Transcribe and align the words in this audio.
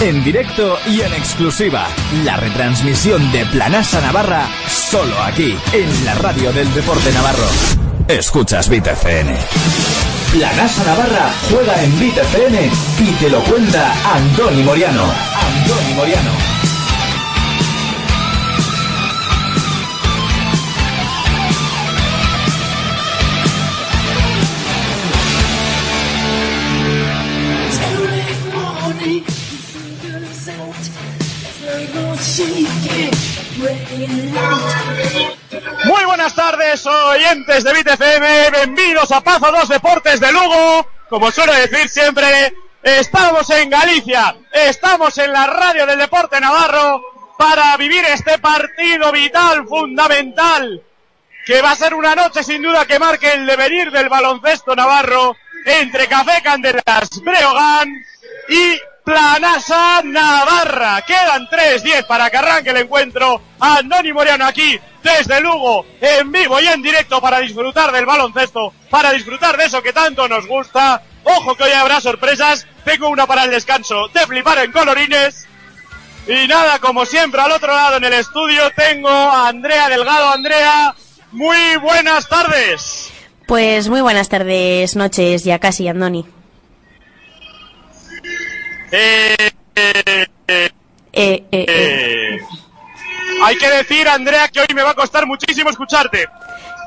en 0.00 0.22
directo 0.22 0.78
y 0.86 1.00
en 1.00 1.12
exclusiva. 1.12 1.88
La 2.24 2.36
retransmisión 2.36 3.32
de 3.32 3.44
Planasa 3.46 4.00
Navarra, 4.00 4.48
solo 4.68 5.20
aquí, 5.22 5.56
en 5.72 6.04
la 6.04 6.14
radio 6.14 6.52
del 6.52 6.72
deporte 6.74 7.12
navarro. 7.12 7.46
Escuchas 8.06 8.68
Vita 8.68 8.92
FN. 8.92 9.36
Planasa 10.32 10.84
Navarra 10.84 11.32
juega 11.50 11.82
en 11.82 11.98
Vita 11.98 12.22
FN 12.22 12.70
y 13.00 13.10
te 13.12 13.30
lo 13.30 13.40
cuenta 13.40 13.92
Andoni 14.14 14.62
Moriano. 14.62 15.02
Andoni 15.02 15.94
Moriano. 15.94 16.57
Muy 35.84 36.04
buenas 36.04 36.34
tardes, 36.36 36.86
oyentes 36.86 37.64
de 37.64 37.72
BitFM, 37.72 38.50
bienvenidos 38.52 39.10
a 39.10 39.20
Pazo 39.20 39.50
2 39.50 39.68
Deportes 39.68 40.20
de 40.20 40.30
Lugo. 40.30 40.86
Como 41.08 41.32
suelo 41.32 41.52
decir 41.52 41.88
siempre, 41.88 42.54
estamos 42.84 43.50
en 43.50 43.70
Galicia, 43.70 44.36
estamos 44.52 45.18
en 45.18 45.32
la 45.32 45.48
radio 45.48 45.84
del 45.84 45.98
deporte 45.98 46.40
navarro 46.40 47.02
para 47.36 47.76
vivir 47.76 48.04
este 48.04 48.38
partido 48.38 49.10
vital, 49.10 49.66
fundamental, 49.66 50.80
que 51.44 51.60
va 51.60 51.72
a 51.72 51.76
ser 51.76 51.92
una 51.92 52.14
noche 52.14 52.44
sin 52.44 52.62
duda 52.62 52.86
que 52.86 53.00
marque 53.00 53.32
el 53.32 53.46
devenir 53.46 53.90
del 53.90 54.08
baloncesto 54.08 54.76
navarro 54.76 55.34
entre 55.68 56.06
Café 56.08 56.40
Candelas 56.42 57.10
Breogán 57.22 57.88
y 58.48 58.78
Planasa 59.04 60.02
Navarra. 60.04 61.02
Quedan 61.02 61.48
3-10 61.48 62.06
para 62.06 62.30
que 62.30 62.36
arranque 62.36 62.70
el 62.70 62.78
encuentro. 62.78 63.42
Andoni 63.60 64.12
Moriano 64.12 64.46
aquí 64.46 64.78
desde 65.02 65.40
Lugo, 65.40 65.86
en 66.00 66.30
vivo 66.32 66.60
y 66.60 66.66
en 66.66 66.82
directo 66.82 67.20
para 67.20 67.40
disfrutar 67.40 67.92
del 67.92 68.06
baloncesto, 68.06 68.72
para 68.90 69.12
disfrutar 69.12 69.56
de 69.56 69.64
eso 69.64 69.82
que 69.82 69.92
tanto 69.92 70.28
nos 70.28 70.46
gusta. 70.46 71.02
Ojo 71.24 71.54
que 71.54 71.64
hoy 71.64 71.72
habrá 71.72 72.00
sorpresas. 72.00 72.66
Tengo 72.84 73.08
una 73.08 73.26
para 73.26 73.44
el 73.44 73.50
descanso 73.50 74.08
de 74.08 74.26
flipar 74.26 74.58
en 74.58 74.72
colorines. 74.72 75.46
Y 76.26 76.46
nada, 76.46 76.78
como 76.78 77.06
siempre, 77.06 77.40
al 77.40 77.52
otro 77.52 77.72
lado 77.72 77.96
en 77.96 78.04
el 78.04 78.12
estudio 78.12 78.70
tengo 78.76 79.08
a 79.08 79.48
Andrea 79.48 79.88
Delgado. 79.88 80.30
Andrea, 80.30 80.94
muy 81.32 81.76
buenas 81.76 82.28
tardes. 82.28 83.10
Pues 83.48 83.88
muy 83.88 84.02
buenas 84.02 84.28
tardes, 84.28 84.94
noches, 84.94 85.42
ya 85.42 85.58
casi, 85.58 85.88
Andoni. 85.88 86.26
Eh, 88.92 89.50
eh, 89.74 91.44
eh, 91.50 92.38
hay 93.42 93.56
que 93.56 93.70
decir, 93.70 94.06
Andrea, 94.06 94.48
que 94.48 94.60
hoy 94.60 94.66
me 94.74 94.82
va 94.82 94.90
a 94.90 94.94
costar 94.94 95.26
muchísimo 95.26 95.70
escucharte. 95.70 96.26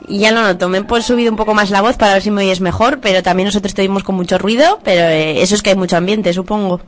Ya 0.08 0.31
lo 0.31 0.44
noto, 0.44 0.70
me 0.70 0.86
he 0.88 1.02
subido 1.02 1.31
un 1.31 1.36
poco 1.36 1.56
más 1.56 1.72
la 1.72 1.81
voz 1.81 1.98
para 1.98 2.14
ver 2.14 2.22
si 2.22 2.30
me 2.30 2.44
oyes 2.44 2.62
mejor, 2.62 3.00
pero 3.00 3.23
también 3.23 3.48
nosotros 3.48 3.72
estuvimos 3.72 4.03
con 4.03 4.14
mucho 4.14 4.38
ruido, 4.38 4.80
pero 4.84 5.08
eso 5.08 5.56
es 5.56 5.64
que 5.64 5.72
hay 5.72 5.75
mucho 5.75 5.98
ambiente, 5.98 6.31
supongo. 6.31 6.80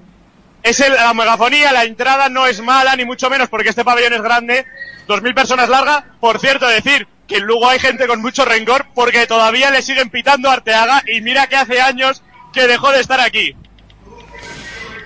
Es 0.62 0.82
el, 0.82 0.94
la 0.94 1.16
megafonía, 1.16 1.72
la 1.72 1.86
entrada 1.86 2.30
no 2.30 2.46
es 2.46 2.62
mala, 2.62 2.96
ni 2.96 3.06
mucho 3.06 3.28
menos, 3.28 3.50
porque 3.50 3.70
este 3.70 3.84
pabellón 3.84 4.14
es 4.14 4.22
grande, 4.22 4.68
dos 5.08 5.24
mil 5.24 5.34
personas 5.34 5.68
larga. 5.68 6.06
Por 6.20 6.40
cierto, 6.40 6.68
decir 6.68 7.08
que 7.34 7.40
luego 7.40 7.68
hay 7.68 7.80
gente 7.80 8.06
con 8.06 8.22
mucho 8.22 8.46
rencor, 8.46 8.86
porque 8.94 9.26
todavía 9.26 9.72
le 9.72 9.82
siguen 9.82 10.12
pitando 10.12 10.50
a 10.50 10.54
Arteaga, 10.54 11.04
y 11.12 11.22
mira 11.22 11.48
que 11.48 11.56
hace 11.56 11.82
años 11.82 12.22
que 12.54 12.68
dejó 12.68 12.92
de 12.92 13.00
estar 13.00 13.20
aquí. 13.20 13.56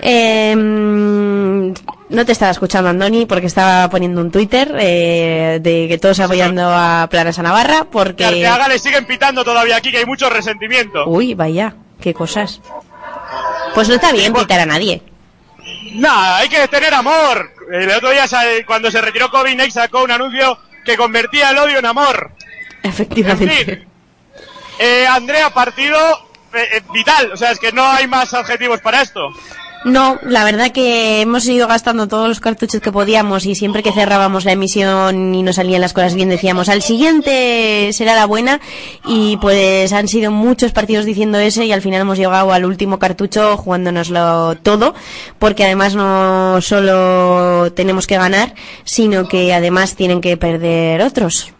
Eh, 0.02 0.54
no 0.54 2.26
te 2.26 2.32
estaba 2.34 2.52
escuchando, 2.52 2.90
Andoni, 2.90 3.26
porque 3.26 3.48
estaba 3.48 3.90
poniendo 3.90 4.20
un 4.20 4.30
Twitter 4.30 4.76
eh, 4.78 5.60
de 5.62 5.88
que 5.88 5.98
todos 5.98 6.20
apoyando 6.20 6.64
a 6.70 7.08
Planas 7.10 7.40
a 7.40 7.44
Navarra, 7.44 7.86
porque... 7.90 8.26
Que 8.26 8.46
haga 8.46 8.68
le 8.68 8.78
siguen 8.78 9.06
pitando 9.06 9.46
todavía 9.46 9.78
aquí, 9.78 9.90
que 9.90 10.00
hay 10.00 10.06
mucho 10.06 10.30
resentimiento. 10.30 11.08
Uy, 11.08 11.34
vaya, 11.34 11.76
qué 12.02 12.14
cosas. 12.14 12.60
Pues 13.74 13.88
no 13.88 13.96
está 13.96 14.12
bien 14.12 14.34
pitar 14.34 14.60
a 14.60 14.66
nadie. 14.66 15.02
Nada, 15.94 16.40
hay 16.40 16.50
que 16.50 16.68
tener 16.68 16.94
amor. 16.94 17.54
El 17.72 17.90
otro 17.90 18.10
día, 18.12 18.26
cuando 18.66 18.92
se 18.92 19.02
retiró 19.02 19.30
Kobe, 19.30 19.72
sacó 19.72 20.04
un 20.04 20.12
anuncio 20.12 20.58
que 20.88 20.98
convertía 20.98 21.52
el 21.52 21.58
odio 21.58 21.80
en 21.80 21.86
amor. 21.86 22.32
Efectivamente. 22.82 23.86
eh, 24.80 25.06
Andrea, 25.06 25.54
partido 25.54 25.98
eh, 26.54 26.82
vital. 26.94 27.34
O 27.34 27.38
sea, 27.38 27.52
es 27.52 27.60
que 27.60 27.74
no 27.74 27.86
hay 27.86 28.08
más 28.08 28.34
adjetivos 28.34 28.80
para 28.80 29.02
esto. 29.02 29.30
No, 29.88 30.20
la 30.24 30.44
verdad 30.44 30.74
que 30.74 31.22
hemos 31.22 31.48
ido 31.48 31.66
gastando 31.66 32.10
todos 32.10 32.28
los 32.28 32.42
cartuchos 32.42 32.82
que 32.82 32.92
podíamos 32.92 33.46
y 33.46 33.56
siempre 33.56 33.82
que 33.82 33.94
cerrábamos 33.94 34.44
la 34.44 34.52
emisión 34.52 35.34
y 35.34 35.42
nos 35.44 35.56
salían 35.56 35.80
las 35.80 35.94
cosas 35.94 36.14
bien 36.14 36.28
decíamos 36.28 36.68
al 36.68 36.82
siguiente 36.82 37.90
será 37.94 38.14
la 38.14 38.26
buena 38.26 38.60
y 39.06 39.38
pues 39.38 39.94
han 39.94 40.10
sido 40.10 40.30
muchos 40.30 40.74
partidos 40.74 41.06
diciendo 41.06 41.40
eso 41.40 41.64
y 41.64 41.72
al 41.72 41.82
final 41.82 42.02
hemos 42.02 42.18
llegado 42.18 42.52
al 42.52 42.66
último 42.66 43.00
cartucho 43.00 43.56
jugándonoslo 43.56 44.56
todo 44.58 44.94
porque 45.40 45.64
además 45.64 45.96
no 45.96 46.60
solo 46.60 47.72
tenemos 47.72 48.08
que 48.08 48.18
ganar 48.18 48.56
sino 48.84 49.26
que 49.30 49.54
además 49.54 49.96
tienen 49.96 50.20
que 50.20 50.36
perder 50.36 51.02
otros. 51.02 51.54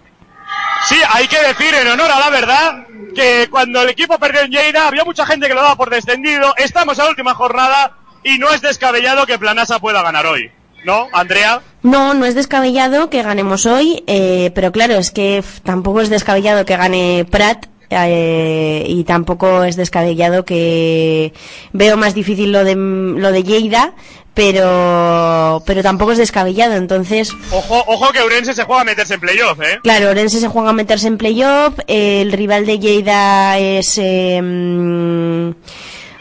Sí, 0.90 0.98
hay 1.14 1.30
que 1.30 1.42
decir 1.44 1.74
en 1.74 1.88
honor 1.88 2.12
a 2.12 2.20
la 2.20 2.30
verdad 2.30 2.88
que 3.16 3.48
cuando 3.50 3.84
el 3.84 3.90
equipo 3.90 4.20
perdió 4.20 4.42
en 4.42 4.52
Lleida 4.52 4.86
había 4.86 5.06
mucha 5.06 5.26
gente 5.26 5.48
que 5.48 5.54
lo 5.54 5.62
daba 5.62 5.78
por 5.78 5.90
descendido. 5.90 6.54
Estamos 6.58 7.00
a 7.00 7.06
la 7.06 7.10
última 7.10 7.34
jornada 7.34 7.96
y 8.28 8.38
no 8.38 8.52
es 8.52 8.62
descabellado 8.62 9.26
que 9.26 9.40
Planasa 9.40 9.80
pueda 9.80 10.02
ganar 10.04 10.26
hoy. 10.26 10.52
¿No, 10.84 11.08
Andrea? 11.14 11.62
No, 11.82 12.14
no 12.14 12.26
es 12.26 12.36
descabellado 12.36 13.10
que 13.10 13.24
ganemos 13.24 13.66
hoy, 13.66 14.04
eh, 14.08 14.52
pero 14.54 14.72
claro, 14.72 14.96
es 14.96 15.12
que 15.12 15.44
tampoco 15.64 16.02
es 16.02 16.10
descabellado 16.10 16.66
que 16.66 16.78
gane 16.78 17.26
Prat 17.30 17.66
eh, 17.90 18.86
y 18.88 19.04
tampoco 19.06 19.64
es 19.64 19.76
descabellado 19.76 20.46
que 20.46 21.34
veo 21.72 21.98
más 21.98 22.14
difícil 22.14 22.52
lo 22.52 22.64
de 22.64 22.76
lo 22.76 23.32
de 23.32 23.44
Lleida, 23.44 23.94
pero 24.34 25.64
pero 25.66 25.82
tampoco 25.82 26.12
es 26.12 26.18
descabellado, 26.18 26.76
entonces 26.76 27.32
ojo 27.52 27.84
ojo 27.88 28.12
que 28.12 28.22
Orense 28.22 28.54
se 28.54 28.64
juega 28.64 28.82
a 28.82 28.86
meterse 28.86 29.16
en 29.16 29.20
playoff, 29.22 29.60
¿eh? 29.62 29.80
Claro, 29.84 30.10
Orense 30.10 30.40
se 30.40 30.48
juega 30.48 30.70
a 30.70 30.74
meterse 30.74 31.08
en 31.08 31.18
playoff, 31.18 31.80
el 31.88 32.32
rival 32.34 32.66
de 32.66 32.80
Lleida 32.80 33.58
es 33.58 33.98
eh, 33.98 35.54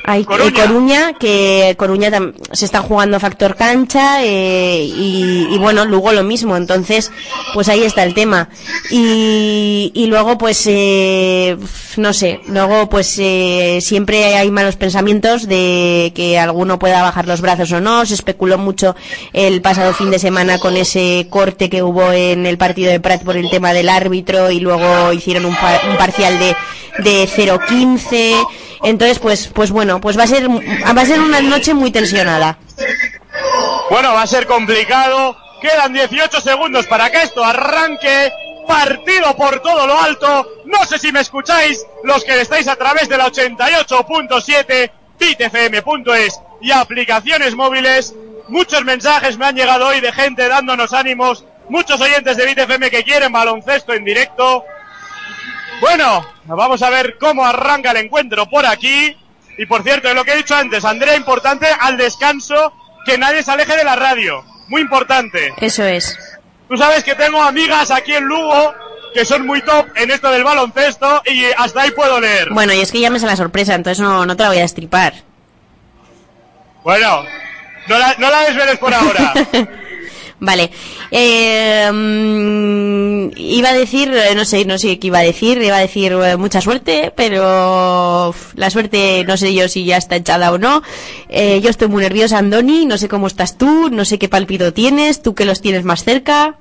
hay 0.06 0.24
Coruña. 0.24 1.14
que 1.14 1.74
Coruña 1.76 2.10
se 2.52 2.64
está 2.64 2.80
jugando 2.80 3.18
factor 3.18 3.56
cancha 3.56 4.24
eh, 4.24 4.84
y, 4.84 5.58
bueno, 5.58 5.84
luego 5.84 6.12
lo 6.12 6.22
mismo, 6.22 6.56
entonces 6.56 7.10
pues 7.52 7.68
ahí 7.68 7.82
está 7.82 8.04
el 8.04 8.14
tema. 8.14 8.48
Y, 8.90 9.90
y 9.94 10.06
luego 10.06 10.38
pues 10.38 10.62
eh, 10.66 11.56
no 11.96 12.12
sé, 12.12 12.40
luego 12.46 12.88
pues 12.88 13.16
eh, 13.18 13.78
siempre 13.80 14.36
hay 14.36 14.50
malos 14.50 14.76
pensamientos 14.76 15.48
de 15.48 16.12
que 16.14 16.38
alguno 16.38 16.78
pueda 16.78 17.02
bajar 17.02 17.26
los 17.26 17.40
brazos 17.40 17.72
o 17.72 17.80
no, 17.80 18.06
se 18.06 18.14
especuló 18.14 18.58
mucho 18.58 18.94
el 19.32 19.60
pasado 19.60 19.92
fin 19.92 20.10
de 20.10 20.18
semana 20.18 20.58
con 20.58 20.76
ese 20.76 21.26
corte 21.30 21.68
que 21.68 21.82
hubo 21.82 22.12
en 22.12 22.46
el 22.46 22.58
partido 22.58 22.92
de 22.92 23.00
Prat 23.00 23.22
por 23.24 23.36
el 23.36 23.50
tema 23.50 23.72
del 23.72 23.88
árbitro 23.88 24.50
y 24.52 24.60
luego 24.60 25.12
hicieron 25.12 25.46
un, 25.46 25.56
un 25.90 25.96
parcial 25.96 26.38
de, 26.38 26.56
de 27.02 27.28
0-15 27.28 28.46
entonces, 28.82 29.18
pues, 29.18 29.48
pues 29.48 29.70
bueno, 29.70 30.00
pues 30.00 30.18
va 30.18 30.24
a 30.24 30.26
ser, 30.26 30.48
va 30.48 31.00
a 31.00 31.06
ser 31.06 31.20
una 31.20 31.40
noche 31.40 31.74
muy 31.74 31.90
tensionada. 31.90 32.58
Bueno, 33.90 34.12
va 34.12 34.22
a 34.22 34.26
ser 34.26 34.46
complicado. 34.46 35.36
Quedan 35.60 35.92
18 35.92 36.40
segundos 36.40 36.86
para 36.86 37.10
que 37.10 37.22
esto 37.22 37.44
arranque. 37.44 38.32
Partido 38.66 39.36
por 39.36 39.60
todo 39.60 39.86
lo 39.86 40.00
alto. 40.00 40.48
No 40.64 40.84
sé 40.86 40.98
si 40.98 41.12
me 41.12 41.20
escucháis, 41.20 41.86
los 42.02 42.24
que 42.24 42.40
estáis 42.40 42.66
a 42.66 42.74
través 42.74 43.08
de 43.08 43.16
la 43.16 43.26
88.7, 43.26 44.90
bitfm.es 45.18 46.40
y 46.60 46.72
aplicaciones 46.72 47.54
móviles. 47.54 48.14
Muchos 48.48 48.84
mensajes 48.84 49.38
me 49.38 49.46
han 49.46 49.56
llegado 49.56 49.86
hoy 49.86 50.00
de 50.00 50.12
gente 50.12 50.48
dándonos 50.48 50.92
ánimos. 50.92 51.44
Muchos 51.68 52.00
oyentes 52.00 52.36
de 52.36 52.46
BitFM 52.46 52.90
que 52.90 53.04
quieren 53.04 53.32
baloncesto 53.32 53.92
en 53.92 54.04
directo. 54.04 54.64
Bueno, 55.80 56.26
vamos 56.46 56.82
a 56.82 56.90
ver 56.90 57.16
cómo 57.18 57.44
arranca 57.44 57.90
el 57.90 57.98
encuentro 57.98 58.46
por 58.48 58.66
aquí. 58.66 59.16
Y 59.58 59.66
por 59.66 59.82
cierto, 59.82 60.12
lo 60.14 60.24
que 60.24 60.32
he 60.32 60.36
dicho 60.36 60.54
antes, 60.54 60.84
Andrea, 60.84 61.16
importante 61.16 61.66
al 61.80 61.96
descanso 61.96 62.72
que 63.04 63.16
nadie 63.18 63.42
se 63.42 63.50
aleje 63.52 63.76
de 63.76 63.84
la 63.84 63.96
radio. 63.96 64.44
Muy 64.68 64.82
importante. 64.82 65.54
Eso 65.60 65.84
es. 65.84 66.18
Tú 66.68 66.76
sabes 66.76 67.04
que 67.04 67.14
tengo 67.14 67.40
amigas 67.42 67.90
aquí 67.90 68.14
en 68.14 68.24
Lugo 68.24 68.74
que 69.14 69.24
son 69.24 69.46
muy 69.46 69.62
top 69.62 69.86
en 69.94 70.10
esto 70.10 70.30
del 70.30 70.44
baloncesto 70.44 71.22
y 71.24 71.44
hasta 71.56 71.82
ahí 71.82 71.90
puedo 71.92 72.20
leer. 72.20 72.50
Bueno, 72.50 72.74
y 72.74 72.80
es 72.80 72.92
que 72.92 73.00
ya 73.00 73.08
me 73.08 73.18
la 73.18 73.34
sorpresa, 73.34 73.74
entonces 73.74 74.02
no, 74.02 74.26
no 74.26 74.36
te 74.36 74.42
la 74.42 74.50
voy 74.50 74.58
a 74.58 74.62
destripar. 74.62 75.14
Bueno, 76.84 77.24
no 77.88 77.98
la, 77.98 78.14
no 78.18 78.30
la 78.30 78.40
desveles 78.42 78.78
por 78.78 78.92
ahora. 78.92 79.32
Vale. 80.38 80.70
Eh, 81.10 81.90
mm, 81.90 83.30
iba 83.36 83.70
a 83.70 83.72
decir, 83.72 84.12
eh, 84.12 84.34
no 84.34 84.44
sé, 84.44 84.64
no 84.66 84.78
sé 84.78 84.98
qué 84.98 85.06
iba 85.06 85.18
a 85.18 85.22
decir, 85.22 85.62
iba 85.62 85.76
a 85.76 85.80
decir 85.80 86.12
eh, 86.12 86.36
mucha 86.36 86.60
suerte, 86.60 87.12
pero 87.16 88.34
la 88.54 88.70
suerte 88.70 89.24
no 89.26 89.36
sé 89.36 89.54
yo 89.54 89.68
si 89.68 89.84
ya 89.84 89.96
está 89.96 90.16
echada 90.16 90.52
o 90.52 90.58
no. 90.58 90.82
yo 91.28 91.70
estoy 91.70 91.88
muy 91.88 92.02
nerviosa, 92.02 92.38
Andoni, 92.38 92.84
no 92.84 92.98
sé 92.98 93.08
cómo 93.08 93.26
estás 93.26 93.56
tú, 93.56 93.88
no 93.90 94.04
sé 94.04 94.18
qué 94.18 94.28
palpito 94.28 94.72
tienes, 94.72 95.22
tú 95.22 95.34
que 95.34 95.46
los 95.46 95.60
tienes 95.62 95.84
más 95.84 96.04
cerca. 96.04 96.56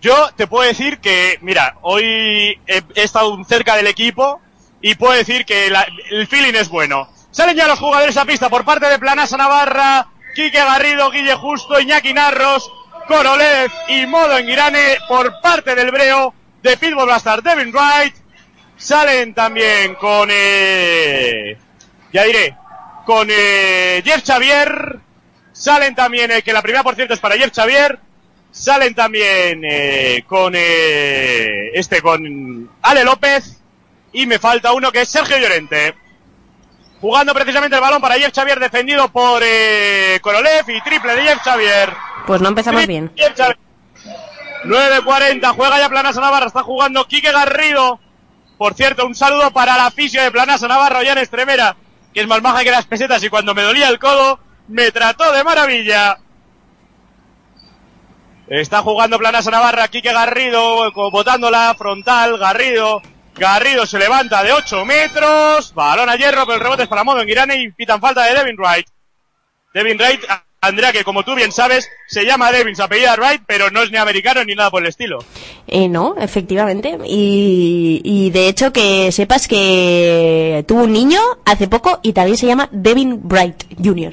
Yo 0.00 0.30
te 0.34 0.46
puedo 0.46 0.66
decir 0.66 0.98
que, 0.98 1.38
mira, 1.42 1.76
hoy 1.82 2.58
he, 2.66 2.82
estado 2.94 3.36
cerca 3.46 3.76
del 3.76 3.86
equipo 3.86 4.40
y 4.80 4.94
puedo 4.94 5.12
decir 5.12 5.44
que 5.44 5.70
el 6.10 6.26
feeling 6.26 6.54
es 6.54 6.70
bueno. 6.70 7.06
Salen 7.32 7.56
ya 7.56 7.68
los 7.68 7.78
jugadores 7.78 8.16
a 8.16 8.24
pista 8.24 8.48
por 8.48 8.64
parte 8.64 8.86
de 8.86 8.98
Planasa 8.98 9.36
Navarra, 9.36 10.08
Quique 10.34 10.58
Garrido, 10.58 11.10
Guille 11.10 11.34
Justo, 11.34 11.78
Iñaki 11.78 12.14
Narros, 12.14 12.70
Korolev 13.06 13.70
y 13.88 14.06
Modo 14.06 14.38
Enguirane 14.38 14.98
por 15.08 15.40
parte 15.40 15.74
del 15.74 15.90
Breo 15.90 16.34
de 16.62 16.76
Pitbull 16.76 17.06
Blaster 17.06 17.42
Devin 17.42 17.72
Wright. 17.72 18.14
Salen 18.76 19.34
también 19.34 19.94
con, 19.96 20.28
eh, 20.32 21.56
ya 22.12 22.24
diré, 22.24 22.56
con 23.04 23.28
eh, 23.30 24.02
Jeff 24.04 24.24
Xavier. 24.24 24.98
Salen 25.52 25.94
también, 25.94 26.30
eh, 26.30 26.42
que 26.42 26.52
la 26.52 26.62
primera 26.62 26.82
por 26.82 26.94
cierto 26.94 27.14
es 27.14 27.20
para 27.20 27.36
Jeff 27.36 27.54
Xavier. 27.54 27.98
Salen 28.50 28.94
también 28.94 29.62
eh, 29.64 30.24
con 30.26 30.54
eh, 30.56 31.70
este, 31.74 32.00
con 32.00 32.70
Ale 32.82 33.04
López. 33.04 33.58
Y 34.12 34.26
me 34.26 34.38
falta 34.38 34.72
uno 34.72 34.90
que 34.90 35.02
es 35.02 35.08
Sergio 35.08 35.38
Llorente. 35.38 35.94
Jugando 37.00 37.32
precisamente 37.32 37.76
el 37.76 37.82
balón 37.82 38.00
para 38.02 38.16
Jeff 38.16 38.34
Xavier, 38.34 38.60
defendido 38.60 39.08
por 39.08 39.42
eh, 39.42 40.18
Korolev 40.20 40.68
y 40.68 40.80
triple 40.82 41.16
de 41.16 41.22
Jeff 41.22 41.42
Xavier. 41.42 41.94
Pues 42.26 42.40
no 42.42 42.48
empezamos 42.48 42.86
bien. 42.86 43.10
9.40, 44.64 45.54
juega 45.54 45.78
ya 45.78 45.88
Planasa 45.88 46.20
Navarra, 46.20 46.46
está 46.46 46.62
jugando 46.62 47.06
Quique 47.06 47.32
Garrido. 47.32 47.98
Por 48.58 48.74
cierto, 48.74 49.06
un 49.06 49.14
saludo 49.14 49.50
para 49.52 49.78
la 49.78 49.90
fisio 49.90 50.22
de 50.22 50.30
Planasa 50.30 50.68
Navarra, 50.68 51.00
en 51.00 51.16
Estremera, 51.16 51.76
que 52.12 52.20
es 52.20 52.28
más 52.28 52.42
maja 52.42 52.62
que 52.62 52.70
las 52.70 52.84
pesetas 52.84 53.22
y 53.24 53.30
cuando 53.30 53.54
me 53.54 53.62
dolía 53.62 53.88
el 53.88 53.98
codo, 53.98 54.38
me 54.68 54.92
trató 54.92 55.32
de 55.32 55.42
maravilla. 55.42 56.18
Está 58.48 58.82
jugando 58.82 59.18
Planasa 59.18 59.50
Navarra, 59.50 59.88
Quique 59.88 60.12
Garrido, 60.12 60.92
botándola 60.92 61.74
frontal, 61.78 62.36
Garrido. 62.36 63.00
Garrido 63.40 63.86
se 63.86 63.98
levanta 63.98 64.44
de 64.44 64.52
8 64.52 64.84
metros, 64.84 65.72
balón 65.72 66.10
a 66.10 66.16
hierro, 66.16 66.44
pero 66.44 66.56
el 66.56 66.60
rebote 66.60 66.82
es 66.82 66.88
para 66.90 67.04
Modo 67.04 67.22
en 67.22 67.26
Girane 67.26 67.56
y 67.56 67.72
pitan 67.72 67.98
falta 67.98 68.22
de 68.24 68.34
Devin 68.34 68.54
Wright. 68.54 68.86
Devin 69.72 69.96
Wright 69.96 70.20
Andrea, 70.60 70.92
que 70.92 71.04
como 71.04 71.22
tú 71.22 71.34
bien 71.34 71.50
sabes, 71.50 71.88
se 72.06 72.26
llama 72.26 72.52
Devin, 72.52 72.76
su 72.76 72.82
apellida 72.82 73.16
Wright, 73.16 73.40
pero 73.46 73.70
no 73.70 73.80
es 73.82 73.90
ni 73.90 73.96
americano 73.96 74.44
ni 74.44 74.54
nada 74.54 74.70
por 74.70 74.82
el 74.82 74.90
estilo. 74.90 75.24
Eh, 75.66 75.88
no, 75.88 76.16
efectivamente. 76.18 76.98
Y, 77.06 78.02
y 78.04 78.30
de 78.30 78.48
hecho 78.48 78.74
que 78.74 79.10
sepas 79.10 79.48
que 79.48 80.62
tuvo 80.68 80.82
un 80.82 80.92
niño 80.92 81.18
hace 81.46 81.66
poco 81.66 81.98
y 82.02 82.12
también 82.12 82.36
se 82.36 82.46
llama 82.46 82.68
Devin 82.72 83.22
Wright 83.24 83.64
Jr. 83.82 84.12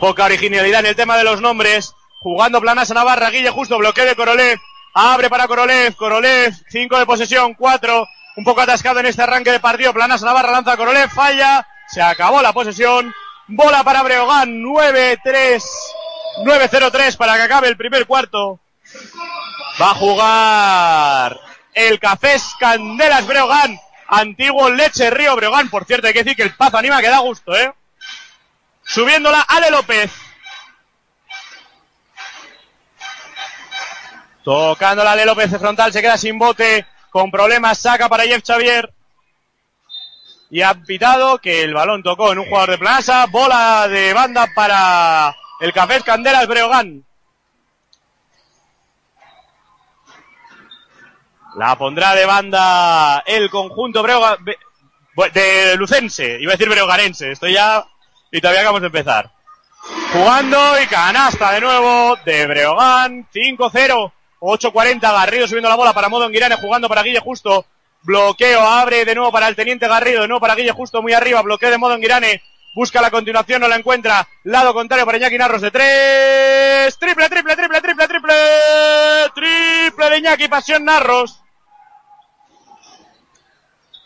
Poca 0.00 0.24
originalidad 0.24 0.80
en 0.80 0.86
el 0.86 0.96
tema 0.96 1.16
de 1.16 1.22
los 1.22 1.40
nombres. 1.40 1.94
Jugando 2.20 2.60
planas 2.60 2.90
a 2.90 2.94
Navarra, 2.94 3.30
Guille 3.30 3.50
justo, 3.50 3.78
bloqueo 3.78 4.06
de 4.06 4.16
Korolev. 4.16 4.58
Abre 4.98 5.28
para 5.28 5.46
Korolev, 5.46 5.94
Korolev, 5.94 6.54
5 6.70 6.98
de 6.98 7.04
posesión, 7.04 7.52
4. 7.52 8.08
Un 8.36 8.44
poco 8.44 8.62
atascado 8.62 9.00
en 9.00 9.04
este 9.04 9.20
arranque 9.20 9.52
de 9.52 9.60
partido. 9.60 9.92
Planas 9.92 10.22
a 10.22 10.26
Navarra, 10.26 10.50
lanza 10.50 10.74
Korolev, 10.74 11.10
falla. 11.10 11.68
Se 11.86 12.00
acabó 12.00 12.40
la 12.40 12.54
posesión. 12.54 13.14
Bola 13.46 13.84
para 13.84 14.02
Breogán, 14.02 14.62
9-3, 14.62 15.62
9-0-3 16.38 17.16
para 17.18 17.36
que 17.36 17.42
acabe 17.42 17.68
el 17.68 17.76
primer 17.76 18.06
cuarto. 18.06 18.58
Va 19.78 19.90
a 19.90 19.94
jugar 19.94 21.40
el 21.74 22.00
Cafés 22.00 22.54
Candelas 22.58 23.26
Breogán, 23.26 23.78
antiguo 24.08 24.70
Leche 24.70 25.10
Río 25.10 25.36
Breogán. 25.36 25.68
Por 25.68 25.84
cierto, 25.84 26.06
hay 26.06 26.14
que 26.14 26.24
decir 26.24 26.36
que 26.36 26.42
el 26.42 26.54
pazo 26.54 26.78
anima 26.78 27.02
que 27.02 27.10
da 27.10 27.18
gusto, 27.18 27.54
¿eh? 27.54 27.70
Subiéndola 28.82 29.42
Ale 29.42 29.70
López. 29.70 30.10
Tocándola 34.46 35.10
Ale 35.10 35.26
López 35.26 35.50
de 35.50 35.58
frontal, 35.58 35.92
se 35.92 36.00
queda 36.00 36.16
sin 36.16 36.38
bote, 36.38 36.86
con 37.10 37.32
problemas, 37.32 37.80
saca 37.80 38.08
para 38.08 38.22
Jeff 38.22 38.44
Xavier 38.46 38.94
y 40.50 40.62
ha 40.62 40.72
pitado 40.72 41.38
que 41.38 41.64
el 41.64 41.74
balón 41.74 42.04
tocó 42.04 42.30
en 42.30 42.38
un 42.38 42.46
jugador 42.46 42.70
de 42.70 42.78
plaza, 42.78 43.26
bola 43.26 43.88
de 43.88 44.12
banda 44.12 44.46
para 44.54 45.34
el 45.58 45.72
Café 45.72 46.00
Candelas 46.02 46.46
Breogán. 46.46 47.04
La 51.56 51.76
pondrá 51.76 52.14
de 52.14 52.24
banda 52.24 53.24
el 53.26 53.50
conjunto 53.50 54.00
Breogán, 54.00 54.44
de 54.44 55.76
Lucense, 55.76 56.38
iba 56.40 56.52
a 56.52 56.56
decir 56.56 56.70
Breogarense, 56.70 57.32
estoy 57.32 57.54
ya 57.54 57.84
y 58.30 58.40
todavía 58.40 58.60
acabamos 58.60 58.82
de 58.82 58.86
empezar. 58.86 59.28
Jugando 60.12 60.80
y 60.80 60.86
canasta 60.86 61.50
de 61.50 61.60
nuevo 61.60 62.16
de 62.24 62.46
Breogán, 62.46 63.26
5-0, 63.34 64.12
8-40, 64.40 65.00
Garrido 65.00 65.46
subiendo 65.48 65.68
la 65.68 65.76
bola 65.76 65.92
para 65.92 66.08
Modo 66.08 66.26
Enguirane, 66.26 66.56
jugando 66.56 66.88
para 66.88 67.02
Guille 67.02 67.20
Justo, 67.20 67.66
Bloqueo, 68.06 68.60
abre 68.60 69.04
de 69.04 69.14
nuevo 69.16 69.32
para 69.32 69.48
el 69.48 69.56
teniente 69.56 69.88
Garrido, 69.88 70.22
de 70.22 70.28
nuevo 70.28 70.40
para 70.40 70.54
Guille 70.54 70.70
justo 70.70 71.02
muy 71.02 71.12
arriba, 71.12 71.42
bloqueo 71.42 71.70
de 71.70 71.78
modo 71.78 71.94
en 71.94 72.00
Girane. 72.00 72.42
Busca 72.76 73.00
la 73.00 73.10
continuación, 73.10 73.62
no 73.62 73.68
la 73.68 73.76
encuentra. 73.76 74.28
Lado 74.44 74.74
contrario 74.74 75.04
para 75.06 75.18
Iñaki 75.18 75.38
Narros 75.38 75.62
de 75.62 75.70
tres. 75.70 76.96
Triple, 76.98 77.28
triple, 77.28 77.56
triple, 77.56 77.80
triple, 77.80 78.06
triple. 78.06 78.34
Triple 79.34 80.10
de 80.10 80.18
Iñaki, 80.18 80.46
Pasión 80.46 80.84
Narros. 80.84 81.40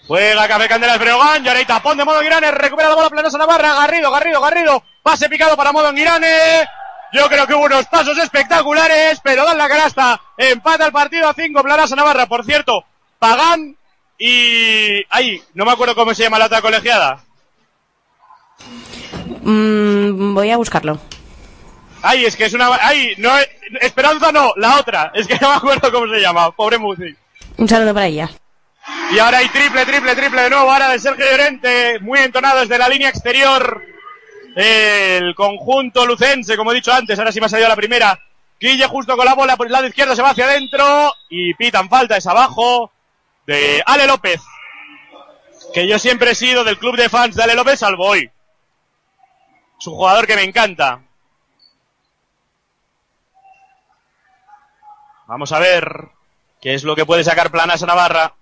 Juega 0.06 0.48
Café 0.48 0.68
Candelas 0.68 0.98
Breogán, 0.98 1.44
y 1.44 1.64
tapón 1.66 1.98
de 1.98 2.04
modo 2.04 2.20
en 2.20 2.24
Girane, 2.24 2.50
recupera 2.52 2.88
la 2.88 2.94
bola 2.94 3.10
planosa 3.10 3.36
Navarra, 3.36 3.74
Garrido, 3.74 4.10
Garrido, 4.10 4.40
Garrido, 4.40 4.82
pase 5.02 5.28
picado 5.28 5.56
para 5.56 5.72
modo 5.72 5.90
en 5.90 5.96
Girane. 5.96 6.68
Yo 7.12 7.28
creo 7.28 7.46
que 7.46 7.54
hubo 7.54 7.64
unos 7.64 7.86
pasos 7.86 8.16
espectaculares, 8.18 9.20
pero 9.22 9.44
dan 9.44 9.58
la 9.58 9.68
canasta, 9.68 10.20
empata 10.36 10.86
el 10.86 10.92
partido 10.92 11.28
a 11.28 11.34
5, 11.34 11.62
Planosa 11.62 11.96
Navarra, 11.96 12.26
por 12.26 12.44
cierto, 12.44 12.84
Pagán 13.18 13.76
y. 14.18 15.02
¡Ay! 15.10 15.42
No 15.54 15.64
me 15.64 15.72
acuerdo 15.72 15.94
cómo 15.94 16.14
se 16.14 16.22
llama 16.22 16.38
la 16.38 16.46
otra 16.46 16.60
colegiada. 16.60 17.20
Mm, 19.42 20.34
voy 20.34 20.50
a 20.50 20.56
buscarlo. 20.56 21.00
¡Ay! 22.02 22.26
Es 22.26 22.36
que 22.36 22.44
es 22.44 22.54
una. 22.54 22.68
¡Ay! 22.80 23.14
No, 23.18 23.32
Esperanza 23.80 24.30
no, 24.30 24.52
la 24.56 24.78
otra. 24.78 25.10
Es 25.14 25.26
que 25.26 25.38
no 25.40 25.50
me 25.50 25.56
acuerdo 25.56 25.90
cómo 25.90 26.06
se 26.12 26.20
llama. 26.20 26.50
Pobre 26.52 26.78
Muzi. 26.78 27.14
Un 27.56 27.68
saludo 27.68 27.94
para 27.94 28.06
ella. 28.06 28.30
Y 29.12 29.18
ahora 29.18 29.38
hay 29.38 29.48
triple, 29.48 29.84
triple, 29.84 30.14
triple 30.14 30.42
de 30.42 30.50
nuevo. 30.50 30.70
Ahora 30.70 30.88
de 30.90 30.98
Sergio 30.98 31.24
Llorente. 31.30 31.98
Muy 32.00 32.20
entonado 32.20 32.60
desde 32.60 32.78
la 32.78 32.88
línea 32.88 33.08
exterior. 33.08 33.82
El 34.54 35.34
conjunto 35.34 36.06
lucense, 36.06 36.56
como 36.56 36.72
he 36.72 36.76
dicho 36.76 36.92
antes. 36.92 37.18
Ahora 37.18 37.32
sí 37.32 37.40
me 37.40 37.46
ha 37.46 37.48
salido 37.48 37.68
la 37.68 37.76
primera. 37.76 38.18
Guille 38.60 38.86
justo 38.86 39.16
con 39.16 39.24
la 39.24 39.34
bola 39.34 39.56
por 39.56 39.66
el 39.66 39.72
lado 39.72 39.86
izquierdo 39.86 40.14
se 40.14 40.22
va 40.22 40.30
hacia 40.30 40.44
adentro. 40.44 41.12
Y 41.28 41.54
pitan 41.54 41.88
falta, 41.88 42.16
es 42.16 42.26
abajo 42.26 42.92
de 43.46 43.82
Ale 43.86 44.06
López, 44.06 44.40
que 45.72 45.88
yo 45.88 45.98
siempre 45.98 46.32
he 46.32 46.34
sido 46.34 46.62
del 46.62 46.78
club 46.78 46.96
de 46.96 47.08
fans 47.08 47.34
de 47.34 47.42
Ale 47.42 47.54
López, 47.54 47.80
salvo 47.80 48.06
hoy. 48.06 48.30
Es 49.78 49.86
un 49.86 49.94
jugador 49.94 50.26
que 50.26 50.36
me 50.36 50.42
encanta. 50.42 51.00
Vamos 55.26 55.52
a 55.52 55.58
ver 55.58 56.08
qué 56.60 56.74
es 56.74 56.84
lo 56.84 56.96
que 56.96 57.06
puede 57.06 57.24
sacar 57.24 57.50
Planas 57.50 57.82
a 57.82 57.86
Navarra. 57.86 58.34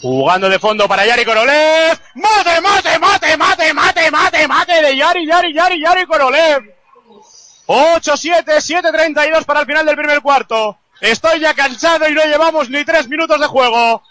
Jugando 0.00 0.48
de 0.48 0.58
fondo 0.58 0.88
para 0.88 1.04
Yari 1.04 1.24
Korolev. 1.24 1.98
¡Mate, 2.14 2.60
mate, 2.60 2.98
mate, 2.98 3.36
mate, 3.36 3.74
mate, 3.74 4.10
mate, 4.10 4.48
mate 4.48 4.82
de 4.82 4.96
Yari, 4.96 5.26
Yari, 5.26 5.54
Yari, 5.54 5.82
Yari 5.82 6.06
Korolev! 6.06 6.74
8-7, 7.66 8.44
7-32 8.44 9.44
para 9.44 9.60
el 9.60 9.66
final 9.66 9.86
del 9.86 9.96
primer 9.96 10.20
cuarto. 10.22 10.78
Estoy 11.00 11.40
ya 11.40 11.54
cansado 11.54 12.08
y 12.08 12.14
no 12.14 12.24
llevamos 12.24 12.70
ni 12.70 12.84
tres 12.84 13.08
minutos 13.08 13.38
de 13.38 13.46
juego. 13.46 14.02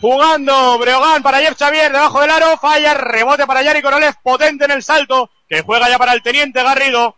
Jugando 0.00 0.78
Breogán 0.78 1.22
para 1.22 1.38
Jeff 1.38 1.58
Xavier 1.58 1.90
debajo 1.90 2.20
del 2.20 2.30
aro. 2.30 2.58
Falla, 2.58 2.94
rebote 2.94 3.46
para 3.46 3.62
Yari 3.62 3.82
Korolev, 3.82 4.14
potente 4.22 4.66
en 4.66 4.70
el 4.72 4.82
salto, 4.82 5.30
que 5.48 5.62
juega 5.62 5.88
ya 5.88 5.98
para 5.98 6.12
el 6.12 6.22
teniente 6.22 6.62
Garrido. 6.62 7.16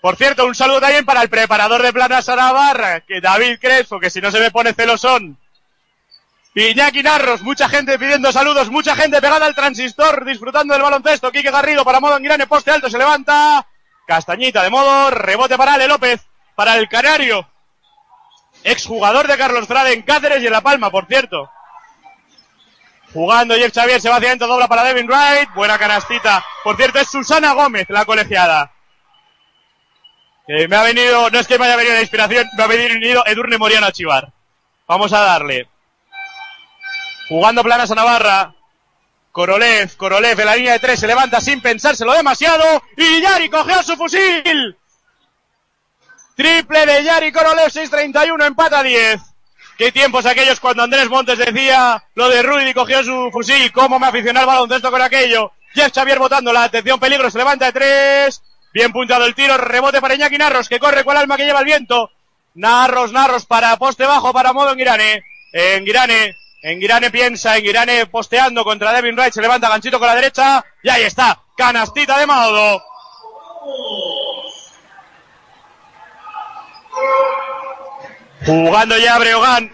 Por 0.00 0.16
cierto, 0.16 0.46
un 0.46 0.54
saludo 0.54 0.80
también 0.80 1.04
para 1.04 1.22
el 1.22 1.28
preparador 1.28 1.82
de 1.82 1.92
planas 1.92 2.26
Navarra, 2.26 3.00
que 3.00 3.20
David 3.20 3.58
Crespo, 3.60 4.00
que 4.00 4.10
si 4.10 4.20
no 4.20 4.30
se 4.30 4.40
me 4.40 4.50
pone 4.50 4.72
celosón. 4.72 5.38
Iñaki 6.54 7.02
Narros, 7.02 7.42
mucha 7.42 7.68
gente 7.68 7.98
pidiendo 7.98 8.32
saludos, 8.32 8.70
mucha 8.70 8.96
gente 8.96 9.20
pegada 9.20 9.46
al 9.46 9.54
transistor, 9.54 10.24
disfrutando 10.24 10.74
del 10.74 10.82
baloncesto. 10.82 11.30
Quique 11.30 11.50
Garrido 11.50 11.84
para 11.84 12.00
modo 12.00 12.16
en 12.16 12.22
Girane, 12.22 12.46
poste 12.46 12.70
alto, 12.70 12.90
se 12.90 12.98
levanta. 12.98 13.66
Castañita 14.06 14.62
de 14.62 14.70
modo, 14.70 15.10
rebote 15.10 15.56
para 15.56 15.74
Ale 15.74 15.86
López, 15.86 16.20
para 16.56 16.76
el 16.76 16.88
Canario 16.88 17.46
exjugador 18.64 19.26
de 19.26 19.38
Carlos 19.38 19.66
Frade 19.66 19.92
en 19.92 20.02
Cáceres 20.02 20.42
y 20.42 20.46
en 20.46 20.52
La 20.52 20.60
Palma, 20.60 20.90
por 20.90 21.06
cierto. 21.06 21.50
Jugando 23.12 23.56
Jeff 23.56 23.74
Xavier, 23.74 24.00
se 24.00 24.08
va 24.08 24.16
hacia 24.16 24.36
dobla 24.36 24.68
para 24.68 24.84
Devin 24.84 25.08
Wright. 25.08 25.52
Buena 25.54 25.78
canastita. 25.78 26.44
Por 26.62 26.76
cierto, 26.76 27.00
es 27.00 27.08
Susana 27.08 27.52
Gómez, 27.54 27.86
la 27.88 28.04
colegiada. 28.04 28.72
Me 30.46 30.76
ha 30.76 30.82
venido, 30.82 31.30
no 31.30 31.38
es 31.38 31.46
que 31.46 31.58
me 31.58 31.66
haya 31.66 31.76
venido 31.76 31.94
la 31.94 32.00
inspiración, 32.00 32.46
me 32.56 32.62
ha 32.62 32.66
venido 32.66 33.24
Edurne 33.26 33.58
Moriano 33.58 33.86
a 33.86 33.92
chivar. 33.92 34.32
Vamos 34.86 35.12
a 35.12 35.20
darle. 35.20 35.68
Jugando 37.30 37.62
planas 37.62 37.88
a 37.92 37.94
Navarra. 37.94 38.54
Korolev, 39.30 39.96
Korolev 39.96 40.40
en 40.40 40.46
la 40.46 40.56
línea 40.56 40.72
de 40.72 40.80
tres 40.80 40.98
se 40.98 41.06
levanta 41.06 41.40
sin 41.40 41.60
pensárselo 41.60 42.12
demasiado. 42.12 42.82
Y 42.96 43.20
Yari 43.20 43.48
cogió 43.48 43.80
su 43.84 43.96
fusil. 43.96 44.76
Triple 46.34 46.86
de 46.86 47.04
Yari 47.04 47.30
Korolev, 47.30 47.68
6.31, 47.68 48.46
empata 48.48 48.82
10. 48.82 49.20
Qué 49.78 49.92
tiempos 49.92 50.26
aquellos 50.26 50.58
cuando 50.58 50.82
Andrés 50.82 51.08
Montes 51.08 51.38
decía 51.38 52.02
lo 52.16 52.28
de 52.28 52.42
Rudy 52.42 52.74
cogió 52.74 53.04
su 53.04 53.30
fusil. 53.30 53.70
Cómo 53.70 54.00
me 54.00 54.08
aficionó 54.08 54.40
al 54.40 54.46
baloncesto 54.46 54.90
con 54.90 55.00
aquello. 55.00 55.52
Jeff 55.72 55.94
Xavier 55.94 56.18
botando 56.18 56.52
la 56.52 56.64
atención, 56.64 56.98
peligro, 56.98 57.30
se 57.30 57.38
levanta 57.38 57.66
de 57.66 57.72
tres. 57.72 58.42
Bien 58.74 58.90
puntado 58.90 59.24
el 59.24 59.36
tiro, 59.36 59.56
rebote 59.56 60.00
para 60.00 60.16
Iñaki 60.16 60.36
Narros, 60.36 60.68
que 60.68 60.80
corre 60.80 61.04
con 61.04 61.14
el 61.14 61.22
alma 61.22 61.36
que 61.36 61.44
lleva 61.44 61.60
el 61.60 61.64
viento. 61.64 62.10
Narros, 62.54 63.12
Narros 63.12 63.46
para 63.46 63.76
poste 63.76 64.04
bajo 64.04 64.32
para 64.32 64.52
modo 64.52 64.72
en 64.72 64.78
Girane. 64.78 65.22
En 65.52 65.84
Girane, 65.84 66.36
en 66.62 66.80
Girane 66.80 67.10
piensa, 67.10 67.56
en 67.56 67.64
Girane 67.64 68.06
posteando 68.06 68.64
contra 68.64 68.92
Devin 68.92 69.16
Wright, 69.16 69.32
se 69.32 69.40
levanta 69.40 69.68
ganchito 69.68 69.98
con 69.98 70.08
la 70.08 70.14
derecha 70.14 70.64
y 70.82 70.88
ahí 70.88 71.02
está, 71.02 71.40
canastita 71.56 72.18
de 72.18 72.26
Modo. 72.26 72.82
Jugando 78.44 78.98
ya 78.98 79.18
Breogán 79.18 79.72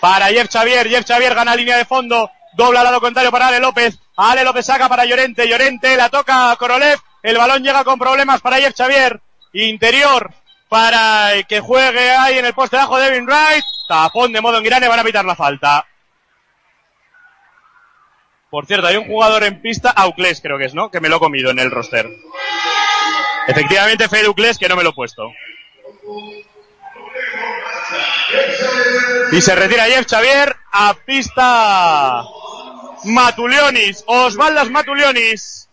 para 0.00 0.26
Jeff 0.26 0.50
Xavier, 0.50 0.88
Jeff 0.88 1.06
Xavier 1.06 1.34
gana 1.34 1.56
línea 1.56 1.76
de 1.76 1.84
fondo, 1.84 2.30
dobla 2.54 2.80
al 2.80 2.86
lado 2.86 3.00
contrario 3.00 3.30
para 3.30 3.48
Ale 3.48 3.60
López, 3.60 3.98
Ale 4.16 4.44
López 4.44 4.66
saca 4.66 4.88
para 4.88 5.04
Llorente, 5.04 5.48
Llorente 5.48 5.96
la 5.96 6.08
toca 6.08 6.54
Korolev, 6.56 6.98
el 7.22 7.38
balón 7.38 7.62
llega 7.62 7.84
con 7.84 7.98
problemas 7.98 8.40
para 8.40 8.56
Jeff 8.56 8.76
Xavier, 8.76 9.20
interior 9.52 10.32
para 10.68 11.32
que 11.46 11.60
juegue 11.60 12.12
ahí 12.12 12.38
en 12.38 12.46
el 12.46 12.54
poste 12.54 12.76
bajo 12.76 12.98
Devin 12.98 13.26
Wright. 13.26 13.64
Tapón 13.86 14.32
de 14.32 14.40
modo 14.40 14.58
en 14.58 14.64
Girane, 14.64 14.88
van 14.88 15.00
a 15.00 15.04
pitar 15.04 15.24
la 15.24 15.36
falta. 15.36 15.86
Por 18.50 18.66
cierto, 18.66 18.86
hay 18.86 18.96
un 18.96 19.06
jugador 19.06 19.44
en 19.44 19.62
pista, 19.62 19.90
Aucles 19.90 20.40
creo 20.42 20.58
que 20.58 20.66
es, 20.66 20.74
¿no? 20.74 20.90
Que 20.90 21.00
me 21.00 21.08
lo 21.08 21.16
he 21.16 21.20
comido 21.20 21.50
en 21.50 21.58
el 21.58 21.70
roster. 21.70 22.08
Efectivamente, 23.46 24.08
Fede 24.08 24.26
Aucles, 24.26 24.58
que 24.58 24.68
no 24.68 24.76
me 24.76 24.82
lo 24.82 24.90
he 24.90 24.94
puesto. 24.94 25.32
Y 29.32 29.40
se 29.40 29.54
retira 29.54 29.84
Jeff 29.84 30.06
Xavier 30.06 30.54
a 30.70 30.94
pista 30.94 32.24
Matulionis, 33.04 34.04
Osvaldas 34.06 34.70
Matulionis. 34.70 35.68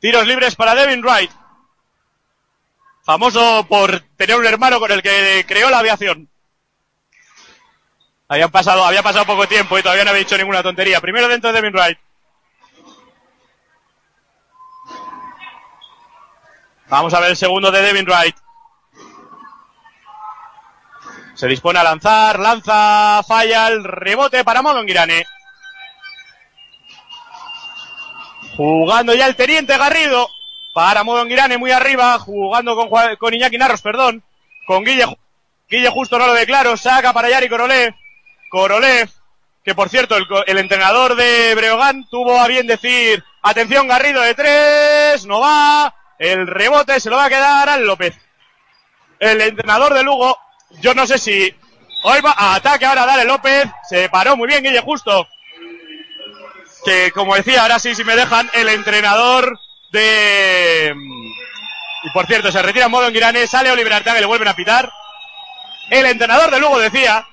Tiros 0.00 0.26
libres 0.26 0.56
para 0.56 0.74
Devin 0.74 1.02
Wright 1.02 1.30
famoso 3.08 3.64
por 3.66 4.00
tener 4.18 4.36
un 4.36 4.44
hermano 4.44 4.78
con 4.78 4.92
el 4.92 5.02
que 5.02 5.42
creó 5.48 5.70
la 5.70 5.78
aviación. 5.78 6.28
Habían 8.28 8.50
pasado, 8.50 8.84
había 8.84 9.02
pasado 9.02 9.24
poco 9.24 9.48
tiempo 9.48 9.78
y 9.78 9.82
todavía 9.82 10.04
no 10.04 10.10
había 10.10 10.24
dicho 10.24 10.36
ninguna 10.36 10.62
tontería. 10.62 11.00
Primero 11.00 11.26
dentro 11.26 11.50
de 11.50 11.58
Devin 11.58 11.72
Wright. 11.72 11.98
Vamos 16.90 17.14
a 17.14 17.20
ver 17.20 17.30
el 17.30 17.36
segundo 17.38 17.70
de 17.70 17.80
Devin 17.80 18.04
Wright. 18.04 18.36
Se 21.32 21.46
dispone 21.46 21.78
a 21.78 21.84
lanzar, 21.84 22.38
lanza, 22.38 23.22
falla 23.26 23.68
el 23.68 23.84
rebote 23.84 24.44
para 24.44 24.62
Girane. 24.84 25.24
Jugando 28.54 29.14
ya 29.14 29.26
el 29.26 29.34
teniente 29.34 29.78
Garrido 29.78 30.28
para 30.78 31.02
Modonguirane 31.02 31.58
muy 31.58 31.72
arriba, 31.72 32.16
jugando 32.20 32.76
con, 32.76 32.88
con 33.16 33.34
Iñaki 33.34 33.58
Narros, 33.58 33.82
perdón, 33.82 34.22
con 34.64 34.84
Guille, 34.84 35.06
Guille 35.68 35.90
justo 35.90 36.20
no 36.20 36.28
lo 36.28 36.34
declaro, 36.34 36.76
saca 36.76 37.12
para 37.12 37.28
Yari 37.28 37.48
Korolev, 37.48 37.92
Korolev, 38.48 39.10
que 39.64 39.74
por 39.74 39.88
cierto 39.88 40.16
el, 40.46 40.58
entrenador 40.58 41.16
de 41.16 41.52
Breogán 41.56 42.06
tuvo 42.08 42.38
a 42.38 42.46
bien 42.46 42.68
decir, 42.68 43.24
atención 43.42 43.88
Garrido 43.88 44.22
de 44.22 44.36
tres, 44.36 45.26
no 45.26 45.40
va, 45.40 45.92
el 46.16 46.46
rebote 46.46 47.00
se 47.00 47.10
lo 47.10 47.16
va 47.16 47.24
a 47.24 47.28
quedar 47.28 47.68
al 47.68 47.84
López. 47.84 48.16
El 49.18 49.40
entrenador 49.40 49.94
de 49.94 50.04
Lugo, 50.04 50.38
yo 50.80 50.94
no 50.94 51.08
sé 51.08 51.18
si 51.18 51.52
hoy 52.04 52.20
va 52.20 52.36
a 52.36 52.54
ataque 52.54 52.86
ahora 52.86 53.04
Dale 53.04 53.24
López, 53.24 53.66
se 53.90 54.08
paró 54.10 54.36
muy 54.36 54.46
bien 54.46 54.62
Guille 54.62 54.80
Justo, 54.82 55.26
que 56.84 57.10
como 57.10 57.34
decía, 57.34 57.62
ahora 57.62 57.80
sí, 57.80 57.96
si 57.96 58.04
me 58.04 58.14
dejan, 58.14 58.48
el 58.54 58.68
entrenador 58.68 59.58
de... 59.90 60.94
Y 62.04 62.10
por 62.10 62.26
cierto, 62.26 62.52
se 62.52 62.62
retira 62.62 62.88
modo 62.88 63.08
en 63.08 63.48
sale 63.48 63.70
Oliver 63.70 63.92
Arteaga 63.92 64.18
y 64.18 64.22
le 64.22 64.26
vuelven 64.26 64.48
a 64.48 64.54
pitar. 64.54 64.90
El 65.90 66.06
entrenador 66.06 66.50
de 66.50 66.60
Lugo 66.60 66.78
decía 66.78 67.26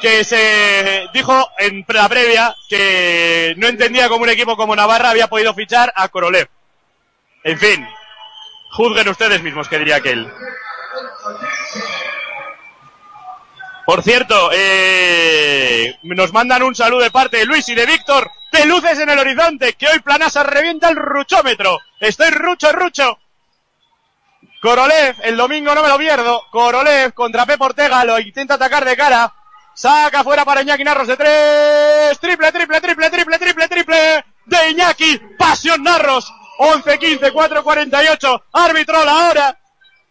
que 0.00 0.24
se 0.24 1.08
dijo 1.12 1.50
en 1.58 1.84
la 1.88 2.08
previa 2.08 2.54
que 2.68 3.54
no 3.56 3.66
entendía 3.66 4.08
cómo 4.08 4.24
un 4.24 4.30
equipo 4.30 4.56
como 4.56 4.76
Navarra 4.76 5.10
había 5.10 5.28
podido 5.28 5.54
fichar 5.54 5.92
a 5.94 6.08
Korolev. 6.08 6.48
En 7.44 7.58
fin, 7.58 7.86
juzguen 8.72 9.08
ustedes 9.08 9.42
mismos, 9.42 9.68
que 9.68 9.78
diría 9.78 9.96
aquel. 9.96 10.30
Por 13.84 14.02
cierto, 14.02 14.50
eh, 14.52 15.96
nos 16.02 16.32
mandan 16.32 16.62
un 16.62 16.74
saludo 16.74 17.02
de 17.02 17.10
parte 17.10 17.38
de 17.38 17.46
Luis 17.46 17.68
y 17.68 17.74
de 17.74 17.86
Víctor 17.86 18.30
de 18.52 18.66
luces 18.66 18.98
en 18.98 19.08
el 19.08 19.18
horizonte, 19.18 19.74
que 19.74 19.88
hoy 19.88 20.00
Planasa 20.00 20.42
revienta 20.42 20.88
el 20.88 20.96
ruchómetro. 20.96 21.78
Estoy 22.00 22.30
rucho, 22.30 22.72
rucho. 22.72 23.18
Korolev, 24.60 25.16
el 25.22 25.36
domingo 25.36 25.74
no 25.74 25.82
me 25.82 25.88
lo 25.88 25.98
pierdo. 25.98 26.42
Korolev 26.50 27.12
contra 27.12 27.46
Pep 27.46 27.60
Ortega, 27.60 28.04
lo 28.04 28.18
intenta 28.18 28.54
atacar 28.54 28.84
de 28.84 28.96
cara. 28.96 29.32
Saca 29.74 30.24
fuera 30.24 30.44
para 30.44 30.62
Iñaki 30.62 30.84
Narros 30.84 31.06
de 31.06 31.16
tres. 31.16 32.18
Triple, 32.18 32.50
triple, 32.50 32.80
triple, 32.80 33.10
triple, 33.10 33.38
triple, 33.38 33.68
triple. 33.68 34.24
De 34.46 34.70
Iñaki. 34.70 35.18
Pasión 35.38 35.82
Narros. 35.82 36.32
11-15, 36.58 37.30
4-48. 37.30 38.42
Árbitro 38.52 39.04
la 39.04 39.28
hora. 39.28 39.58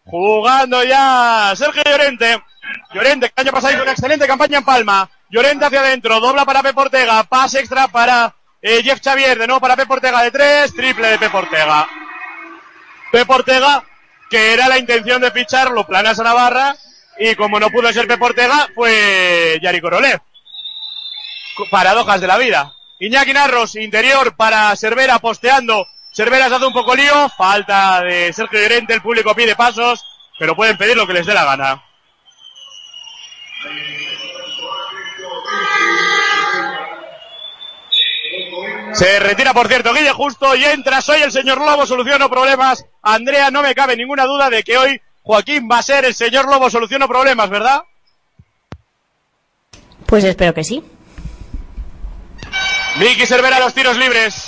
Jugando 0.06 0.84
ya 0.84 1.52
Sergio 1.56 1.82
Llorente. 1.84 2.40
Llorente, 2.94 3.28
que 3.28 3.34
el 3.36 3.46
año 3.46 3.52
pasado 3.52 3.74
hizo 3.74 3.82
una 3.82 3.92
excelente 3.92 4.26
campaña 4.26 4.58
en 4.58 4.64
Palma. 4.64 5.10
Llorente 5.28 5.64
hacia 5.64 5.80
adentro, 5.80 6.20
dobla 6.20 6.44
para 6.44 6.62
Pep 6.62 6.78
Ortega, 6.78 7.24
pase 7.24 7.58
extra 7.58 7.88
para 7.88 8.34
eh, 8.62 8.82
Jeff 8.82 9.00
Xavier, 9.02 9.38
de 9.38 9.46
nuevo 9.46 9.60
para 9.60 9.76
Pep 9.76 9.90
Ortega 9.90 10.22
de 10.22 10.30
tres, 10.30 10.72
triple 10.72 11.08
de 11.08 11.18
Pep 11.18 11.34
Ortega. 11.34 11.88
Pep 13.10 13.28
Ortega, 13.28 13.84
que 14.30 14.52
era 14.52 14.68
la 14.68 14.78
intención 14.78 15.20
de 15.20 15.32
fichar 15.32 15.70
los 15.72 15.86
planas 15.86 16.18
a 16.20 16.24
Navarra, 16.24 16.76
y 17.18 17.34
como 17.34 17.58
no 17.58 17.70
pudo 17.70 17.92
ser 17.92 18.06
Pep 18.06 18.22
Ortega, 18.22 18.68
fue 18.74 19.58
Yari 19.60 19.80
Korolev. 19.80 20.20
Paradojas 21.70 22.20
de 22.20 22.26
la 22.26 22.38
vida. 22.38 22.72
Iñaki 23.00 23.32
Narros, 23.32 23.74
interior 23.74 24.36
para 24.36 24.74
Cervera, 24.76 25.18
posteando. 25.18 25.86
Cervera 26.16 26.48
se 26.48 26.54
hace 26.54 26.64
un 26.64 26.72
poco 26.72 26.96
lío, 26.96 27.28
falta 27.28 28.00
de 28.00 28.32
Sergio 28.32 28.58
Llorente, 28.58 28.94
el 28.94 29.02
público 29.02 29.34
pide 29.34 29.54
pasos, 29.54 30.02
pero 30.38 30.56
pueden 30.56 30.78
pedir 30.78 30.96
lo 30.96 31.06
que 31.06 31.12
les 31.12 31.26
dé 31.26 31.34
la 31.34 31.44
gana. 31.44 31.84
Se 38.94 39.18
retira, 39.18 39.52
por 39.52 39.68
cierto, 39.68 39.92
Guille 39.92 40.12
Justo 40.12 40.56
y 40.56 40.64
entra. 40.64 41.02
Soy 41.02 41.20
el 41.20 41.30
señor 41.30 41.58
Lobo, 41.58 41.84
soluciono 41.84 42.30
problemas. 42.30 42.86
Andrea, 43.02 43.50
no 43.50 43.60
me 43.60 43.74
cabe 43.74 43.94
ninguna 43.94 44.24
duda 44.24 44.48
de 44.48 44.62
que 44.62 44.78
hoy 44.78 44.98
Joaquín 45.22 45.68
va 45.70 45.80
a 45.80 45.82
ser 45.82 46.06
el 46.06 46.14
señor 46.14 46.46
Lobo, 46.46 46.70
soluciono 46.70 47.06
problemas, 47.06 47.50
¿verdad? 47.50 47.82
Pues 50.06 50.24
espero 50.24 50.54
que 50.54 50.64
sí. 50.64 50.82
Miki 52.96 53.26
Cervera 53.26 53.60
los 53.60 53.74
tiros 53.74 53.98
libres. 53.98 54.45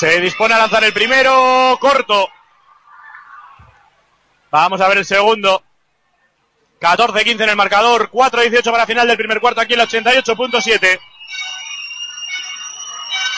Se 0.00 0.18
dispone 0.18 0.54
a 0.54 0.58
lanzar 0.58 0.82
el 0.82 0.94
primero, 0.94 1.76
corto. 1.78 2.26
Vamos 4.50 4.80
a 4.80 4.88
ver 4.88 4.96
el 4.96 5.04
segundo. 5.04 5.62
14-15 6.80 7.42
en 7.42 7.50
el 7.50 7.56
marcador, 7.56 8.10
4-18 8.10 8.70
para 8.70 8.86
final 8.86 9.06
del 9.06 9.18
primer 9.18 9.42
cuarto 9.42 9.60
aquí 9.60 9.74
el 9.74 9.80
88.7. 9.80 10.98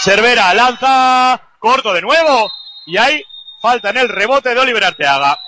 Cervera 0.03 0.55
lanza 0.55 1.49
corto 1.59 1.93
de 1.93 2.03
nuevo 2.03 2.49
y 2.87 2.97
hay 2.97 3.25
falta 3.61 3.91
en 3.91 3.97
el 3.97 4.09
rebote 4.09 4.55
de 4.55 4.61
Oliver 4.61 4.85
Arteaga. 4.85 5.41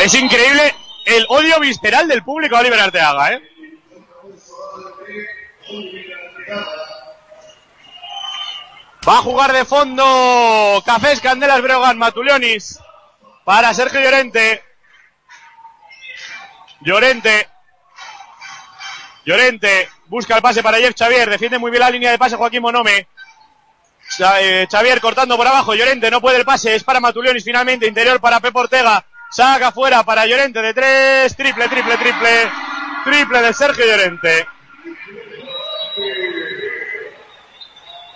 Es 0.00 0.12
increíble 0.12 0.74
el 1.06 1.24
odio 1.30 1.58
visceral 1.60 2.08
del 2.08 2.22
público 2.22 2.56
a 2.56 2.60
Oliver 2.60 2.80
Arteaga, 2.80 3.32
¿eh? 3.32 3.42
Va 9.06 9.18
a 9.18 9.22
jugar 9.22 9.52
de 9.52 9.64
fondo 9.64 10.82
Cafés 10.86 11.20
Candelas 11.20 11.60
Breogán 11.60 11.98
Matulionis 11.98 12.78
para 13.44 13.74
Sergio 13.74 14.00
Llorente. 14.00 14.62
Llorente 16.80 17.48
Llorente 19.24 19.88
busca 20.06 20.36
el 20.36 20.42
pase 20.42 20.62
para 20.62 20.78
Jeff 20.78 20.94
Xavier. 20.96 21.28
Defiende 21.30 21.58
muy 21.58 21.70
bien 21.70 21.80
la 21.80 21.90
línea 21.90 22.10
de 22.10 22.18
pase 22.18 22.36
Joaquín 22.36 22.62
Monome. 22.62 23.08
Eh, 24.40 24.66
Xavier 24.70 25.00
cortando 25.00 25.36
por 25.36 25.46
abajo. 25.46 25.74
Llorente 25.74 26.10
no 26.10 26.20
puede 26.20 26.38
el 26.38 26.44
pase. 26.44 26.74
Es 26.74 26.84
para 26.84 27.00
Matulionis 27.00 27.44
finalmente. 27.44 27.86
Interior 27.86 28.20
para 28.20 28.40
Pep 28.40 28.54
Ortega. 28.54 29.04
Saca 29.30 29.72
fuera 29.72 30.02
para 30.02 30.26
Llorente 30.26 30.60
de 30.60 30.74
tres. 30.74 31.36
Triple, 31.36 31.68
triple, 31.68 31.96
triple. 31.96 32.50
Triple 33.04 33.42
de 33.42 33.52
Sergio 33.52 33.84
Llorente. 33.84 34.46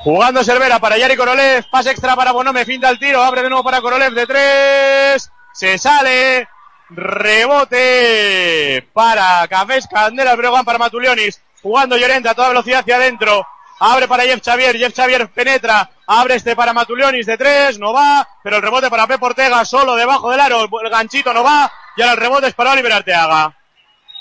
Jugando 0.06 0.44
Cervera 0.44 0.78
para 0.78 0.96
Yari 0.96 1.16
Korolev. 1.16 1.64
Pase 1.68 1.90
extra 1.90 2.14
para 2.14 2.30
Bonome. 2.30 2.64
Finta 2.64 2.88
el 2.88 2.96
tiro. 3.00 3.25
Abre 3.25 3.42
de 3.42 3.48
nuevo 3.48 3.64
para 3.64 3.80
Korolev 3.80 4.14
de 4.14 4.25
tres. 4.25 5.32
Se 5.52 5.76
sale. 5.78 6.46
Rebote 6.90 8.88
para 8.92 9.48
Cafés 9.48 9.88
Candela 9.88 10.36
Breogán 10.36 10.64
para 10.64 10.78
Matulionis. 10.78 11.42
Jugando 11.60 11.96
Llorente 11.96 12.28
a 12.28 12.34
toda 12.34 12.50
velocidad 12.50 12.82
hacia 12.82 12.94
adentro. 12.94 13.44
Abre 13.80 14.06
para 14.06 14.22
Jeff 14.22 14.44
Xavier. 14.44 14.76
Jeff 14.76 14.94
Xavier 14.94 15.26
penetra. 15.26 15.90
Abre 16.06 16.36
este 16.36 16.54
para 16.54 16.72
Matulionis 16.72 17.26
de 17.26 17.36
tres. 17.36 17.80
No 17.80 17.92
va. 17.92 18.28
Pero 18.44 18.58
el 18.58 18.62
rebote 18.62 18.88
para 18.88 19.08
Pep 19.08 19.20
Ortega. 19.20 19.64
Solo 19.64 19.96
debajo 19.96 20.30
del 20.30 20.38
aro. 20.38 20.68
El 20.84 20.88
ganchito 20.88 21.34
no 21.34 21.42
va. 21.42 21.68
Y 21.96 22.02
ahora 22.02 22.14
el 22.14 22.20
rebote 22.20 22.46
es 22.46 22.54
para 22.54 22.70
Oliver 22.70 22.92
Arteaga. 22.92 23.56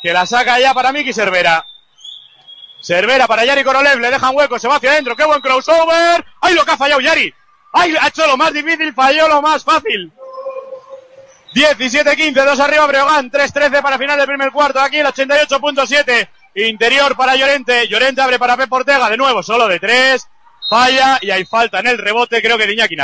Que 0.02 0.12
la 0.12 0.26
saca 0.26 0.60
ya 0.60 0.74
para 0.74 0.92
Miki 0.92 1.14
Cervera. 1.14 1.64
Cervera 2.86 3.26
para 3.26 3.46
Yari 3.46 3.64
Korolev. 3.64 4.00
Le 4.00 4.12
dejan 4.12 4.36
hueco. 4.36 4.60
Se 4.60 4.68
va 4.68 4.76
hacia 4.76 4.92
adentro. 4.92 5.16
¡Qué 5.16 5.26
buen 5.26 5.42
crossover! 5.42 6.24
¡Ay, 6.42 6.54
lo 6.54 6.64
que 6.64 6.72
ha 6.72 6.78
fallado 6.78 7.02
Yari! 7.02 7.34
¡Ay, 7.74 7.96
ha 8.00 8.08
hecho 8.08 8.28
lo 8.28 8.38
más 8.38 8.54
difícil! 8.54 8.94
Falló 8.94 9.28
lo 9.28 9.42
más 9.42 9.64
fácil. 9.64 10.12
17-15, 11.56 12.34
2 12.34 12.60
arriba 12.60 12.86
Breogán, 12.86 13.32
3-13 13.32 13.82
para 13.82 13.98
final 13.98 14.18
del 14.18 14.28
primer 14.28 14.52
cuarto, 14.52 14.82
aquí 14.82 14.98
el 14.98 15.08
88.7, 15.08 16.28
interior 16.56 17.16
para 17.16 17.38
Llorente, 17.38 17.88
Llorente 17.88 18.22
abre 18.22 18.38
para 18.38 18.58
Pep 18.58 18.72
Ortega, 18.74 19.10
de 19.10 19.16
nuevo 19.16 19.42
solo 19.42 19.66
de 19.70 19.80
3, 19.80 20.28
falla 20.70 21.18
y 21.22 21.32
hay 21.32 21.46
falta 21.46 21.80
en 21.80 21.88
el 21.88 21.98
rebote, 21.98 22.42
creo 22.42 22.58
que 22.58 22.68
de 22.68 22.74
Iñaki. 22.74 22.98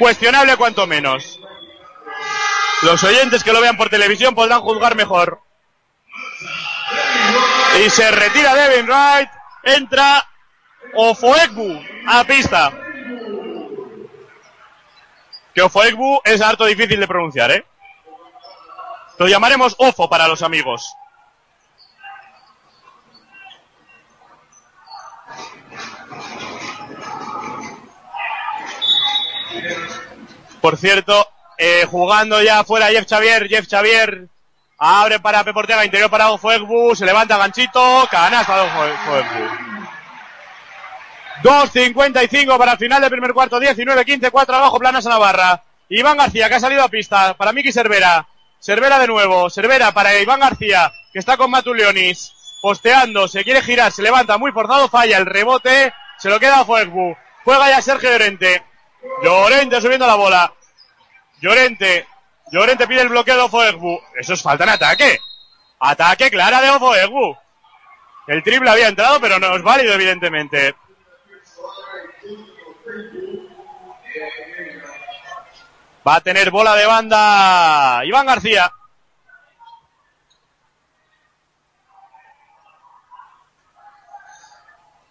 Cuestionable 0.00 0.56
cuanto 0.56 0.84
menos. 0.88 1.38
Los 2.82 3.04
oyentes 3.04 3.44
que 3.44 3.52
lo 3.52 3.60
vean 3.60 3.76
por 3.76 3.88
televisión 3.88 4.34
podrán 4.34 4.60
juzgar 4.62 4.96
mejor. 4.96 5.40
Y 7.78 7.90
se 7.90 8.10
retira 8.10 8.56
Devin 8.56 8.86
Wright, 8.86 9.30
entra 9.62 10.28
Ofoekbu 10.94 11.80
a 12.08 12.24
pista. 12.24 12.72
Que 15.54 15.62
Ofoekbu 15.62 16.20
es 16.24 16.40
harto 16.40 16.64
difícil 16.64 16.98
de 16.98 17.06
pronunciar, 17.06 17.52
¿eh? 17.52 17.64
Lo 19.18 19.28
llamaremos 19.28 19.76
Ofo 19.78 20.10
para 20.10 20.26
los 20.26 20.42
amigos. 20.42 20.92
Por 30.60 30.76
cierto, 30.76 31.28
eh, 31.58 31.86
jugando 31.88 32.42
ya 32.42 32.64
fuera 32.64 32.88
Jeff 32.88 33.08
Xavier, 33.08 33.48
Jeff 33.48 33.68
Xavier 33.68 34.28
abre 34.78 35.18
para 35.20 35.42
Pep 35.44 35.56
Ortega, 35.56 35.84
interior 35.84 36.08
para 36.08 36.30
Ofoekbu, 36.30 36.94
se 36.94 37.04
levanta 37.04 37.36
ganchito, 37.36 38.08
canasta 38.10 38.56
de 38.56 38.62
Ofoekbu. 38.62 39.68
2.55 41.42 42.58
para 42.58 42.72
el 42.72 42.78
final 42.78 43.00
del 43.00 43.10
primer 43.10 43.32
cuarto, 43.32 43.60
19-15, 43.60 44.30
4 44.30 44.56
abajo, 44.56 44.78
Planas 44.78 45.06
a 45.06 45.10
Navarra. 45.10 45.62
Iván 45.88 46.16
García, 46.16 46.48
que 46.48 46.56
ha 46.56 46.60
salido 46.60 46.82
a 46.82 46.88
pista, 46.88 47.34
para 47.34 47.52
Miki 47.52 47.72
Cervera. 47.72 48.26
Cervera 48.60 48.98
de 48.98 49.06
nuevo, 49.06 49.48
Cervera 49.48 49.92
para 49.92 50.18
Iván 50.18 50.40
García, 50.40 50.92
que 51.12 51.18
está 51.18 51.36
con 51.36 51.50
Matulionis. 51.50 52.32
Posteando, 52.60 53.28
se 53.28 53.44
quiere 53.44 53.62
girar, 53.62 53.92
se 53.92 54.02
levanta 54.02 54.36
muy 54.36 54.50
forzado, 54.50 54.88
falla 54.88 55.16
el 55.16 55.26
rebote, 55.26 55.92
se 56.18 56.28
lo 56.28 56.40
queda 56.40 56.60
a 56.60 56.64
Fuegbu. 56.64 57.16
Juega 57.44 57.70
ya 57.70 57.80
Sergio 57.80 58.10
Llorente. 58.10 58.64
Llorente 59.22 59.80
subiendo 59.80 60.06
la 60.06 60.16
bola. 60.16 60.52
Llorente. 61.40 62.06
Llorente 62.50 62.86
pide 62.86 63.02
el 63.02 63.08
bloqueo 63.08 63.36
de 63.36 63.42
Ofoegbu. 63.42 64.00
Eso 64.18 64.34
es 64.34 64.42
falta 64.42 64.64
en 64.64 64.70
ataque. 64.70 65.20
Ataque 65.80 66.30
clara 66.30 66.60
de 66.60 66.70
Ofoegbu. 66.70 67.36
El 68.26 68.42
triple 68.42 68.70
había 68.70 68.88
entrado, 68.88 69.20
pero 69.20 69.38
no 69.38 69.56
es 69.56 69.62
válido, 69.62 69.94
evidentemente. 69.94 70.74
Va 76.06 76.16
a 76.16 76.20
tener 76.20 76.50
bola 76.50 76.74
de 76.74 76.86
banda 76.86 78.00
Iván 78.04 78.26
García. 78.26 78.72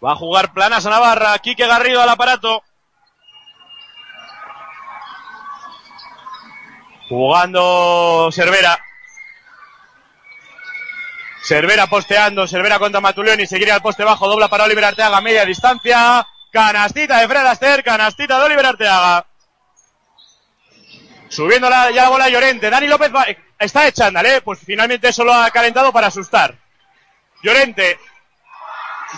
Va 0.04 0.12
a 0.12 0.16
jugar 0.16 0.52
planas 0.52 0.86
a 0.86 0.90
Navarra. 0.90 1.38
Quique 1.38 1.66
Garrido 1.66 2.02
al 2.02 2.08
aparato. 2.08 2.62
Jugando 7.08 8.28
Cervera. 8.32 8.78
Cervera 11.42 11.86
posteando, 11.86 12.46
Cervera 12.46 12.78
contra 12.78 13.00
Matuleón 13.00 13.40
y 13.40 13.46
seguiría 13.46 13.74
al 13.74 13.82
poste 13.82 14.04
bajo, 14.04 14.28
dobla 14.28 14.48
para 14.48 14.64
Oliver 14.64 14.84
Arteaga, 14.84 15.20
media 15.20 15.44
distancia. 15.44 16.26
Canastita 16.52 17.18
de 17.18 17.28
Fred 17.28 17.46
Aster, 17.46 17.84
canastita 17.84 18.38
de 18.38 18.44
Oliver 18.44 18.66
Arteaga. 18.66 19.26
Subiendo 21.28 21.68
la, 21.68 21.90
ya 21.90 22.04
la 22.04 22.08
bola 22.08 22.28
Llorente. 22.28 22.70
Dani 22.70 22.86
López 22.86 23.14
va, 23.14 23.26
está 23.58 23.86
echando, 23.86 24.20
¿eh? 24.20 24.40
Pues 24.42 24.60
finalmente 24.64 25.08
eso 25.08 25.24
lo 25.24 25.32
ha 25.32 25.50
calentado 25.50 25.92
para 25.92 26.08
asustar. 26.08 26.54
Llorente. 27.42 27.98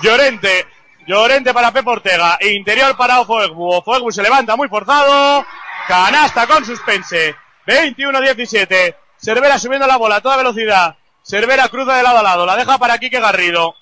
Llorente. 0.02 0.66
Llorente 1.06 1.54
para 1.54 1.72
Pep 1.72 1.86
Ortega. 1.86 2.38
Interior 2.40 2.96
para 2.96 3.20
Ofoegbu. 3.20 3.76
Ofoegbu 3.76 4.10
se 4.10 4.22
levanta 4.22 4.56
muy 4.56 4.68
forzado. 4.68 5.44
Canasta 5.86 6.46
con 6.46 6.64
suspense. 6.64 7.34
21-17. 7.70 8.96
Cervera 9.16 9.58
subiendo 9.58 9.86
la 9.86 9.96
bola 9.96 10.16
a 10.16 10.20
toda 10.20 10.36
velocidad. 10.36 10.96
Cervera 11.22 11.68
cruza 11.68 11.94
de 11.96 12.02
lado 12.02 12.18
a 12.18 12.22
lado. 12.22 12.46
La 12.46 12.56
deja 12.56 12.78
para 12.78 12.98
Quique 12.98 13.20
Garrido. 13.20 13.74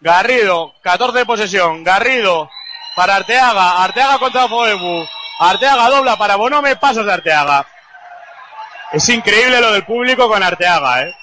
Garrido, 0.00 0.72
14 0.82 1.18
de 1.18 1.26
posesión. 1.26 1.84
Garrido 1.84 2.48
para 2.96 3.16
Arteaga. 3.16 3.84
Arteaga 3.84 4.18
contra 4.18 4.48
Foebu. 4.48 5.04
Arteaga 5.40 5.90
dobla 5.90 6.16
para 6.16 6.36
Bonome. 6.36 6.76
Pasos 6.76 7.04
de 7.04 7.12
Arteaga. 7.12 7.66
Es 8.92 9.08
increíble 9.08 9.60
lo 9.60 9.72
del 9.72 9.84
público 9.84 10.28
con 10.28 10.42
Arteaga, 10.42 11.02
¿eh? 11.02 11.14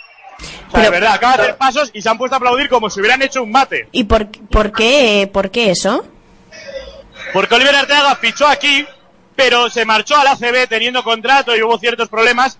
O 0.67 0.71
sea, 0.71 0.81
de 0.81 0.89
verdad, 0.89 1.13
acaba 1.13 1.37
de 1.37 1.43
hacer 1.43 1.57
pasos 1.57 1.89
y 1.93 2.01
se 2.01 2.09
han 2.09 2.17
puesto 2.17 2.35
a 2.35 2.37
aplaudir 2.37 2.69
como 2.69 2.89
si 2.89 2.99
hubieran 2.99 3.21
hecho 3.21 3.41
un 3.41 3.51
mate. 3.51 3.89
¿Y 3.91 4.03
por, 4.03 4.29
por 4.49 4.71
qué, 4.71 5.29
por 5.31 5.49
qué 5.49 5.71
eso? 5.71 6.05
Porque 7.33 7.55
Oliver 7.55 7.75
Arteaga 7.75 8.15
fichó 8.15 8.47
aquí, 8.47 8.85
pero 9.37 9.69
se 9.69 9.85
marchó 9.85 10.17
al 10.17 10.27
ACB 10.27 10.67
teniendo 10.67 11.03
contrato 11.03 11.55
y 11.55 11.61
hubo 11.61 11.77
ciertos 11.77 12.09
problemas 12.09 12.57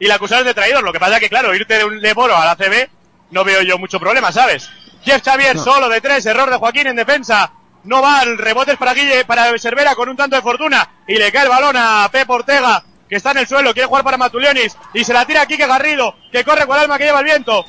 y 0.00 0.08
la 0.08 0.16
acusaron 0.16 0.44
de 0.44 0.54
traidor. 0.54 0.82
Lo 0.82 0.92
que 0.92 0.98
pasa 0.98 1.14
es 1.14 1.20
que, 1.20 1.28
claro, 1.28 1.54
irte 1.54 1.78
de 1.78 1.84
un 1.84 2.00
de 2.00 2.10
al 2.10 2.48
ACB 2.48 2.90
no 3.30 3.44
veo 3.44 3.62
yo 3.62 3.78
mucho 3.78 4.00
problema, 4.00 4.32
¿sabes? 4.32 4.68
Jeff 5.04 5.22
Xavier 5.24 5.56
solo 5.56 5.88
de 5.88 6.00
tres, 6.00 6.26
error 6.26 6.50
de 6.50 6.56
Joaquín 6.56 6.88
en 6.88 6.96
defensa. 6.96 7.52
No 7.84 8.02
va, 8.02 8.22
el 8.22 8.38
rebote 8.38 8.72
es 8.72 8.78
para 8.78 8.92
Guille, 8.92 9.24
para 9.24 9.56
Cervera 9.56 9.94
con 9.94 10.08
un 10.08 10.16
tanto 10.16 10.34
de 10.34 10.42
fortuna. 10.42 10.88
Y 11.06 11.14
le 11.14 11.30
cae 11.30 11.44
el 11.44 11.48
balón 11.48 11.76
a 11.76 12.08
Pep 12.10 12.28
Ortega, 12.28 12.82
que 13.08 13.14
está 13.14 13.30
en 13.30 13.38
el 13.38 13.46
suelo, 13.46 13.72
quiere 13.72 13.86
jugar 13.86 14.02
para 14.02 14.16
Matulionis. 14.16 14.76
Y 14.94 15.04
se 15.04 15.12
la 15.12 15.24
tira 15.24 15.42
a 15.42 15.46
Quique 15.46 15.68
Garrido, 15.68 16.16
que 16.32 16.42
corre 16.42 16.66
con 16.66 16.76
el 16.76 16.82
alma 16.82 16.98
que 16.98 17.04
lleva 17.04 17.20
el 17.20 17.24
viento. 17.24 17.64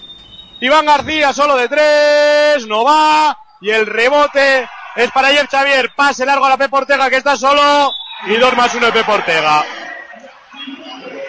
Iván 0.59 0.87
García 0.87 1.31
solo 1.31 1.55
de 1.55 1.69
tres, 1.69 2.65
no 2.65 2.83
va. 2.83 3.37
Y 3.61 3.69
el 3.69 3.85
rebote 3.85 4.67
es 4.95 5.11
para 5.11 5.27
Jeff 5.27 5.47
Xavier. 5.47 5.93
Pase 5.95 6.25
largo 6.25 6.45
a 6.45 6.49
la 6.49 6.57
Pep 6.57 6.73
Ortega, 6.73 7.07
que 7.11 7.17
está 7.17 7.37
solo. 7.37 7.91
Y 8.25 8.35
dos 8.37 8.55
más 8.55 8.73
uno 8.75 8.87
de 8.87 8.91
Pep 8.91 9.07
Ortega. 9.07 9.63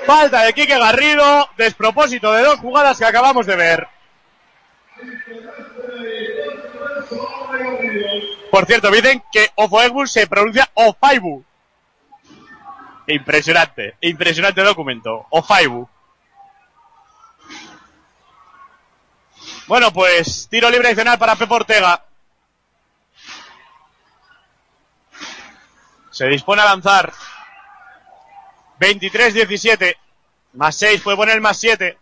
Falta 0.06 0.42
de 0.42 0.54
Quique 0.54 0.78
Garrido, 0.78 1.50
despropósito 1.56 2.32
de 2.32 2.42
dos 2.42 2.58
jugadas 2.60 2.98
que 2.98 3.04
acabamos 3.04 3.46
de 3.46 3.56
ver. 3.56 3.88
Por 8.50 8.64
cierto, 8.66 8.90
dicen 8.90 9.22
que 9.30 9.50
Ofoegbu 9.54 10.06
se 10.06 10.26
pronuncia 10.26 10.70
Ofaibu. 10.74 11.44
Impresionante, 13.06 13.96
impresionante 14.00 14.62
documento. 14.62 15.26
Ofaibu. 15.30 15.88
Bueno, 19.66 19.92
pues 19.92 20.48
tiro 20.50 20.70
libre 20.70 20.88
adicional 20.88 21.18
para 21.18 21.36
Pep 21.36 21.50
Ortega. 21.50 22.07
Se 26.18 26.26
dispone 26.26 26.62
a 26.62 26.64
lanzar. 26.64 27.12
23-17. 28.80 29.96
Más 30.54 30.74
6, 30.74 31.00
puede 31.02 31.16
poner 31.16 31.40
más 31.40 31.56
7. 31.58 31.96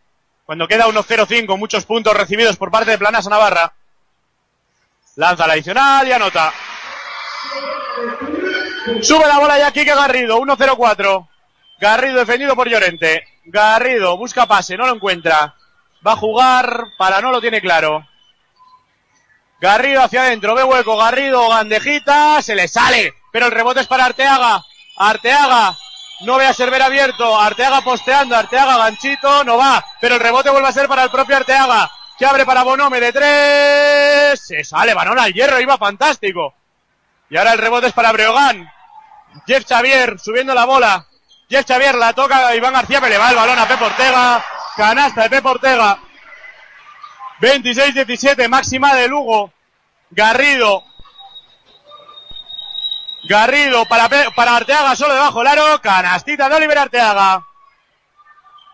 Cuando 0.47 0.67
queda 0.67 0.87
1-0-5, 0.87 1.59
muchos 1.59 1.85
puntos 1.85 2.17
recibidos 2.17 2.57
por 2.57 2.71
parte 2.71 2.93
de 2.93 2.97
Planas 2.97 3.27
a 3.27 3.31
Navarra. 3.31 3.75
Lanza 5.17 5.47
la 5.47 5.53
adicional 5.53 6.09
y 6.09 6.13
anota. 6.13 6.51
Sube 9.03 9.27
la 9.27 9.39
bola 9.39 9.59
ya 9.59 9.71
Kike 9.71 9.95
Garrido, 9.95 10.41
1-0-4. 10.41 11.29
Garrido 11.79 12.17
defendido 12.17 12.57
por 12.57 12.71
Llorente. 12.71 13.23
Garrido 13.45 14.17
busca 14.17 14.47
pase, 14.47 14.79
no 14.79 14.87
lo 14.87 14.95
encuentra. 14.95 15.57
Va 16.07 16.13
a 16.13 16.17
jugar 16.17 16.85
para 16.97 17.21
no 17.21 17.33
lo 17.33 17.43
tiene 17.43 17.61
claro. 17.61 18.09
Garrido 19.61 20.01
hacia 20.01 20.23
adentro, 20.23 20.55
ve 20.55 20.65
hueco, 20.65 20.97
Garrido, 20.97 21.51
Gandejita, 21.51 22.41
se 22.41 22.55
le 22.55 22.67
sale, 22.67 23.13
pero 23.37 23.49
el 23.49 23.53
rebote 23.53 23.81
es 23.81 23.87
para 23.87 24.07
Arteaga. 24.07 24.65
Arteaga, 24.97 25.77
no 26.21 26.39
ve 26.39 26.47
a 26.47 26.55
ser 26.55 26.71
ver 26.71 26.81
abierto, 26.81 27.39
Arteaga 27.39 27.83
posteando, 27.83 28.35
Arteaga 28.35 28.79
ganchito, 28.79 29.45
no 29.45 29.59
va, 29.59 29.85
pero 30.01 30.15
el 30.15 30.23
rebote 30.23 30.49
vuelve 30.49 30.69
a 30.69 30.73
ser 30.73 30.89
para 30.89 31.03
el 31.03 31.11
propio 31.11 31.37
Arteaga, 31.37 31.91
que 32.19 32.25
abre 32.25 32.47
para 32.47 32.63
Bonome 32.63 32.99
de 32.99 33.13
tres, 33.13 34.41
se 34.41 34.65
sale, 34.65 34.95
balón 34.95 35.19
al 35.19 35.35
hierro, 35.35 35.61
iba 35.61 35.77
fantástico. 35.77 36.55
Y 37.29 37.37
ahora 37.37 37.53
el 37.53 37.59
rebote 37.59 37.89
es 37.89 37.93
para 37.93 38.11
Breogán. 38.11 38.73
Jeff 39.47 39.67
Xavier 39.69 40.19
subiendo 40.19 40.55
la 40.55 40.65
bola. 40.65 41.07
Jeff 41.51 41.67
Xavier 41.69 41.95
la 41.95 42.15
toca 42.15 42.57
Iván 42.57 42.73
García, 42.73 43.03
pero 43.03 43.13
le 43.13 43.19
va 43.19 43.29
el 43.29 43.37
balón 43.37 43.59
a 43.59 43.69
Pep 43.69 43.83
Ortega. 43.83 44.43
Canasta 44.79 45.25
de 45.25 45.29
Pep 45.29 45.45
Ortega. 45.45 45.99
26-17, 47.43 48.49
máxima 48.49 48.95
de 48.95 49.09
Lugo. 49.09 49.53
Garrido. 50.11 50.96
Garrido 53.29 53.85
para, 53.87 54.09
para 54.09 54.57
Arteaga, 54.57 54.95
solo 54.95 55.15
debajo 55.15 55.41
el 55.41 55.47
aro. 55.49 55.81
Canastita 55.81 56.49
de 56.49 56.57
Oliver 56.57 56.79
Arteaga. 56.79 57.43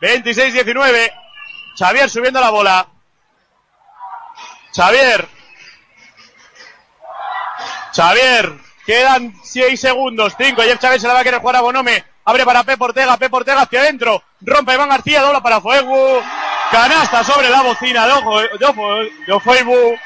26-19. 0.00 1.12
Xavier 1.78 2.10
subiendo 2.10 2.40
la 2.40 2.50
bola. 2.50 2.86
Xavier. 4.74 5.28
Xavier. 7.94 8.52
Quedan 8.84 9.34
6 9.42 9.80
segundos. 9.80 10.34
5. 10.36 10.62
Jeff 10.62 10.80
Xavier 10.80 11.00
se 11.00 11.06
la 11.06 11.14
va 11.14 11.20
a 11.20 11.24
querer 11.24 11.40
jugar 11.40 11.56
a 11.56 11.60
Bonome. 11.60 12.04
Abre 12.24 12.44
para 12.44 12.64
Pep 12.64 12.80
Ortega. 12.80 13.16
Pep 13.16 13.32
Ortega 13.32 13.62
hacia 13.62 13.80
adentro. 13.80 14.22
Rompe 14.40 14.74
Iván 14.74 14.88
García. 14.88 15.22
Dobla 15.22 15.42
para 15.42 15.60
Fuego. 15.60 16.22
Canasta 16.70 17.22
sobre 17.22 17.50
la 17.50 17.62
bocina 17.62 18.06
de, 18.06 18.12
ojo, 18.12 18.40
ojo, 19.30 19.54
de. 19.54 19.98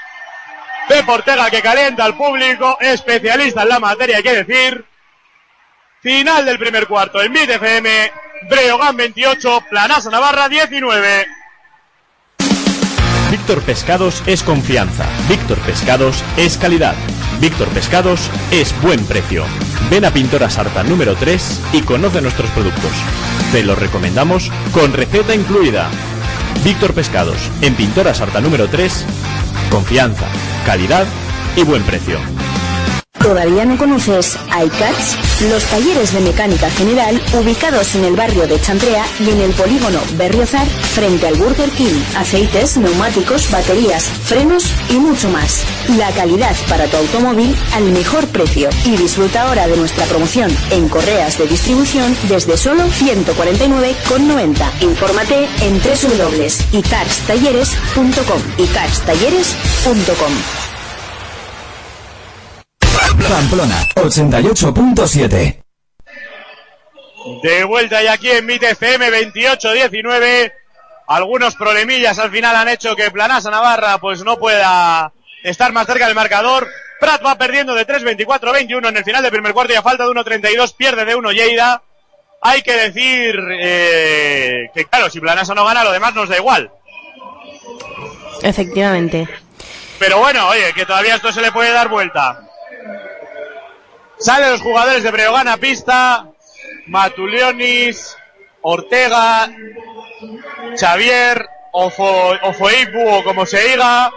Pep 0.88 1.08
Ortega 1.08 1.50
que 1.50 1.62
calienta 1.62 2.04
al 2.04 2.16
público. 2.16 2.78
Especialista 2.80 3.62
en 3.62 3.68
la 3.68 3.80
materia, 3.80 4.18
hay 4.18 4.22
que 4.22 4.44
decir. 4.44 4.84
Final 6.02 6.44
del 6.44 6.58
primer 6.58 6.86
cuarto 6.86 7.20
en 7.20 7.32
Bit 7.32 7.50
FM. 7.50 8.12
Breogán 8.48 8.96
28, 8.96 9.64
Planazo 9.70 10.10
Navarra 10.10 10.48
19. 10.48 11.26
Víctor 13.30 13.62
Pescados 13.62 14.22
es 14.26 14.42
confianza. 14.42 15.04
Víctor 15.28 15.58
Pescados 15.60 16.22
es 16.36 16.56
calidad. 16.58 16.94
Víctor 17.40 17.68
Pescados 17.68 18.30
es 18.50 18.78
buen 18.82 19.04
precio. 19.06 19.44
Ven 19.90 20.04
a 20.04 20.10
Pintora 20.10 20.48
Sarta 20.48 20.82
número 20.82 21.16
3 21.16 21.62
y 21.72 21.82
conoce 21.82 22.20
nuestros 22.20 22.50
productos. 22.50 22.92
Te 23.52 23.62
los 23.62 23.78
recomendamos 23.78 24.50
con 24.72 24.92
receta 24.92 25.34
incluida. 25.34 25.88
Víctor 26.64 26.94
Pescados, 26.94 27.50
en 27.62 27.74
Pintora 27.74 28.14
Sarta 28.14 28.40
número 28.40 28.68
3, 28.68 29.06
confianza, 29.70 30.26
calidad 30.64 31.06
y 31.56 31.62
buen 31.62 31.82
precio. 31.82 32.18
¿Todavía 33.26 33.64
no 33.64 33.76
conoces 33.76 34.36
iCats? 34.36 35.16
Los 35.50 35.64
talleres 35.64 36.12
de 36.12 36.20
mecánica 36.20 36.70
general 36.70 37.20
ubicados 37.34 37.96
en 37.96 38.04
el 38.04 38.14
barrio 38.14 38.46
de 38.46 38.60
Chantrea 38.60 39.04
y 39.18 39.30
en 39.30 39.40
el 39.40 39.50
polígono 39.50 39.98
Berriozar 40.12 40.64
frente 40.94 41.26
al 41.26 41.34
Burger 41.34 41.68
King. 41.70 42.00
Aceites, 42.16 42.76
neumáticos, 42.76 43.50
baterías, 43.50 44.04
frenos 44.04 44.70
y 44.90 44.98
mucho 44.98 45.28
más. 45.28 45.64
La 45.98 46.12
calidad 46.12 46.54
para 46.68 46.86
tu 46.86 46.98
automóvil 46.98 47.56
al 47.74 47.90
mejor 47.90 48.28
precio. 48.28 48.70
Y 48.84 48.96
disfruta 48.96 49.42
ahora 49.42 49.66
de 49.66 49.76
nuestra 49.76 50.04
promoción 50.04 50.56
en 50.70 50.88
correas 50.88 51.36
de 51.36 51.48
distribución 51.48 52.16
desde 52.28 52.56
solo 52.56 52.84
149,90. 52.84 54.82
Infórmate 54.82 55.48
en 55.62 55.82
www.icarstalleres.com. 55.82 58.40
icarstalleres.com. 58.56 60.75
Pamplona 63.24 63.86
88.7. 63.94 65.62
De 67.42 67.64
vuelta 67.64 68.02
y 68.02 68.06
aquí 68.06 68.30
en 68.30 68.46
MIT 68.46 68.62
FM 68.62 69.10
28-19. 69.32 70.52
Algunos 71.08 71.54
problemillas 71.54 72.18
al 72.18 72.30
final 72.30 72.54
han 72.54 72.68
hecho 72.68 72.94
que 72.94 73.10
Planasa 73.10 73.50
Navarra 73.50 73.98
pues 73.98 74.22
no 74.24 74.36
pueda 74.36 75.12
estar 75.42 75.72
más 75.72 75.86
cerca 75.86 76.06
del 76.06 76.14
marcador. 76.14 76.68
Prat 77.00 77.24
va 77.24 77.36
perdiendo 77.36 77.74
de 77.74 77.86
3-24-21 77.86 78.88
en 78.88 78.96
el 78.96 79.04
final 79.04 79.22
del 79.22 79.32
primer 79.32 79.52
cuarto 79.52 79.72
y 79.72 79.76
a 79.76 79.82
falta 79.82 80.04
de 80.04 80.10
1-32 80.10 80.74
pierde 80.76 81.04
de 81.04 81.14
1 81.14 81.32
Lleida. 81.32 81.82
Hay 82.42 82.62
que 82.62 82.72
decir 82.72 83.36
eh, 83.58 84.70
que 84.74 84.84
claro, 84.84 85.10
si 85.10 85.20
Planasa 85.20 85.54
no 85.54 85.64
gana 85.64 85.84
lo 85.84 85.92
demás 85.92 86.14
nos 86.14 86.28
da 86.28 86.36
igual. 86.36 86.70
Efectivamente. 88.42 89.28
Pero 89.98 90.18
bueno, 90.18 90.48
oye, 90.48 90.72
que 90.74 90.86
todavía 90.86 91.16
esto 91.16 91.32
se 91.32 91.40
le 91.40 91.52
puede 91.52 91.72
dar 91.72 91.88
vuelta. 91.88 92.45
Salen 94.18 94.52
los 94.52 94.62
jugadores 94.62 95.02
de 95.02 95.10
Breogán 95.10 95.48
a 95.48 95.56
pista. 95.56 96.26
Matulionis, 96.86 98.16
Ortega, 98.62 99.50
Xavier, 100.76 101.48
Ofo, 101.72 102.32
Ofoipu 102.42 103.08
o 103.08 103.24
como 103.24 103.44
se 103.44 103.60
diga. 103.60 104.10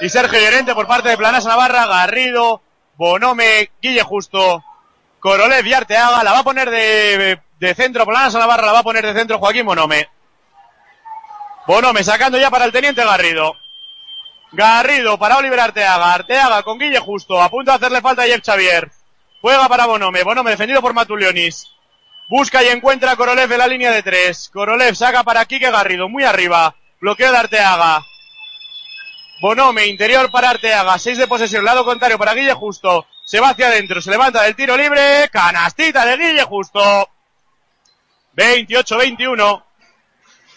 Y 0.00 0.08
Sergio 0.08 0.38
Llorente 0.38 0.74
por 0.74 0.86
parte 0.86 1.08
de 1.08 1.16
Planasa 1.16 1.48
Navarra, 1.48 1.86
Garrido, 1.86 2.60
Bonome, 2.96 3.70
Guille 3.80 4.02
Justo, 4.02 4.62
Corolev 5.20 5.66
y 5.66 5.72
Arteaga. 5.72 6.22
La 6.22 6.32
va 6.32 6.40
a 6.40 6.44
poner 6.44 6.70
de, 6.70 7.40
de 7.58 7.74
centro, 7.74 8.04
Planasa 8.04 8.38
Navarra 8.38 8.66
la 8.66 8.72
va 8.72 8.78
a 8.80 8.84
poner 8.84 9.06
de 9.06 9.14
centro 9.14 9.38
Joaquín 9.38 9.64
Bonome. 9.64 10.10
Bonome 11.66 12.04
sacando 12.04 12.38
ya 12.38 12.50
para 12.50 12.64
el 12.64 12.72
teniente 12.72 13.04
Garrido. 13.04 13.56
Garrido 14.52 15.18
para 15.18 15.38
Oliver 15.38 15.60
Arteaga. 15.60 16.12
Arteaga 16.14 16.62
con 16.62 16.78
Guille 16.78 17.00
Justo. 17.00 17.40
A 17.40 17.48
punto 17.48 17.70
de 17.70 17.76
hacerle 17.76 18.00
falta 18.00 18.22
a 18.22 18.26
Jeff 18.26 18.44
Xavier. 18.44 18.90
Juega 19.46 19.68
para 19.68 19.86
Bonome. 19.86 20.24
Bonome 20.24 20.50
defendido 20.50 20.82
por 20.82 20.92
Matulionis. 20.92 21.68
Busca 22.28 22.64
y 22.64 22.66
encuentra 22.66 23.12
a 23.12 23.16
Korolev 23.16 23.52
en 23.52 23.58
la 23.58 23.68
línea 23.68 23.92
de 23.92 24.02
tres. 24.02 24.50
Korolev 24.52 24.96
saca 24.96 25.22
para 25.22 25.44
Quique 25.44 25.70
Garrido. 25.70 26.08
Muy 26.08 26.24
arriba. 26.24 26.74
Bloqueo 27.00 27.30
de 27.30 27.38
Arteaga. 27.38 28.04
Bonome, 29.40 29.86
interior 29.86 30.32
para 30.32 30.50
Arteaga. 30.50 30.98
Seis 30.98 31.16
de 31.16 31.28
posesión. 31.28 31.64
Lado 31.64 31.84
contrario 31.84 32.18
para 32.18 32.34
Guille 32.34 32.54
Justo. 32.54 33.06
Se 33.24 33.38
va 33.38 33.50
hacia 33.50 33.68
adentro. 33.68 34.02
Se 34.02 34.10
levanta 34.10 34.42
del 34.42 34.56
tiro 34.56 34.76
libre. 34.76 35.28
Canastita 35.30 36.04
de 36.04 36.16
Guille 36.16 36.42
Justo. 36.42 37.08
28-21. 38.36 39.62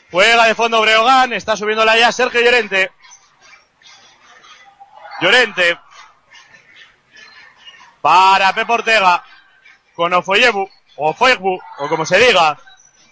Juega 0.10 0.46
de 0.48 0.56
fondo 0.56 0.82
Breogán. 0.82 1.32
Está 1.34 1.56
subiéndola 1.56 1.96
ya 1.96 2.12
Sergio 2.12 2.42
Llorente. 2.42 2.90
Llorente. 5.22 5.78
Para 8.02 8.54
Pep 8.54 8.70
Ortega. 8.70 9.24
Con 9.96 10.14
Ofoyebu. 10.14 10.70
O. 10.98 11.16
O 11.80 11.90
como 11.90 12.06
se 12.06 12.20
diga. 12.20 12.58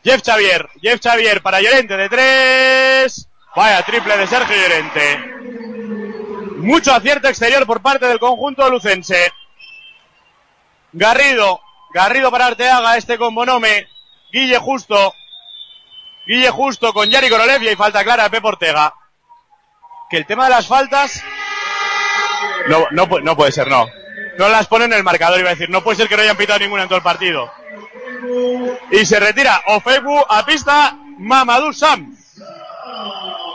Jeff 0.04 0.21
Xavier. 0.23 0.69
Jeff 0.82 1.02
Xavier 1.02 1.41
para 1.41 1.62
Llorente 1.62 1.97
de 1.97 2.10
tres. 2.10 3.28
Vaya 3.56 3.84
triple 3.84 4.17
de 4.17 4.28
Sergio 4.28 4.56
Llorente. 4.56 5.17
Mucho 6.58 6.93
acierto 6.93 7.28
exterior 7.28 7.65
por 7.65 7.82
parte 7.82 8.06
del 8.08 8.19
conjunto 8.19 8.69
lucense. 8.69 9.34
Garrido. 10.91 11.62
Garrido 11.93 12.32
para 12.32 12.47
Arteaga. 12.47 12.97
Este 12.97 13.17
con 13.17 13.34
Bonome. 13.36 13.88
Guille 14.32 14.58
Justo. 14.58 15.13
Guille 16.26 16.50
Justo 16.50 16.93
con 16.93 17.10
Yari 17.10 17.30
Korolev 17.30 17.63
y 17.63 17.76
falta 17.76 18.04
clara 18.04 18.23
de 18.23 18.30
Pep 18.30 18.45
Ortega. 18.45 18.93
Que 20.10 20.17
el 20.17 20.26
tema 20.26 20.45
de 20.45 20.52
las 20.52 20.67
faltas 20.67 21.23
no, 22.67 22.88
no 22.91 23.36
puede 23.36 23.52
ser, 23.52 23.67
no. 23.67 23.88
No 24.38 24.50
las 24.50 24.67
pone 24.67 24.86
en 24.86 24.93
el 24.93 25.04
marcador, 25.04 25.39
iba 25.39 25.50
a 25.50 25.54
decir. 25.54 25.69
No 25.69 25.84
puede 25.84 25.97
ser 25.97 26.08
que 26.08 26.15
no 26.15 26.21
hayan 26.21 26.38
pitado 26.38 26.60
ninguna 26.60 26.84
en 26.84 26.89
todo 26.89 26.97
el 26.97 27.04
partido. 27.04 27.52
Y 28.91 29.06
se 29.06 29.19
retira 29.19 29.62
Ofebu 29.67 30.26
a 30.30 30.45
pista 30.45 30.97
Mamadou 31.17 31.73
Sam. 31.73 32.15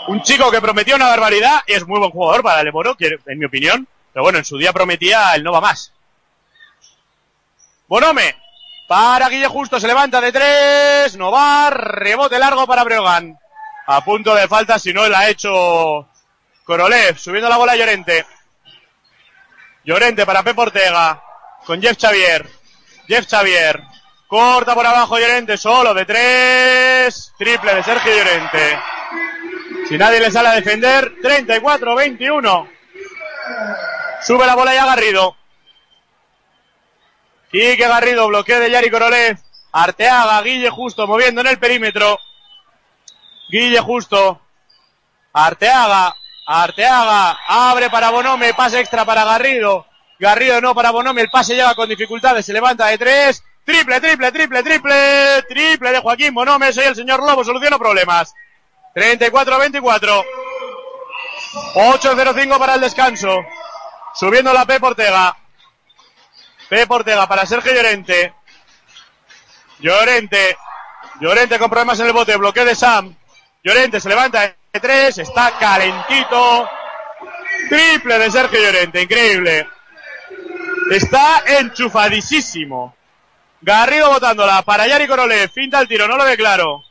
Un 0.09 0.23
chico 0.23 0.51
que 0.51 0.61
prometió 0.61 0.97
una 0.97 1.07
barbaridad 1.07 1.62
y 1.66 1.75
es 1.75 1.87
muy 1.87 1.99
buen 1.99 2.11
jugador 2.11 2.42
para 2.42 2.61
el 2.61 2.66
Eboro, 2.66 2.97
en 2.99 3.38
mi 3.38 3.45
opinión. 3.45 3.87
Pero 4.12 4.25
bueno, 4.25 4.38
en 4.38 4.45
su 4.45 4.59
día 4.59 4.73
prometía 4.73 5.35
el 5.35 5.45
no 5.45 5.53
va 5.53 5.61
más. 5.61 5.92
Bonome. 7.87 8.37
Para 8.88 9.29
Guille 9.29 9.47
Justo, 9.47 9.79
se 9.79 9.87
levanta 9.87 10.21
de 10.21 10.33
tres. 10.33 11.16
No 11.16 11.31
va. 11.31 11.71
Rebote 11.71 12.38
largo 12.38 12.66
para 12.66 12.85
Breogán. 12.85 13.38
A 13.87 14.05
punto 14.05 14.35
de 14.35 14.49
falta, 14.49 14.79
si 14.79 14.92
no 14.92 15.09
la 15.09 15.21
ha 15.21 15.29
hecho 15.29 16.09
Korolev. 16.64 17.16
Subiendo 17.16 17.49
la 17.49 17.57
bola 17.57 17.77
Llorente. 17.77 18.27
Llorente 19.85 20.25
para 20.25 20.42
Pep 20.42 20.59
Ortega. 20.59 21.23
Con 21.64 21.81
Jeff 21.81 21.99
Xavier. 21.99 22.49
Jeff 23.07 23.27
Xavier. 23.29 23.83
Corta 24.27 24.75
por 24.75 24.87
abajo 24.87 25.18
Llorente. 25.18 25.57
Solo 25.57 25.92
de 25.95 26.05
tres. 26.05 27.33
Triple 27.37 27.75
de 27.75 27.83
Sergio 27.83 28.16
Llorente. 28.16 28.79
Si 29.88 29.99
nadie 29.99 30.21
le 30.21 30.31
sale 30.31 30.49
a 30.49 30.55
defender. 30.55 31.12
34-21. 31.21 32.68
Sube 34.23 34.47
la 34.47 34.55
bola 34.55 34.75
ya 34.75 34.87
Garrido. 34.87 35.37
Quique 37.51 37.88
Garrido, 37.88 38.29
bloqueo 38.29 38.61
de 38.61 38.71
Yari 38.71 38.90
Korolev. 38.90 39.38
Arteaga, 39.73 40.40
Guille 40.42 40.71
Justo 40.71 41.07
moviendo 41.07 41.40
en 41.40 41.49
el 41.49 41.59
perímetro. 41.59 42.18
Guille 43.51 43.81
Justo. 43.81 44.40
Arteaga, 45.33 46.14
Arteaga, 46.46 47.38
abre 47.46 47.88
para 47.90 48.11
Bonome, 48.11 48.55
pase 48.55 48.81
extra 48.81 49.05
para 49.05 49.24
Garrido. 49.24 49.87
Garrido 50.18 50.61
no 50.61 50.74
para 50.74 50.90
Bonome, 50.90 51.22
el 51.22 51.31
pase 51.31 51.55
llega 51.55 51.74
con 51.74 51.88
dificultades, 51.88 52.44
se 52.44 52.52
levanta 52.52 52.87
de 52.87 52.98
tres. 52.98 53.42
Triple, 53.64 54.00
triple, 54.00 54.33
triple, 54.33 54.62
triple, 54.62 55.42
triple 55.48 55.92
de 55.92 56.00
Joaquín 56.00 56.35
Bonome, 56.35 56.72
soy 56.72 56.85
el 56.85 56.96
señor 56.96 57.20
Lobo, 57.20 57.44
soluciono 57.44 57.78
problemas. 57.78 58.35
34-24. 58.94 60.24
8-0-5 61.74 62.59
para 62.59 62.74
el 62.74 62.81
descanso. 62.81 63.37
Subiendo 64.14 64.52
la 64.52 64.66
P 64.66 64.81
Portega. 64.81 65.37
P 66.68 66.87
Portega 66.87 67.26
para 67.26 67.46
Sergio 67.46 67.72
Llorente. 67.72 68.35
Llorente. 69.78 70.57
Llorente 71.20 71.59
con 71.59 71.70
problemas 71.70 72.00
en 72.00 72.07
el 72.07 72.12
bote. 72.12 72.37
Bloqueo 72.37 72.64
de 72.64 72.74
Sam. 72.74 73.14
Llorente 73.62 74.00
se 74.00 74.09
levanta 74.09 74.57
tres. 74.80 75.18
Está 75.18 75.52
calentito. 75.58 76.68
Triple 77.68 78.18
de 78.18 78.30
Sergio 78.30 78.61
Llorente. 78.61 79.02
Increíble. 79.02 79.68
Está 80.90 81.42
enchufadísimo. 81.58 82.94
Garrido 83.61 84.11
botándola 84.11 84.62
para 84.62 84.87
Yari 84.87 85.06
Corole. 85.06 85.48
Finta 85.48 85.80
el 85.80 85.88
tiro. 85.88 86.08
No 86.08 86.16
lo 86.16 86.24
ve 86.24 86.37
claro. 86.37 86.82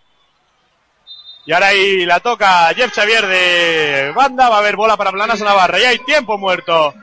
Y 1.45 1.53
ahora 1.53 1.67
ahí 1.67 2.05
la 2.05 2.19
toca 2.19 2.71
Jeff 2.75 2.93
Xavier 2.93 3.25
de 3.25 4.13
banda. 4.15 4.49
Va 4.49 4.57
a 4.57 4.59
haber 4.59 4.75
bola 4.75 4.95
para 4.95 5.11
Planas 5.11 5.41
Navarra. 5.41 5.79
Y 5.79 5.83
hay 5.83 5.99
tiempo 5.99 6.37
muerto. 6.37 6.93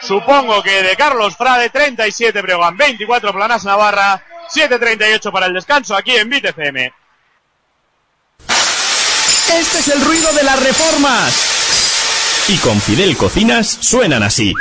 Supongo 0.00 0.62
que 0.62 0.82
de 0.82 0.96
Carlos 0.96 1.36
Frade, 1.36 1.70
37 1.70 2.40
Breogán, 2.40 2.76
24 2.76 3.32
Planas 3.32 3.64
Navarra, 3.64 4.22
7.38 4.48 5.32
para 5.32 5.46
el 5.46 5.54
descanso 5.54 5.96
aquí 5.96 6.14
en 6.16 6.30
BitFM. 6.30 6.92
Este 9.56 9.78
es 9.78 9.88
el 9.88 10.04
ruido 10.04 10.32
de 10.34 10.42
las 10.42 10.62
reformas. 10.62 11.34
Y 12.48 12.56
con 12.58 12.80
Fidel 12.80 13.16
Cocinas 13.16 13.78
suenan 13.80 14.22
así. 14.22 14.52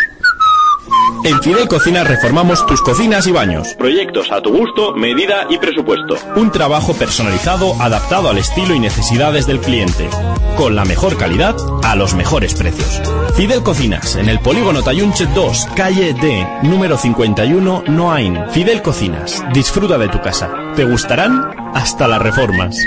En 1.23 1.41
Fidel 1.41 1.67
Cocinas 1.67 2.07
reformamos 2.07 2.65
tus 2.65 2.81
cocinas 2.81 3.27
y 3.27 3.31
baños. 3.31 3.75
Proyectos 3.77 4.31
a 4.31 4.41
tu 4.41 4.55
gusto, 4.55 4.93
medida 4.93 5.45
y 5.49 5.57
presupuesto. 5.57 6.15
Un 6.35 6.51
trabajo 6.51 6.93
personalizado 6.93 7.75
adaptado 7.81 8.29
al 8.29 8.37
estilo 8.37 8.73
y 8.75 8.79
necesidades 8.79 9.45
del 9.45 9.59
cliente. 9.59 10.09
Con 10.55 10.75
la 10.75 10.85
mejor 10.85 11.17
calidad 11.17 11.55
a 11.83 11.95
los 11.95 12.13
mejores 12.13 12.53
precios. 12.53 13.01
Fidel 13.35 13.63
Cocinas, 13.63 14.15
en 14.15 14.29
el 14.29 14.39
Polígono 14.39 14.83
Tayunche 14.83 15.25
2, 15.27 15.67
calle 15.75 16.13
D, 16.13 16.47
número 16.63 16.97
51, 16.97 17.83
Noain. 17.87 18.49
Fidel 18.51 18.81
Cocinas, 18.81 19.43
disfruta 19.53 19.97
de 19.97 20.07
tu 20.07 20.21
casa. 20.21 20.49
Te 20.75 20.85
gustarán 20.85 21.71
hasta 21.73 22.07
las 22.07 22.21
reformas. 22.21 22.77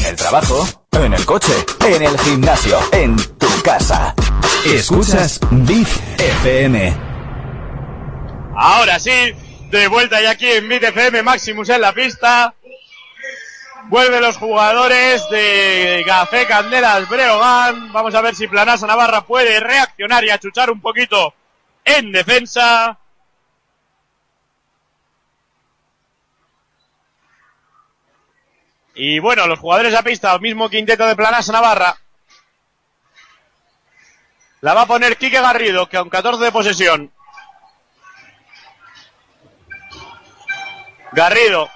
En 0.00 0.06
el 0.06 0.16
trabajo, 0.16 0.66
en 0.92 1.12
el 1.12 1.26
coche, 1.26 1.52
en 1.86 2.02
el 2.02 2.18
gimnasio, 2.20 2.78
en 2.90 3.16
tu 3.36 3.62
casa. 3.62 4.14
Escuchas 4.64 5.38
Big 5.50 5.86
FM. 6.16 6.96
Ahora 8.56 8.98
sí, 8.98 9.10
de 9.70 9.88
vuelta 9.88 10.22
ya 10.22 10.30
aquí 10.30 10.50
en 10.50 10.70
Big 10.70 10.82
FM, 10.82 11.22
Maximus 11.22 11.68
en 11.68 11.82
la 11.82 11.92
pista. 11.92 12.54
Vuelven 13.88 14.22
los 14.22 14.38
jugadores 14.38 15.22
de 15.30 16.02
Café 16.06 16.46
Candelas 16.46 17.06
Breogán. 17.06 17.92
Vamos 17.92 18.14
a 18.14 18.22
ver 18.22 18.34
si 18.34 18.46
Planasa 18.46 18.86
Navarra 18.86 19.26
puede 19.26 19.60
reaccionar 19.60 20.24
y 20.24 20.30
achuchar 20.30 20.70
un 20.70 20.80
poquito 20.80 21.34
en 21.84 22.10
defensa. 22.10 22.99
Y 29.02 29.18
bueno, 29.18 29.46
los 29.46 29.58
jugadores 29.58 29.94
la 29.94 30.02
pista, 30.02 30.38
mismo 30.38 30.68
quinteto 30.68 31.06
de 31.06 31.16
Planasa 31.16 31.52
Navarra. 31.52 31.96
La 34.60 34.74
va 34.74 34.82
a 34.82 34.86
poner 34.86 35.16
Quique 35.16 35.40
Garrido, 35.40 35.88
que 35.88 35.96
con 35.96 36.10
14 36.10 36.44
de 36.44 36.52
posesión. 36.52 37.10
Garrido. 41.12 41.70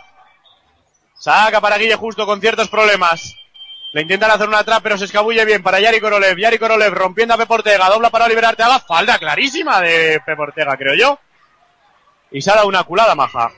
Saca 1.14 1.62
para 1.62 1.78
Guille 1.78 1.96
justo 1.96 2.26
con 2.26 2.42
ciertos 2.42 2.68
problemas. 2.68 3.34
Le 3.94 4.02
intentan 4.02 4.30
hacer 4.30 4.46
una 4.46 4.62
trap, 4.62 4.82
pero 4.82 4.98
se 4.98 5.06
escabulle 5.06 5.46
bien 5.46 5.62
para 5.62 5.80
Yari 5.80 6.00
Korolev. 6.00 6.36
Yari 6.36 6.58
Korolev 6.58 6.92
rompiendo 6.92 7.32
a 7.32 7.38
Pep 7.38 7.50
Ortega. 7.50 7.88
Dobla 7.88 8.10
para 8.10 8.26
Oliver 8.26 8.44
Arteaga. 8.44 8.80
Falda 8.80 9.18
clarísima 9.18 9.80
de 9.80 10.20
Pep 10.26 10.38
Ortega, 10.38 10.76
creo 10.76 10.94
yo. 10.94 11.18
Y 12.30 12.44
dado 12.44 12.68
una 12.68 12.84
culada 12.84 13.14
maja. 13.14 13.50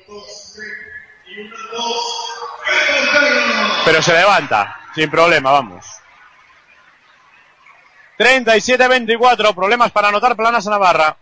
Pero 3.85 4.03
se 4.03 4.13
levanta, 4.13 4.81
sin 4.95 5.11
problema, 5.11 5.53
vamos. 5.53 5.85
37-24, 8.19 9.55
problemas 9.55 9.93
para 9.93 10.09
anotar 10.09 10.37
planas 10.37 10.67
a 10.67 10.71
Navarra. 10.71 11.17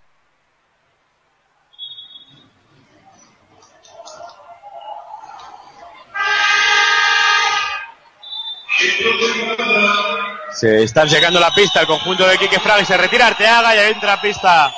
Se 10.53 10.85
están 10.85 11.09
llegando 11.09 11.41
la 11.41 11.51
pista 11.53 11.81
el 11.81 11.87
conjunto 11.87 12.27
de 12.27 12.39
Quique 12.39 12.61
Fraga 12.61 12.81
y 12.81 12.85
se 12.85 12.97
retira 12.97 13.27
Arteaga 13.27 13.75
y 13.75 13.93
entra 13.93 14.15
a 14.15 14.21
pista 14.21 14.73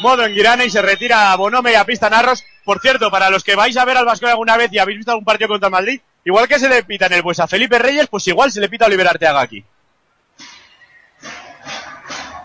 Modo 0.00 0.24
en 0.24 0.34
Girana 0.34 0.64
y 0.64 0.70
se 0.70 0.80
retira 0.80 1.34
Bonome 1.36 1.72
y 1.72 1.74
a 1.74 1.84
pista 1.84 2.08
Narros. 2.08 2.44
Por 2.64 2.80
cierto, 2.80 3.10
para 3.10 3.30
los 3.30 3.42
que 3.42 3.56
vais 3.56 3.76
a 3.76 3.84
ver 3.84 3.96
al 3.96 4.04
Vasco 4.04 4.26
alguna 4.26 4.56
vez 4.56 4.72
y 4.72 4.78
habéis 4.78 4.98
visto 4.98 5.10
algún 5.10 5.24
partido 5.24 5.48
contra 5.48 5.70
Madrid, 5.70 6.00
igual 6.24 6.46
que 6.46 6.58
se 6.58 6.68
le 6.68 6.84
pita 6.84 7.06
en 7.06 7.14
el 7.14 7.22
pues 7.22 7.40
a 7.40 7.48
Felipe 7.48 7.78
Reyes, 7.78 8.06
pues 8.08 8.26
igual 8.28 8.52
se 8.52 8.60
le 8.60 8.68
pita 8.68 8.84
a 8.84 8.88
Oliver 8.88 9.08
Arteaga 9.08 9.40
aquí. 9.40 9.64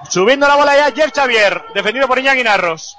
Subiendo 0.10 0.48
la 0.48 0.56
bola 0.56 0.76
ya 0.76 0.96
Jeff 0.96 1.12
Xavier, 1.14 1.62
defendido 1.76 2.08
por 2.08 2.18
Iñaki 2.18 2.44
Narros. 2.44 2.98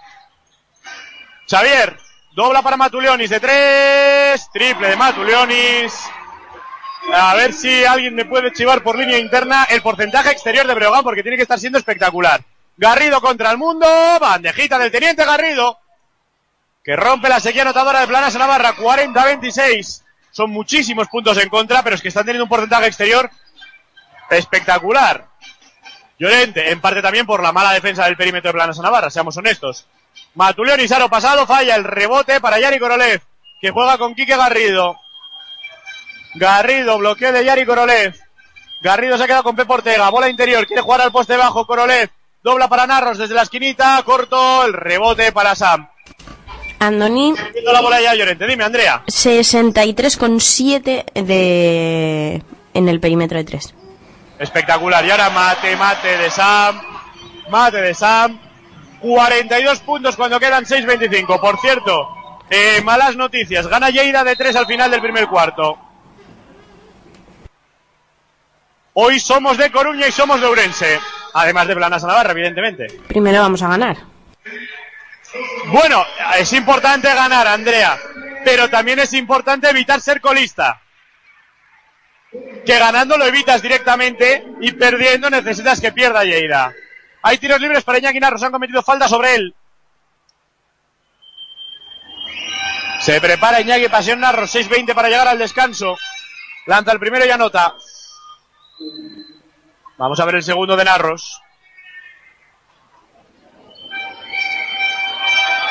Xavier, 1.51 1.97
dobla 2.33 2.63
para 2.63 2.77
Matulionis 2.77 3.31
de 3.31 3.41
tres, 3.41 4.49
triple 4.53 4.89
de 4.89 4.97
Matulionis. 4.97 5.95
A 7.13 7.35
ver 7.35 7.55
si 7.55 7.85
alguien 7.85 8.15
me 8.15 8.27
puede 8.27 8.53
chivar 8.53 8.83
por 8.83 8.99
línea 8.99 9.19
interna 9.19 9.65
el 9.65 9.81
porcentaje 9.81 10.31
exterior 10.31 10.67
de 10.67 10.75
Breogán 10.75 11.03
porque 11.03 11.23
tiene 11.23 11.37
que 11.37 11.43
estar 11.43 11.59
siendo 11.59 11.79
espectacular. 11.79 12.43
Garrido 12.77 13.21
contra 13.21 13.51
el 13.51 13.57
mundo, 13.57 13.87
bandejita 14.21 14.79
del 14.79 14.93
teniente 14.93 15.25
Garrido, 15.25 15.79
que 16.89 16.97
rompe 16.97 17.29
la 17.29 17.39
sequía 17.39 17.61
anotadora 17.61 18.01
de 18.01 18.07
Planas 18.07 18.35
Navarra, 18.37 18.75
40-26. 18.75 20.01
Son 20.31 20.49
muchísimos 20.49 21.07
puntos 21.09 21.37
en 21.37 21.51
contra, 21.51 21.83
pero 21.83 21.95
es 21.95 22.01
que 22.01 22.09
están 22.09 22.25
teniendo 22.25 22.45
un 22.45 22.49
porcentaje 22.49 22.87
exterior 22.87 23.31
espectacular. 24.31 25.27
Llorente, 26.19 26.71
en 26.71 26.81
parte 26.81 27.03
también 27.03 27.27
por 27.27 27.43
la 27.43 27.53
mala 27.53 27.75
defensa 27.75 28.07
del 28.07 28.17
perímetro 28.17 28.49
de 28.49 28.55
Planas 28.55 28.79
Navarra, 28.79 29.11
seamos 29.11 29.37
honestos. 29.37 29.87
Matuleón 30.35 30.81
y 30.81 30.89
Saro 30.89 31.11
pasado, 31.11 31.47
falla 31.47 31.77
el 31.77 31.85
rebote 31.85 32.41
para 32.41 32.59
Yari 32.59 32.79
Korolev, 32.79 33.21
que 33.61 33.71
juega 33.71 33.99
con 33.99 34.15
Quique 34.15 34.39
Garrido. 34.39 34.97
Garrido, 36.37 36.97
bloqueo 36.97 37.33
de 37.33 37.45
Yari 37.45 37.67
Korolev. 37.67 38.19
Garrido 38.81 39.19
se 39.19 39.25
ha 39.25 39.27
quedado 39.27 39.43
con 39.45 39.57
Pep 39.57 39.71
Ortega, 39.71 40.09
bola 40.09 40.31
interior, 40.31 40.67
quiere 40.67 40.81
jugar 40.81 41.03
al 41.03 41.13
poste 41.13 41.37
bajo, 41.37 41.67
Korolev. 41.67 42.09
Dobla 42.43 42.67
para 42.67 42.87
Narros 42.87 43.19
desde 43.19 43.35
la 43.35 43.43
esquinita, 43.43 44.03
corto, 44.05 44.65
el 44.65 44.73
rebote 44.73 45.33
para 45.33 45.55
Sam. 45.55 45.87
Andoni. 46.79 47.35
la 47.65 47.81
bola 47.81 48.01
ya 48.01 48.15
Llorente, 48.15 48.47
dime 48.47 48.65
Andrea. 48.65 49.03
63,7 49.07 51.23
de 51.23 52.43
en 52.75 52.89
el 52.89 53.01
perímetro 53.01 53.39
de 53.39 53.45
3. 53.45 53.75
Espectacular. 54.39 55.05
Y 55.05 55.11
ahora 55.11 55.31
mate, 55.31 55.75
mate 55.77 56.17
de 56.17 56.31
Sam. 56.31 56.81
Mate 57.51 57.83
de 57.83 57.95
Sam. 57.95 58.39
42 59.01 59.81
puntos 59.81 60.17
cuando 60.17 60.39
quedan 60.39 60.65
6.25. 60.65 61.41
Por 61.41 61.59
cierto, 61.61 62.09
eh, 62.51 62.81
malas 62.83 63.17
noticias. 63.17 63.67
Gana 63.67 63.91
Lleida 63.91 64.25
de 64.25 64.37
3 64.37 64.57
al 64.57 64.67
final 64.67 64.91
del 64.91 65.01
primer 65.01 65.27
cuarto. 65.27 65.79
Hoy 68.95 69.21
somos 69.21 69.57
de 69.59 69.71
Coruña 69.71 70.09
y 70.09 70.13
somos 70.13 70.41
de 70.41 70.47
Ourense. 70.47 70.99
Además 71.35 71.69
de 71.69 71.77
Planas 71.77 72.03
Navarra, 72.03 72.33
evidentemente. 72.33 72.87
Primero 73.07 73.41
vamos 73.41 73.63
a 73.63 73.69
ganar. 73.69 73.97
Bueno, 75.67 76.05
es 76.39 76.53
importante 76.53 77.13
ganar, 77.15 77.47
Andrea. 77.47 77.99
Pero 78.45 78.69
también 78.69 78.99
es 78.99 79.13
importante 79.13 79.69
evitar 79.69 80.01
ser 80.01 80.21
colista. 80.21 80.81
Que 82.31 82.79
ganando 82.79 83.17
lo 83.17 83.25
evitas 83.27 83.63
directamente 83.63 84.47
y 84.61 84.73
perdiendo 84.73 85.31
necesitas 85.31 85.81
que 85.81 85.93
pierda 85.93 86.25
Lleida. 86.25 86.73
Hay 87.23 87.39
tiros 87.39 87.61
libres 87.61 87.85
para 87.85 87.99
Iñaki 87.99 88.21
Narros, 88.21 88.43
han 88.43 88.53
cometido 88.53 88.83
falta 88.83 89.09
sobre 89.09 89.35
él. 89.35 89.55
Se 93.01 93.21
prepara 93.21 93.61
Iñaki 93.61 93.89
Pasión 93.89 94.21
Narros, 94.21 94.55
6.20 94.55 94.95
para 94.95 95.09
llegar 95.09 95.29
al 95.29 95.39
descanso. 95.39 95.97
Lanza 96.67 96.93
el 96.93 97.01
primero 97.01 97.25
y 97.25 97.31
anota. 97.31 97.75
Vamos 99.97 100.21
a 100.21 100.25
ver 100.25 100.37
el 100.37 100.43
segundo 100.43 100.77
de 100.77 100.85
Narros. 100.85 101.41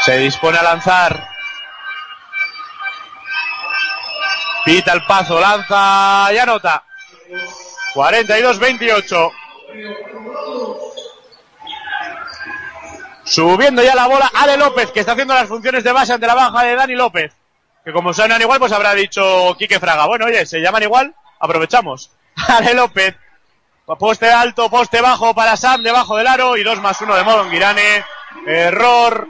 Se 0.08 0.18
dispone 0.20 0.58
a 0.58 0.64
lanzar. 0.64 1.28
Pita 4.64 4.94
el 4.94 5.06
paso, 5.06 5.38
lanza 5.38 6.30
y 6.32 6.38
anota. 6.38 6.82
42-28. 7.94 9.32
Subiendo 13.26 13.84
ya 13.84 13.96
la 13.96 14.08
bola 14.08 14.32
Ale 14.34 14.56
López, 14.56 14.92
que 14.92 15.02
está 15.02 15.12
haciendo 15.12 15.34
las 15.34 15.50
funciones 15.50 15.84
de 15.84 15.92
base 15.92 16.14
ante 16.14 16.26
la 16.26 16.36
baja 16.36 16.64
de 16.64 16.76
Dani 16.76 16.96
López. 16.96 17.34
Que 17.84 17.92
como 17.92 18.14
suenan 18.14 18.42
igual, 18.42 18.60
pues 18.60 18.72
habrá 18.72 18.94
dicho 18.94 19.58
Quique 19.60 19.82
Fraga. 19.82 20.06
Bueno, 20.06 20.28
oye, 20.28 20.46
se 20.46 20.62
llaman 20.62 20.84
igual, 20.84 21.14
aprovechamos. 21.38 22.12
Ale 22.48 22.74
López. 22.74 23.14
Poste 23.86 24.32
alto, 24.32 24.70
poste 24.70 25.02
bajo 25.02 25.36
para 25.36 25.58
Sam, 25.58 25.84
debajo 25.84 26.16
del 26.16 26.28
aro. 26.28 26.56
Y 26.56 26.64
dos 26.64 26.80
más 26.80 27.02
uno 27.02 27.14
de 27.14 27.26
modo 27.26 27.50
Girane. 27.50 28.06
Error. 28.46 29.28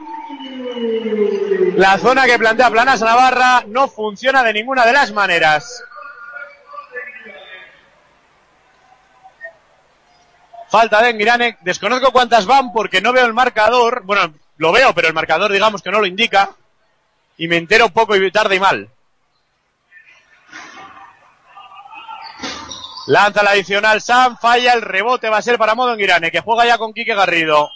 La 1.75 1.97
zona 1.99 2.25
que 2.25 2.39
plantea 2.39 2.71
Planas 2.71 3.01
Navarra 3.01 3.63
no 3.67 3.87
funciona 3.87 4.43
de 4.43 4.53
ninguna 4.53 4.85
de 4.85 4.93
las 4.93 5.11
maneras. 5.11 5.83
Falta 10.69 11.01
de 11.01 11.11
Engirane. 11.11 11.57
Desconozco 11.61 12.11
cuántas 12.11 12.45
van 12.45 12.73
porque 12.73 13.01
no 13.01 13.13
veo 13.13 13.25
el 13.25 13.33
marcador. 13.33 14.01
Bueno, 14.03 14.33
lo 14.57 14.71
veo, 14.71 14.93
pero 14.93 15.07
el 15.07 15.13
marcador 15.13 15.51
digamos 15.51 15.81
que 15.81 15.91
no 15.91 15.99
lo 15.99 16.07
indica. 16.07 16.51
Y 17.37 17.47
me 17.47 17.57
entero 17.57 17.89
poco 17.89 18.15
y 18.15 18.31
tarde 18.31 18.55
y 18.55 18.59
mal. 18.59 18.89
Lanza 23.07 23.41
la 23.41 23.51
adicional 23.51 24.01
Sam, 24.01 24.37
falla, 24.37 24.73
el 24.73 24.81
rebote 24.81 25.29
va 25.29 25.37
a 25.37 25.41
ser 25.41 25.57
para 25.57 25.75
Modo 25.75 25.93
Engirane, 25.93 26.29
que 26.29 26.41
juega 26.41 26.65
ya 26.65 26.77
con 26.77 26.93
Quique 26.93 27.15
Garrido. 27.15 27.69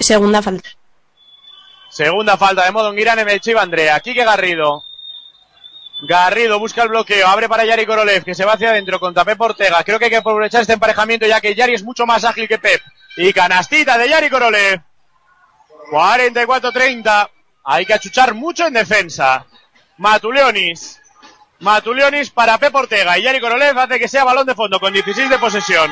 Segunda 0.00 0.40
falta. 0.40 0.77
Segunda 1.98 2.36
falta 2.36 2.64
de 2.64 2.70
Modo 2.70 2.90
Engirane, 2.90 3.24
Melchiva 3.24 3.60
Andrea. 3.60 3.98
Quique 3.98 4.22
Garrido. 4.22 4.84
Garrido 6.02 6.60
busca 6.60 6.84
el 6.84 6.90
bloqueo, 6.90 7.26
abre 7.26 7.48
para 7.48 7.64
Yari 7.64 7.86
Korolev, 7.86 8.22
que 8.24 8.36
se 8.36 8.44
va 8.44 8.52
hacia 8.52 8.70
adentro 8.70 9.00
contra 9.00 9.24
Pep 9.24 9.40
Ortega. 9.40 9.82
Creo 9.82 9.98
que 9.98 10.04
hay 10.04 10.12
que 10.12 10.18
aprovechar 10.18 10.60
este 10.60 10.74
emparejamiento 10.74 11.26
ya 11.26 11.40
que 11.40 11.56
Yari 11.56 11.74
es 11.74 11.82
mucho 11.82 12.06
más 12.06 12.24
ágil 12.24 12.46
que 12.46 12.60
Pep. 12.60 12.80
Y 13.16 13.32
canastita 13.32 13.98
de 13.98 14.10
Yari 14.10 14.30
Korolev. 14.30 14.80
44-30. 15.90 17.30
Hay 17.64 17.84
que 17.84 17.94
achuchar 17.94 18.32
mucho 18.32 18.68
en 18.68 18.74
defensa. 18.74 19.44
Matuleonis. 19.96 21.00
Matuleonis 21.58 22.30
para 22.30 22.58
Pep 22.58 22.76
Ortega. 22.76 23.18
Y 23.18 23.22
Yari 23.24 23.40
Korolev 23.40 23.76
hace 23.76 23.98
que 23.98 24.06
sea 24.06 24.22
balón 24.22 24.46
de 24.46 24.54
fondo 24.54 24.78
con 24.78 24.92
16 24.92 25.28
de 25.28 25.38
posesión. 25.40 25.90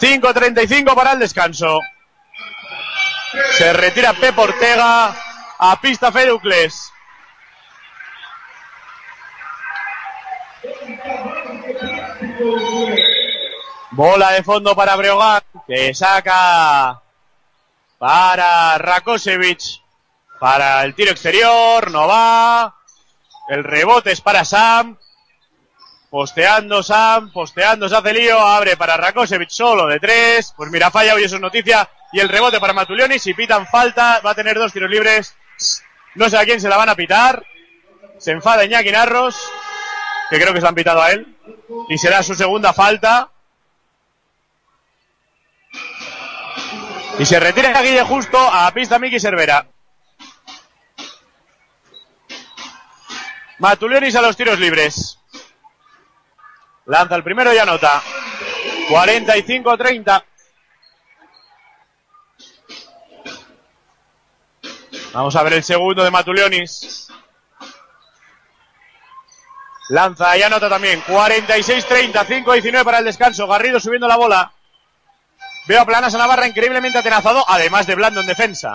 5-35 0.00 0.94
para 0.94 1.14
el 1.14 1.18
descanso. 1.18 1.80
Se 3.52 3.72
retira 3.72 4.14
Pep 4.14 4.38
Ortega 4.38 5.14
a 5.58 5.80
pista 5.80 6.10
Ferucles. 6.10 6.92
Bola 13.90 14.30
de 14.30 14.42
fondo 14.42 14.76
para 14.76 14.96
Breogán, 14.96 15.42
que 15.66 15.92
saca 15.94 17.02
para 17.98 18.78
Rakosevic. 18.78 19.82
Para 20.38 20.84
el 20.84 20.94
tiro 20.94 21.10
exterior, 21.10 21.90
no 21.90 22.06
va. 22.06 22.76
El 23.48 23.64
rebote 23.64 24.12
es 24.12 24.20
para 24.20 24.44
Sam. 24.44 24.96
Posteando 26.08 26.82
Sam, 26.82 27.32
posteando 27.32 27.88
se 27.88 27.96
hace 27.96 28.14
lío, 28.14 28.38
abre 28.38 28.76
para 28.76 28.96
Rakosevic 28.96 29.50
solo 29.50 29.86
de 29.86 29.98
tres. 29.98 30.54
Pues 30.56 30.70
mira, 30.70 30.90
falla 30.90 31.14
hoy 31.14 31.24
eso 31.24 31.34
es 31.34 31.40
noticia. 31.40 31.90
Y 32.12 32.20
el 32.20 32.28
rebote 32.28 32.58
para 32.58 32.72
Matulioni, 32.72 33.18
si 33.18 33.34
pitan 33.34 33.66
falta, 33.66 34.20
va 34.24 34.30
a 34.30 34.34
tener 34.34 34.58
dos 34.58 34.72
tiros 34.72 34.90
libres. 34.90 35.36
No 36.14 36.28
sé 36.30 36.38
a 36.38 36.44
quién 36.44 36.60
se 36.60 36.68
la 36.68 36.76
van 36.76 36.88
a 36.88 36.94
pitar. 36.94 37.44
Se 38.18 38.32
enfada 38.32 38.64
Iñaki 38.64 38.90
Narros, 38.90 39.36
que 40.30 40.40
creo 40.40 40.54
que 40.54 40.60
se 40.60 40.66
han 40.66 40.74
pitado 40.74 41.02
a 41.02 41.10
él. 41.12 41.36
Y 41.88 41.98
será 41.98 42.22
su 42.22 42.34
segunda 42.34 42.72
falta. 42.72 43.30
Y 47.18 47.26
se 47.26 47.40
retira 47.40 47.82
de 47.82 48.02
justo 48.02 48.38
a 48.38 48.70
pista 48.72 48.98
Miki 48.98 49.20
Cervera. 49.20 49.66
Matulionis 53.58 54.14
a 54.14 54.22
los 54.22 54.36
tiros 54.36 54.58
libres. 54.58 55.18
Lanza 56.86 57.16
el 57.16 57.24
primero 57.24 57.52
y 57.52 57.58
anota. 57.58 58.02
45-30. 58.88 60.24
Vamos 65.12 65.34
a 65.36 65.42
ver 65.42 65.54
el 65.54 65.64
segundo 65.64 66.04
de 66.04 66.10
Matulionis. 66.10 67.08
Lanza 69.88 70.36
y 70.36 70.42
anota 70.42 70.68
también. 70.68 71.02
46-30, 71.04 72.12
5-19 72.12 72.84
para 72.84 72.98
el 72.98 73.04
descanso. 73.04 73.46
Garrido 73.46 73.80
subiendo 73.80 74.06
la 74.06 74.16
bola. 74.16 74.52
Veo 75.66 75.82
a 75.82 75.86
Planas 75.86 76.14
a 76.14 76.18
Navarra 76.18 76.46
increíblemente 76.46 76.98
atenazado, 76.98 77.44
además 77.46 77.86
de 77.86 77.94
blando 77.94 78.20
en 78.20 78.26
defensa. 78.26 78.74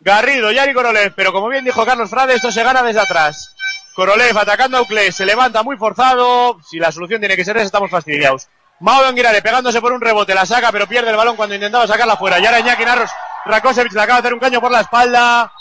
Garrido, 0.00 0.52
Yari 0.52 0.74
Korolev, 0.74 1.14
pero 1.14 1.32
como 1.32 1.48
bien 1.48 1.64
dijo 1.64 1.84
Carlos 1.86 2.10
Frade, 2.10 2.34
esto 2.34 2.52
se 2.52 2.62
gana 2.62 2.82
desde 2.82 3.00
atrás. 3.00 3.54
Korolev 3.94 4.36
atacando 4.36 4.76
a 4.76 4.82
Ucles, 4.82 5.16
se 5.16 5.24
levanta 5.24 5.62
muy 5.62 5.78
forzado. 5.78 6.58
Si 6.68 6.78
la 6.78 6.92
solución 6.92 7.20
tiene 7.20 7.36
que 7.36 7.44
ser 7.44 7.56
esa, 7.56 7.66
estamos 7.66 7.90
fastidiados. 7.90 8.48
Mao 8.80 9.04
Anguirare 9.04 9.40
pegándose 9.40 9.80
por 9.80 9.92
un 9.92 10.00
rebote, 10.00 10.34
la 10.34 10.44
saca, 10.44 10.72
pero 10.72 10.86
pierde 10.86 11.10
el 11.10 11.16
balón 11.16 11.36
cuando 11.36 11.54
intentaba 11.54 11.86
sacarla 11.86 12.16
fuera. 12.16 12.38
Y 12.38 12.44
ahora 12.44 12.60
Iñaki 12.60 12.84
Narros, 12.84 13.10
Rakosevic 13.46 13.92
le 13.92 14.00
acaba 14.00 14.20
de 14.20 14.26
hacer 14.26 14.34
un 14.34 14.40
caño 14.40 14.60
por 14.60 14.70
la 14.70 14.80
espalda. 14.80 15.52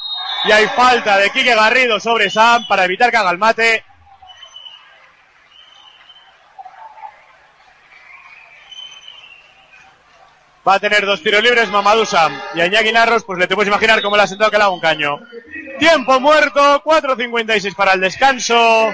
Y 0.46 0.52
hay 0.52 0.68
falta 0.68 1.18
de 1.18 1.30
Quique 1.30 1.56
Garrido 1.56 2.00
sobre 2.00 2.30
Sam 2.30 2.66
para 2.68 2.86
evitar 2.86 3.10
que 3.12 3.18
haga 3.18 3.32
el 3.32 3.38
mate. 3.38 3.86
Va 10.66 10.76
a 10.76 10.80
tener 10.80 11.06
dos 11.06 11.22
tiros 11.22 11.44
libres 11.44 11.70
Mamadou 11.70 12.06
Sam. 12.06 12.40
Y 12.56 12.62
a 12.62 12.66
Iñaki 12.66 12.92
pues 13.26 13.40
le 13.40 13.48
te 13.48 13.56
puedes 13.56 13.68
imaginar 13.68 14.02
cómo 14.02 14.16
le 14.16 14.24
ha 14.24 14.28
sentado 14.28 14.50
que 14.50 14.58
le 14.58 14.64
haga 14.64 14.74
un 14.74 14.80
caño. 14.80 15.20
Tiempo 15.78 16.20
muerto, 16.20 16.82
4.56 16.84 17.76
para 17.76 17.94
el 17.94 18.00
descanso. 18.00 18.90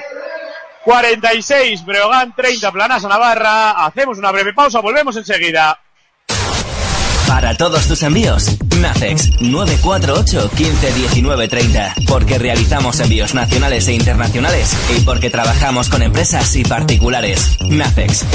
46, 0.84 1.86
Breogán 1.86 2.34
30, 2.36 2.72
Planasa 2.72 3.08
Navarra. 3.08 3.72
Hacemos 3.86 4.18
una 4.18 4.32
breve 4.32 4.54
pausa, 4.54 4.80
volvemos 4.80 5.16
enseguida. 5.16 5.80
Para 7.30 7.56
todos 7.56 7.88
tus 7.88 8.02
envíos, 8.02 8.58
Nacex 8.82 9.40
948 9.40 10.50
15 10.50 10.94
19 10.94 11.48
30. 11.48 11.94
Porque 12.08 12.40
realizamos 12.40 13.00
envíos 13.00 13.36
nacionales 13.36 13.88
e 13.88 13.94
internacionales 13.94 14.76
y 14.98 15.02
porque 15.02 15.30
trabajamos 15.30 15.90
con 15.90 16.02
empresas 16.02 16.56
y 16.56 16.64
particulares. 16.64 17.56
Nacex 17.70 18.26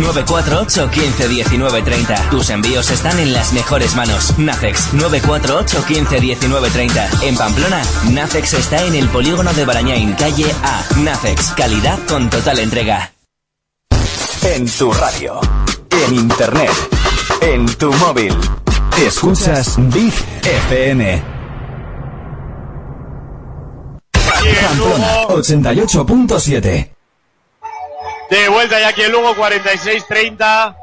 948 0.00 0.90
15 0.90 1.28
19 1.28 1.82
30. 1.82 2.28
Tus 2.28 2.50
envíos 2.50 2.90
están 2.90 3.20
en 3.20 3.32
las 3.32 3.52
mejores 3.52 3.94
manos. 3.94 4.36
Nacex 4.36 4.94
948 4.94 5.84
15 5.86 6.20
19 6.20 6.70
30. 6.70 7.08
En 7.22 7.36
Pamplona, 7.36 7.82
Nacex 8.10 8.54
está 8.54 8.82
en 8.82 8.96
el 8.96 9.08
polígono 9.10 9.52
de 9.54 9.64
Barañain, 9.64 10.12
calle 10.14 10.52
A. 10.64 10.84
Nacex, 10.96 11.52
calidad 11.52 12.00
con 12.08 12.28
total 12.28 12.58
entrega. 12.58 13.12
En 14.42 14.68
tu 14.68 14.92
radio, 14.92 15.40
en 16.04 16.14
internet, 16.16 16.72
en 17.40 17.66
tu 17.76 17.92
móvil. 17.94 18.34
Escuchas 18.98 19.76
Big 19.92 20.12
FM. 20.42 21.22
Pamplona 24.12 25.26
88.7. 25.28 26.88
De 28.30 28.48
vuelta 28.48 28.80
ya 28.80 28.88
aquí 28.88 29.02
el 29.02 29.12
Lugo, 29.12 29.34
46-30. 29.34 30.76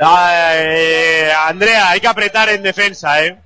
Eh, 0.00 1.32
Andrea, 1.46 1.90
hay 1.90 2.00
que 2.00 2.08
apretar 2.08 2.48
en 2.48 2.62
defensa, 2.62 3.24
¿eh? 3.24 3.38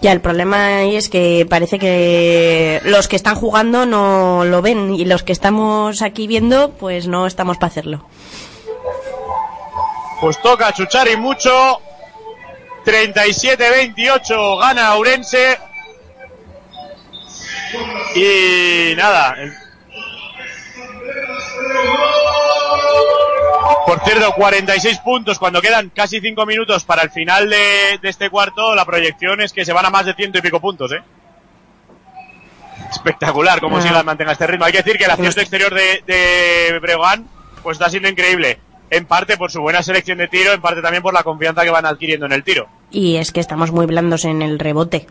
Ya, 0.00 0.12
el 0.12 0.20
problema 0.20 0.78
ahí 0.78 0.96
es 0.96 1.08
que 1.08 1.46
parece 1.48 1.78
que 1.78 2.80
los 2.84 3.06
que 3.06 3.16
están 3.16 3.36
jugando 3.36 3.86
no 3.86 4.44
lo 4.44 4.60
ven 4.60 4.94
y 4.94 5.04
los 5.04 5.22
que 5.22 5.32
estamos 5.32 6.02
aquí 6.02 6.26
viendo, 6.26 6.70
pues 6.72 7.06
no 7.06 7.26
estamos 7.26 7.56
para 7.56 7.68
hacerlo. 7.68 8.04
Pues 10.22 10.40
toca 10.40 10.72
chuchar 10.72 11.08
y 11.08 11.16
mucho. 11.16 11.80
37-28 12.84 14.60
gana 14.60 14.86
Aurense. 14.86 15.58
Y 18.14 18.94
nada. 18.94 19.34
Por 23.84 24.00
cierto, 24.04 24.32
46 24.34 24.98
puntos 25.00 25.40
cuando 25.40 25.60
quedan 25.60 25.90
casi 25.90 26.20
5 26.20 26.46
minutos 26.46 26.84
para 26.84 27.02
el 27.02 27.10
final 27.10 27.50
de, 27.50 27.98
de, 28.00 28.08
este 28.08 28.30
cuarto. 28.30 28.76
La 28.76 28.84
proyección 28.84 29.40
es 29.40 29.52
que 29.52 29.64
se 29.64 29.72
van 29.72 29.86
a 29.86 29.90
más 29.90 30.06
de 30.06 30.14
ciento 30.14 30.38
y 30.38 30.42
pico 30.42 30.60
puntos, 30.60 30.92
¿eh? 30.92 31.02
Espectacular 32.92 33.58
cómo 33.58 33.78
Ah. 33.78 33.82
siga 33.82 34.04
mantenga 34.04 34.30
este 34.30 34.46
ritmo. 34.46 34.66
Hay 34.66 34.72
que 34.72 34.82
decir 34.84 34.98
que 34.98 35.04
el 35.06 35.10
acierto 35.10 35.40
exterior 35.40 35.74
de, 35.74 36.04
de 36.06 36.78
Breogán 36.78 37.26
pues 37.64 37.74
está 37.74 37.90
siendo 37.90 38.08
increíble. 38.08 38.60
En 38.92 39.06
parte 39.06 39.38
por 39.38 39.50
su 39.50 39.62
buena 39.62 39.82
selección 39.82 40.18
de 40.18 40.28
tiro, 40.28 40.52
en 40.52 40.60
parte 40.60 40.82
también 40.82 41.02
por 41.02 41.14
la 41.14 41.22
confianza 41.22 41.62
que 41.62 41.70
van 41.70 41.86
adquiriendo 41.86 42.26
en 42.26 42.32
el 42.32 42.44
tiro. 42.44 42.68
Y 42.90 43.16
es 43.16 43.32
que 43.32 43.40
estamos 43.40 43.72
muy 43.72 43.86
blandos 43.86 44.26
en 44.26 44.42
el 44.42 44.58
rebote. 44.58 45.06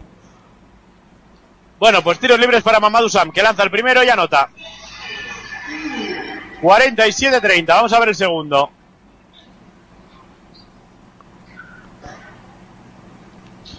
Bueno, 1.79 2.03
pues 2.03 2.19
tiros 2.19 2.39
libres 2.39 2.61
para 2.61 2.79
Mamadou 2.79 3.09
Sam, 3.09 3.31
que 3.31 3.41
lanza 3.41 3.63
el 3.63 3.71
primero 3.71 4.03
y 4.03 4.09
anota. 4.09 4.49
47-30, 6.61 7.65
vamos 7.65 7.91
a 7.91 7.99
ver 7.99 8.09
el 8.09 8.15
segundo. 8.15 8.69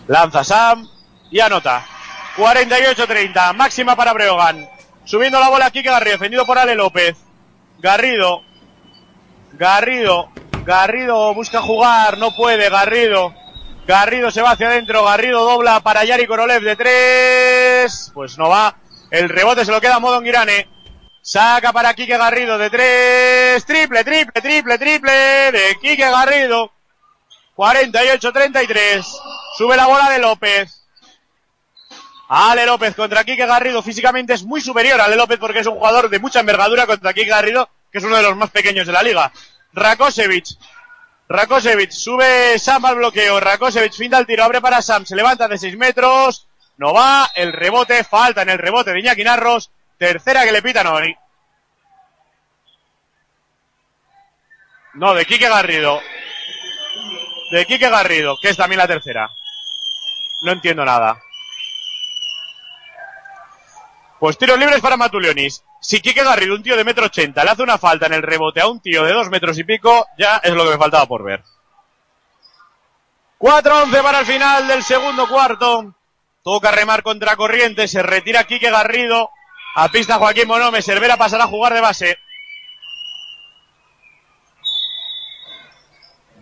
Lanza 0.09 0.43
Sam 0.43 0.89
y 1.31 1.39
anota. 1.39 1.87
48-30, 2.37 3.55
máxima 3.55 3.95
para 3.95 4.13
Breogan. 4.13 4.69
Subiendo 5.05 5.39
la 5.39 5.49
bola 5.49 5.67
aquí 5.67 5.81
que 5.81 5.91
Garrido, 5.91 6.15
defendido 6.15 6.45
por 6.45 6.59
Ale 6.59 6.75
López. 6.75 7.17
Garrido. 7.79 8.43
Garrido. 9.53 10.31
Garrido 10.65 11.35
busca 11.35 11.61
jugar, 11.61 12.19
no 12.19 12.35
puede. 12.35 12.69
Garrido. 12.71 13.35
Garrido 13.87 14.31
se 14.31 14.43
va 14.43 14.53
hacia 14.53 14.69
adentro. 14.69 15.05
Garrido 15.05 15.45
dobla 15.45 15.81
para 15.81 16.05
Yari 16.05 16.27
Korolev 16.27 16.63
de 16.63 16.77
tres. 16.77 18.11
Pues 18.15 18.39
no 18.39 18.49
va. 18.49 18.77
El 19.11 19.29
rebote 19.29 19.65
se 19.65 19.73
lo 19.73 19.81
queda 19.81 19.97
a 19.97 20.01
Modo 20.01 20.23
Girane. 20.23 20.69
Saca 21.21 21.73
para 21.73 21.95
Quique 21.95 22.17
Garrido 22.17 22.59
de 22.59 22.71
tres. 22.71 23.65
Triple, 23.65 24.05
triple, 24.05 24.41
triple, 24.41 24.79
triple 24.79 25.13
de 25.53 25.79
Quique 25.81 26.11
Garrido. 26.11 26.73
48-33. 27.57 29.05
Sube 29.57 29.77
la 29.77 29.87
bola 29.87 30.11
de 30.11 30.19
López. 30.19 30.83
Ale 32.29 32.65
López 32.65 32.95
contra 32.95 33.25
Quique 33.25 33.47
Garrido. 33.47 33.83
Físicamente 33.83 34.33
es 34.33 34.43
muy 34.43 34.61
superior 34.61 35.01
a 35.01 35.05
Ale 35.05 35.17
López 35.17 35.39
porque 35.39 35.59
es 35.59 35.67
un 35.67 35.75
jugador 35.75 36.09
de 36.09 36.19
mucha 36.19 36.41
envergadura 36.41 36.87
contra 36.87 37.13
Quique 37.13 37.29
Garrido, 37.29 37.69
que 37.93 37.99
es 37.99 38.05
uno 38.05 38.17
de 38.17 38.23
los 38.23 38.37
más 38.37 38.51
pequeños 38.51 38.87
de 38.87 38.93
la 38.93 39.03
liga. 39.03 39.31
Rakosevic. 39.75 40.47
Rakosevic 41.29 41.91
sube 41.91 42.59
Sam 42.59 42.87
al 42.87 42.97
bloqueo. 42.97 43.39
Rakosevic 43.39 43.93
finta 43.93 44.19
el 44.19 44.27
tiro, 44.27 44.45
abre 44.45 44.61
para 44.61 44.81
Sam, 44.81 45.05
se 45.05 45.15
levanta 45.15 45.47
de 45.47 45.59
6 45.59 45.77
metros. 45.77 46.49
No 46.79 46.95
va, 46.95 47.31
el 47.35 47.53
rebote, 47.53 48.03
falta 48.03 48.43
en 48.43 48.49
el 48.49 48.59
rebote 48.59 48.93
de 48.93 49.01
Iñaki 49.01 49.23
Narros. 49.23 49.71
Tercera 49.99 50.43
que 50.45 50.53
le 50.53 50.63
pita 50.63 50.83
Nori. 50.83 51.15
No, 54.95 55.15
de 55.15 55.25
Quique 55.25 55.49
Garrido. 55.49 56.01
De 57.51 57.67
Quique 57.67 57.89
Garrido, 57.89 58.37
que 58.41 58.49
es 58.49 58.57
también 58.57 58.79
la 58.79 58.89
tercera. 58.89 59.31
No 60.43 60.53
entiendo 60.53 60.85
nada. 60.85 61.21
Pues 64.23 64.39
tiros 64.39 64.57
libres 64.57 64.81
para 64.81 64.97
Matulionis. 64.97 65.65
Si 65.81 66.01
Quique 66.01 66.23
Garrido, 66.23 66.55
un 66.55 66.63
tío 66.63 66.77
de 66.77 66.85
metro 66.85 67.07
ochenta, 67.07 67.43
le 67.43 67.51
hace 67.51 67.65
una 67.65 67.77
falta 67.77 68.07
en 68.07 68.13
el 68.13 68.23
rebote 68.23 68.61
a 68.61 68.69
un 68.69 68.79
tío 68.79 69.03
de 69.03 69.13
dos 69.13 69.29
metros 69.31 69.59
y 69.59 69.65
pico, 69.65 70.07
ya 70.17 70.37
es 70.37 70.53
lo 70.53 70.63
que 70.63 70.71
me 70.71 70.79
faltaba 70.79 71.07
por 71.07 71.25
ver. 71.25 71.43
4-11 73.41 74.01
para 74.01 74.21
el 74.21 74.27
final 74.27 74.69
del 74.69 74.85
segundo 74.85 75.27
cuarto. 75.27 75.93
Toca 76.45 76.71
remar 76.71 77.03
contra 77.03 77.35
corriente, 77.35 77.89
se 77.89 78.01
retira 78.01 78.45
Quique 78.45 78.71
Garrido. 78.71 79.29
A 79.75 79.89
pista 79.89 80.19
Joaquín 80.19 80.47
Monome, 80.47 80.83
Cervera 80.83 81.17
pasará 81.17 81.43
a 81.43 81.49
jugar 81.49 81.75
de 81.75 81.81
base. 81.81 82.19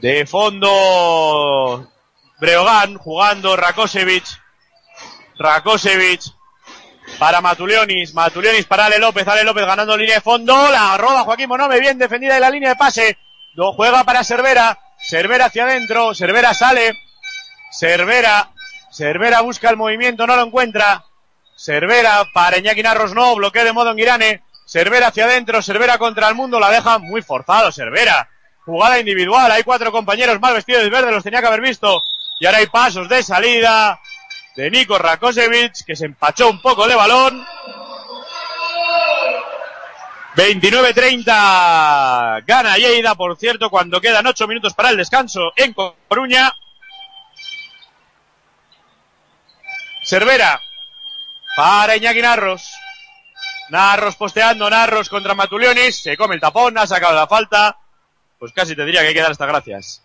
De 0.03 0.27
fondo, 0.27 1.91
Breogán 2.39 2.99
jugando 2.99 3.57
Rakosevic. 3.57 4.27
Rakosevic 5.39 6.40
para 7.21 7.43
Matulionis. 7.43 8.15
Matulionis 8.15 8.65
para 8.65 8.87
Ale 8.87 8.99
López. 8.99 9.29
Ale 9.29 9.45
López 9.45 9.67
ganando 9.67 9.95
línea 9.95 10.15
de 10.15 10.21
fondo. 10.23 10.71
La 10.71 10.97
roba 10.97 11.23
Joaquín 11.23 11.51
Monome. 11.51 11.79
Bien 11.79 11.99
defendida 11.99 12.37
en 12.37 12.41
la 12.41 12.51
línea 12.51 12.71
de 12.71 12.77
pase. 12.77 13.19
Lo 13.53 13.75
juega 13.75 14.05
para 14.05 14.25
Cervera. 14.25 14.79
Cervera 14.99 15.45
hacia 15.45 15.65
adentro. 15.65 16.15
Cervera 16.15 16.55
sale. 16.55 16.95
Cervera. 17.71 18.49
Cervera 18.91 19.43
busca 19.43 19.69
el 19.69 19.77
movimiento. 19.77 20.27
No 20.27 20.35
lo 20.35 20.47
encuentra. 20.47 21.05
Cervera 21.55 22.25
para 22.33 22.57
Iñaki 22.57 22.83
Narros. 22.83 23.15
No. 23.15 23.35
Bloqueo 23.37 23.65
de 23.65 23.75
modo 23.75 23.91
en 23.91 23.99
Girane. 23.99 24.43
Cervera 24.65 25.09
hacia 25.09 25.27
adentro. 25.27 25.61
Cervera 25.61 25.99
contra 25.99 26.27
el 26.27 26.35
mundo. 26.35 26.59
La 26.59 26.71
deja 26.71 26.99
muy 26.99 27.21
forzado. 27.21 27.71
Cervera. 27.71 28.31
Jugada 28.65 28.99
individual. 28.99 29.53
Hay 29.53 29.63
cuatro 29.63 29.93
compañeros 29.93 30.41
mal 30.41 30.55
vestidos 30.55 30.85
de 30.85 30.89
verde. 30.89 31.13
Los 31.13 31.23
tenía 31.23 31.43
que 31.43 31.49
haber 31.49 31.61
visto. 31.61 32.01
Y 32.41 32.47
ahora 32.47 32.59
hay 32.59 32.67
pasos 32.69 33.11
de 33.11 33.23
salida 33.23 34.01
de 34.61 34.71
Nico 34.71 34.99
Rakosevic, 34.99 35.87
que 35.87 35.97
se 35.97 36.05
empachó 36.05 36.51
un 36.51 36.61
poco 36.61 36.87
de 36.87 36.95
balón. 36.95 37.47
29-30 40.37 42.45
gana 42.45 42.77
Lleida, 42.77 43.15
por 43.15 43.39
cierto, 43.39 43.71
cuando 43.71 44.03
quedan 44.03 44.27
8 44.27 44.47
minutos 44.47 44.75
para 44.75 44.91
el 44.91 44.99
descanso 44.99 45.53
en 45.57 45.73
Coruña. 45.73 46.55
Cervera 50.05 50.61
para 51.57 51.97
Iñaki 51.97 52.21
Narros. 52.21 52.71
Narros 53.71 54.17
posteando, 54.17 54.69
Narros 54.69 55.09
contra 55.09 55.35
Matulionis. 55.35 56.03
Se 56.03 56.19
come 56.19 56.35
el 56.35 56.41
tapón, 56.41 56.77
ha 56.77 56.87
sacado 56.87 57.15
la 57.15 57.27
falta. 57.27 57.79
Pues 58.39 58.53
casi 58.53 58.77
te 58.77 58.85
diría 58.85 59.01
que 59.01 59.09
hay 59.09 59.15
que 59.15 59.23
dar 59.23 59.31
hasta 59.31 59.47
gracias. 59.47 60.03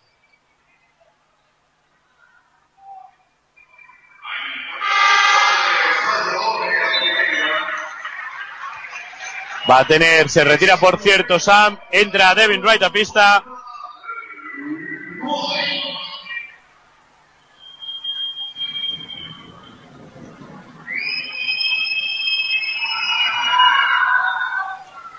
Va 9.68 9.80
a 9.80 9.86
tener, 9.86 10.28
se 10.28 10.44
retira 10.44 10.76
por 10.76 11.00
cierto 11.00 11.40
Sam, 11.40 11.78
entra 11.90 12.34
Devin 12.34 12.62
Wright 12.62 12.82
a 12.82 12.90
pista. 12.90 13.44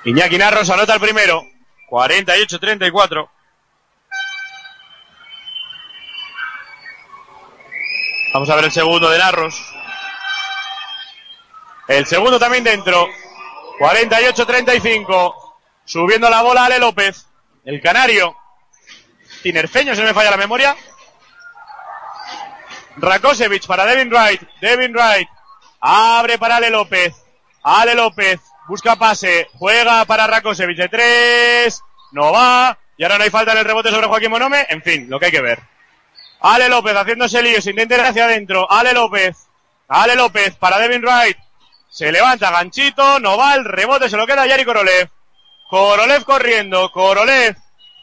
Iñaki 0.05 0.37
Narros 0.37 0.69
anota 0.69 0.93
el 0.93 1.01
primero. 1.01 1.43
48-34. 1.89 3.29
Vamos 8.33 8.49
a 8.49 8.55
ver 8.55 8.65
el 8.65 8.71
segundo 8.71 9.09
de 9.09 9.17
Narros. 9.17 9.61
El 11.89 12.05
segundo 12.05 12.39
también 12.39 12.63
dentro. 12.63 13.09
48-35. 13.79 15.35
Subiendo 15.85 16.29
la 16.29 16.41
bola 16.41 16.65
Ale 16.65 16.79
López. 16.79 17.27
El 17.63 17.81
canario. 17.81 18.35
Tinerfeño, 19.41 19.95
se 19.95 20.03
me 20.03 20.13
falla 20.13 20.31
la 20.31 20.37
memoria. 20.37 20.75
Rakosevic 22.97 23.65
para 23.67 23.85
Devin 23.85 24.09
Wright. 24.09 24.41
Devin 24.59 24.93
Wright. 24.93 25.27
Abre 25.79 26.37
para 26.37 26.57
Ale 26.57 26.69
López. 26.69 27.13
Ale 27.63 27.95
López. 27.95 28.39
Busca 28.67 28.95
pase. 28.95 29.47
Juega 29.53 30.03
para 30.05 30.27
Rakosevic 30.27 30.77
de 30.77 30.89
tres. 30.89 31.81
No 32.11 32.31
va. 32.31 32.77
Y 32.97 33.03
ahora 33.03 33.17
no 33.17 33.23
hay 33.23 33.29
falta 33.29 33.51
en 33.51 33.59
el 33.59 33.65
rebote 33.65 33.91
sobre 33.91 34.07
Joaquín 34.07 34.31
Monome. 34.31 34.65
En 34.69 34.81
fin, 34.81 35.09
lo 35.09 35.19
que 35.19 35.27
hay 35.27 35.31
que 35.31 35.41
ver. 35.41 35.61
Ale 36.41 36.67
López 36.67 36.95
haciéndose 36.95 37.41
lío. 37.41 37.61
Se 37.61 37.69
intenta 37.69 37.95
ir 37.95 38.01
hacia 38.01 38.25
adentro. 38.25 38.69
Ale 38.69 38.93
López. 38.93 39.47
Ale 39.87 40.15
López 40.15 40.55
para 40.55 40.79
Devin 40.79 41.03
Wright. 41.03 41.37
Se 41.97 42.11
levanta 42.11 42.51
ganchito, 42.51 43.19
no 43.19 43.39
va, 43.39 43.55
rebote 43.55 44.07
se 44.07 44.17
lo 44.17 44.27
queda 44.27 44.45
Yari 44.45 44.63
Korolev. 44.65 45.09
Korolev 45.67 46.23
corriendo, 46.25 46.91
Korolev, 46.91 47.57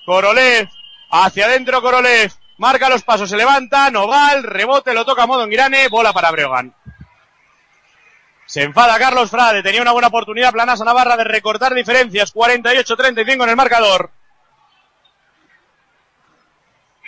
Korolev, 0.04 0.68
hacia 1.12 1.46
adentro 1.46 1.80
Korolev, 1.80 2.32
marca 2.58 2.88
los 2.88 3.04
pasos, 3.04 3.30
se 3.30 3.36
levanta, 3.36 3.92
no 3.92 4.08
va, 4.08 4.34
rebote 4.42 4.92
lo 4.94 5.04
toca 5.04 5.22
a 5.22 5.26
modo 5.28 5.44
en 5.44 5.50
Girane, 5.50 5.86
bola 5.86 6.12
para 6.12 6.32
Breogán. 6.32 6.74
Se 8.46 8.64
enfada 8.64 8.98
Carlos 8.98 9.30
Frade, 9.30 9.62
tenía 9.62 9.82
una 9.82 9.92
buena 9.92 10.08
oportunidad 10.08 10.50
Planasa 10.50 10.84
Navarra 10.84 11.16
de 11.16 11.22
recortar 11.22 11.72
diferencias, 11.72 12.34
48-35 12.34 13.44
en 13.44 13.48
el 13.48 13.56
marcador. 13.56 14.10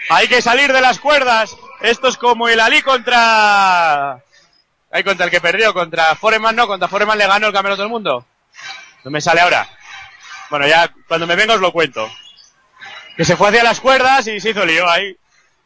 Hay 0.09 0.28
que 0.28 0.41
salir 0.41 0.72
de 0.72 0.80
las 0.80 1.01
cuerdas. 1.01 1.57
Esto 1.80 2.07
es 2.07 2.16
como 2.16 2.49
el 2.49 2.61
Ali 2.61 2.80
contra 2.82 4.22
Ahí 4.97 5.05
contra 5.05 5.26
el 5.26 5.30
que 5.30 5.42
perdió, 5.42 5.74
contra 5.74 6.16
Foreman 6.16 6.57
no, 6.57 6.66
contra 6.66 6.88
Foreman 6.88 7.18
le 7.18 7.26
ganó 7.26 7.49
el 7.49 7.53
campeonato 7.53 7.82
del 7.82 7.90
mundo. 7.90 8.24
No 9.05 9.11
me 9.11 9.20
sale 9.20 9.42
ahora. 9.42 9.68
Bueno, 10.49 10.66
ya 10.66 10.90
cuando 11.07 11.26
me 11.26 11.36
venga 11.36 11.53
os 11.53 11.61
lo 11.61 11.70
cuento. 11.70 12.11
Que 13.14 13.26
se 13.26 13.36
fue 13.36 13.51
hacia 13.51 13.62
las 13.62 13.78
cuerdas 13.78 14.26
y 14.26 14.40
se 14.40 14.49
hizo 14.49 14.64
lío 14.64 14.88
ahí. 14.88 15.14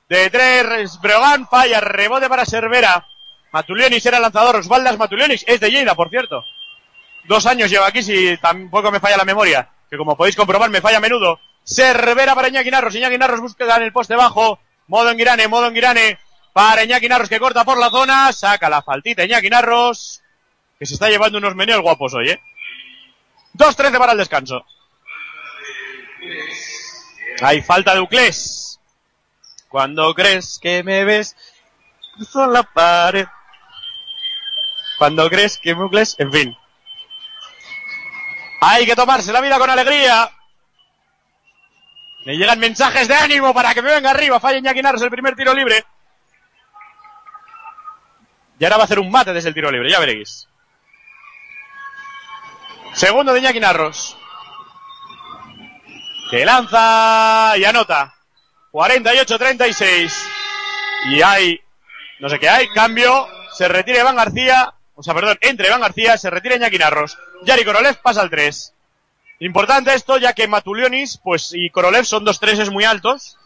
De 0.09 0.31
tres, 0.31 1.01
Breogán 1.01 1.47
falla, 1.47 1.81
rebote 1.81 2.29
para 2.29 2.45
Cervera. 2.45 3.07
Matulionis 3.53 4.05
era 4.05 4.19
lanzador, 4.19 4.57
Osvaldas 4.57 4.99
Matulionis, 4.99 5.45
es 5.47 5.61
de 5.61 5.71
Lleida, 5.71 5.95
por 5.95 6.11
cierto. 6.11 6.45
Dos 7.23 7.47
años 7.47 7.71
lleva 7.71 7.87
aquí, 7.87 8.03
si 8.03 8.37
tampoco 8.39 8.91
me 8.91 8.99
falla 8.99 9.17
la 9.17 9.25
memoria, 9.25 9.69
que 9.89 9.97
como 9.97 10.17
podéis 10.17 10.35
comprobar 10.35 10.71
me 10.71 10.81
falla 10.81 10.97
a 10.97 11.01
menudo. 11.01 11.39
Cervera 11.63 12.35
para 12.35 12.49
Iñaki 12.49 12.69
Narros, 12.69 13.41
busca 13.41 13.77
en 13.77 13.83
el 13.85 13.93
poste 13.93 14.17
bajo. 14.17 14.59
Modo 14.89 15.15
Girane, 15.15 15.47
modo 15.47 15.71
Girane 15.71 16.19
para 16.53 16.85
Iñaki 16.85 17.09
Narros 17.09 17.29
que 17.29 17.39
corta 17.39 17.65
por 17.65 17.79
la 17.79 17.91
zona, 17.91 18.33
saca 18.33 18.69
la 18.69 18.83
faltita 18.83 19.25
Iñaki 19.25 19.49
que 19.49 20.87
se 20.87 20.95
está 20.95 21.09
llevando 21.11 21.39
unos 21.39 21.55
meneos 21.55 21.83
guapos 21.83 22.15
hoy, 22.15 22.31
¿eh? 22.31 22.41
2-13 23.55 23.99
para 23.99 24.13
el 24.13 24.19
descanso. 24.19 24.65
Hay 27.43 27.63
falta 27.63 27.95
de 27.95 28.01
Uclés. 28.01 28.81
Cuando 29.69 30.15
crees 30.15 30.59
que 30.61 30.83
me 30.83 31.05
ves, 31.05 31.37
cruzo 32.15 32.47
la 32.47 32.63
pared. 32.63 33.27
Cuando 34.99 35.29
crees 35.29 35.59
que 35.59 35.75
me 35.75 35.85
Uclés, 35.85 36.17
en 36.19 36.33
fin. 36.33 36.57
Hay 38.63 38.87
que 38.87 38.97
tomarse 38.97 39.33
la 39.33 39.41
vida 39.41 39.59
con 39.59 39.71
alegría. 39.71 40.31
Me 42.27 42.37
llegan 42.37 42.59
mensajes 42.59 43.09
de 43.09 43.15
ánimo 43.15 43.55
para 43.55 43.73
que 43.75 43.83
me 43.83 43.93
venga 43.93 44.11
arriba. 44.11 44.41
Falla 44.41 44.59
Iñaki 44.59 44.83
Narros 44.83 45.03
el 45.03 45.11
primer 45.11 45.35
tiro 45.35 45.55
libre. 45.55 45.85
Y 48.61 48.65
ahora 48.65 48.77
va 48.77 48.83
a 48.83 48.85
hacer 48.85 48.99
un 48.99 49.11
mate 49.11 49.33
desde 49.33 49.49
el 49.49 49.55
tiro 49.55 49.71
libre, 49.71 49.91
ya 49.91 49.99
veréis. 49.99 50.47
Segundo 52.93 53.33
de 53.33 53.41
Iñaki. 53.41 53.59
Que 56.31 56.45
lanza 56.45 57.55
y 57.57 57.65
anota. 57.65 58.15
48-36. 58.71 60.13
Y 61.07 61.23
hay, 61.23 61.59
no 62.19 62.29
sé 62.29 62.39
qué 62.39 62.51
hay, 62.51 62.69
cambio. 62.69 63.27
Se 63.55 63.67
retira 63.67 64.01
Iván 64.01 64.17
García. 64.17 64.75
O 64.95 65.03
sea, 65.03 65.15
perdón, 65.15 65.39
entre 65.41 65.69
Iván 65.69 65.81
García, 65.81 66.19
se 66.19 66.29
retira 66.29 66.57
Iñaki 66.57 66.77
Narros. 66.77 67.17
Yari 67.45 67.65
Korolev 67.65 67.97
pasa 68.03 68.21
al 68.21 68.29
3. 68.29 68.75
Importante 69.39 69.95
esto, 69.95 70.19
ya 70.19 70.35
que 70.35 70.47
Matulionis, 70.47 71.19
pues, 71.25 71.53
y 71.55 71.71
Korolev 71.71 72.05
son 72.05 72.27
dos 72.27 72.39
treses 72.39 72.69
muy 72.69 72.85
altos. 72.85 73.39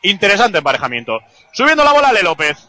Interesante 0.00 0.58
emparejamiento. 0.58 1.20
Subiendo 1.52 1.84
la 1.84 1.92
bola 1.92 2.08
Ale 2.08 2.22
López. 2.22 2.67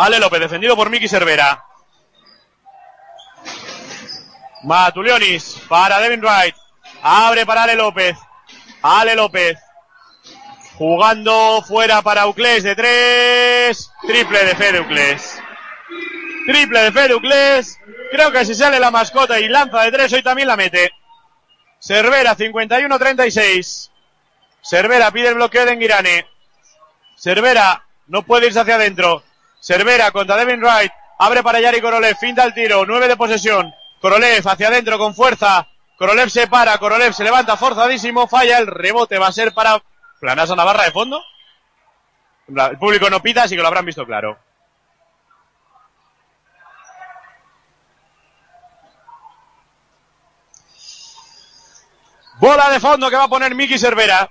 Ale 0.00 0.18
López, 0.18 0.40
defendido 0.40 0.74
por 0.76 0.88
Miki 0.88 1.08
Cervera. 1.08 1.62
Matulionis 4.62 5.60
para 5.68 6.00
Devin 6.00 6.22
Wright. 6.22 6.56
Abre 7.02 7.44
para 7.44 7.64
Ale 7.64 7.74
López. 7.74 8.16
Ale 8.80 9.14
López. 9.14 9.58
Jugando 10.78 11.62
fuera 11.68 12.00
para 12.00 12.26
Uclés 12.28 12.62
de 12.62 12.74
tres. 12.74 13.92
Triple 14.06 14.44
de 14.46 14.56
Fede 14.56 14.80
Uclés. 14.80 15.38
Triple 16.46 16.80
de 16.80 16.92
Fede 16.92 17.14
Uclés. 17.14 17.78
Creo 18.10 18.32
que 18.32 18.46
si 18.46 18.54
sale 18.54 18.80
la 18.80 18.90
mascota 18.90 19.38
y 19.38 19.48
lanza 19.48 19.82
de 19.82 19.92
tres, 19.92 20.10
hoy 20.14 20.22
también 20.22 20.48
la 20.48 20.56
mete. 20.56 20.92
Cervera, 21.78 22.34
51-36. 22.34 23.90
Cervera 24.62 25.10
pide 25.10 25.28
el 25.28 25.34
bloqueo 25.34 25.66
de 25.66 25.72
Enguirane. 25.72 26.26
Cervera 27.16 27.84
no 28.06 28.22
puede 28.22 28.46
irse 28.46 28.60
hacia 28.60 28.76
adentro. 28.76 29.24
Cervera 29.60 30.10
contra 30.10 30.36
Devin 30.36 30.60
Wright. 30.60 30.92
Abre 31.18 31.42
para 31.42 31.60
Yari 31.60 31.80
Korolev. 31.80 32.16
Finta 32.16 32.44
el 32.44 32.54
tiro. 32.54 32.84
9 32.86 33.08
de 33.08 33.16
posesión. 33.16 33.74
Korolev 34.00 34.46
hacia 34.48 34.68
adentro 34.68 34.98
con 34.98 35.14
fuerza. 35.14 35.68
Korolev 35.96 36.30
se 36.30 36.46
para. 36.46 36.78
Korolev 36.78 37.12
se 37.12 37.24
levanta 37.24 37.56
forzadísimo. 37.56 38.26
Falla. 38.26 38.58
El 38.58 38.66
rebote 38.66 39.18
va 39.18 39.28
a 39.28 39.32
ser 39.32 39.52
para 39.52 39.82
Planasa 40.18 40.56
Navarra 40.56 40.84
de 40.84 40.90
fondo. 40.90 41.22
El 42.48 42.78
público 42.78 43.08
no 43.08 43.20
pita, 43.20 43.44
así 43.44 43.54
que 43.54 43.62
lo 43.62 43.68
habrán 43.68 43.86
visto 43.86 44.04
claro. 44.04 44.38
Bola 52.40 52.70
de 52.70 52.80
fondo 52.80 53.10
que 53.10 53.16
va 53.16 53.24
a 53.24 53.28
poner 53.28 53.54
Miki 53.54 53.78
Cervera. 53.78 54.29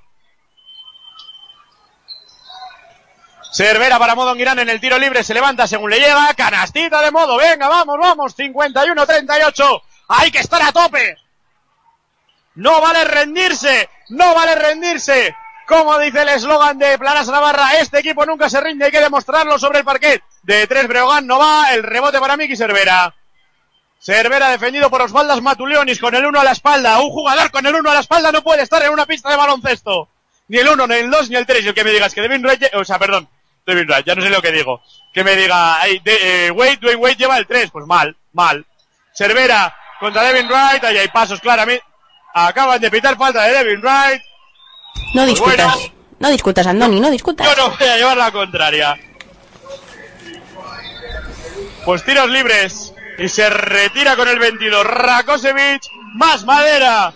Cervera 3.60 3.99
para 3.99 4.16
Modo 4.16 4.36
Girán 4.36 4.57
en 4.60 4.70
el 4.70 4.80
tiro 4.80 4.97
libre, 4.97 5.22
se 5.22 5.34
levanta 5.34 5.68
según 5.68 5.89
le 5.89 5.99
llega, 5.99 6.34
canastita 6.34 7.01
de 7.01 7.12
modo, 7.12 7.36
venga, 7.36 7.68
vamos, 7.68 7.97
vamos, 7.99 8.38
51-38, 8.38 9.82
hay 10.07 10.32
que 10.32 10.39
estar 10.39 10.62
a 10.62 10.72
tope. 10.72 11.18
No 12.55 12.80
vale 12.80 13.03
rendirse, 13.03 13.89
no 14.12 14.34
vale 14.34 14.55
rendirse. 14.55 15.36
Como 15.68 15.99
dice 15.99 16.22
el 16.22 16.30
eslogan 16.30 16.80
de 16.80 16.97
Planas 16.97 17.28
Navarra, 17.28 17.74
este 17.82 17.99
equipo 17.99 18.26
nunca 18.26 18.49
se 18.49 18.62
rinde, 18.62 18.86
hay 18.86 18.91
que 18.91 19.01
demostrarlo 19.01 19.60
sobre 19.60 19.80
el 19.80 19.84
parquet. 19.84 20.24
De 20.43 20.66
tres 20.66 20.88
Breogán 20.88 21.28
no 21.28 21.38
va, 21.38 21.74
el 21.74 21.84
rebote 21.84 22.18
para 22.22 22.38
Miki 22.38 22.55
Cervera. 22.55 23.14
Cervera 23.99 24.51
defendido 24.51 24.89
por 24.89 25.01
Osvaldas 25.01 25.41
Matulionis 25.41 25.99
con 25.99 26.16
el 26.16 26.26
uno 26.26 26.39
a 26.39 26.45
la 26.45 26.51
espalda. 26.51 27.01
Un 27.01 27.10
jugador 27.10 27.51
con 27.51 27.66
el 27.66 27.76
uno 27.76 27.91
a 27.91 27.95
la 27.95 27.99
espalda 27.99 28.32
no 28.32 28.41
puede 28.41 28.64
estar 28.64 28.82
en 28.84 28.93
una 28.93 29.05
pista 29.05 29.30
de 29.30 29.36
baloncesto. 29.36 30.07
Ni 30.47 30.60
el 30.60 30.70
uno, 30.70 30.88
ni 30.88 30.95
el 30.95 31.12
dos, 31.12 31.30
ni 31.30 31.36
el 31.36 31.45
tres. 31.45 31.66
Y 31.66 31.68
el 31.68 31.74
que 31.74 31.84
me 31.84 31.91
digas 31.91 32.14
que 32.14 32.22
Devin 32.22 32.41
Wright, 32.41 32.74
o 32.74 32.86
sea, 32.86 32.97
perdón, 32.97 33.28
Devin 33.70 33.88
Wright, 33.88 34.05
ya 34.05 34.15
no 34.15 34.22
sé 34.22 34.30
lo 34.30 34.41
que 34.41 34.51
digo. 34.51 34.82
Que 35.13 35.24
me 35.24 35.36
diga, 35.36 35.80
hey, 35.84 36.01
de, 36.03 36.47
eh, 36.47 36.51
Wade, 36.51 36.78
Dwayne 36.78 37.01
Wade 37.01 37.15
lleva 37.15 37.38
el 37.38 37.47
tres. 37.47 37.72
Pues 37.72 37.86
mal, 37.86 38.15
mal. 38.34 38.65
Cervera 39.13 39.76
contra 39.99 40.24
Devin 40.24 40.47
Wright, 40.47 40.84
ahí 40.84 40.97
hay 40.97 41.07
pasos 41.07 41.39
claramente. 41.39 41.84
Acaban 42.34 42.80
de 42.80 42.91
pitar 42.91 43.17
falta 43.17 43.43
de 43.43 43.53
Devin 43.53 43.82
Wright. 43.82 44.22
No 45.13 45.26
discutas. 45.26 45.91
no 46.20 46.30
discutas, 46.30 46.67
Andoni, 46.67 46.99
no 46.99 47.09
discutas. 47.09 47.47
Yo 47.47 47.55
no 47.55 47.76
voy 47.76 47.88
a 47.88 47.97
llevar 47.97 48.17
la 48.17 48.32
contraria. 48.32 48.97
Pues 51.86 52.03
tiros 52.03 52.30
libres. 52.30 52.93
Y 53.17 53.28
se 53.28 53.49
retira 53.49 54.15
con 54.15 54.28
el 54.28 54.39
22. 54.39 54.86
Rakosevic, 54.86 55.82
más 56.15 56.45
madera. 56.45 57.13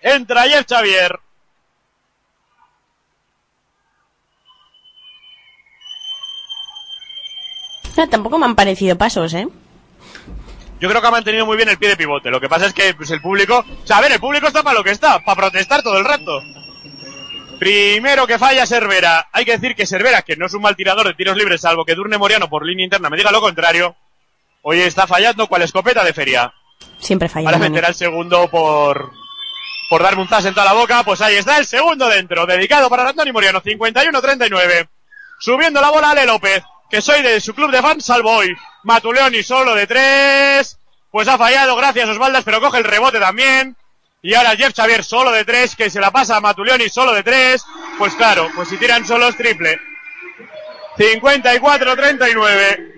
Entra 0.00 0.42
Jeff 0.44 0.66
Xavier. 0.68 1.20
No, 7.96 8.08
tampoco 8.08 8.38
me 8.38 8.46
han 8.46 8.56
parecido 8.56 8.96
pasos, 8.96 9.34
¿eh? 9.34 9.48
Yo 10.80 10.88
creo 10.88 11.00
que 11.00 11.06
ha 11.06 11.12
mantenido 11.12 11.46
muy 11.46 11.56
bien 11.56 11.68
el 11.68 11.78
pie 11.78 11.88
de 11.88 11.96
pivote. 11.96 12.30
Lo 12.30 12.40
que 12.40 12.48
pasa 12.48 12.66
es 12.66 12.74
que 12.74 12.94
pues, 12.94 13.10
el 13.10 13.20
público... 13.20 13.64
O 13.82 13.86
sea, 13.86 13.98
a 13.98 14.00
ver, 14.00 14.12
el 14.12 14.20
público 14.20 14.46
está 14.46 14.62
para 14.62 14.78
lo 14.78 14.84
que 14.84 14.90
está, 14.90 15.20
para 15.20 15.36
protestar 15.36 15.82
todo 15.82 15.96
el 15.98 16.04
rato. 16.04 16.42
Primero 17.58 18.26
que 18.26 18.38
falla 18.38 18.66
Cervera. 18.66 19.28
Hay 19.32 19.44
que 19.44 19.52
decir 19.52 19.74
que 19.74 19.86
Cervera, 19.86 20.22
que 20.22 20.36
no 20.36 20.46
es 20.46 20.54
un 20.54 20.62
mal 20.62 20.76
tirador 20.76 21.06
de 21.06 21.14
tiros 21.14 21.36
libres, 21.36 21.60
salvo 21.60 21.84
que 21.84 21.94
Durne 21.94 22.18
Moriano 22.18 22.48
por 22.48 22.66
línea 22.66 22.84
interna 22.84 23.08
me 23.08 23.16
diga 23.16 23.30
lo 23.30 23.40
contrario, 23.40 23.96
hoy 24.62 24.80
está 24.80 25.06
fallando 25.06 25.46
cual 25.46 25.62
escopeta 25.62 26.04
de 26.04 26.12
feria. 26.12 26.52
Siempre 26.98 27.28
falla. 27.28 27.46
Para 27.46 27.58
meter 27.58 27.84
al 27.84 27.94
segundo 27.94 28.48
por, 28.50 29.12
por 29.88 30.02
darme 30.02 30.22
un 30.22 30.28
zas 30.28 30.44
en 30.46 30.54
toda 30.54 30.66
la 30.66 30.72
boca, 30.72 31.02
pues 31.04 31.20
ahí 31.20 31.36
está 31.36 31.56
el 31.58 31.64
segundo 31.64 32.08
dentro, 32.08 32.44
dedicado 32.44 32.90
para 32.90 33.08
Andoni 33.08 33.32
Moriano, 33.32 33.62
51-39. 33.62 34.88
Subiendo 35.38 35.80
la 35.80 35.90
bola 35.90 36.10
Ale 36.10 36.26
López, 36.26 36.62
que 36.94 37.02
soy 37.02 37.22
de 37.22 37.40
su 37.40 37.54
club 37.56 37.72
de 37.72 37.82
fans, 37.82 38.04
salvo 38.04 38.30
hoy. 38.30 38.56
Matuleoni 38.84 39.42
solo 39.42 39.74
de 39.74 39.84
tres. 39.88 40.78
Pues 41.10 41.26
ha 41.26 41.36
fallado, 41.36 41.74
gracias 41.74 42.08
Osvaldas, 42.08 42.44
pero 42.44 42.60
coge 42.60 42.78
el 42.78 42.84
rebote 42.84 43.18
también. 43.18 43.76
Y 44.22 44.32
ahora 44.34 44.54
Jeff 44.54 44.72
Xavier 44.76 45.02
solo 45.02 45.32
de 45.32 45.44
tres, 45.44 45.74
que 45.74 45.90
se 45.90 45.98
la 46.00 46.12
pasa 46.12 46.36
a 46.36 46.40
Matuleoni 46.40 46.88
solo 46.88 47.12
de 47.12 47.24
tres. 47.24 47.64
Pues 47.98 48.14
claro, 48.14 48.48
pues 48.54 48.68
si 48.68 48.76
tiran 48.76 49.04
solos 49.04 49.36
triple. 49.36 49.80
54-39. 50.96 52.92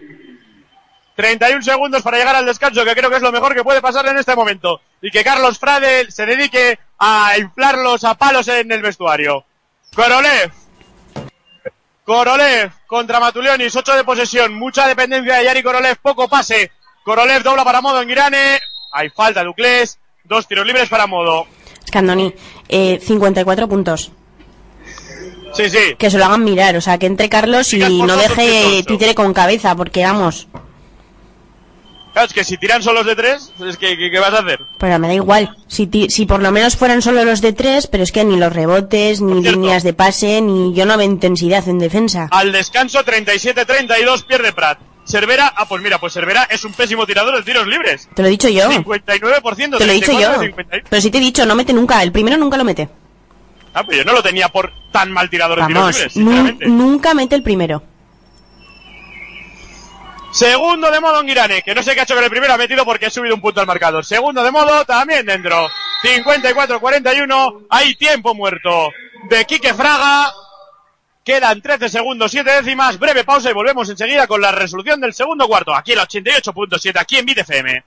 31 1.15 1.63
segundos 1.63 2.03
para 2.03 2.19
llegar 2.19 2.37
al 2.37 2.45
descanso, 2.45 2.85
que 2.85 2.95
creo 2.95 3.09
que 3.09 3.17
es 3.17 3.23
lo 3.23 3.33
mejor 3.33 3.55
que 3.55 3.65
puede 3.65 3.81
pasar 3.81 4.07
en 4.09 4.19
este 4.19 4.37
momento. 4.37 4.83
Y 5.01 5.11
que 5.11 5.25
Carlos 5.25 5.59
Frade 5.59 6.11
se 6.11 6.27
dedique 6.27 6.79
a 6.99 7.39
inflarlos 7.39 8.05
a 8.05 8.15
palos 8.15 8.47
en 8.49 8.71
el 8.71 8.83
vestuario. 8.83 9.47
Korolev. 9.95 10.66
Korolev 12.07 12.71
contra 12.87 13.19
Matulionis, 13.19 13.75
8 13.75 13.97
de 13.97 14.05
posesión, 14.05 14.55
mucha 14.55 14.87
dependencia 14.87 15.39
de 15.39 15.45
Yari 15.45 15.63
Korolev, 15.63 15.97
poco 16.01 16.29
pase. 16.29 16.71
Korolev 17.05 17.43
dobla 17.43 17.65
para 17.65 17.81
Modo 17.81 18.01
en 18.01 18.09
Girane. 18.09 18.61
Hay 18.93 19.11
falta 19.11 19.43
de 19.43 19.49
Uclés. 19.49 19.99
Dos 20.23 20.47
tiros 20.47 20.65
libres 20.65 20.89
para 20.89 21.09
Modo. 21.09 21.47
Scandoni, 21.87 22.33
eh, 22.69 23.01
54 23.03 23.69
puntos. 23.69 24.13
Sí, 25.53 25.69
sí. 25.69 25.97
Que 25.99 26.11
se 26.11 26.19
lo 26.19 26.27
hagan 26.27 26.45
mirar, 26.45 26.77
o 26.77 26.81
sea, 26.81 26.99
que 26.99 27.07
entre 27.07 27.29
Carlos 27.29 27.73
y 27.73 28.03
no 28.03 28.17
deje 28.17 28.85
títere 28.85 29.15
con 29.15 29.33
cabeza, 29.33 29.75
porque 29.75 30.05
vamos. 30.05 30.47
Claro, 32.17 32.29
es 32.29 32.33
que 32.33 32.45
si 32.45 32.57
tiran 32.57 32.83
solo 32.83 33.01
los 33.01 33.07
de 33.09 33.14
tres, 33.14 33.53
es 33.62 33.77
que, 33.77 33.95
¿qué 33.95 34.19
vas 34.19 34.33
a 34.33 34.39
hacer? 34.39 34.61
Pero 34.79 34.99
me 34.99 35.09
da 35.09 35.12
igual. 35.12 35.55
Si, 35.67 35.87
si 36.09 36.25
por 36.25 36.41
lo 36.41 36.51
menos 36.51 36.75
fueran 36.75 37.03
solo 37.03 37.23
los 37.27 37.43
de 37.43 37.53
tres, 37.53 37.89
pero 37.89 38.05
es 38.05 38.11
que 38.11 38.25
ni 38.25 38.39
los 38.39 38.55
rebotes, 38.55 39.21
ni 39.21 39.43
líneas 39.43 39.83
de 39.83 39.93
pase, 39.93 40.41
ni 40.41 40.73
yo 40.73 40.87
no 40.87 40.97
veo 40.97 41.07
intensidad 41.07 41.69
en 41.69 41.79
defensa. 41.79 42.29
Al 42.31 42.53
descanso, 42.53 43.05
37-32, 43.05 44.25
pierde 44.25 44.55
Prat. 44.55 44.79
Cervera, 45.05 45.53
ah, 45.59 45.69
pues 45.69 45.83
mira, 45.83 45.99
pues 45.99 46.14
Cervera 46.14 46.45
es 46.45 46.64
un 46.64 46.73
pésimo 46.73 47.05
tirador 47.05 47.37
de 47.37 47.43
tiros 47.43 47.67
libres. 47.67 48.09
Te 48.14 48.23
lo 48.23 48.29
he 48.29 48.31
dicho 48.31 48.49
yo. 48.49 48.71
59%. 48.71 49.77
Te 49.77 49.85
lo 49.85 49.93
he 49.93 49.97
dicho 49.97 50.19
yo. 50.19 50.41
Pero 50.89 51.03
si 51.03 51.11
te 51.11 51.19
he 51.19 51.21
dicho, 51.21 51.45
no 51.45 51.55
mete 51.55 51.75
nunca. 51.75 52.03
El 52.03 52.12
primero 52.12 52.39
nunca 52.39 52.57
lo 52.57 52.64
mete. 52.64 52.89
Ah, 53.75 53.85
pero 53.87 53.99
yo 53.99 54.05
no 54.05 54.14
lo 54.14 54.23
tenía 54.23 54.49
por 54.49 54.73
tan 54.91 55.12
mal 55.12 55.29
tirador 55.29 55.61
de 55.61 55.67
tiros 55.67 55.95
libres, 55.95 56.12
sinceramente. 56.14 56.67
Nunca 56.67 57.12
mete 57.12 57.35
el 57.37 57.43
primero. 57.43 57.83
Segundo 60.37 60.91
de 60.91 61.01
modo 61.01 61.22
Girane, 61.22 61.62
que 61.62 61.74
no 61.74 61.82
sé 61.82 61.95
qué 61.95 62.01
ha 62.01 62.03
hecho 62.03 62.14
con 62.14 62.22
el 62.22 62.28
primero, 62.28 62.53
ha 62.53 62.59
metido 62.59 62.84
porque 62.84 63.07
ha 63.07 63.11
subido 63.11 63.34
un 63.34 63.41
punto 63.41 63.62
al 63.62 63.66
marcador. 63.66 64.05
Segundo 64.05 64.45
de 64.45 64.51
modo, 64.51 64.84
también 64.84 65.24
dentro. 65.24 65.66
54-41, 66.05 67.66
hay 67.70 67.95
tiempo 67.95 68.34
muerto 68.34 68.91
de 69.30 69.47
Quique 69.47 69.72
Fraga. 69.72 70.30
Quedan 71.24 71.62
13 71.62 71.89
segundos, 71.89 72.30
7 72.30 72.51
décimas, 72.51 72.99
breve 72.99 73.24
pausa 73.24 73.49
y 73.49 73.55
volvemos 73.55 73.89
enseguida 73.89 74.26
con 74.26 74.43
la 74.43 74.53
resolución 74.53 75.01
del 75.01 75.14
segundo 75.14 75.49
cuarto, 75.49 75.74
aquí 75.74 75.93
en 75.93 76.01
el 76.01 76.05
88.7, 76.05 77.01
aquí 77.01 77.16
en 77.16 77.24
BTFM. 77.24 77.84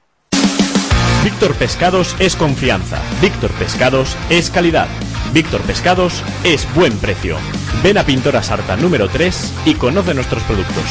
Víctor 1.24 1.54
Pescados 1.54 2.16
es 2.18 2.36
confianza. 2.36 3.00
Víctor 3.22 3.52
Pescados 3.60 4.18
es 4.32 4.50
calidad. 4.50 4.88
Víctor 5.34 5.62
Pescados 5.62 6.24
es 6.44 6.68
buen 6.74 6.98
precio. 6.98 7.38
Ven 7.84 8.00
a 8.00 8.04
Pintora 8.04 8.42
Sarta 8.42 8.76
número 8.76 9.08
3 9.08 9.54
y 9.66 9.76
conoce 9.76 10.16
nuestros 10.16 10.42
productos. 10.44 10.86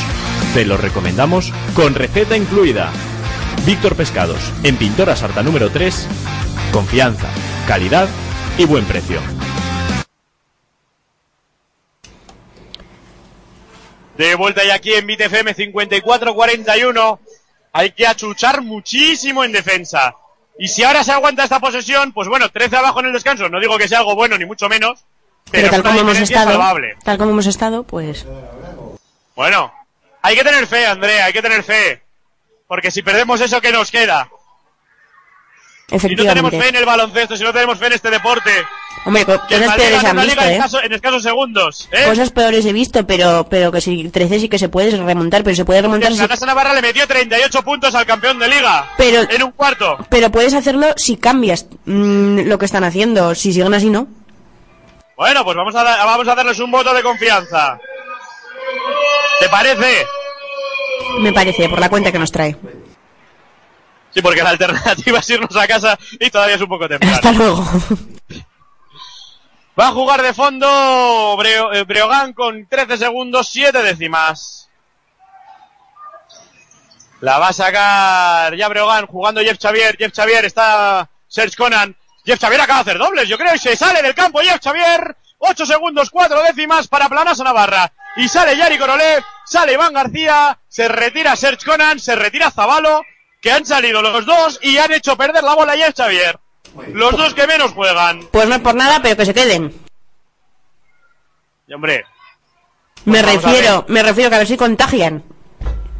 Te 0.55 0.65
los 0.65 0.81
recomendamos 0.81 1.53
con 1.75 1.95
receta 1.95 2.37
incluida. 2.37 2.91
Víctor 3.67 3.97
Pescados, 3.97 4.53
en 4.63 4.77
Pintora 4.77 5.15
Sarta 5.15 5.43
número 5.43 5.71
3, 5.71 6.09
confianza, 6.73 7.29
calidad 7.67 8.09
y 8.57 8.65
buen 8.65 8.85
precio. 8.87 9.21
De 14.17 14.35
vuelta 14.35 14.65
ya 14.65 14.75
aquí 14.75 14.95
en 14.95 15.07
BTFM 15.07 15.55
54-41. 15.55 17.19
Hay 17.73 17.93
que 17.93 18.07
achuchar 18.07 18.63
muchísimo 18.63 19.45
en 19.45 19.53
defensa. 19.53 20.17
Y 20.59 20.67
si 20.67 20.83
ahora 20.83 21.05
se 21.05 21.13
aguanta 21.13 21.45
esta 21.45 21.61
posesión, 21.61 22.13
pues 22.13 22.27
bueno, 22.27 22.49
13 22.49 22.79
abajo 22.79 23.01
en 23.01 23.07
el 23.07 23.13
descanso. 23.13 23.49
No 23.49 23.61
digo 23.61 23.79
que 23.79 23.87
sea 23.87 23.99
algo 23.99 24.17
bueno, 24.17 24.37
ni 24.37 24.45
mucho 24.45 24.69
menos. 24.69 25.05
Pero, 25.53 25.71
tal 25.71 25.83
como 25.83 26.01
hemos 26.01 26.19
estado, 26.19 26.59
tal 27.05 27.19
como 27.19 27.31
hemos 27.31 27.47
estado, 27.47 27.85
pues. 27.85 28.27
Bueno, 29.37 29.73
hay 30.23 30.37
que 30.37 30.45
tener 30.45 30.67
fe, 30.67 30.87
Andrea, 30.87 31.27
hay 31.27 31.33
que 31.33 31.43
tener 31.43 31.63
fe. 31.63 32.03
Porque 32.67 32.91
si 32.91 33.03
perdemos 33.03 33.41
eso, 33.41 33.61
¿qué 33.61 33.73
nos 33.73 33.91
queda? 33.91 34.29
Si 35.89 36.15
no 36.15 36.25
tenemos 36.25 36.51
fe 36.51 36.69
en 36.69 36.77
el 36.77 36.85
baloncesto, 36.85 37.35
si 37.35 37.43
no 37.43 37.53
tenemos 37.53 37.79
fe 37.79 37.87
en 37.87 37.93
este 37.95 38.11
deporte. 38.11 38.51
Hombre, 39.07 39.25
cosas 39.25 39.75
peores 39.75 40.05
han 40.05 40.17
visto, 40.21 40.45
¿eh? 40.45 40.61
En 40.83 40.93
escasos 40.93 41.23
segundos, 41.23 41.89
¿eh? 41.93 42.05
Cosas 42.07 42.31
peores 42.31 42.67
he 42.67 42.75
visto, 42.75 43.07
pero, 43.07 43.47
pero 43.49 43.73
que 43.73 43.81
si 43.81 44.11
13 44.11 44.41
sí 44.41 44.49
que 44.51 44.59
se 44.59 44.69
puede 44.69 44.91
remontar, 44.91 45.43
pero 45.43 45.57
se 45.57 45.65
puede 45.65 45.81
remontar. 45.81 46.13
La 46.13 46.29
Casa 46.29 46.45
Navarra 46.45 46.75
le 46.75 46.83
metió 46.83 47.07
38 47.07 47.63
puntos 47.63 47.95
al 47.95 48.05
campeón 48.05 48.39
de 48.39 48.49
liga. 48.49 48.91
Pero, 48.99 49.23
en 49.31 49.43
un 49.43 49.53
cuarto. 49.53 49.97
Pero 50.11 50.31
puedes 50.31 50.53
hacerlo 50.53 50.89
si 50.97 51.17
cambias 51.17 51.67
mmm, 51.87 52.41
lo 52.41 52.59
que 52.59 52.67
están 52.67 52.85
haciendo. 52.85 53.35
Si 53.35 53.55
siguen 53.55 53.73
así, 53.73 53.89
no. 53.89 54.09
Bueno, 55.17 55.43
pues 55.43 55.57
vamos 55.57 55.75
a, 55.75 55.83
vamos 55.83 56.29
a 56.29 56.35
darles 56.35 56.59
un 56.59 56.71
voto 56.71 56.93
de 56.93 57.03
confianza. 57.03 57.79
¿Te 59.41 59.49
parece? 59.49 60.07
Me 61.21 61.33
parece, 61.33 61.69
por 61.69 61.81
la 61.81 61.89
cuenta 61.89 62.13
que 62.13 62.19
nos 62.19 62.33
trae. 62.33 62.57
Sí, 64.11 64.23
porque 64.23 64.43
la 64.43 64.51
alternativa 64.51 65.19
es 65.19 65.31
irnos 65.31 65.57
a 65.57 65.67
casa 65.67 65.99
y 66.19 66.31
todavía 66.31 66.57
es 66.57 66.61
un 66.61 66.69
poco 66.69 66.89
temprano. 66.89 67.15
Hasta 67.15 67.33
luego. 67.33 67.65
Va 69.79 69.89
a 69.89 69.93
jugar 69.93 70.23
de 70.23 70.35
fondo 70.35 71.39
eh, 71.45 71.85
Breogán 71.85 72.33
con 72.33 72.67
13 72.67 72.99
segundos, 72.99 73.49
7 73.49 73.81
décimas. 73.83 74.69
La 77.21 77.39
va 77.39 77.49
a 77.49 77.53
sacar 77.53 78.57
ya 78.57 78.69
Breogán 78.69 79.07
jugando 79.07 79.41
Jeff 79.41 79.59
Xavier. 79.61 79.97
Jeff 79.97 80.13
Xavier 80.15 80.45
está 80.45 81.09
Serge 81.29 81.57
Conan. 81.57 81.95
Jeff 82.25 82.41
Xavier 82.41 82.61
acaba 82.61 82.83
de 82.83 82.91
hacer 82.91 82.99
dobles, 82.99 83.29
yo 83.29 83.39
creo, 83.39 83.55
y 83.55 83.59
se 83.59 83.77
sale 83.77 84.03
del 84.03 84.15
campo 84.15 84.41
Jeff 84.41 84.61
Xavier. 84.63 85.17
8 85.39 85.67
segundos, 85.67 86.11
4 86.11 86.43
décimas 86.43 86.89
para 86.89 87.09
Planasa 87.09 87.45
Navarra. 87.45 87.93
Y 88.19 88.29
sale 88.29 88.57
Yari 88.57 88.77
Korolev, 88.79 89.23
sale 89.47 89.75
Iván 89.75 89.93
García, 89.93 90.59
se 90.69 90.89
retira 90.89 91.37
Serge 91.37 91.65
Conan, 91.65 92.01
se 92.01 92.17
retira 92.17 92.51
Zabalo, 92.51 93.03
que 93.41 93.53
han 93.53 93.65
salido 93.65 94.03
los 94.03 94.27
dos 94.27 94.59
y 94.61 94.77
han 94.77 94.91
hecho 94.91 95.17
perder 95.17 95.45
la 95.45 95.55
bola 95.55 95.75
a 95.75 95.77
Jeff 95.77 95.95
Xavier. 95.97 96.37
Los 96.95 97.17
dos 97.17 97.33
que 97.33 97.47
menos 97.47 97.71
juegan. 97.71 98.27
Pues 98.33 98.49
no 98.49 98.57
es 98.57 98.61
por 98.61 98.75
nada, 98.75 98.99
pero 99.01 99.17
que 99.17 99.25
se 99.25 99.33
queden. 99.33 99.73
Y 101.69 101.75
hombre. 101.75 102.05
Me 103.05 103.23
pues 103.23 103.35
refiero, 103.37 103.85
me 103.87 104.03
refiero 104.03 104.31
que 104.31 104.35
a 104.35 104.39
ver 104.39 104.49
si 104.49 104.57
contagian. 104.57 105.23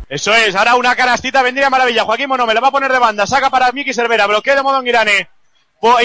Eso 0.09 0.35
es, 0.35 0.57
ahora 0.57 0.75
una 0.75 0.97
canastita 0.97 1.41
vendría 1.43 1.71
maravilla. 1.71 2.05
Joaquín 2.05 2.29
Mono 2.29 2.47
me 2.47 2.55
la 2.55 2.61
va 2.61 2.69
a 2.69 2.73
poner 2.73 2.91
de 2.91 2.99
banda, 2.99 3.29
saca 3.29 3.49
para 3.49 3.71
Miki 3.71 3.95
Cervera, 3.95 4.27
bloqueo 4.27 4.57
de 4.57 4.63
modo 4.65 4.81
en 4.81 4.89
Irane. 4.89 5.29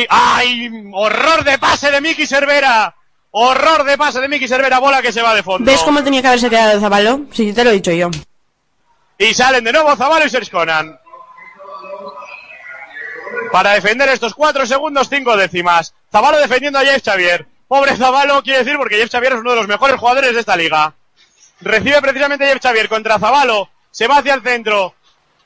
¡Ay! 0.09 0.70
¡Horror 0.93 1.43
de 1.43 1.57
pase 1.57 1.89
de 1.89 2.01
Miki 2.01 2.28
Cervera! 2.28 2.95
¡Horror 3.36 3.84
de 3.84 3.97
pase 3.97 4.21
de 4.21 4.27
Miki 4.27 4.47
Cervera! 4.47 4.77
Bola 4.77 5.01
que 5.01 5.11
se 5.11 5.23
va 5.23 5.34
de 5.34 5.41
fondo. 5.41 5.69
¿Ves 5.69 5.81
cómo 5.81 6.03
tenía 6.03 6.21
que 6.21 6.27
haberse 6.27 6.51
quedado 6.51 6.79
Zabalo? 6.79 7.21
Sí, 7.31 7.51
te 7.51 7.63
lo 7.63 7.71
he 7.71 7.73
dicho 7.73 7.91
yo. 7.91 8.11
Y 9.17 9.34
salen 9.34 9.63
de 9.63 9.73
nuevo 9.73 9.95
Zabalo 9.95 10.23
y 10.23 10.29
Serge 10.29 10.51
Conan. 10.51 10.99
Para 13.51 13.71
defender 13.71 14.07
estos 14.09 14.36
4 14.36 14.67
segundos, 14.67 15.09
5 15.09 15.36
décimas. 15.36 15.95
Zabalo 16.11 16.38
defendiendo 16.38 16.77
a 16.77 16.84
Jeff 16.84 17.03
Xavier. 17.03 17.47
Pobre 17.67 17.97
Zabalo, 17.97 18.43
quiere 18.43 18.59
decir, 18.59 18.77
porque 18.77 18.97
Jeff 18.97 19.11
Xavier 19.11 19.34
es 19.34 19.39
uno 19.39 19.49
de 19.49 19.57
los 19.57 19.67
mejores 19.67 19.97
jugadores 19.97 20.36
de 20.36 20.39
esta 20.39 20.55
liga. 20.55 20.93
Recibe 21.61 22.01
precisamente 22.03 22.45
Jeff 22.45 22.61
Xavier 22.61 22.88
contra 22.88 23.17
Zabalo. 23.17 23.67
Se 23.89 24.07
va 24.07 24.17
hacia 24.17 24.36
el 24.36 24.43
centro. 24.43 24.93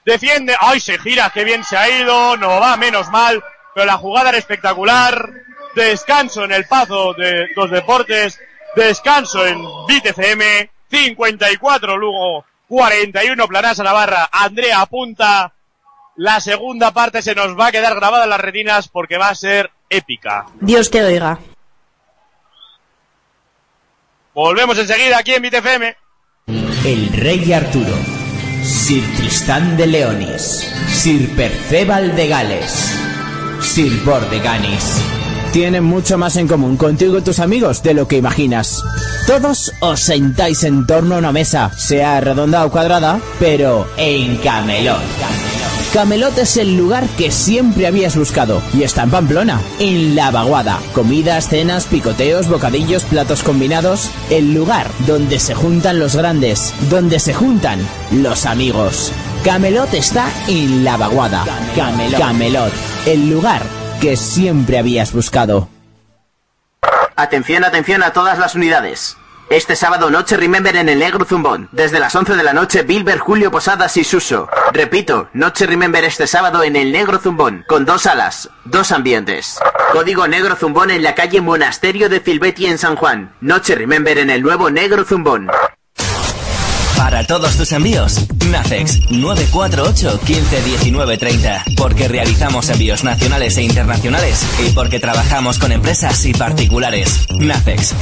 Defiende. 0.06 0.58
¡Ay, 0.60 0.82
se 0.82 0.98
gira! 0.98 1.30
¡Qué 1.34 1.46
bien 1.46 1.64
se 1.64 1.78
ha 1.78 1.90
ido! 1.90 2.36
No 2.36 2.60
va, 2.60 2.76
menos 2.76 3.10
mal. 3.12 3.42
Pero 3.74 3.86
la 3.86 3.98
jugada 3.98 4.30
era 4.30 4.38
espectacular. 4.38 5.32
Descanso 5.78 6.44
en 6.44 6.52
el 6.52 6.66
paso 6.66 7.14
de 7.14 7.50
los 7.56 7.70
deportes. 7.70 8.40
Descanso 8.76 9.46
en 9.46 9.62
BTCM. 9.62 10.70
54 10.90 11.98
Lugo. 11.98 12.46
41 12.68 13.48
Planasa 13.48 13.84
Navarra. 13.84 14.28
Andrea 14.32 14.82
apunta. 14.82 15.54
La 16.16 16.40
segunda 16.40 16.92
parte 16.92 17.22
se 17.22 17.36
nos 17.36 17.58
va 17.58 17.68
a 17.68 17.72
quedar 17.72 17.94
grabada 17.94 18.24
en 18.24 18.32
las 18.32 18.42
retinas 18.42 18.88
porque 18.88 19.20
va 19.20 19.30
a 19.30 19.36
ser 19.36 19.70
épica. 19.88 20.48
Dios 20.60 20.90
te 20.90 21.04
oiga. 21.04 21.38
Volvemos 24.34 24.80
enseguida 24.80 25.20
aquí 25.20 25.36
en 25.36 25.44
BTFM. 25.44 25.96
El 26.86 27.14
rey 27.14 27.54
Arturo, 27.54 27.94
Sir 28.64 29.04
Tristán 29.16 29.78
de 29.78 29.86
Leonis, 29.86 30.74
Sir 30.88 31.36
Perceval 31.36 32.16
de 32.16 32.28
Gales, 32.28 33.00
Sir 33.62 34.04
Bordeganis. 34.04 35.27
Tienen 35.58 35.86
mucho 35.86 36.20
más 36.20 36.36
en 36.36 36.48
común 36.48 36.78
contigo 36.78 37.18
y 37.18 37.24
tus 37.24 37.40
amigos 37.40 37.82
de 37.82 37.96
lo 37.96 38.08
que 38.08 38.18
imaginas. 38.18 38.84
Todos 39.26 39.74
os 39.80 40.02
sentáis 40.02 40.64
en 40.64 40.86
torno 40.86 41.16
a 41.16 41.18
una 41.18 41.32
mesa, 41.32 41.72
sea 41.76 42.22
redonda 42.22 42.64
o 42.64 42.70
cuadrada, 42.70 43.20
pero 43.40 43.88
en 43.98 44.38
Camelot. 44.38 45.02
Camelot 45.92 46.38
es 46.38 46.58
el 46.58 46.78
lugar 46.78 47.08
que 47.18 47.32
siempre 47.32 47.88
habías 47.88 48.16
buscado 48.16 48.62
y 48.72 48.84
está 48.84 49.02
en 49.02 49.10
Pamplona, 49.10 49.60
en 49.80 50.16
La 50.16 50.30
Vaguada. 50.30 50.80
Comidas, 50.94 51.50
cenas, 51.50 51.86
picoteos, 51.86 52.48
bocadillos, 52.48 53.06
platos 53.06 53.42
combinados. 53.42 54.12
El 54.30 54.54
lugar 54.54 54.92
donde 55.08 55.40
se 55.40 55.56
juntan 55.56 55.98
los 55.98 56.16
grandes, 56.16 56.72
donde 56.92 57.18
se 57.18 57.34
juntan 57.34 57.80
los 58.12 58.46
amigos. 58.46 59.12
Camelot 59.44 59.92
está 59.96 60.30
en 60.48 60.84
La 60.84 60.98
Vaguada. 60.98 61.46
Camelot. 61.76 62.20
Camelot, 62.20 62.74
el 63.08 63.28
lugar 63.28 63.87
que 64.00 64.16
siempre 64.16 64.78
habías 64.78 65.14
buscado. 65.14 65.70
Atención, 67.16 67.64
atención 67.64 68.04
a 68.04 68.12
todas 68.12 68.38
las 68.38 68.56
unidades. 68.56 69.18
Este 69.50 69.78
sábado 69.78 70.10
noche 70.10 70.36
Remember 70.36 70.76
en 70.76 70.90
el 70.90 71.00
Negro 71.00 71.24
Zumbón. 71.24 71.70
Desde 71.72 72.00
las 72.00 72.14
11 72.14 72.36
de 72.36 72.44
la 72.44 72.54
noche 72.54 72.84
Bilber, 72.84 73.18
Julio 73.18 73.50
Posadas 73.50 73.96
y 73.96 74.04
Suso. 74.04 74.50
Repito, 74.74 75.30
noche 75.34 75.66
Remember 75.66 76.04
este 76.04 76.28
sábado 76.28 76.64
en 76.64 76.76
el 76.76 76.92
Negro 76.92 77.18
Zumbón. 77.18 77.64
Con 77.68 77.86
dos 77.86 78.02
salas, 78.04 78.50
dos 78.66 78.92
ambientes. 78.92 79.58
Código 79.94 80.28
Negro 80.28 80.58
Zumbón 80.58 80.92
en 80.92 81.02
la 81.02 81.16
calle 81.16 81.40
Monasterio 81.40 82.10
de 82.10 82.20
Filbetti 82.20 82.66
en 82.66 82.78
San 82.78 82.98
Juan. 82.98 83.34
Noche 83.40 83.76
Remember 83.76 84.18
en 84.18 84.30
el 84.30 84.42
nuevo 84.42 84.70
Negro 84.70 85.06
Zumbón. 85.06 85.50
Para 86.98 87.24
todos 87.26 87.56
tus 87.56 87.72
envíos, 87.74 88.26
Nacex 88.50 89.12
948 89.12 90.20
15 90.26 90.62
19 90.64 91.18
30. 91.18 91.64
Porque 91.78 92.08
realizamos 92.08 92.70
envíos 92.70 93.04
nacionales 93.04 93.56
e 93.58 93.62
internacionales 93.62 94.44
y 94.66 94.72
porque 94.72 95.00
trabajamos 95.00 95.60
con 95.60 95.72
empresas 95.72 96.26
y 96.26 96.34
particulares. 96.34 97.28
Nacex 97.40 97.94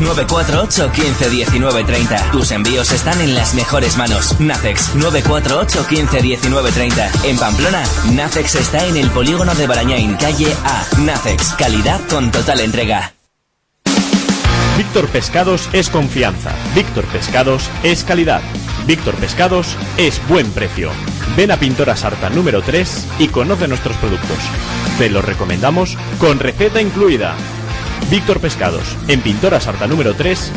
948 0.00 0.90
15 0.92 1.30
19 1.30 1.84
30. 1.84 2.30
Tus 2.32 2.50
envíos 2.50 2.90
están 2.90 3.20
en 3.20 3.36
las 3.36 3.54
mejores 3.54 3.96
manos. 3.96 4.38
Nacex 4.40 4.96
948 4.96 5.86
15 5.86 6.22
19 6.22 6.72
30. 6.72 7.10
En 7.24 7.38
Pamplona, 7.38 7.84
Nacex 8.12 8.56
está 8.56 8.84
en 8.84 8.96
el 8.96 9.10
polígono 9.10 9.54
de 9.54 9.66
Barañain, 9.68 10.16
calle 10.16 10.52
A. 10.64 10.84
Nacex, 10.98 11.54
calidad 11.54 12.00
con 12.08 12.32
total 12.32 12.60
entrega. 12.60 13.14
Víctor 14.76 15.06
Pescados 15.08 15.68
es 15.74 15.90
confianza. 15.90 16.50
Víctor 16.74 17.04
Pescados 17.06 17.70
es 17.82 18.04
calidad. 18.04 18.40
Víctor 18.86 19.14
Pescados 19.16 19.76
es 19.98 20.20
buen 20.28 20.50
precio. 20.50 20.90
Ven 21.36 21.50
a 21.50 21.58
Pintora 21.58 21.94
Sarta 21.94 22.30
número 22.30 22.62
3 22.62 23.08
y 23.18 23.28
conoce 23.28 23.68
nuestros 23.68 23.96
productos. 23.98 24.38
Te 24.96 25.10
los 25.10 25.24
recomendamos 25.24 25.98
con 26.18 26.38
receta 26.38 26.80
incluida. 26.80 27.34
Víctor 28.10 28.40
Pescados, 28.40 28.96
en 29.08 29.20
Pintora 29.20 29.60
Sarta 29.60 29.86
número 29.86 30.14
3, 30.14 30.50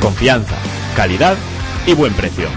confianza, 0.00 0.54
calidad 0.94 1.36
y 1.86 1.94
buen 1.94 2.12
precio. 2.12 2.48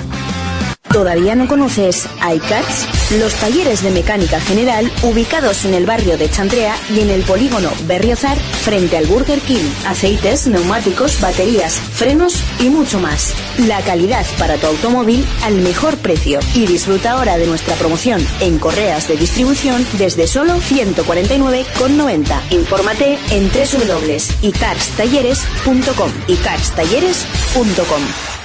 ¿Todavía 0.91 1.35
no 1.35 1.47
conoces 1.47 2.09
iCats? 2.33 3.11
Los 3.19 3.35
talleres 3.35 3.83
de 3.83 3.91
mecánica 3.91 4.39
general 4.39 4.91
ubicados 5.03 5.65
en 5.65 5.75
el 5.75 5.85
barrio 5.85 6.17
de 6.17 6.31
Chantrea 6.31 6.75
y 6.95 7.01
en 7.01 7.11
el 7.11 7.21
polígono 7.23 7.69
Berriozar 7.85 8.37
frente 8.37 8.97
al 8.97 9.05
Burger 9.05 9.39
King. 9.41 9.69
Aceites, 9.85 10.47
neumáticos, 10.47 11.21
baterías, 11.21 11.75
frenos 11.75 12.43
y 12.59 12.69
mucho 12.69 12.99
más. 12.99 13.35
La 13.67 13.81
calidad 13.81 14.25
para 14.39 14.57
tu 14.57 14.65
automóvil 14.65 15.23
al 15.43 15.53
mejor 15.55 15.95
precio. 15.97 16.39
Y 16.55 16.65
disfruta 16.65 17.11
ahora 17.11 17.37
de 17.37 17.45
nuestra 17.45 17.75
promoción 17.75 18.25
en 18.39 18.57
correas 18.57 19.07
de 19.07 19.17
distribución 19.17 19.85
desde 19.97 20.25
solo 20.25 20.55
149,90. 20.55 22.51
Infórmate 22.51 23.19
en 23.29 23.51
www.icarstalleres.com. 23.51 26.11
icarstalleres.com 26.27 28.38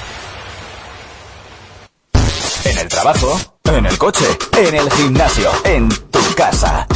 en 2.75 2.81
el 2.81 2.89
trabajo, 2.89 3.41
en 3.65 3.87
el 3.87 3.97
coche, 3.99 4.27
en 4.59 4.75
el 4.75 4.91
gimnasio, 4.91 5.51
en 5.65 5.89
tu 5.89 6.19
casa. 6.35 6.87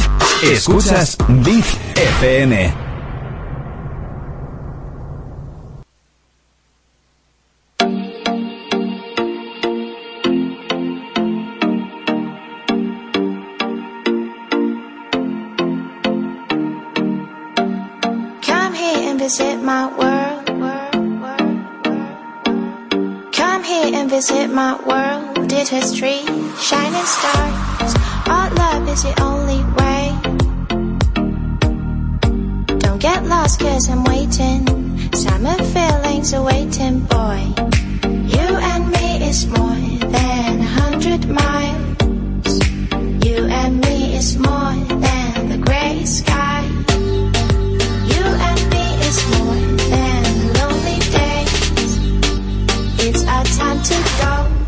Escuchas 0.43 1.17
Big 1.27 1.63
FM. 1.95 2.73
Come 18.41 18.73
here 18.73 19.09
and 19.11 19.19
visit 19.19 19.57
my 19.61 19.87
world. 19.97 20.28
Here 23.89 24.01
and 24.01 24.09
visit 24.09 24.49
my 24.53 24.75
world. 24.85 25.47
did 25.49 25.67
history, 25.67 26.19
shining 26.59 27.07
stars. 27.15 27.95
Our 28.27 28.53
love 28.53 28.87
is 28.87 29.01
the 29.01 29.15
only 29.19 29.63
way. 29.79 30.03
Don't 32.77 33.01
get 33.01 33.25
lost, 33.25 33.59
cause 33.59 33.89
I'm 33.89 34.03
waiting. 34.03 34.61
Summer 35.13 35.57
feelings 35.73 36.35
are 36.35 36.43
waiting, 36.43 36.99
boy. 36.99 37.41
You 38.35 38.47
and 38.71 38.91
me 38.91 39.27
is 39.27 39.47
more 39.47 39.81
than 40.15 40.59
a 40.59 40.69
hundred 40.81 41.27
miles. 41.27 42.59
You 43.25 43.47
and 43.47 43.81
me 43.81 44.15
is 44.15 44.37
more 44.37 44.75
than 45.05 45.49
the 45.49 45.57
gray 45.65 46.05
sky. 46.05 46.48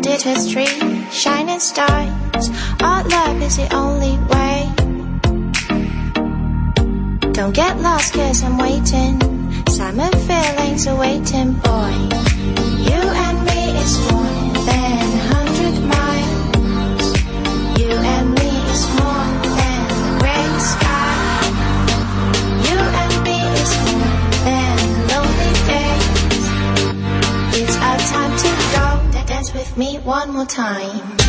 did 0.00 0.22
history, 0.22 0.66
shining 1.10 1.60
stars. 1.60 2.48
Our 2.80 3.04
love 3.04 3.42
is 3.42 3.56
the 3.56 3.68
only 3.74 4.16
way. 4.32 4.68
Don't 7.32 7.54
get 7.54 7.78
lost, 7.80 8.14
cause 8.14 8.42
I'm 8.42 8.56
waiting. 8.58 9.20
Summer 9.68 10.10
feelings 10.26 10.86
are 10.86 10.98
waiting, 10.98 11.52
boy. 11.54 12.29
One 30.10 30.32
more 30.32 30.44
time. 30.44 31.19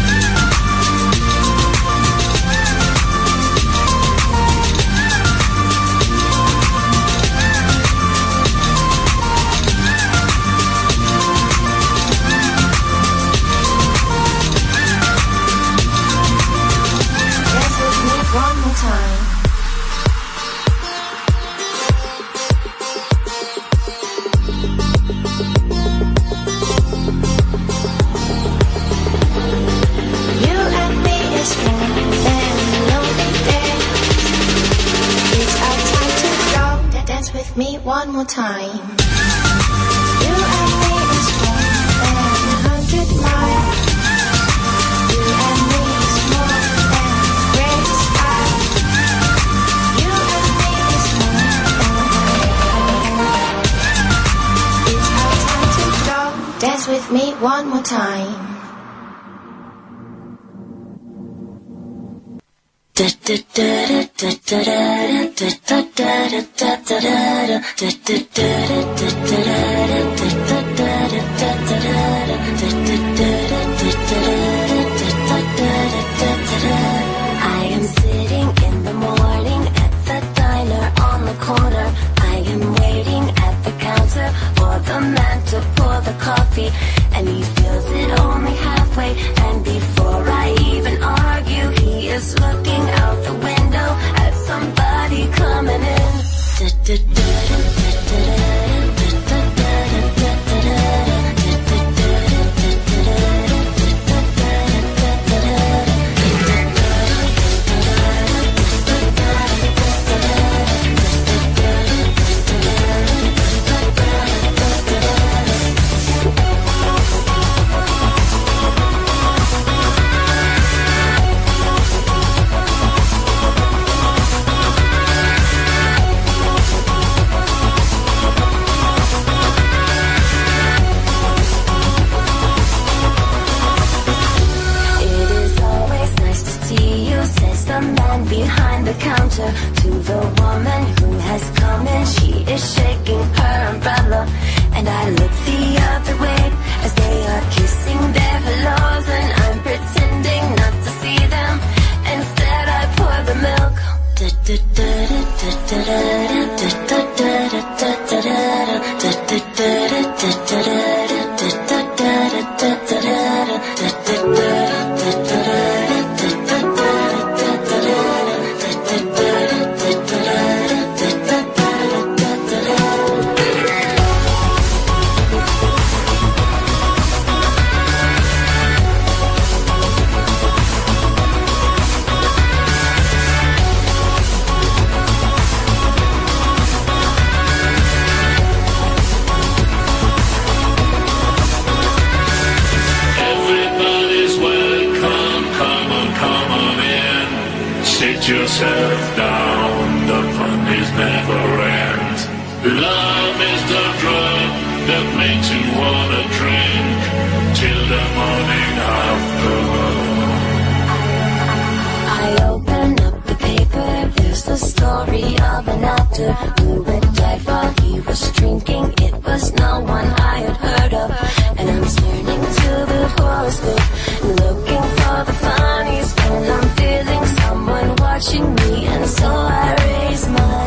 doctor 216.11 216.33
who 216.61 216.83
died 217.13 217.41
while 217.45 217.73
he 217.81 217.99
was 218.01 218.31
drinking. 218.33 218.93
It 219.01 219.13
was 219.23 219.53
no 219.53 219.79
one 219.79 220.05
I 220.05 220.37
had 220.39 220.57
heard 220.57 220.93
of. 220.93 221.11
And 221.57 221.69
I'm 221.69 221.83
turning 221.83 222.43
to 222.59 222.71
the 222.91 223.07
horoscope, 223.17 223.85
looking 224.23 224.83
for 224.99 225.17
the 225.25 225.33
funnies. 225.43 226.13
And 226.17 226.45
I'm 226.51 226.69
feeling 226.75 227.25
someone 227.39 227.95
watching 227.97 228.55
me, 228.55 228.85
and 228.87 229.09
so 229.09 229.27
I 229.27 229.75
raise 229.79 230.27
my. 230.27 230.61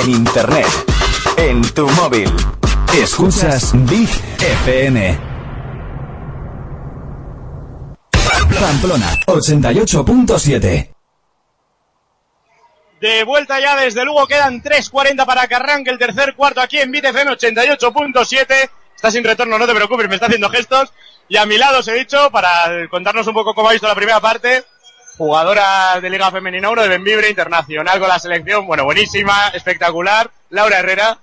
en 0.00 0.10
internet, 0.10 0.66
en 1.36 1.62
tu 1.74 1.88
móvil. 1.90 2.30
Escuchas 2.94 3.72
Big 3.86 4.08
FM. 4.38 5.18
Pamplona 8.60 9.18
88.7. 9.26 10.94
De 13.00 13.24
vuelta 13.24 13.60
ya 13.60 13.76
desde 13.76 14.04
luego 14.04 14.26
quedan 14.26 14.62
3.40 14.62 15.24
para 15.24 15.46
que 15.46 15.54
arranque 15.54 15.90
el 15.90 15.98
tercer 15.98 16.34
cuarto 16.34 16.60
aquí 16.60 16.78
en 16.78 16.90
BTFM 16.90 17.32
88.7. 17.32 18.70
Está 18.94 19.10
sin 19.10 19.22
retorno, 19.22 19.58
no 19.58 19.66
te 19.66 19.74
preocupes, 19.74 20.08
me 20.08 20.14
está 20.16 20.26
haciendo 20.26 20.50
gestos. 20.50 20.92
Y 21.28 21.36
a 21.36 21.46
mi 21.46 21.58
lado 21.58 21.80
os 21.80 21.88
he 21.88 21.94
dicho, 21.94 22.30
para 22.30 22.88
contarnos 22.88 23.26
un 23.26 23.34
poco 23.34 23.54
cómo 23.54 23.68
ha 23.68 23.72
visto 23.72 23.86
la 23.86 23.94
primera 23.94 24.20
parte, 24.20 24.64
jugadora 25.18 26.00
de 26.00 26.08
Liga 26.08 26.30
Femenina 26.30 26.70
1 26.70 26.82
de 26.82 26.88
Benvibre, 26.88 27.28
internacional 27.28 27.98
con 27.98 28.08
la 28.08 28.20
selección, 28.20 28.66
bueno, 28.66 28.84
buenísima, 28.84 29.48
espectacular. 29.48 30.30
Laura 30.48 30.78
Herrera, 30.78 31.18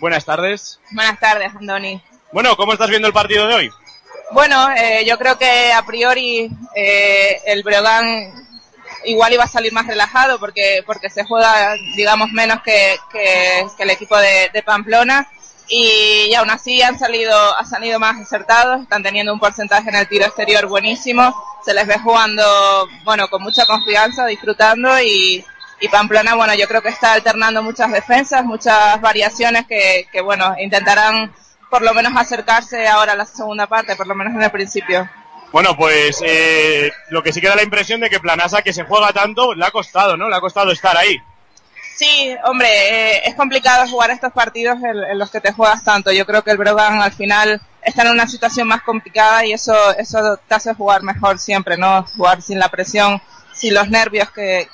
buenas 0.00 0.26
tardes. 0.26 0.78
Buenas 0.90 1.18
tardes, 1.18 1.50
Andoni. 1.56 2.00
Bueno, 2.30 2.54
¿cómo 2.56 2.74
estás 2.74 2.90
viendo 2.90 3.08
el 3.08 3.14
partido 3.14 3.48
de 3.48 3.54
hoy? 3.54 3.70
Bueno, 4.32 4.70
eh, 4.76 5.02
yo 5.06 5.18
creo 5.18 5.38
que 5.38 5.72
a 5.72 5.82
priori 5.86 6.50
eh, 6.76 7.40
el 7.46 7.62
Breogán 7.62 8.04
igual 9.06 9.32
iba 9.32 9.44
a 9.44 9.48
salir 9.48 9.72
más 9.72 9.86
relajado 9.86 10.38
porque, 10.38 10.82
porque 10.84 11.08
se 11.08 11.24
juega, 11.24 11.74
digamos, 11.96 12.30
menos 12.32 12.60
que, 12.62 12.96
que, 13.10 13.66
el 13.78 13.90
equipo 13.90 14.18
de 14.18 14.62
Pamplona 14.62 15.26
y, 15.68 16.34
aún 16.34 16.50
así 16.50 16.82
han 16.82 16.98
salido, 16.98 17.34
han 17.56 17.66
salido 17.66 17.98
más 17.98 18.20
acertados, 18.20 18.82
están 18.82 19.02
teniendo 19.02 19.32
un 19.32 19.40
porcentaje 19.40 19.88
en 19.88 19.96
el 19.96 20.08
tiro 20.08 20.24
exterior 20.24 20.66
buenísimo, 20.66 21.34
se 21.64 21.74
les 21.74 21.86
ve 21.86 21.98
jugando, 21.98 22.42
bueno, 23.04 23.28
con 23.28 23.42
mucha 23.42 23.66
confianza, 23.66 24.26
disfrutando 24.26 25.00
y, 25.00 25.44
y 25.80 25.88
Pamplona, 25.88 26.34
bueno, 26.34 26.54
yo 26.54 26.66
creo 26.66 26.82
que 26.82 26.88
está 26.88 27.12
alternando 27.12 27.62
muchas 27.62 27.92
defensas, 27.92 28.44
muchas 28.44 29.00
variaciones 29.00 29.66
que, 29.66 30.06
que 30.10 30.20
bueno, 30.20 30.54
intentarán 30.58 31.32
por 31.70 31.82
lo 31.82 31.92
menos 31.94 32.12
acercarse 32.16 32.88
ahora 32.88 33.12
a 33.12 33.16
la 33.16 33.26
segunda 33.26 33.66
parte, 33.66 33.96
por 33.96 34.06
lo 34.06 34.14
menos 34.14 34.34
en 34.34 34.42
el 34.42 34.50
principio. 34.50 35.08
Bueno, 35.52 35.76
pues 35.76 36.22
eh, 36.24 36.90
lo 37.08 37.22
que 37.22 37.32
sí 37.32 37.40
queda 37.40 37.56
la 37.56 37.62
impresión 37.62 38.00
de 38.00 38.10
que 38.10 38.20
Planasa, 38.20 38.62
que 38.62 38.72
se 38.72 38.84
juega 38.84 39.12
tanto, 39.12 39.54
le 39.54 39.64
ha 39.64 39.70
costado, 39.70 40.16
¿no? 40.16 40.28
Le 40.28 40.36
ha 40.36 40.40
costado 40.40 40.70
estar 40.72 40.96
ahí. 40.96 41.18
Sí, 41.98 42.32
hombre, 42.44 42.68
eh, 42.68 43.22
es 43.24 43.34
complicado 43.34 43.88
jugar 43.88 44.12
estos 44.12 44.32
partidos 44.32 44.76
en, 44.84 45.18
los 45.18 45.32
que 45.32 45.40
te 45.40 45.52
juegas 45.52 45.82
tanto. 45.82 46.12
Yo 46.12 46.24
creo 46.26 46.44
que 46.44 46.52
el 46.52 46.56
Brogan 46.56 47.02
al 47.02 47.10
final 47.10 47.60
está 47.82 48.02
en 48.02 48.12
una 48.12 48.28
situación 48.28 48.68
más 48.68 48.82
complicada 48.82 49.44
y 49.44 49.52
eso, 49.52 49.74
eso 49.96 50.36
te 50.46 50.54
hace 50.54 50.74
jugar 50.74 51.02
mejor 51.02 51.40
siempre, 51.40 51.76
¿no? 51.76 52.06
Jugar 52.16 52.40
sin 52.40 52.60
la 52.60 52.68
presión, 52.68 53.20
sin 53.52 53.74
los 53.74 53.90
nervios 53.90 54.30
que, 54.30 54.68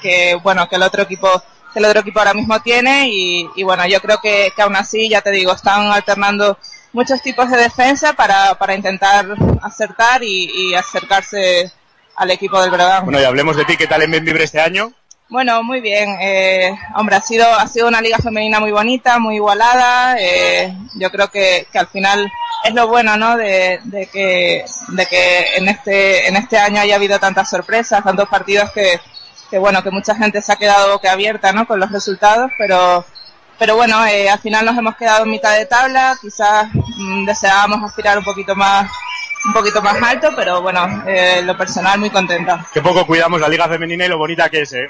que, 0.00 0.36
bueno, 0.40 0.68
que 0.68 0.76
el 0.76 0.82
otro 0.82 1.02
equipo 1.02 1.42
que 1.72 1.80
el 1.80 1.86
otro 1.86 2.02
equipo 2.02 2.20
ahora 2.20 2.34
mismo 2.34 2.62
tiene 2.62 3.08
y, 3.08 3.50
y 3.56 3.64
bueno, 3.64 3.84
yo 3.88 4.00
creo 4.00 4.18
que, 4.18 4.52
que 4.54 4.62
aún 4.62 4.76
así, 4.76 5.08
ya 5.08 5.22
te 5.22 5.32
digo, 5.32 5.52
están 5.52 5.88
alternando 5.88 6.56
muchos 6.92 7.20
tipos 7.20 7.50
de 7.50 7.56
defensa 7.56 8.12
para, 8.12 8.54
para 8.54 8.76
intentar 8.76 9.26
acertar 9.60 10.22
y, 10.22 10.48
y 10.54 10.74
acercarse 10.76 11.72
al 12.14 12.30
equipo 12.30 12.62
del 12.62 12.70
Brogan. 12.70 13.06
Bueno, 13.06 13.20
y 13.20 13.24
hablemos 13.24 13.56
de 13.56 13.64
ti, 13.64 13.76
¿qué 13.76 13.88
tal 13.88 14.02
en 14.02 14.12
Benvibre 14.12 14.44
este 14.44 14.60
año? 14.60 14.92
Bueno, 15.30 15.62
muy 15.62 15.80
bien. 15.80 16.16
Eh, 16.20 16.74
hombre, 16.94 17.16
ha 17.16 17.20
sido, 17.20 17.46
ha 17.52 17.66
sido 17.66 17.86
una 17.86 18.00
liga 18.00 18.16
femenina 18.18 18.60
muy 18.60 18.72
bonita, 18.72 19.18
muy 19.18 19.34
igualada. 19.36 20.16
Eh, 20.18 20.74
yo 20.94 21.10
creo 21.10 21.28
que, 21.28 21.66
que 21.70 21.78
al 21.78 21.86
final 21.88 22.30
es 22.64 22.74
lo 22.74 22.88
bueno, 22.88 23.16
¿no? 23.18 23.36
De, 23.36 23.78
de, 23.84 24.06
que, 24.06 24.64
de 24.88 25.06
que 25.06 25.56
en 25.56 25.68
este, 25.68 26.28
en 26.28 26.36
este 26.36 26.56
año 26.58 26.80
haya 26.80 26.96
habido 26.96 27.18
tantas 27.18 27.50
sorpresas, 27.50 28.02
tantos 28.02 28.26
partidos 28.28 28.70
que, 28.72 28.98
que 29.50 29.58
bueno, 29.58 29.82
que 29.82 29.90
mucha 29.90 30.14
gente 30.14 30.40
se 30.40 30.50
ha 30.50 30.56
quedado 30.56 30.92
boquiabierta, 30.92 31.52
¿no? 31.52 31.66
Con 31.66 31.78
los 31.78 31.92
resultados, 31.92 32.50
pero, 32.56 33.04
pero 33.58 33.76
bueno, 33.76 34.06
eh, 34.06 34.30
al 34.30 34.38
final 34.38 34.64
nos 34.64 34.78
hemos 34.78 34.96
quedado 34.96 35.26
mitad 35.26 35.54
de 35.58 35.66
tabla. 35.66 36.16
Quizás 36.22 36.68
mm, 36.72 37.26
deseábamos 37.26 37.84
aspirar 37.84 38.16
un 38.16 38.24
poquito 38.24 38.56
más, 38.56 38.90
un 39.44 39.52
poquito 39.52 39.82
más 39.82 40.02
alto, 40.02 40.30
pero 40.34 40.62
bueno, 40.62 41.04
eh, 41.06 41.42
lo 41.44 41.54
personal 41.54 41.98
muy 41.98 42.08
contenta. 42.08 42.64
Qué 42.72 42.80
poco 42.80 43.06
cuidamos 43.06 43.38
la 43.42 43.48
liga 43.50 43.68
femenina 43.68 44.06
y 44.06 44.08
lo 44.08 44.16
bonita 44.16 44.48
que 44.48 44.62
es, 44.62 44.72
¿eh? 44.72 44.88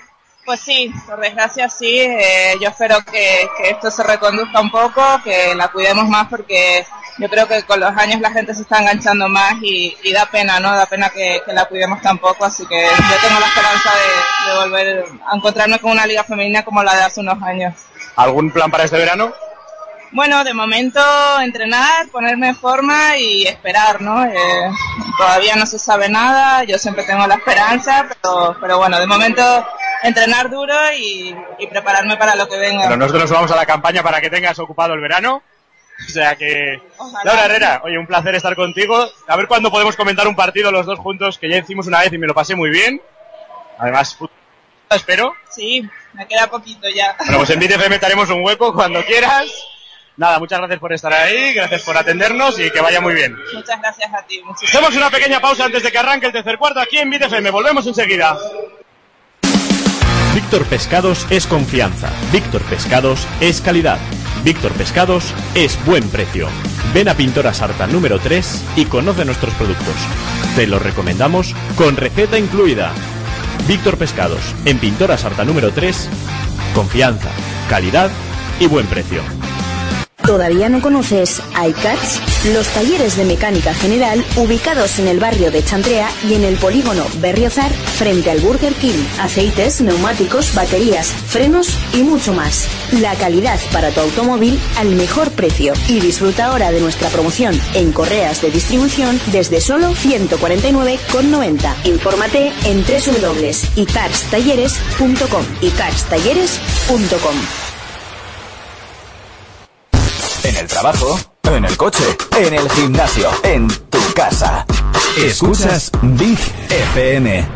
Pues 0.49 0.61
sí, 0.61 0.91
por 1.07 1.21
desgracia 1.21 1.69
sí. 1.69 2.01
Eh, 2.01 2.55
yo 2.59 2.71
espero 2.71 3.05
que, 3.05 3.47
que, 3.59 3.69
esto 3.69 3.91
se 3.91 4.03
reconduzca 4.03 4.63
un 4.63 4.71
poco, 4.71 5.03
que 5.23 5.55
la 5.55 5.69
cuidemos 5.69 6.09
más 6.09 6.27
porque 6.29 6.87
yo 7.19 7.29
creo 7.29 7.47
que 7.47 7.65
con 7.65 7.79
los 7.79 7.95
años 7.95 8.19
la 8.23 8.31
gente 8.31 8.55
se 8.55 8.63
está 8.63 8.79
enganchando 8.79 9.29
más 9.29 9.57
y, 9.61 9.95
da 10.11 10.25
pena, 10.25 10.59
¿no? 10.59 10.75
Da 10.75 10.87
pena 10.87 11.11
que, 11.11 11.43
la 11.49 11.67
cuidemos 11.67 12.01
tan 12.01 12.17
poco, 12.17 12.47
así 12.47 12.65
que 12.65 12.83
yo 12.83 13.29
tengo 13.29 13.41
la 13.41 13.47
esperanza 13.47 13.91
de, 13.93 14.51
de, 14.51 14.59
volver 14.59 15.05
a 15.31 15.37
encontrarme 15.37 15.79
con 15.81 15.91
una 15.91 16.07
liga 16.07 16.25
femenina 16.25 16.65
como 16.65 16.83
la 16.83 16.97
de 16.97 17.03
hace 17.03 17.21
unos 17.21 17.43
años. 17.43 17.75
¿Algún 18.17 18.51
plan 18.51 18.71
para 18.71 18.85
este 18.85 18.97
verano? 18.97 19.31
Bueno, 20.13 20.43
de 20.43 20.55
momento 20.55 21.01
entrenar, 21.41 22.09
ponerme 22.09 22.49
en 22.49 22.57
forma 22.57 23.17
y 23.19 23.47
esperar, 23.47 24.01
¿no? 24.01 24.25
Eh, 24.25 24.71
todavía 25.17 25.55
no 25.57 25.67
se 25.67 25.79
sabe 25.79 26.09
nada, 26.09 26.65
yo 26.65 26.79
siempre 26.79 27.05
tengo 27.05 27.27
la 27.27 27.35
esperanza, 27.35 28.07
pero, 28.09 28.57
pero 28.61 28.79
bueno, 28.79 28.99
de 28.99 29.07
momento 29.07 29.43
entrenar 30.03 30.51
duro 30.51 30.75
y, 30.97 31.35
y, 31.59 31.67
prepararme 31.67 32.17
para 32.17 32.37
lo 32.37 32.49
que 32.49 32.57
venga. 32.57 32.85
Pero 32.85 32.97
nosotros 32.97 33.23
nos 33.23 33.31
vamos 33.33 33.51
a 33.51 33.57
la 33.57 33.67
campaña 33.67 34.03
para 34.03 34.21
que 34.21 34.31
tengas 34.31 34.59
ocupado 34.59 34.95
el 34.95 35.01
verano. 35.01 35.43
O 36.07 36.11
sea 36.11 36.37
que... 36.37 36.81
Ojalá. 36.97 37.25
Laura 37.25 37.45
Herrera, 37.47 37.81
oye, 37.85 37.99
un 37.99 38.07
placer 38.07 38.35
estar 38.35 38.55
contigo. 38.55 39.11
A 39.27 39.37
ver 39.37 39.49
cuándo 39.49 39.71
podemos 39.71 39.97
comentar 39.97 40.29
un 40.29 40.37
partido 40.37 40.71
los 40.71 40.87
dos 40.87 40.99
juntos, 40.99 41.39
que 41.39 41.49
ya 41.49 41.59
hicimos 41.59 41.87
una 41.87 42.01
vez 42.01 42.13
y 42.13 42.19
me 42.19 42.27
lo 42.27 42.35
pasé 42.35 42.55
muy 42.55 42.71
bien. 42.71 43.03
Además, 43.79 44.17
espero. 44.91 45.35
Sí, 45.51 45.89
me 46.13 46.27
queda 46.27 46.47
poquito 46.47 46.89
ya. 46.89 47.17
Bueno, 47.19 47.39
pues 47.39 47.51
en 47.51 47.61
BTFM 47.61 47.97
estaremos 47.97 48.31
un 48.31 48.45
hueco 48.45 48.73
cuando 48.73 49.05
quieras. 49.05 49.49
Nada, 50.19 50.41
muchas 50.41 50.59
gracias 50.59 50.81
por 50.81 50.93
estar 50.93 51.13
ahí, 51.13 51.55
gracias 51.55 51.83
por 51.83 51.97
atendernos 51.97 52.59
y 52.59 52.69
que 52.71 52.81
vaya 52.81 53.01
muy 53.01 53.15
bien. 53.15 53.37
Muchas 53.55 53.81
gracias 53.81 54.13
a 54.13 54.21
ti. 54.27 54.43
Hacemos 54.65 54.95
una 54.97 55.11
pequeña 55.11 55.41
pausa 55.41 55.65
antes 55.65 55.81
de 55.81 55.93
que 55.93 55.99
arranque 55.99 56.27
el 56.27 56.33
tercer 56.33 56.59
cuarto 56.59 56.81
aquí 56.81 56.99
en 56.99 57.09
BTFM. 57.09 57.53
Volvemos 57.53 57.87
enseguida. 57.87 58.37
Víctor 60.35 60.67
Pescados 60.67 61.25
es 61.31 61.47
confianza. 61.47 62.11
Víctor 62.33 62.63
Pescados 62.63 63.29
es 63.41 63.61
calidad. 63.61 63.99
Víctor 64.43 64.73
Pescados 64.73 65.33
es 65.55 65.83
buen 65.85 66.09
precio. 66.11 66.49
Ven 66.93 67.09
a 67.09 67.15
Pintora 67.15 67.55
Sarta 67.55 67.87
número 67.87 68.19
3 68.19 68.65
y 68.75 68.87
conoce 68.87 69.25
nuestros 69.25 69.55
productos. 69.55 69.95
Te 70.57 70.67
los 70.67 70.83
recomendamos 70.83 71.55
con 71.77 71.97
receta 71.97 72.39
incluida. 72.39 72.93
Víctor 73.69 73.97
Pescados, 73.97 74.41
en 74.65 74.79
Pintora 74.79 75.17
Sarta 75.17 75.45
número 75.45 75.71
3, 75.73 76.09
confianza, 76.75 77.31
calidad 77.69 78.11
y 78.59 78.67
buen 78.67 78.87
precio. 78.87 79.38
¿Todavía 80.29 80.69
no 80.69 80.81
conoces 80.83 81.41
iCats? 81.55 82.21
Los 82.53 82.69
talleres 82.69 83.17
de 83.17 83.25
mecánica 83.25 83.73
general 83.73 84.23
ubicados 84.37 84.99
en 84.99 85.09
el 85.09 85.19
barrio 85.19 85.51
de 85.51 85.65
Chantrea 85.65 86.11
y 86.29 86.35
en 86.35 86.45
el 86.45 86.57
polígono 86.57 87.07
Berriozar 87.19 87.73
frente 87.73 88.31
al 88.31 88.41
Burger 88.41 88.75
King. 88.75 89.03
Aceites, 89.21 89.81
neumáticos, 89.81 90.55
baterías, 90.55 91.07
frenos 91.07 91.75
y 91.95 92.03
mucho 92.03 92.35
más. 92.35 92.69
La 93.01 93.15
calidad 93.15 93.59
para 93.73 93.91
tu 93.91 94.01
automóvil 94.01 94.61
al 94.77 94.95
mejor 94.97 95.31
precio. 95.31 95.73
Y 95.89 96.01
disfruta 96.01 96.49
ahora 96.49 96.73
de 96.73 96.83
nuestra 96.83 97.09
promoción 97.09 97.59
en 97.73 97.91
correas 97.93 98.43
de 98.43 98.51
distribución 98.51 99.19
desde 99.33 99.63
solo 99.63 99.93
149,90. 99.93 101.75
Infórmate 101.85 102.53
en 102.67 102.85
www.icarstalleres.com 102.85 105.45
icarstalleres.com 105.63 106.95
en 106.95 107.68
el 110.59 110.67
trabajo, 110.67 111.17
en 111.45 111.65
el 111.65 111.77
coche, 111.77 112.05
en 112.37 112.53
el 112.53 112.69
gimnasio, 112.71 113.31
en 113.45 113.69
tu 113.69 113.99
casa. 114.15 114.67
Escuchas 115.17 115.93
Big 116.03 116.39
FM. 116.69 117.47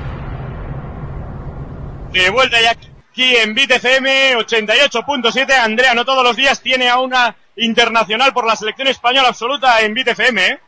De 2.13 2.31
vuelta 2.31 2.61
ya 2.61 2.71
aquí 2.71 3.37
en 3.37 3.55
Big 3.55 3.73
FM 3.73 4.37
88.7. 4.37 5.53
Andrea, 5.53 5.95
no 5.95 6.05
todos 6.05 6.23
los 6.23 6.37
días 6.37 6.61
tiene 6.61 6.89
a 6.89 7.01
una 7.01 7.35
internacional 7.57 8.33
por 8.33 8.47
la 8.47 8.55
selección 8.55 8.87
española 8.87 9.29
absoluta 9.29 9.81
en 9.81 9.95
Big 9.95 10.09
FM. 10.09 10.47
¿eh? 10.47 10.61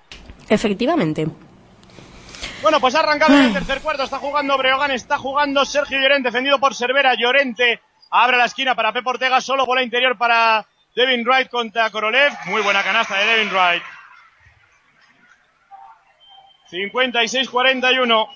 Efectivamente. 0.48 1.28
Bueno, 2.62 2.80
pues 2.80 2.96
ha 2.96 3.00
arrancado 3.00 3.34
en 3.34 3.44
el 3.44 3.52
tercer 3.52 3.80
cuarto. 3.80 4.02
Está 4.02 4.18
jugando 4.18 4.58
Breogán, 4.58 4.90
está 4.90 5.18
jugando 5.18 5.64
Sergio 5.64 6.00
Llorente, 6.00 6.28
defendido 6.28 6.58
por 6.58 6.74
Cervera. 6.74 7.14
Llorente 7.14 7.80
abre 8.10 8.38
la 8.38 8.46
esquina 8.46 8.74
para 8.74 8.92
Pep 8.92 9.06
Ortega, 9.06 9.40
solo 9.40 9.66
bola 9.66 9.82
interior 9.82 10.18
para 10.18 10.66
Devin 10.94 11.24
Wright 11.24 11.48
contra 11.50 11.90
Korolev. 11.90 12.32
Muy 12.46 12.62
buena 12.62 12.82
canasta 12.82 13.16
de 13.16 13.26
Devin 13.26 13.50
Wright. 13.50 13.82
56-41. 16.70 18.28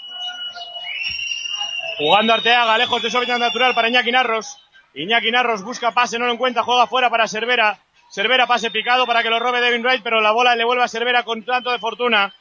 Jugando 1.98 2.34
Arteaga, 2.34 2.78
lejos 2.78 3.02
de 3.02 3.11
su 3.11 3.18
hábitat 3.18 3.38
natural 3.38 3.74
para 3.74 3.88
Iñaki 3.88 4.12
Narros. 4.12 4.61
Iñaki 4.94 5.30
Narros 5.30 5.62
busca 5.62 5.92
pase, 5.92 6.18
no 6.18 6.26
lo 6.26 6.32
encuentra, 6.32 6.62
juega 6.62 6.86
fuera 6.86 7.11
para 7.11 7.26
Cervera. 7.28 7.78
Cervera 8.11 8.46
pase 8.46 8.70
picado 8.70 9.06
para 9.06 9.22
que 9.22 9.30
lo 9.30 9.38
robe 9.38 9.61
Devin 9.61 9.82
Wright, 9.82 10.02
pero 10.02 10.20
la 10.20 10.30
bola 10.30 10.56
le 10.56 10.64
vuelve 10.64 10.84
a 10.84 10.88
Cervera 10.88 11.24
con 11.24 11.44
tanto 11.44 11.70
de 11.70 11.78
fortuna. 11.78 12.32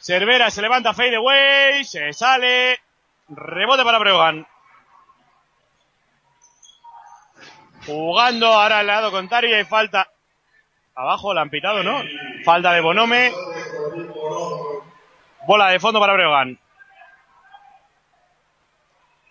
Cervera 0.00 0.50
se 0.50 0.62
levanta 0.62 0.94
fade 0.94 1.16
away, 1.16 1.84
se 1.84 2.12
sale. 2.12 2.80
Rebote 3.28 3.84
para 3.84 3.98
Breogán. 3.98 4.46
Jugando 7.86 8.46
ahora 8.46 8.78
al 8.80 8.86
lado 8.86 9.10
contrario 9.10 9.58
y 9.58 9.64
falta. 9.64 10.08
Abajo 10.94 11.34
la 11.34 11.40
han 11.40 11.50
pitado, 11.50 11.82
¿no? 11.82 12.02
Falta 12.44 12.72
de 12.72 12.80
Bonome. 12.80 13.32
Bola 15.46 15.70
de 15.70 15.80
fondo 15.80 15.98
para 15.98 16.12
Breogán. 16.12 16.58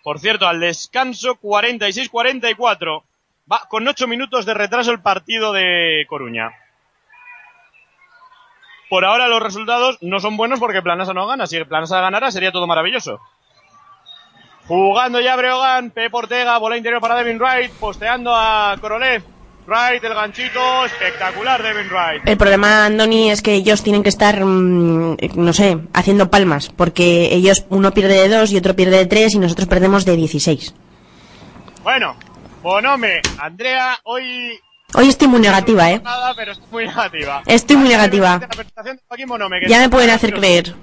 Por 0.02 0.18
cierto, 0.18 0.46
al 0.48 0.60
descanso 0.60 1.36
46-44. 1.36 3.02
Va 3.50 3.60
con 3.68 3.86
8 3.86 4.06
minutos 4.06 4.44
de 4.44 4.54
retraso 4.54 4.90
el 4.90 5.00
partido 5.00 5.52
de 5.52 6.04
Coruña. 6.08 6.52
Por 8.90 9.04
ahora 9.04 9.26
los 9.28 9.42
resultados 9.42 9.96
no 10.02 10.20
son 10.20 10.36
buenos 10.36 10.60
porque 10.60 10.82
Planasa 10.82 11.14
no 11.14 11.26
gana. 11.26 11.46
Si 11.46 11.62
Planasa 11.64 12.00
ganara 12.00 12.30
sería 12.30 12.52
todo 12.52 12.66
maravilloso. 12.66 13.20
Jugando 14.66 15.20
ya 15.20 15.36
Breogán, 15.36 15.90
Pep 15.90 16.14
Ortega, 16.14 16.58
bola 16.58 16.76
interior 16.76 17.00
para 17.00 17.16
Devin 17.16 17.38
Wright, 17.38 17.72
posteando 17.72 18.32
a 18.34 18.76
Korolev. 18.80 19.22
Wright, 19.66 20.02
el 20.02 20.14
ganchito, 20.14 20.84
espectacular 20.86 21.62
Devin 21.62 21.88
Wright. 21.88 22.26
El 22.26 22.36
problema, 22.36 22.86
Andoni, 22.86 23.30
es 23.30 23.42
que 23.42 23.54
ellos 23.54 23.82
tienen 23.82 24.02
que 24.02 24.08
estar, 24.08 24.44
mmm, 24.44 25.16
no 25.36 25.52
sé, 25.52 25.78
haciendo 25.92 26.30
palmas, 26.30 26.68
porque 26.68 27.32
ellos, 27.32 27.64
uno 27.68 27.92
pierde 27.92 28.14
de 28.14 28.28
dos 28.28 28.50
y 28.52 28.56
otro 28.56 28.74
pierde 28.74 28.98
de 28.98 29.06
tres 29.06 29.34
y 29.34 29.38
nosotros 29.38 29.68
perdemos 29.68 30.04
de 30.04 30.16
16. 30.16 30.74
Bueno, 31.82 32.16
Bonome, 32.62 33.20
Andrea, 33.38 33.98
hoy... 34.04 34.56
Hoy 34.94 35.08
estoy 35.08 35.26
muy 35.26 35.40
negativa, 35.40 35.90
¿eh? 35.90 36.00
Nada, 36.02 36.32
pero 36.36 36.52
estoy 36.52 36.68
muy 36.70 36.86
negativa. 36.86 37.42
Estoy 37.46 37.76
muy 37.76 37.88
negativa. 37.88 38.40
Ya 39.66 39.80
me 39.80 39.88
pueden 39.88 40.10
hacer 40.10 40.32
creer. 40.32 40.76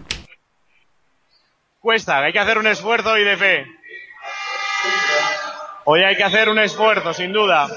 Cuesta, 1.80 2.20
hay 2.20 2.34
que 2.34 2.40
hacer 2.40 2.58
un 2.58 2.68
esfuerzo 2.68 3.18
y 3.18 3.24
de 3.24 3.38
fe. 3.38 3.66
Hoy 5.86 6.04
hay 6.04 6.18
que 6.18 6.24
hacer 6.26 6.50
un 6.50 6.60
esfuerzo, 6.60 7.14
sin 7.14 7.32
duda. 7.32 7.70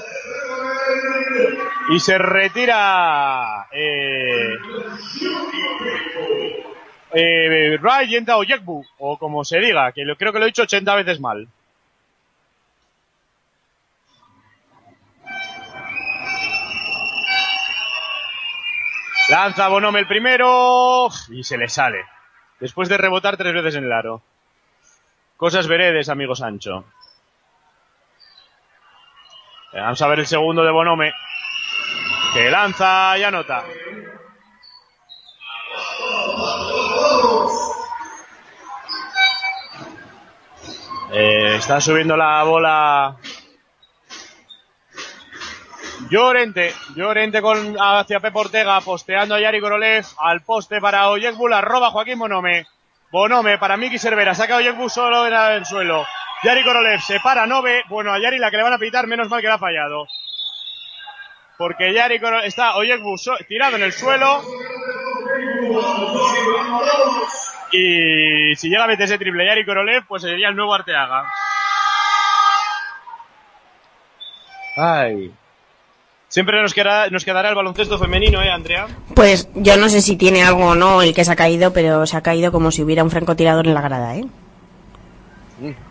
Y 1.89 1.99
se 2.01 2.17
retira 2.17 3.67
eh, 3.71 4.57
eh, 7.13 7.77
Rai 7.81 8.07
Yenta 8.07 8.35
Oyekbu, 8.37 8.85
o 8.99 9.17
como 9.17 9.45
se 9.45 9.59
diga, 9.59 9.93
que 9.93 10.03
lo, 10.03 10.17
creo 10.17 10.33
que 10.33 10.39
lo 10.39 10.45
he 10.45 10.49
dicho 10.49 10.63
80 10.63 10.95
veces 10.95 11.19
mal. 11.21 11.47
Lanza 19.29 19.69
Bonome 19.69 19.99
el 19.99 20.07
primero 20.07 21.07
y 21.29 21.43
se 21.45 21.57
le 21.57 21.69
sale. 21.69 22.03
Después 22.63 22.87
de 22.87 22.95
rebotar 22.95 23.35
tres 23.35 23.53
veces 23.53 23.75
en 23.75 23.83
el 23.83 23.91
aro. 23.91 24.21
Cosas 25.35 25.67
veredes, 25.67 26.07
amigo 26.07 26.33
Sancho. 26.33 26.85
Eh, 29.73 29.81
Vamos 29.81 30.01
a 30.01 30.07
ver 30.07 30.19
el 30.19 30.27
segundo 30.27 30.63
de 30.63 30.71
Bonome. 30.71 31.11
Que 32.33 32.49
lanza 32.49 33.17
y 33.17 33.23
anota. 33.23 33.65
Eh, 41.11 41.55
está 41.57 41.79
subiendo 41.79 42.17
la 42.17 42.43
bola. 42.43 43.17
Llorente, 46.13 46.71
Llorente 46.95 47.41
con, 47.41 47.75
hacia 47.75 48.19
Pep 48.19 48.35
Ortega, 48.35 48.79
posteando 48.81 49.33
a 49.33 49.39
Yari 49.39 49.59
Korolev, 49.59 50.05
al 50.19 50.41
poste 50.41 50.79
para 50.79 51.09
Oyekbu, 51.09 51.51
arroba 51.51 51.89
Joaquín 51.89 52.19
Bonome. 52.19 52.67
Bonome 53.11 53.57
para 53.57 53.77
Miki 53.77 53.97
Cervera, 53.97 54.35
saca 54.35 54.57
Oyekbu 54.57 54.89
solo 54.89 55.25
en 55.25 55.33
el 55.33 55.65
suelo. 55.65 56.05
Yari 56.43 56.63
Korolev 56.63 57.01
se 57.01 57.19
para 57.19 57.47
Nove, 57.47 57.81
bueno 57.89 58.13
a 58.13 58.19
Yari 58.19 58.37
la 58.37 58.51
que 58.51 58.57
le 58.57 58.63
van 58.63 58.73
a 58.73 58.77
pitar, 58.77 59.07
menos 59.07 59.27
mal 59.27 59.41
que 59.41 59.47
la 59.47 59.55
ha 59.55 59.57
fallado. 59.57 60.05
Porque 61.57 61.91
Yari 61.91 62.21
está 62.43 62.75
Oyekbu 62.75 63.15
tirado 63.47 63.77
en 63.77 63.81
el 63.81 63.91
suelo. 63.91 64.43
Y 67.71 68.55
si 68.55 68.69
llega 68.69 68.83
a 68.83 68.87
meter 68.87 69.05
ese 69.05 69.17
triple 69.17 69.47
Yari 69.47 69.65
Korolev, 69.65 70.05
pues 70.05 70.21
sería 70.21 70.49
el 70.49 70.55
nuevo 70.55 70.75
Arteaga. 70.75 71.25
Ay. 74.77 75.33
Siempre 76.33 76.59
nos, 76.63 76.73
quedará, 76.73 77.11
nos 77.11 77.23
quedará 77.23 77.49
el 77.49 77.53
baloncesto 77.55 77.99
femenino, 77.99 78.41
¿eh, 78.41 78.49
Andrea? 78.49 78.87
Pues 79.13 79.47
yo 79.53 79.77
no 79.77 79.87
sé 79.87 80.01
si 80.01 80.15
tiene 80.15 80.41
algo 80.41 80.69
o 80.69 80.73
no 80.75 81.03
el 81.03 81.13
que 81.13 81.23
se 81.23 81.31
ha 81.31 81.35
caído, 81.35 81.71
pero 81.73 82.07
se 82.07 82.17
ha 82.17 82.21
caído 82.21 82.51
como 82.51 82.71
si 82.71 82.81
hubiera 82.81 83.03
un 83.03 83.11
francotirador 83.11 83.67
en 83.67 83.75
la 83.75 83.81
grada, 83.81 84.15
¿eh? 84.15 84.25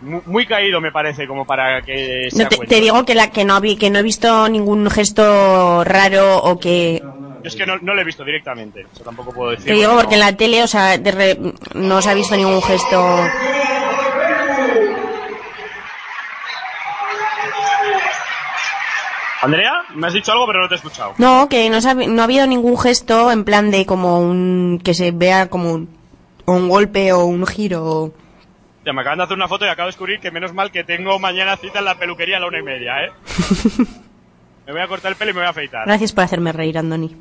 Muy, 0.01 0.21
muy 0.25 0.45
caído, 0.45 0.81
me 0.81 0.91
parece, 0.91 1.27
como 1.27 1.45
para 1.45 1.81
que 1.81 2.27
No, 2.33 2.37
sea 2.39 2.49
te, 2.49 2.81
digo 2.81 3.05
que, 3.05 3.15
la, 3.15 3.31
que, 3.31 3.45
no 3.45 3.61
vi, 3.61 3.77
que 3.77 3.89
no 3.89 3.99
he 3.99 4.03
visto 4.03 4.49
ningún 4.49 4.89
gesto 4.89 5.85
raro 5.85 6.39
o 6.39 6.59
que... 6.59 7.01
Yo 7.01 7.47
es 7.47 7.55
que 7.55 7.65
no, 7.65 7.77
no 7.77 7.93
lo 7.93 8.01
he 8.01 8.03
visto 8.03 8.25
directamente, 8.25 8.85
eso 8.93 9.03
tampoco 9.05 9.31
puedo 9.31 9.51
decir. 9.51 9.67
Te 9.67 9.73
digo 9.73 9.95
porque 9.95 10.15
en 10.15 10.19
la 10.19 10.35
tele, 10.35 10.61
o 10.61 10.67
sea, 10.67 10.97
de 10.97 11.11
re- 11.11 11.39
no 11.73 12.01
se 12.01 12.09
ha 12.09 12.13
visto 12.13 12.35
ningún 12.35 12.61
gesto... 12.61 13.17
Andrea, 19.43 19.83
me 19.93 20.07
has 20.07 20.13
dicho 20.13 20.31
algo, 20.31 20.47
pero 20.47 20.61
no 20.61 20.69
te 20.69 20.75
he 20.75 20.77
escuchado. 20.77 21.15
No, 21.17 21.49
que 21.49 21.69
no, 21.69 21.77
ha, 21.77 21.93
no 21.93 22.21
ha 22.21 22.23
habido 22.23 22.47
ningún 22.47 22.77
gesto 22.77 23.29
en 23.29 23.43
plan 23.43 23.71
de 23.71 23.85
como 23.85 24.19
un... 24.19 24.79
que 24.81 24.93
se 24.93 25.11
vea 25.11 25.49
como 25.49 25.73
un, 25.73 25.97
o 26.45 26.53
un 26.53 26.69
golpe 26.69 27.11
o 27.11 27.25
un 27.25 27.45
giro. 27.45 28.13
Ya 28.85 28.93
me 28.93 29.01
acaban 29.01 29.17
de 29.17 29.25
hacer 29.25 29.35
una 29.35 29.49
foto 29.49 29.65
y 29.65 29.67
acabo 29.67 29.87
de 29.87 29.91
descubrir 29.91 30.21
que 30.21 30.31
menos 30.31 30.53
mal 30.53 30.71
que 30.71 30.85
tengo 30.85 31.19
mañana 31.19 31.57
cita 31.57 31.79
en 31.79 31.85
la 31.85 31.95
peluquería 31.95 32.37
a 32.37 32.39
la 32.39 32.47
una 32.47 32.59
y 32.59 32.63
media, 32.63 33.05
¿eh? 33.05 33.11
me 34.65 34.71
voy 34.71 34.81
a 34.81 34.87
cortar 34.87 35.11
el 35.11 35.17
pelo 35.17 35.31
y 35.31 35.33
me 35.33 35.41
voy 35.41 35.47
a 35.47 35.51
afeitar. 35.51 35.85
Gracias 35.85 36.13
por 36.13 36.23
hacerme 36.23 36.53
reír, 36.53 36.77
Andoni. 36.77 37.13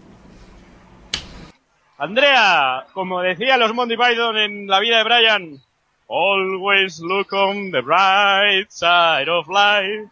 Andrea, 1.98 2.86
como 2.92 3.20
decía 3.20 3.56
los 3.56 3.74
Monty 3.74 3.96
Python 3.96 4.36
en 4.36 4.66
la 4.68 4.78
vida 4.78 4.98
de 4.98 5.04
Brian, 5.04 5.60
always 6.08 7.00
look 7.00 7.32
on 7.32 7.72
the 7.72 7.80
bright 7.80 8.70
side 8.70 9.28
of 9.28 9.48
life. 9.48 10.08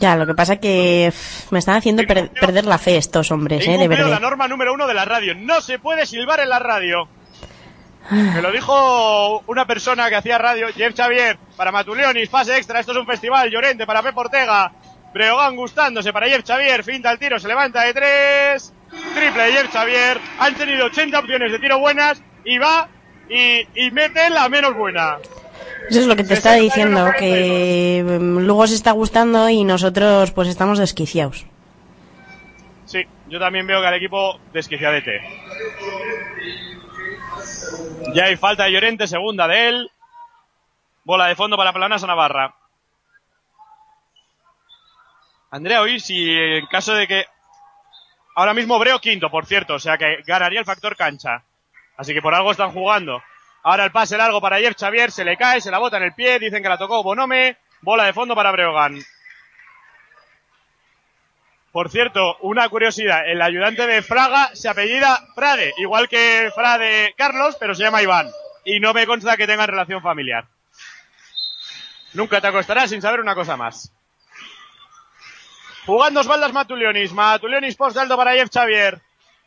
Ya, 0.00 0.16
lo 0.16 0.26
que 0.26 0.34
pasa 0.34 0.56
que 0.56 1.12
me 1.50 1.58
están 1.58 1.76
haciendo 1.76 2.02
per- 2.04 2.30
perder 2.30 2.64
la 2.64 2.78
fe 2.78 2.96
estos 2.96 3.30
hombres, 3.30 3.62
¿eh? 3.66 3.70
De 3.70 3.74
incumplido 3.76 4.04
la 4.04 4.14
verdad. 4.14 4.20
norma 4.22 4.48
número 4.48 4.72
uno 4.74 4.86
de 4.86 4.94
la 4.94 5.04
radio. 5.04 5.34
No 5.34 5.60
se 5.60 5.78
puede 5.78 6.06
silbar 6.06 6.40
en 6.40 6.48
la 6.48 6.58
radio. 6.58 7.06
Me 8.10 8.40
lo 8.42 8.50
dijo 8.50 9.40
una 9.46 9.66
persona 9.66 10.08
que 10.08 10.16
hacía 10.16 10.38
radio, 10.38 10.68
Jeff 10.74 10.96
Xavier, 10.96 11.38
para 11.56 11.70
Matulionis, 11.70 12.28
pase 12.28 12.56
extra, 12.56 12.80
esto 12.80 12.92
es 12.92 12.98
un 12.98 13.06
festival, 13.06 13.48
Llorente 13.50 13.86
para 13.86 14.02
Pep 14.02 14.16
Ortega, 14.16 14.72
Breogán 15.12 15.54
gustándose 15.54 16.12
para 16.12 16.26
Jeff 16.26 16.44
Xavier, 16.44 16.82
finta 16.82 17.12
el 17.12 17.18
tiro, 17.18 17.38
se 17.38 17.46
levanta 17.46 17.82
de 17.82 17.94
tres, 17.94 18.72
triple 19.14 19.42
de 19.44 19.52
Jeff 19.52 19.70
Xavier, 19.72 20.18
han 20.40 20.54
tenido 20.56 20.86
80 20.86 21.18
opciones 21.20 21.52
de 21.52 21.58
tiro 21.60 21.78
buenas 21.78 22.20
y 22.44 22.58
va 22.58 22.88
y, 23.28 23.60
y 23.76 23.90
mete 23.92 24.28
la 24.30 24.48
menos 24.48 24.74
buena. 24.74 25.18
Eso 25.88 26.00
es 26.00 26.06
lo 26.06 26.16
que 26.16 26.24
te 26.24 26.34
estaba 26.34 26.56
diciendo, 26.56 27.10
que 27.18 28.04
mm, 28.04 28.38
luego 28.40 28.66
se 28.66 28.74
está 28.74 28.92
gustando 28.92 29.48
y 29.48 29.64
nosotros 29.64 30.30
pues 30.32 30.48
estamos 30.48 30.78
desquiciados. 30.78 31.46
Sí, 32.84 33.04
yo 33.28 33.38
también 33.38 33.66
veo 33.66 33.80
que 33.80 33.86
al 33.86 33.94
equipo 33.94 34.38
desquiciadete. 34.52 35.20
Ya 38.14 38.24
hay 38.24 38.36
falta 38.36 38.64
de 38.64 38.72
Llorente, 38.72 39.06
segunda 39.06 39.46
de 39.46 39.68
él. 39.68 39.90
Bola 41.04 41.26
de 41.26 41.36
fondo 41.36 41.56
para 41.56 41.72
Planasa 41.72 42.06
Navarra. 42.06 42.54
Andrea, 45.50 45.82
hoy 45.82 45.98
si 46.00 46.30
en 46.30 46.66
caso 46.66 46.94
de 46.94 47.06
que... 47.06 47.24
Ahora 48.36 48.54
mismo 48.54 48.78
Breo 48.78 49.00
quinto, 49.00 49.28
por 49.30 49.46
cierto, 49.46 49.74
o 49.74 49.78
sea 49.78 49.98
que 49.98 50.22
ganaría 50.26 50.60
el 50.60 50.66
factor 50.66 50.96
cancha. 50.96 51.42
Así 51.96 52.14
que 52.14 52.22
por 52.22 52.34
algo 52.34 52.52
están 52.52 52.70
jugando. 52.70 53.20
Ahora 53.62 53.84
el 53.84 53.92
pase 53.92 54.16
largo 54.16 54.40
para 54.40 54.58
Jeff 54.58 54.76
Xavier, 54.78 55.10
se 55.10 55.24
le 55.24 55.36
cae, 55.36 55.60
se 55.60 55.70
la 55.70 55.78
bota 55.78 55.98
en 55.98 56.04
el 56.04 56.14
pie, 56.14 56.38
dicen 56.38 56.62
que 56.62 56.68
la 56.68 56.78
tocó 56.78 57.02
Bonome. 57.02 57.58
Bola 57.82 58.04
de 58.04 58.12
fondo 58.12 58.34
para 58.34 58.52
Breogán. 58.52 58.98
Por 61.72 61.88
cierto, 61.88 62.36
una 62.40 62.68
curiosidad, 62.68 63.28
el 63.28 63.40
ayudante 63.40 63.86
de 63.86 64.02
Fraga 64.02 64.50
se 64.54 64.68
apellida 64.68 65.24
Frade, 65.34 65.72
igual 65.76 66.08
que 66.08 66.50
Frade 66.52 67.14
Carlos, 67.16 67.56
pero 67.60 67.74
se 67.74 67.84
llama 67.84 68.02
Iván. 68.02 68.28
Y 68.64 68.80
no 68.80 68.92
me 68.92 69.06
consta 69.06 69.36
que 69.36 69.46
tengan 69.46 69.68
relación 69.68 70.02
familiar. 70.02 70.46
Nunca 72.12 72.40
te 72.40 72.48
acostarás 72.48 72.90
sin 72.90 73.00
saber 73.00 73.20
una 73.20 73.36
cosa 73.36 73.56
más. 73.56 73.92
Jugando 75.86 76.20
Osvaldas 76.20 76.52
Matulionis. 76.52 77.12
Matulionis 77.12 77.76
post 77.76 77.96
alto 77.96 78.16
para 78.16 78.32
Jeff 78.32 78.50
Xavier. 78.52 79.00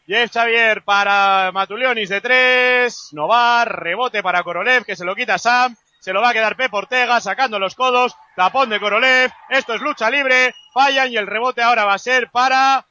Jeff 0.05 0.31
Xavier 0.31 0.83
para 0.83 1.51
Matulionis 1.53 2.09
de 2.09 2.21
tres. 2.21 3.09
No 3.13 3.27
va. 3.27 3.65
Rebote 3.65 4.21
para 4.21 4.43
Korolev 4.43 4.85
que 4.85 4.95
se 4.95 5.05
lo 5.05 5.15
quita 5.15 5.37
Sam. 5.37 5.75
Se 5.99 6.11
lo 6.11 6.21
va 6.21 6.29
a 6.29 6.33
quedar 6.33 6.57
Pep 6.57 6.73
Ortega 6.73 7.21
sacando 7.21 7.59
los 7.59 7.75
codos. 7.75 8.15
Tapón 8.35 8.69
de 8.69 8.79
Korolev. 8.79 9.31
Esto 9.49 9.73
es 9.73 9.81
lucha 9.81 10.09
libre. 10.09 10.53
Fallan 10.73 11.11
y 11.11 11.17
el 11.17 11.27
rebote 11.27 11.61
ahora 11.61 11.85
va 11.85 11.93
a 11.93 11.99
ser 11.99 12.29
para, 12.29 12.85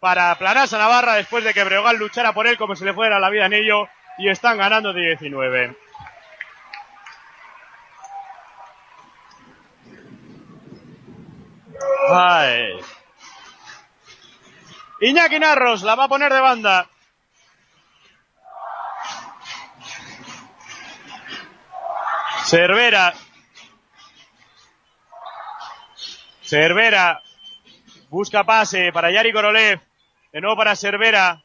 para 0.00 0.34
Planasa 0.34 0.76
Navarra 0.76 1.14
después 1.14 1.44
de 1.44 1.54
que 1.54 1.64
Breogán 1.64 1.96
luchara 1.96 2.32
por 2.34 2.46
él 2.46 2.58
como 2.58 2.76
si 2.76 2.84
le 2.84 2.92
fuera 2.92 3.18
la 3.18 3.30
vida 3.30 3.46
en 3.46 3.54
ello. 3.54 3.88
Y 4.18 4.28
están 4.28 4.58
ganando 4.58 4.92
de 4.92 5.00
19. 5.00 5.76
Ay. 12.10 12.80
Iñaki 15.00 15.38
Narros 15.38 15.82
la 15.82 15.94
va 15.94 16.04
a 16.04 16.08
poner 16.08 16.32
de 16.32 16.40
banda. 16.40 16.88
Cervera. 22.44 23.14
Cervera. 26.42 27.22
Busca 28.08 28.42
pase 28.44 28.90
para 28.92 29.10
Yari 29.10 29.32
Korolev. 29.32 29.80
De 30.32 30.40
nuevo 30.40 30.56
para 30.56 30.74
Cervera. 30.74 31.42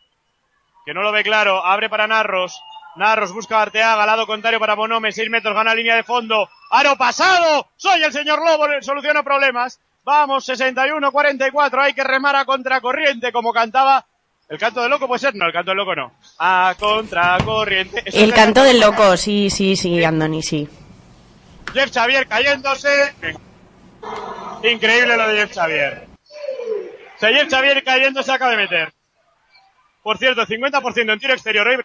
Que 0.85 0.93
no 0.93 1.01
lo 1.01 1.11
ve 1.11 1.23
claro. 1.23 1.63
Abre 1.63 1.89
para 1.89 2.07
Narros. 2.07 2.59
Narros 2.95 3.33
busca 3.33 3.61
Arteaga. 3.61 4.05
Lado 4.05 4.25
contrario 4.25 4.59
para 4.59 4.75
Bonome. 4.75 5.11
6 5.11 5.29
metros. 5.29 5.53
Gana 5.53 5.75
línea 5.75 5.95
de 5.95 6.03
fondo. 6.03 6.49
Aro 6.71 6.95
pasado. 6.95 7.67
Soy 7.75 8.01
el 8.01 8.13
señor 8.13 8.39
Lobo. 8.43 8.65
Soluciona 8.81 9.23
problemas. 9.23 9.79
Vamos, 10.03 10.47
61-44. 10.47 11.81
Hay 11.81 11.93
que 11.93 12.03
remar 12.03 12.35
a 12.35 12.45
contracorriente 12.45 13.31
como 13.31 13.53
cantaba. 13.53 14.05
¿El 14.49 14.57
canto 14.57 14.81
del 14.81 14.91
loco 14.91 15.07
puede 15.07 15.19
ser? 15.19 15.35
No, 15.35 15.47
el 15.47 15.53
canto 15.53 15.71
del 15.71 15.77
loco 15.77 15.95
no. 15.95 16.13
A 16.39 16.75
contracorriente. 16.77 18.03
Eso 18.05 18.17
El 18.17 18.33
canto 18.33 18.63
del 18.63 18.79
loco, 18.79 19.15
sí, 19.17 19.49
sí, 19.49 19.75
sí, 19.75 20.03
Andoni, 20.03 20.43
sí. 20.43 20.67
Jeff 21.73 21.91
Xavier 21.91 22.27
cayéndose. 22.27 23.15
Increíble 24.63 25.17
lo 25.17 25.27
de 25.27 25.37
Jeff 25.37 25.53
Xavier. 25.53 26.07
O 27.15 27.19
sea, 27.19 27.29
Jeff 27.29 27.49
Xavier 27.49 27.83
cayendo 27.83 28.21
se 28.21 28.31
acaba 28.31 28.51
de 28.51 28.57
meter. 28.57 28.93
Por 30.03 30.17
cierto, 30.17 30.45
50% 30.45 31.13
en 31.13 31.19
tiro 31.19 31.33
exterior. 31.33 31.67
hoy 31.67 31.77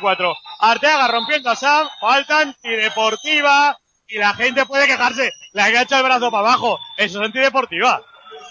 4. 0.00 0.34
Arteaga 0.60 1.08
rompiendo 1.08 1.50
a 1.50 1.56
Sam. 1.56 1.88
Falta 2.00 2.40
antideportiva. 2.40 3.78
Y 4.12 4.18
la 4.18 4.34
gente 4.34 4.66
puede 4.66 4.86
quejarse. 4.86 5.32
Le 5.54 5.66
engancha 5.66 5.96
el 5.96 6.04
brazo 6.04 6.30
para 6.30 6.46
abajo. 6.46 6.78
Eso 6.98 7.18
es 7.18 7.26
antideportiva. 7.26 8.02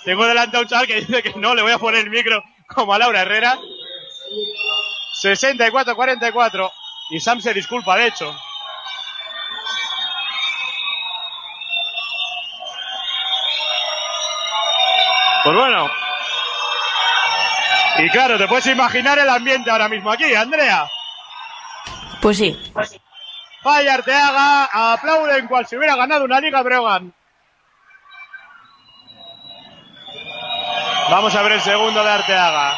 Tengo 0.04 0.26
delante 0.26 0.58
a 0.58 0.62
un 0.62 0.68
chaval 0.68 0.88
que 0.88 1.02
dice 1.02 1.22
que 1.22 1.34
no, 1.36 1.54
le 1.54 1.62
voy 1.62 1.72
a 1.72 1.78
poner 1.78 2.02
el 2.02 2.10
micro 2.10 2.44
como 2.68 2.96
a 2.96 2.98
Laura 2.98 3.22
Herrera. 3.22 3.60
64-44. 5.22 6.72
Y 7.12 7.20
Sam 7.20 7.42
se 7.42 7.54
disculpa, 7.54 7.96
de 7.96 8.08
hecho. 8.08 8.36
Pues 15.44 15.56
bueno. 15.56 15.92
Y 18.00 18.10
claro, 18.10 18.40
te 18.40 18.48
puedes 18.48 18.66
imaginar 18.66 19.20
el 19.20 19.30
ambiente 19.30 19.70
ahora 19.70 19.88
mismo 19.88 20.12
aquí, 20.12 20.34
Andrea. 20.34 20.90
Pues 22.20 22.38
sí. 22.38 22.58
Falla 23.62 23.94
Arteaga, 23.94 24.94
aplauden 24.94 25.48
cual 25.48 25.68
si 25.68 25.78
hubiera 25.78 25.96
ganado 25.96 26.26
una 26.26 26.40
Liga 26.40 26.64
Breogán. 26.64 27.14
Vamos 31.12 31.36
a 31.36 31.42
ver 31.44 31.52
el 31.54 31.62
segundo 31.62 32.04
de 32.04 32.10
Arteaga. 32.10 32.74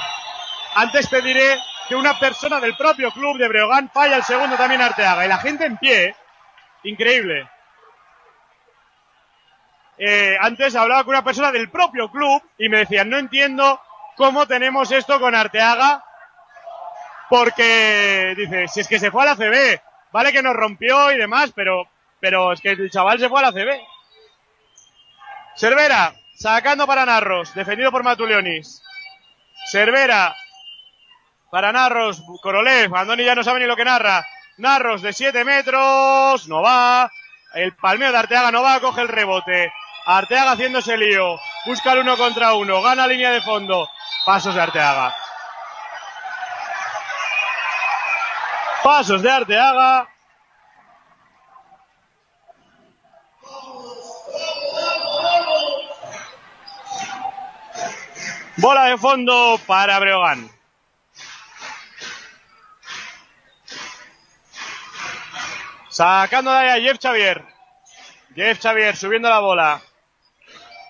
Antes 0.75 1.09
te 1.09 1.21
diré 1.21 1.57
que 1.87 1.95
una 1.95 2.17
persona 2.19 2.59
del 2.59 2.75
propio 2.75 3.11
club 3.11 3.37
de 3.37 3.47
Breogán 3.47 3.89
falla 3.93 4.17
el 4.17 4.23
segundo 4.23 4.57
también 4.57 4.81
Arteaga. 4.81 5.23
Y 5.23 5.29
la 5.29 5.37
gente 5.37 5.65
en 5.65 5.77
pie. 5.77 6.15
Increíble. 6.83 7.49
Eh, 9.97 10.35
antes 10.41 10.75
hablaba 10.75 11.03
con 11.03 11.13
una 11.13 11.23
persona 11.23 11.51
del 11.51 11.69
propio 11.69 12.09
club 12.11 12.41
y 12.57 12.67
me 12.67 12.79
decían, 12.79 13.09
no 13.09 13.17
entiendo 13.17 13.79
cómo 14.17 14.47
tenemos 14.47 14.91
esto 14.91 15.19
con 15.19 15.33
Arteaga. 15.33 16.03
Porque 17.29 18.33
dice, 18.35 18.67
si 18.67 18.81
es 18.81 18.87
que 18.87 18.99
se 18.99 19.11
fue 19.11 19.23
a 19.23 19.27
la 19.27 19.35
CB, 19.35 19.81
vale 20.13 20.31
que 20.31 20.41
nos 20.41 20.55
rompió 20.55 21.11
y 21.11 21.17
demás, 21.17 21.51
pero, 21.53 21.89
pero 22.21 22.53
es 22.53 22.61
que 22.61 22.69
el 22.71 22.89
chaval 22.89 23.19
se 23.19 23.27
fue 23.27 23.39
a 23.39 23.43
la 23.43 23.51
CB. 23.51 23.81
Cervera, 25.55 26.15
sacando 26.35 26.87
para 26.87 27.05
Narros, 27.05 27.53
defendido 27.53 27.91
por 27.91 28.03
Matulionis. 28.03 28.81
Cervera, 29.69 30.35
para 31.51 31.71
Narros, 31.71 32.23
Korolev, 32.41 32.95
Andoni 32.95 33.25
ya 33.25 33.35
no 33.35 33.43
sabe 33.43 33.59
ni 33.59 33.65
lo 33.65 33.75
que 33.75 33.85
narra. 33.85 34.25
Narros 34.57 35.01
de 35.01 35.13
7 35.13 35.43
metros, 35.43 36.47
no 36.47 36.61
va. 36.61 37.11
El 37.53 37.75
palmeo 37.75 38.11
de 38.11 38.17
Arteaga 38.17 38.51
no 38.51 38.63
va, 38.63 38.79
coge 38.79 39.01
el 39.01 39.07
rebote. 39.07 39.71
Arteaga 40.05 40.53
haciéndose 40.53 40.97
lío. 40.97 41.39
Busca 41.65 41.93
el 41.93 41.99
uno 41.99 42.17
contra 42.17 42.53
uno. 42.53 42.81
Gana 42.81 43.07
línea 43.07 43.31
de 43.31 43.41
fondo. 43.41 43.87
Pasos 44.25 44.55
de 44.55 44.61
Arteaga. 44.61 45.15
Pasos 48.83 49.21
de 49.21 49.31
Arteaga. 49.31 50.09
Bola 58.57 58.85
de 58.85 58.97
fondo 58.97 59.57
para 59.65 59.99
Breogán. 59.99 60.49
Sacando 65.89 66.51
de 66.51 66.57
ahí 66.57 66.69
a 66.69 66.81
Jeff 66.81 66.99
Xavier. 67.01 67.43
Jeff 68.35 68.61
Xavier 68.61 68.97
subiendo 68.97 69.29
la 69.29 69.39
bola. 69.39 69.81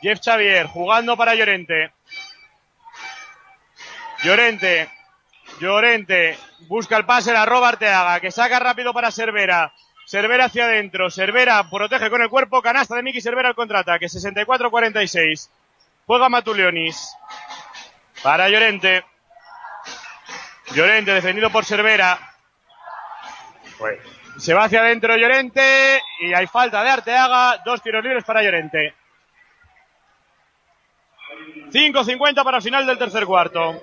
Jeff 0.02 0.20
Xavier 0.20 0.66
jugando 0.66 1.16
para 1.16 1.36
Llorente. 1.36 1.94
Llorente. 4.24 4.92
Llorente. 5.60 6.38
Busca 6.68 6.98
el 6.98 7.06
pase, 7.06 7.34
la 7.34 7.46
roba 7.46 7.70
Arteaga, 7.70 8.20
que 8.20 8.32
saca 8.32 8.60
rápido 8.60 8.94
para 8.94 9.12
Cervera. 9.12 9.74
Cervera 10.06 10.46
hacia 10.46 10.66
adentro. 10.66 11.10
Cervera 11.10 11.70
protege 11.70 12.10
con 12.10 12.22
el 12.22 12.30
cuerpo. 12.30 12.62
Canasta 12.62 12.96
de 12.96 13.04
Miki 13.04 13.22
Cervera 13.22 13.50
al 13.50 13.56
contraataque. 13.56 14.08
64-46. 14.08 15.50
Juega 16.06 16.30
Matulionis. 16.30 17.16
Para 18.22 18.50
Llorente. 18.50 19.04
Llorente 20.74 21.14
defendido 21.14 21.50
por 21.50 21.66
Cervera. 21.66 22.20
Se 24.38 24.54
va 24.54 24.66
hacia 24.66 24.82
adentro 24.82 25.16
Llorente 25.16 26.02
y 26.22 26.34
hay 26.34 26.48
falta 26.48 26.84
de 26.84 26.90
Arteaga. 26.90 27.62
Dos 27.66 27.82
tiros 27.82 28.04
libres 28.04 28.24
para 28.24 28.44
Llorente. 28.44 28.94
5.50 31.72 32.44
para 32.44 32.62
final 32.62 32.86
del 32.86 32.98
tercer 32.98 33.26
cuarto. 33.26 33.82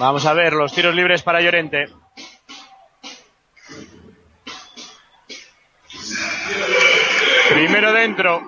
Vamos 0.00 0.24
a 0.24 0.32
ver 0.32 0.54
los 0.54 0.72
tiros 0.72 0.94
libres 0.94 1.20
para 1.20 1.42
Llorente. 1.42 1.90
Primero 7.50 7.92
dentro. 7.92 8.40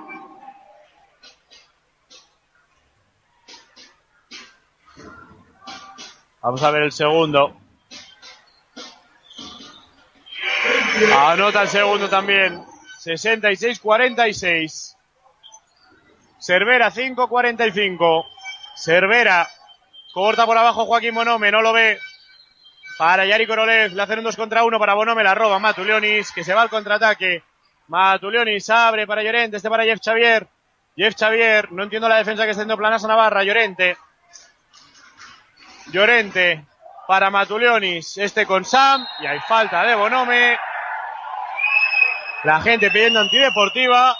Vamos 6.40 6.62
a 6.62 6.70
ver 6.70 6.84
el 6.84 6.92
segundo. 6.92 7.54
Anota 11.14 11.60
el 11.60 11.68
segundo 11.68 12.08
también. 12.08 12.64
66-46. 13.04 14.96
Cervera 16.38 16.90
5-45. 16.90 18.24
Cervera 18.74 19.50
corta 20.12 20.46
por 20.46 20.56
abajo 20.56 20.86
Joaquín 20.86 21.14
Bonome, 21.14 21.50
no 21.50 21.62
lo 21.62 21.72
ve. 21.72 21.98
Para 22.98 23.24
Yari 23.24 23.46
Korolev, 23.46 23.94
le 23.94 24.02
hacen 24.02 24.18
un 24.18 24.24
2 24.24 24.36
contra 24.36 24.64
1 24.64 24.78
para 24.78 24.94
Bonome, 24.94 25.24
la 25.24 25.34
roba 25.34 25.58
Matulionis, 25.58 26.30
que 26.32 26.44
se 26.44 26.54
va 26.54 26.62
al 26.62 26.70
contraataque. 26.70 27.42
Matulionis 27.88 28.70
abre 28.70 29.06
para 29.06 29.22
Llorente, 29.22 29.56
este 29.56 29.70
para 29.70 29.84
Jeff 29.84 30.00
Xavier. 30.02 30.46
Jeff 30.96 31.14
Xavier, 31.18 31.72
no 31.72 31.82
entiendo 31.82 32.08
la 32.08 32.16
defensa 32.16 32.44
que 32.44 32.50
está 32.50 32.60
haciendo 32.60 32.76
Planasa 32.76 33.08
Navarra, 33.08 33.42
Llorente. 33.42 33.96
Llorente 35.90 36.64
para 37.08 37.30
Matulionis, 37.30 38.18
este 38.18 38.46
con 38.46 38.64
Sam, 38.64 39.06
y 39.20 39.26
hay 39.26 39.40
falta 39.40 39.82
de 39.82 39.94
Bonome. 39.94 40.58
La 42.44 42.60
gente 42.60 42.90
pidiendo 42.90 43.20
antideportiva. 43.20 44.16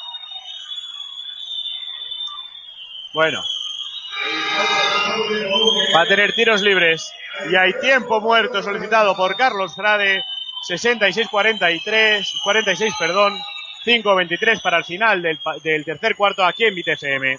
Bueno. 3.13 3.43
Va 5.95 6.03
a 6.03 6.07
tener 6.07 6.33
tiros 6.33 6.63
libres. 6.63 7.13
Y 7.51 7.57
hay 7.57 7.73
tiempo 7.81 8.21
muerto 8.21 8.63
solicitado 8.63 9.17
por 9.17 9.37
Carlos 9.37 9.75
Frade. 9.75 10.25
66-43, 10.69 12.25
46, 12.45 12.95
perdón. 12.99 13.39
5-23 13.85 14.63
para 14.63 14.79
el 14.79 14.85
final 14.85 15.23
del, 15.23 15.41
del 15.63 15.85
tercer 15.85 16.15
cuarto 16.15 16.45
aquí 16.45 16.65
en 16.65 16.75
BTFM. 16.75 17.39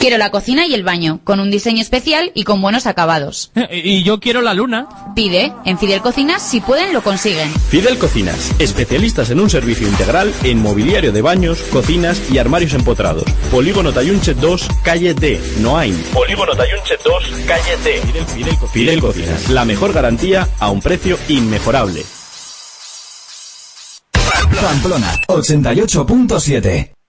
Quiero 0.00 0.16
la 0.16 0.30
cocina 0.30 0.66
y 0.66 0.72
el 0.72 0.82
baño, 0.82 1.20
con 1.24 1.40
un 1.40 1.50
diseño 1.50 1.82
especial 1.82 2.32
y 2.34 2.44
con 2.44 2.62
buenos 2.62 2.86
acabados. 2.86 3.52
Y 3.70 4.02
yo 4.02 4.18
quiero 4.18 4.40
la 4.40 4.54
luna. 4.54 4.88
Pide, 5.14 5.52
en 5.66 5.78
Fidel 5.78 6.00
Cocinas, 6.00 6.40
si 6.40 6.62
pueden, 6.62 6.94
lo 6.94 7.02
consiguen. 7.02 7.52
Fidel 7.68 7.98
Cocinas, 7.98 8.50
especialistas 8.58 9.28
en 9.28 9.40
un 9.40 9.50
servicio 9.50 9.86
integral 9.86 10.32
en 10.42 10.62
mobiliario 10.62 11.12
de 11.12 11.20
baños, 11.20 11.60
cocinas 11.70 12.30
y 12.32 12.38
armarios 12.38 12.72
empotrados. 12.72 13.24
Polígono 13.50 13.92
Tayunche 13.92 14.32
2, 14.32 14.68
calle 14.82 15.12
D, 15.12 15.38
Noain. 15.58 15.94
Polígono 16.14 16.56
Tayunche 16.56 16.94
2, 17.04 17.24
calle 17.46 17.76
D. 17.84 18.00
Fidel, 18.00 18.26
Fidel, 18.26 18.56
Fidel 18.72 19.00
Cocinas, 19.02 19.50
la 19.50 19.66
mejor 19.66 19.92
garantía 19.92 20.48
a 20.60 20.70
un 20.70 20.80
precio 20.80 21.18
inmejorable. 21.28 22.02
Pamplona 24.62 25.14
88.7 25.28 26.99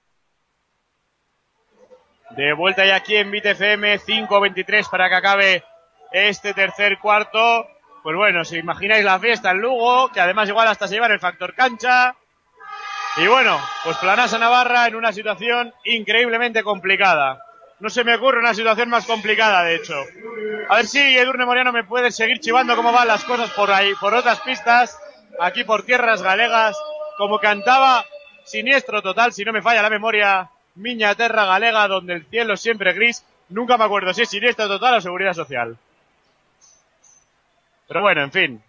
De 2.36 2.54
vuelta 2.54 2.86
ya 2.86 2.96
aquí 2.96 3.18
en 3.18 3.30
BTFM, 3.30 4.00
5.23 4.00 4.90
para 4.90 5.10
que 5.10 5.16
acabe 5.16 5.64
este 6.12 6.54
tercer 6.54 6.98
cuarto. 7.00 7.68
Pues 8.04 8.16
bueno, 8.16 8.46
si 8.46 8.58
imagináis 8.58 9.04
la 9.04 9.20
fiesta 9.20 9.52
en 9.52 9.60
Lugo, 9.60 10.10
que 10.12 10.22
además 10.22 10.48
igual 10.48 10.68
hasta 10.68 10.88
se 10.88 10.96
llevan 10.96 11.12
el 11.12 11.20
factor 11.20 11.54
cancha. 11.54 12.16
Y 13.18 13.28
bueno, 13.28 13.60
pues 13.84 13.98
Planasa 13.98 14.40
Navarra 14.40 14.88
en 14.88 14.96
una 14.96 15.12
situación 15.12 15.74
increíblemente 15.84 16.64
complicada. 16.64 17.44
No 17.80 17.90
se 17.90 18.04
me 18.04 18.16
ocurre 18.16 18.40
una 18.40 18.54
situación 18.54 18.90
más 18.90 19.06
complicada, 19.06 19.64
de 19.64 19.76
hecho. 19.76 19.96
A 20.70 20.78
ver 20.78 20.88
si 20.88 21.00
Edurne 21.18 21.46
Moreno 21.46 21.74
me 21.74 21.84
puede 21.84 22.12
seguir 22.12 22.40
chivando 22.40 22.76
cómo 22.76 22.94
van 22.94 23.08
las 23.08 23.26
cosas 23.26 23.50
por 23.52 23.72
ahí, 23.72 23.94
por 24.00 24.14
otras 24.14 24.40
pistas, 24.42 24.98
aquí 25.40 25.64
por 25.66 25.84
tierras 25.84 26.22
galegas, 26.22 26.78
como 27.18 27.40
cantaba 27.40 28.06
Siniestro 28.46 29.02
Total, 29.02 29.34
si 29.34 29.44
no 29.44 29.52
me 29.52 29.62
falla 29.62 29.82
la 29.82 29.90
memoria, 29.90 30.50
Miña 30.76 31.16
Terra 31.16 31.46
Galega, 31.46 31.88
donde 31.88 32.14
el 32.14 32.26
cielo 32.26 32.58
siempre 32.58 32.94
gris. 32.94 33.26
Nunca 33.50 33.78
me 33.78 33.84
acuerdo 33.84 34.14
si 34.14 34.22
es 34.22 34.30
Siniestro 34.30 34.68
Total 34.68 34.96
o 34.96 35.02
Seguridad 35.02 35.34
Social. 35.34 35.78
Pero 37.88 38.02
bueno, 38.02 38.22
en 38.24 38.32
fin. 38.32 38.64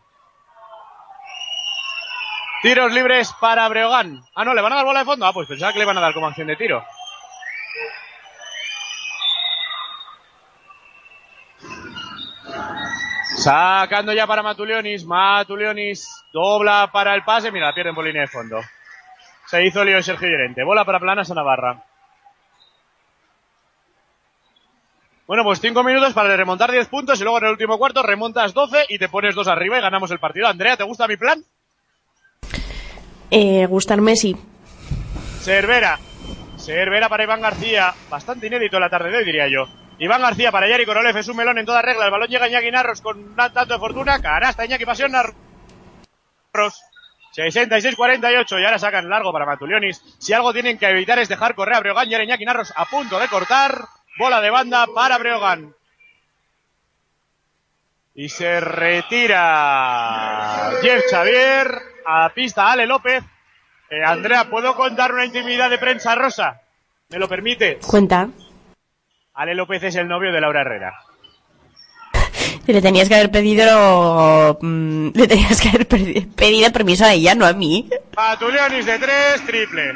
Tiros 2.63 2.93
libres 2.93 3.33
para 3.41 3.69
Breogán. 3.69 4.23
Ah, 4.35 4.45
no, 4.45 4.55
¿le 4.55 4.63
van 4.63 4.73
a 4.73 4.77
dar 4.77 4.85
bola 4.85 5.01
de 5.01 5.05
fondo? 5.05 5.27
Ah, 5.27 5.33
pues 5.33 5.49
pensaba 5.49 5.73
que 5.73 5.79
le 5.79 5.85
van 5.85 5.99
a 5.99 6.01
dar 6.01 6.15
como 6.15 6.27
acción 6.27 6.47
de 6.49 6.57
tiro. 6.57 6.85
Sacando 13.37 14.13
ya 14.13 14.27
para 14.27 14.43
Matulionis. 14.43 15.05
Matulionis 15.05 16.09
dobla 16.33 16.91
para 16.93 17.15
el 17.15 17.25
pase. 17.25 17.51
Mira, 17.51 17.67
la 17.67 17.75
pierden 17.75 17.95
por 17.95 18.05
línea 18.05 18.23
de 18.23 18.29
fondo. 18.29 18.61
Se 19.47 19.65
hizo 19.65 19.85
lío 19.85 20.03
Sergio 20.03 20.29
Llorente. 20.29 20.63
Bola 20.63 20.85
para 20.85 21.01
Planas 21.01 21.31
a 21.31 21.35
Navarra. 21.35 21.85
Bueno, 25.27 25.45
pues 25.45 25.61
cinco 25.61 25.85
minutos 25.85 26.13
para 26.13 26.37
remontar 26.37 26.71
10 26.71 26.89
puntos 26.89 27.21
y 27.21 27.23
luego 27.23 27.39
en 27.39 27.45
el 27.45 27.51
último 27.53 27.79
cuarto 27.79 28.03
remontas 28.03 28.53
12 28.53 28.87
y 28.89 28.99
te 28.99 29.09
pones 29.09 29.35
dos 29.35 29.49
arriba 29.49 29.79
y 29.79 29.81
ganamos 29.81 30.11
el 30.11 30.19
partido. 30.19 30.49
Andrea, 30.49 30.77
¿te 30.77 30.85
gusta 30.85 31.07
mi 31.07 31.17
plan? 31.17 31.43
Eh, 33.31 33.67
gustarme 33.67 34.17
sí. 34.17 34.37
Cervera. 35.41 35.99
Cervera 36.59 37.09
para 37.09 37.25
Iván 37.25 37.41
García. 37.41 37.95
Bastante 38.11 38.47
inédito 38.49 38.79
la 38.79 38.91
tarde 38.91 39.11
de 39.11 39.19
hoy, 39.19 39.25
diría 39.25 39.49
yo. 39.49 39.67
Iván 39.99 40.21
García 40.21 40.53
para 40.53 40.69
Yari 40.69 40.85
Korolev. 40.85 41.17
Es 41.17 41.29
un 41.29 41.37
melón 41.37 41.59
en 41.59 41.67
toda 41.67 41.81
regla. 41.81 42.05
El 42.05 42.11
balón 42.11 42.29
llega 42.29 42.45
a 42.45 42.49
Iñaki 42.49 42.71
Narros 42.71 43.01
con 43.01 43.19
un 43.19 43.35
tanto 43.35 43.67
de 43.67 43.79
fortuna. 43.79 44.21
Canasta 44.21 44.65
Iñaki 44.65 44.85
Pasión 44.85 45.13
Narros. 45.13 45.35
66-48 47.35 48.61
y 48.61 48.65
ahora 48.65 48.79
sacan 48.79 49.09
largo 49.09 49.33
para 49.33 49.47
Matulionis. 49.47 50.03
Si 50.19 50.35
algo 50.35 50.53
tienen 50.53 50.77
que 50.77 50.91
evitar 50.91 51.19
es 51.19 51.29
dejar 51.31 51.55
correr 51.55 51.77
a 51.77 51.81
Breogán 51.81 52.11
y 52.11 52.15
Iñaki 52.15 52.45
Narros 52.45 52.73
a 52.77 52.85
punto 52.85 53.19
de 53.19 53.29
cortar. 53.29 53.87
Bola 54.19 54.41
de 54.41 54.51
banda 54.51 54.87
para 54.95 55.19
Breogán. 55.19 55.75
Y 58.15 58.29
se 58.29 58.61
retira 58.61 60.71
Jeff 60.83 61.05
Xavier 61.11 61.67
a 62.07 62.29
pista 62.31 62.71
Ale 62.71 62.87
López. 62.87 63.25
Eh, 63.91 64.03
Andrea, 64.05 64.49
¿puedo 64.51 64.75
contar 64.77 65.13
una 65.13 65.25
intimidad 65.25 65.71
de 65.71 65.79
prensa 65.79 66.15
rosa? 66.15 66.61
¿Me 67.09 67.19
lo 67.19 67.29
permite? 67.29 67.79
Cuenta. 67.87 68.29
Ale 69.35 69.55
López 69.55 69.83
es 69.85 69.95
el 69.97 70.09
novio 70.09 70.31
de 70.33 70.41
Laura 70.41 70.61
Herrera. 70.61 70.95
Le 72.67 72.81
tenías 72.83 73.09
que 73.09 73.15
haber 73.17 73.31
pedido. 73.31 74.59
mm, 74.61 75.09
le 75.15 75.27
tenías 75.27 75.61
que 75.61 75.69
haber 75.71 75.89
pedi- 75.89 76.33
pedido 76.35 76.71
permiso 76.71 77.05
a 77.07 77.13
ella, 77.15 77.35
no 77.35 77.47
a 77.47 77.53
mí. 77.55 77.89
Matulionis 78.17 78.85
de 78.87 78.99
tres, 78.99 79.47
triple. 79.47 79.93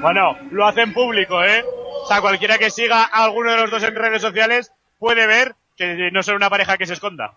Bueno, 0.00 0.36
lo 0.52 0.66
hacen 0.66 0.92
público, 0.92 1.42
¿eh? 1.44 1.64
O 2.02 2.06
sea, 2.06 2.20
cualquiera 2.20 2.58
que 2.58 2.70
siga 2.70 3.02
a 3.04 3.24
alguno 3.24 3.52
de 3.52 3.56
los 3.58 3.70
dos 3.70 3.82
en 3.82 3.94
redes 3.94 4.22
sociales 4.22 4.72
puede 4.98 5.26
ver 5.26 5.54
que 5.76 6.10
no 6.12 6.22
son 6.22 6.36
una 6.36 6.50
pareja 6.50 6.76
que 6.78 6.86
se 6.86 6.94
esconda. 6.94 7.34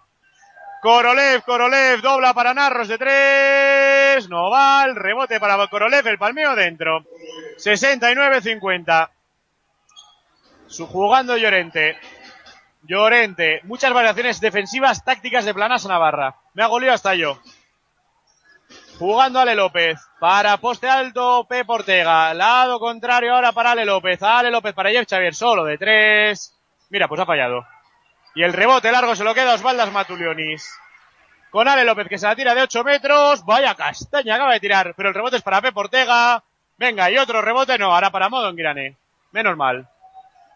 Korolev, 0.81 1.41
Korolev, 1.43 2.01
dobla 2.01 2.33
para 2.33 2.53
Narros 2.53 2.87
de 2.87 2.97
tres. 2.97 4.29
No 4.29 4.51
va, 4.51 4.85
el 4.85 4.95
rebote 4.95 5.39
para 5.39 5.65
Korolev, 5.67 6.05
el 6.07 6.19
palmeo 6.19 6.55
dentro. 6.55 7.03
69-50. 7.57 9.09
Su 10.67 10.85
jugando 10.87 11.37
Llorente. 11.37 11.97
Llorente. 12.83 13.61
Muchas 13.63 13.93
variaciones 13.93 14.39
defensivas 14.39 15.03
tácticas 15.03 15.45
de 15.45 15.53
Planas 15.53 15.85
Navarra. 15.87 16.35
Me 16.53 16.63
hago 16.63 16.79
lío 16.79 16.93
hasta 16.93 17.15
yo. 17.15 17.39
Jugando 18.97 19.39
Ale 19.39 19.55
López. 19.55 19.99
Para 20.19 20.57
poste 20.57 20.89
alto, 20.89 21.45
Pep 21.47 21.69
Ortega. 21.69 22.33
Lado 22.33 22.79
contrario 22.79 23.33
ahora 23.33 23.51
para 23.51 23.71
Ale 23.71 23.85
López. 23.85 24.21
Ale 24.23 24.49
López 24.49 24.73
para 24.73 24.89
Jeff 24.89 25.07
Xavier. 25.09 25.35
Solo 25.35 25.65
de 25.65 25.77
tres. 25.77 26.55
Mira, 26.89 27.07
pues 27.07 27.19
ha 27.19 27.25
fallado. 27.25 27.65
Y 28.35 28.43
el 28.43 28.53
rebote 28.53 28.91
largo 28.91 29.15
se 29.15 29.23
lo 29.23 29.33
queda 29.33 29.55
Osvaldas 29.55 29.91
Matulionis. 29.91 30.73
Con 31.49 31.67
Ale 31.67 31.83
López 31.83 32.07
que 32.07 32.17
se 32.17 32.25
la 32.25 32.35
tira 32.35 32.55
de 32.55 32.61
8 32.61 32.83
metros. 32.83 33.45
Vaya 33.45 33.75
castaña 33.75 34.35
acaba 34.35 34.53
de 34.53 34.59
tirar. 34.61 34.93
Pero 34.95 35.09
el 35.09 35.15
rebote 35.15 35.37
es 35.37 35.43
para 35.43 35.61
Pep 35.61 35.75
Ortega. 35.75 36.41
Venga, 36.77 37.11
y 37.11 37.17
otro 37.17 37.41
rebote 37.41 37.77
no. 37.77 37.93
Ahora 37.93 38.11
para 38.11 38.29
Modo 38.29 38.53
Girane. 38.53 38.95
Menos 39.31 39.57
mal. 39.57 39.87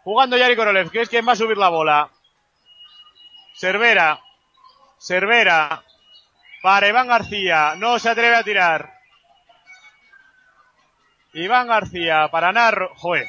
Jugando 0.02 0.38
Yari 0.38 0.56
Korolev, 0.56 0.90
que 0.90 1.02
es 1.02 1.08
quien 1.10 1.28
va 1.28 1.32
a 1.32 1.36
subir 1.36 1.58
la 1.58 1.68
bola. 1.68 2.08
Cervera. 3.54 4.18
Cervera. 4.98 5.82
Para 6.62 6.88
Iván 6.88 7.08
García. 7.08 7.74
No 7.76 7.98
se 7.98 8.10
atreve 8.10 8.36
a 8.36 8.42
tirar. 8.42 8.94
Iván 11.32 11.68
García 11.68 12.28
para 12.30 12.52
Narro. 12.52 12.92
Joder. 12.96 13.26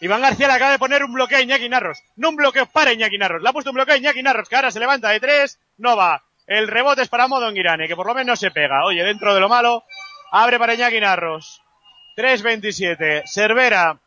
Iván 0.00 0.20
García 0.20 0.48
le 0.48 0.54
acaba 0.54 0.72
de 0.72 0.78
poner 0.78 1.04
un 1.04 1.14
bloqueo 1.14 1.38
a 1.38 1.40
Iñaki 1.40 1.68
Narros. 1.68 2.02
No 2.16 2.30
un 2.30 2.36
bloqueo 2.36 2.66
para 2.66 2.92
Iñaki 2.92 3.16
Narros. 3.16 3.42
Le 3.42 3.48
ha 3.48 3.52
puesto 3.52 3.70
un 3.70 3.76
bloqueo 3.76 3.94
a 3.94 3.98
Iñaki 3.98 4.22
Narros, 4.22 4.48
que 4.48 4.56
ahora 4.56 4.70
se 4.70 4.80
levanta 4.80 5.08
de 5.10 5.20
tres. 5.20 5.58
No 5.78 5.96
va. 5.96 6.22
El 6.46 6.68
rebote 6.68 7.02
es 7.02 7.08
para 7.08 7.26
Modo 7.28 7.50
Girane, 7.52 7.88
que 7.88 7.96
por 7.96 8.06
lo 8.06 8.14
menos 8.14 8.38
se 8.38 8.50
pega. 8.50 8.84
Oye, 8.84 9.02
dentro 9.02 9.32
de 9.34 9.40
lo 9.40 9.48
malo. 9.48 9.84
Abre 10.30 10.58
para 10.58 10.74
Iñaki 10.74 11.00
Narros. 11.00 11.62
3.27. 12.16 13.22
Cervera. 13.26 13.98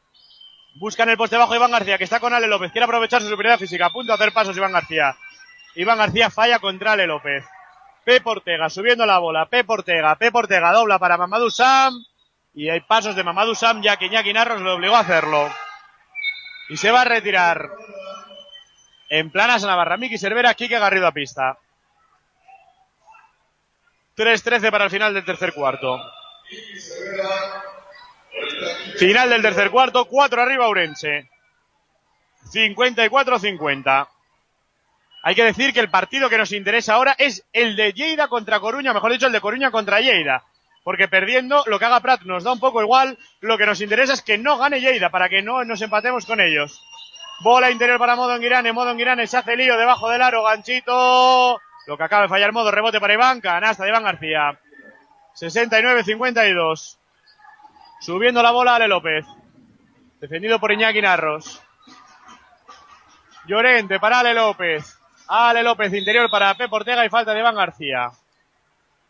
Busca 0.75 1.03
en 1.03 1.09
el 1.09 1.17
poste 1.17 1.37
bajo 1.37 1.55
Iván 1.55 1.71
García, 1.71 1.97
que 1.97 2.03
está 2.03 2.19
con 2.19 2.33
Ale 2.33 2.47
López. 2.47 2.71
Quiere 2.71 2.85
aprovechar 2.85 3.21
su 3.21 3.29
superioridad 3.29 3.59
física. 3.59 3.87
A 3.87 3.89
punto 3.89 4.11
de 4.11 4.15
hacer 4.15 4.33
pasos 4.33 4.55
Iván 4.55 4.73
García. 4.73 5.15
Iván 5.73 5.97
García 5.97 6.29
falla 6.29 6.59
contra 6.59 6.91
Ale 6.91 7.07
López. 7.07 7.43
Pep 8.07 8.25
Ortega 8.25 8.69
subiendo 8.69 9.05
la 9.05 9.19
bola. 9.19 9.47
Pep 9.47 9.69
Ortega. 9.69 10.15
Pep 10.15 10.33
Ortega 10.33 10.71
dobla 10.71 10.97
para 10.97 11.17
Mamadou 11.17 11.51
Sam. 11.51 11.93
Y 12.53 12.69
hay 12.69 12.79
pasos 12.79 13.17
de 13.17 13.23
Mamadou 13.25 13.53
Sam 13.53 13.81
ya 13.81 13.97
que 13.97 14.05
Iñaki 14.05 14.31
Narros 14.31 14.61
le 14.61 14.71
obligó 14.71 14.95
a 14.95 15.01
hacerlo. 15.01 15.49
Y 16.69 16.77
se 16.77 16.89
va 16.89 17.01
a 17.01 17.03
retirar. 17.03 17.69
En 19.09 19.29
planas 19.29 19.65
Navarra. 19.65 19.97
Miki 19.97 20.17
Cervera, 20.17 20.53
Quique 20.53 20.79
Garrido 20.79 21.05
a 21.05 21.11
pista. 21.11 21.57
3-13 24.15 24.71
para 24.71 24.85
el 24.85 24.89
final 24.89 25.13
del 25.13 25.25
tercer 25.25 25.53
cuarto. 25.53 25.99
Final 28.99 29.29
del 29.29 29.41
tercer 29.41 29.69
cuarto, 29.69 30.05
4 30.05 30.41
arriba 30.41 30.69
Urense. 30.69 31.29
54-50. 32.53 34.07
Hay 35.27 35.35
que 35.35 35.43
decir 35.43 35.73
que 35.73 35.81
el 35.81 35.89
partido 35.89 36.29
que 36.29 36.37
nos 36.37 36.53
interesa 36.53 36.93
ahora 36.93 37.13
es 37.17 37.45
el 37.51 37.75
de 37.75 37.91
Lleida 37.91 38.29
contra 38.29 38.61
Coruña, 38.61 38.93
mejor 38.93 39.11
dicho, 39.11 39.27
el 39.27 39.33
de 39.33 39.41
Coruña 39.41 39.71
contra 39.71 39.99
Lleida. 39.99 40.45
Porque 40.85 41.09
perdiendo, 41.09 41.65
lo 41.67 41.77
que 41.77 41.83
haga 41.83 41.99
Prat 41.99 42.21
nos 42.21 42.45
da 42.45 42.53
un 42.53 42.61
poco 42.61 42.81
igual. 42.81 43.17
Lo 43.41 43.57
que 43.57 43.65
nos 43.65 43.81
interesa 43.81 44.13
es 44.13 44.21
que 44.21 44.37
no 44.37 44.57
gane 44.57 44.79
Lleida, 44.79 45.09
para 45.09 45.27
que 45.27 45.41
no 45.41 45.65
nos 45.65 45.81
empatemos 45.81 46.25
con 46.25 46.39
ellos. 46.39 46.81
Bola 47.41 47.69
interior 47.69 47.99
para 47.99 48.15
Modo 48.15 48.39
Girane, 48.39 48.71
Modo 48.71 48.95
Girane 48.95 49.27
se 49.27 49.35
hace 49.35 49.57
lío 49.57 49.75
debajo 49.75 50.09
del 50.09 50.21
aro, 50.21 50.43
ganchito. 50.43 51.59
Lo 51.87 51.97
que 51.97 52.03
acaba 52.03 52.21
de 52.21 52.29
fallar 52.29 52.53
Modo, 52.53 52.71
rebote 52.71 53.01
para 53.01 53.13
Iván, 53.13 53.41
canasta 53.41 53.83
de 53.83 53.89
Iván 53.89 54.05
García. 54.05 54.57
69-52. 55.35 56.97
Subiendo 57.99 58.41
la 58.41 58.51
bola 58.51 58.75
Ale 58.75 58.87
López. 58.87 59.25
Defendido 60.21 60.57
por 60.57 60.71
Iñaki 60.71 61.01
Narros. 61.01 61.61
Llorente 63.45 63.99
para 63.99 64.19
Ale 64.19 64.33
López. 64.33 64.96
Ale 65.27 65.63
López 65.63 65.93
interior 65.93 66.29
para 66.29 66.53
Pep 66.55 66.71
Ortega 66.71 67.05
y 67.05 67.09
falta 67.09 67.33
de 67.33 67.39
Iván 67.39 67.55
García. 67.55 68.11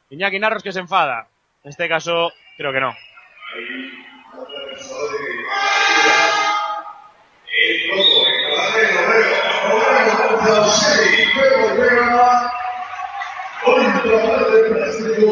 Iñaki 0.10 0.40
Narros 0.40 0.64
que 0.64 0.72
se 0.72 0.80
enfada. 0.80 1.28
En 1.64 1.70
este 1.70 1.88
caso, 1.88 2.32
creo 2.58 2.72
que 2.72 2.80
no. 2.80 2.94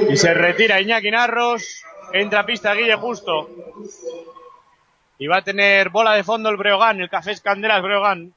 Y 0.10 0.18
se 0.18 0.34
retira 0.34 0.82
Iñaki 0.82 1.12
Narros. 1.12 1.84
Entra 2.14 2.42
a 2.42 2.46
pista 2.46 2.74
Guille 2.74 2.96
Justo. 2.96 3.50
Y 5.18 5.28
va 5.28 5.38
a 5.38 5.44
tener 5.44 5.90
bola 5.90 6.14
de 6.14 6.24
fondo 6.24 6.50
el 6.50 6.58
Breogán, 6.58 7.02
el 7.02 7.10
Cafés 7.10 7.42
Candelas 7.42 7.82
Breogán. 7.82 8.34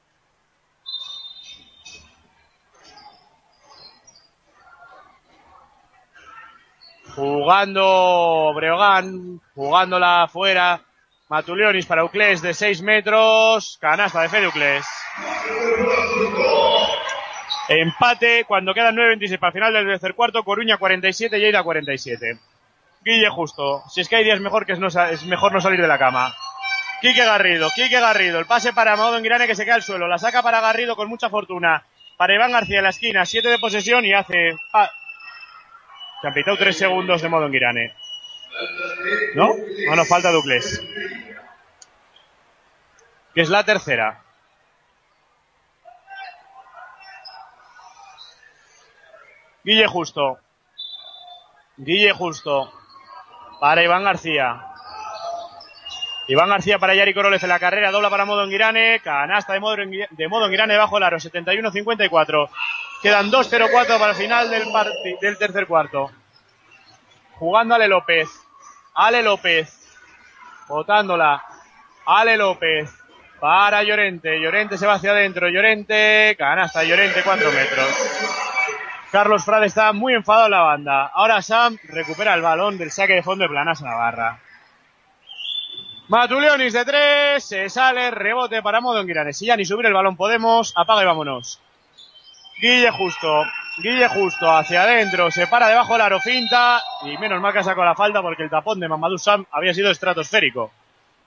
Jugando 7.18 8.52
Breogán, 8.54 9.40
jugándola 9.52 10.22
afuera. 10.22 10.80
Matulionis 11.28 11.84
para 11.84 12.04
Uclés 12.04 12.40
de 12.40 12.54
6 12.54 12.80
metros. 12.82 13.76
Canasta 13.80 14.22
de 14.22 14.28
Fede. 14.28 14.48
Empate 17.68 18.44
cuando 18.44 18.72
quedan 18.72 18.94
9.26 18.94 19.38
para 19.40 19.48
el 19.48 19.52
final 19.52 19.72
del 19.72 19.86
tercer 19.86 20.14
cuarto. 20.14 20.44
Coruña 20.44 20.76
47, 20.76 21.40
Lleida 21.40 21.64
47. 21.64 22.38
Guille 23.04 23.28
Justo. 23.30 23.82
Si 23.90 24.00
es 24.00 24.08
que 24.08 24.14
hay 24.14 24.24
días 24.24 24.38
mejor 24.38 24.64
que 24.64 24.74
es, 24.74 24.78
no 24.78 24.86
es 24.86 25.24
mejor 25.24 25.52
no 25.52 25.60
salir 25.60 25.80
de 25.80 25.88
la 25.88 25.98
cama. 25.98 26.32
Quique 27.00 27.24
Garrido, 27.24 27.68
Quique 27.74 27.98
Garrido. 27.98 28.38
El 28.38 28.46
pase 28.46 28.72
para 28.72 28.94
Modo 28.94 29.20
Girane 29.20 29.48
que 29.48 29.56
se 29.56 29.64
queda 29.64 29.74
al 29.74 29.82
suelo. 29.82 30.06
La 30.06 30.18
saca 30.18 30.40
para 30.40 30.60
Garrido 30.60 30.94
con 30.94 31.08
mucha 31.08 31.28
fortuna. 31.28 31.82
Para 32.16 32.36
Iván 32.36 32.52
García 32.52 32.78
en 32.78 32.84
la 32.84 32.90
esquina. 32.90 33.26
7 33.26 33.48
de 33.48 33.58
posesión 33.58 34.04
y 34.04 34.14
hace... 34.14 34.52
Ah, 34.72 34.88
se 36.22 36.42
3 36.42 36.76
segundos 36.76 37.22
de 37.22 37.28
Modo 37.28 37.50
Girane. 37.50 37.94
¿No? 39.34 39.54
No 39.88 39.96
nos 39.96 40.08
falta 40.08 40.30
Ducles. 40.30 40.82
Que 43.34 43.42
es 43.42 43.48
la 43.48 43.64
tercera. 43.64 44.22
Guille 49.62 49.86
Justo. 49.86 50.38
Guille 51.76 52.12
Justo. 52.12 52.72
Para 53.60 53.82
Iván 53.82 54.04
García. 54.04 54.64
Iván 56.28 56.50
García 56.50 56.78
para 56.78 56.94
Yari 56.94 57.14
Coroles 57.14 57.42
en 57.42 57.48
la 57.48 57.58
carrera, 57.58 57.90
dobla 57.90 58.10
para 58.10 58.26
Modo 58.26 58.46
Girane, 58.46 59.00
canasta 59.00 59.54
de 59.54 59.60
Modo, 59.60 59.76
de 59.76 60.28
Modo 60.28 60.50
Girane 60.50 60.76
bajo 60.76 60.98
el 60.98 61.02
aro, 61.04 61.16
71-54. 61.16 62.50
Quedan 63.02 63.30
2-0-4 63.30 63.98
para 63.98 64.10
el 64.10 64.16
final 64.16 64.50
del, 64.50 64.64
del 65.20 65.38
tercer 65.38 65.66
cuarto. 65.66 66.10
Jugando 67.34 67.74
Ale 67.74 67.88
López. 67.88 68.28
Ale 68.94 69.22
López. 69.22 69.88
Botándola. 70.66 71.44
Ale 72.06 72.36
López. 72.36 72.90
Para 73.38 73.82
Llorente. 73.84 74.40
Llorente 74.40 74.76
se 74.76 74.86
va 74.86 74.94
hacia 74.94 75.12
adentro. 75.12 75.48
Llorente. 75.48 76.34
Canasta. 76.36 76.82
Llorente. 76.82 77.22
4 77.22 77.52
metros. 77.52 77.88
Carlos 79.12 79.44
Frade 79.44 79.66
está 79.66 79.92
muy 79.92 80.14
enfadado 80.14 80.46
en 80.46 80.50
la 80.50 80.60
banda. 80.62 81.06
Ahora 81.06 81.40
Sam 81.40 81.78
recupera 81.84 82.34
el 82.34 82.42
balón 82.42 82.76
del 82.76 82.90
saque 82.90 83.14
de 83.14 83.22
fondo 83.22 83.44
de 83.44 83.48
Planas 83.48 83.80
Navarra. 83.80 84.40
Matulionis 86.08 86.72
de 86.72 86.84
tres, 86.84 87.44
se 87.44 87.68
sale, 87.68 88.10
rebote 88.10 88.62
para 88.62 88.80
Modo 88.80 89.00
en 89.00 89.34
Si 89.34 89.46
ya 89.46 89.56
ni 89.56 89.64
subir 89.64 89.86
el 89.86 89.92
balón 89.92 90.16
podemos, 90.16 90.72
apaga 90.74 91.02
y 91.02 91.06
vámonos. 91.06 91.60
Guille 92.60 92.90
Justo, 92.90 93.44
Guille 93.78 94.08
Justo 94.08 94.50
hacia 94.50 94.82
adentro, 94.82 95.30
se 95.30 95.46
para 95.46 95.68
debajo 95.68 95.92
de 95.92 95.98
la 96.00 96.06
arofinta 96.06 96.82
y 97.04 97.16
menos 97.18 97.40
mal 97.40 97.52
que 97.52 97.62
sacado 97.62 97.84
la 97.84 97.94
falta 97.94 98.20
porque 98.20 98.42
el 98.42 98.50
tapón 98.50 98.80
de 98.80 98.88
Mamadou 98.88 99.18
Sam 99.18 99.46
había 99.52 99.72
sido 99.72 99.90
estratosférico. 99.90 100.72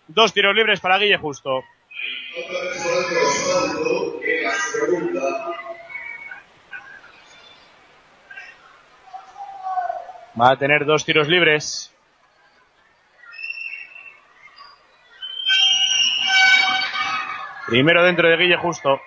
Dos 0.07 0.33
tiros 0.33 0.53
libres 0.53 0.81
para 0.81 0.97
Guille 0.97 1.17
Justo. 1.17 1.63
Va 10.39 10.51
a 10.51 10.55
tener 10.57 10.85
dos 10.85 11.05
tiros 11.05 11.29
libres. 11.29 11.93
Primero 17.67 18.03
dentro 18.03 18.27
de 18.27 18.35
Guille 18.35 18.57
Justo. 18.57 18.99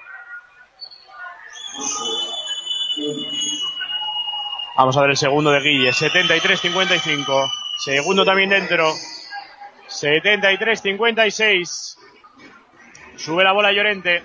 Vamos 4.77 4.97
a 4.97 5.03
ver 5.03 5.11
el 5.11 5.17
segundo 5.17 5.51
de 5.51 5.61
Guille. 5.61 5.91
73-55. 5.91 7.51
Segundo 7.79 8.25
también 8.25 8.51
dentro. 8.51 8.93
73-56. 9.89 11.97
Sube 13.17 13.45
la 13.45 13.53
bola 13.53 13.73
Llorente. 13.73 14.25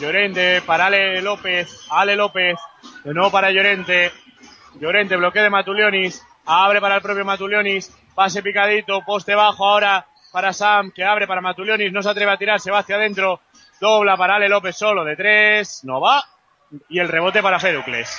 Llorente 0.00 0.62
para 0.62 0.86
Ale 0.86 1.20
López. 1.22 1.86
Ale 1.90 2.16
López. 2.16 2.58
De 3.04 3.12
nuevo 3.12 3.30
para 3.30 3.50
Llorente. 3.50 4.10
Llorente 4.80 5.16
bloqueo 5.16 5.42
de 5.42 5.50
Matulionis. 5.50 6.24
Abre 6.46 6.80
para 6.80 6.96
el 6.96 7.02
propio 7.02 7.24
Matulionis. 7.24 7.94
Pase 8.14 8.42
picadito. 8.42 9.02
Poste 9.04 9.34
bajo 9.34 9.66
ahora 9.66 10.06
para 10.32 10.52
Sam, 10.52 10.90
que 10.92 11.04
abre 11.04 11.26
para 11.26 11.42
Matulionis, 11.42 11.92
no 11.92 12.02
se 12.02 12.08
atreve 12.08 12.32
a 12.32 12.38
tirar, 12.38 12.58
se 12.58 12.70
va 12.70 12.78
hacia 12.78 12.96
adentro, 12.96 13.42
dobla 13.78 14.16
para 14.16 14.36
Ale 14.36 14.48
López 14.48 14.76
solo 14.76 15.04
de 15.04 15.14
tres, 15.14 15.84
no 15.84 16.00
va, 16.00 16.24
y 16.88 16.98
el 16.98 17.08
rebote 17.08 17.42
para 17.42 17.58
Ferucles. 17.58 18.16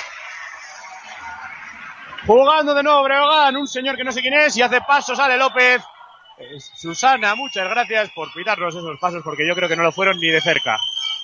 Jugando 2.25 2.73
de 2.73 2.83
nuevo 2.83 3.03
Breogán, 3.03 3.57
un 3.57 3.67
señor 3.67 3.97
que 3.97 4.03
no 4.03 4.11
sé 4.11 4.21
quién 4.21 4.33
es, 4.33 4.55
y 4.55 4.61
hace 4.61 4.81
pasos 4.81 5.19
Ale 5.19 5.37
López. 5.37 5.81
Susana, 6.75 7.35
muchas 7.35 7.69
gracias 7.69 8.09
por 8.11 8.31
pitarnos 8.33 8.75
esos 8.75 8.99
pasos, 8.99 9.21
porque 9.23 9.47
yo 9.47 9.55
creo 9.55 9.69
que 9.69 9.75
no 9.75 9.83
lo 9.83 9.91
fueron 9.91 10.17
ni 10.19 10.29
de 10.29 10.41
cerca. 10.41 10.77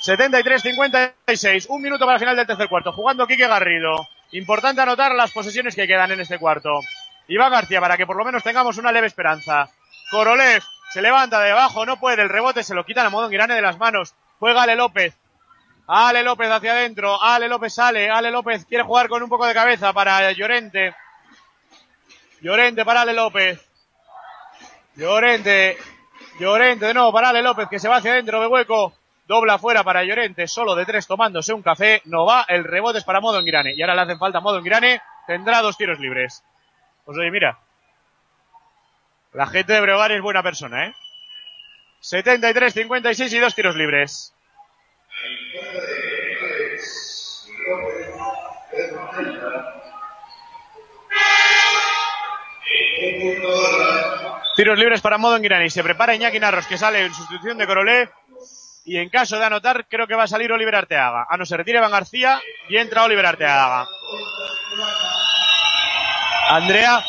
73-56, 0.06 1.68
un 1.70 1.82
minuto 1.82 2.06
para 2.06 2.16
el 2.16 2.20
final 2.20 2.36
del 2.36 2.48
tercer 2.48 2.70
cuarto, 2.70 2.94
jugando 2.94 3.28
Quique 3.28 3.48
Garrido. 3.48 4.08
Importante 4.32 4.82
anotar 4.82 5.16
las 5.16 5.32
posesiones 5.32 5.76
que 5.76 5.88
quedan 5.88 6.12
en 6.12 6.22
este 6.22 6.38
cuarto. 6.38 6.82
Iván 7.28 7.52
García, 7.52 7.80
para 7.80 7.98
que 7.98 8.06
por 8.06 8.16
lo 8.16 8.26
menos 8.26 8.44
tengamos 8.44 8.78
una 8.78 8.92
leve 8.92 9.08
esperanza. 9.08 9.70
Korolev, 10.12 10.64
se 10.92 11.02
levanta 11.02 11.40
de 11.42 11.52
abajo, 11.52 11.86
no 11.86 12.00
puede, 12.00 12.22
el 12.22 12.30
rebote 12.30 12.64
se 12.64 12.76
lo 12.76 12.86
quitan 12.86 13.06
a 13.06 13.10
modo 13.10 13.30
Girane 13.30 13.56
de 13.56 13.62
las 13.62 13.78
manos. 13.78 14.16
Juega 14.40 14.64
Ale 14.64 14.76
López. 14.76 15.16
Ale 15.92 16.22
López 16.22 16.52
hacia 16.52 16.74
adentro. 16.74 17.20
Ale 17.20 17.48
López 17.48 17.74
sale. 17.74 18.12
Ale 18.12 18.30
López 18.30 18.64
quiere 18.66 18.84
jugar 18.84 19.10
con 19.10 19.24
un 19.24 19.30
poco 19.30 19.48
de 19.48 19.56
cabeza 19.56 19.92
para 19.92 20.32
Llorente. 20.34 20.96
Llorente 22.42 22.86
para 22.86 23.02
Ale 23.02 23.14
López. 23.14 23.60
Llorente. 24.96 25.78
Llorente 26.40 26.86
de 26.86 26.94
nuevo 26.94 27.12
para 27.12 27.30
Ale 27.30 27.42
López 27.42 27.68
que 27.68 27.80
se 27.80 27.88
va 27.88 27.96
hacia 27.96 28.12
adentro 28.12 28.40
de 28.40 28.46
hueco. 28.46 28.94
Dobla 29.26 29.58
fuera 29.58 29.84
para 29.84 30.04
Llorente, 30.04 30.48
solo 30.48 30.76
de 30.76 30.86
tres 30.86 31.08
tomándose 31.08 31.54
un 31.54 31.64
café. 31.64 32.04
No 32.06 32.24
va, 32.24 32.46
el 32.48 32.64
rebote 32.64 33.00
es 33.00 33.04
para 33.04 33.20
Modo 33.20 33.42
Girane. 33.42 33.74
Y 33.74 33.82
ahora 33.82 33.96
le 33.96 34.02
hacen 34.02 34.20
falta 34.20 34.40
Modo 34.42 34.62
Girane. 34.62 35.02
Tendrá 35.26 35.62
dos 35.64 35.76
tiros 35.76 36.00
libres. 36.00 36.44
Pues 37.04 37.18
oye, 37.18 37.32
mira, 37.32 37.58
la 39.34 39.48
gente 39.48 39.74
de 39.74 39.82
Bregar 39.82 40.12
es 40.12 40.22
buena 40.22 40.44
persona, 40.44 40.86
¿eh? 40.86 40.96
73, 42.02 42.74
56 42.74 43.34
y 43.34 43.40
dos 43.40 43.56
tiros 43.56 43.76
libres. 43.76 44.36
Tiros 54.56 54.78
libres 54.78 55.02
para 55.02 55.18
Modo 55.18 55.38
en 55.38 55.70
Se 55.70 55.84
prepara 55.84 56.16
Iñaki 56.16 56.40
Narros 56.40 56.68
que 56.68 56.78
sale 56.78 57.06
en 57.06 57.14
sustitución 57.14 57.58
de 57.58 57.68
Corolé. 57.68 58.10
Y 58.86 58.98
en 58.98 59.10
caso 59.10 59.38
de 59.38 59.46
anotar, 59.46 59.88
creo 59.88 60.08
que 60.08 60.16
va 60.16 60.24
a 60.24 60.28
salir 60.28 60.52
Oliver 60.52 60.76
Arteaga. 60.76 61.28
Ah, 61.30 61.38
no, 61.38 61.46
se 61.46 61.56
retira 61.56 61.82
Van 61.82 61.92
García 61.92 62.42
y 62.68 62.78
entra 62.78 63.04
Oliver 63.04 63.26
Arteaga. 63.26 63.88
Andrea, 66.50 67.04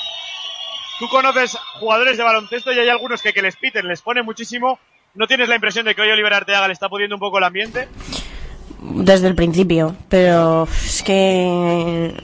Tú 1.00 1.08
conoces 1.08 1.56
jugadores 1.78 2.18
de 2.18 2.24
baloncesto 2.24 2.72
y 2.72 2.78
hay 2.78 2.90
algunos 2.90 3.22
que, 3.22 3.32
que 3.32 3.40
les 3.40 3.56
piten, 3.56 3.88
les 3.88 4.02
pone 4.02 4.22
muchísimo. 4.22 4.78
¿No 5.14 5.26
tienes 5.26 5.48
la 5.48 5.56
impresión 5.56 5.84
de 5.84 5.94
que 5.94 6.02
hoy 6.02 6.10
Oliver 6.10 6.32
Arteaga 6.32 6.68
le 6.68 6.72
está 6.72 6.88
pudiendo 6.88 7.16
un 7.16 7.20
poco 7.20 7.38
el 7.38 7.44
ambiente? 7.44 7.88
Desde 8.80 9.26
el 9.26 9.34
principio, 9.34 9.96
pero 10.08 10.68
es 10.84 11.02
que 11.02 12.14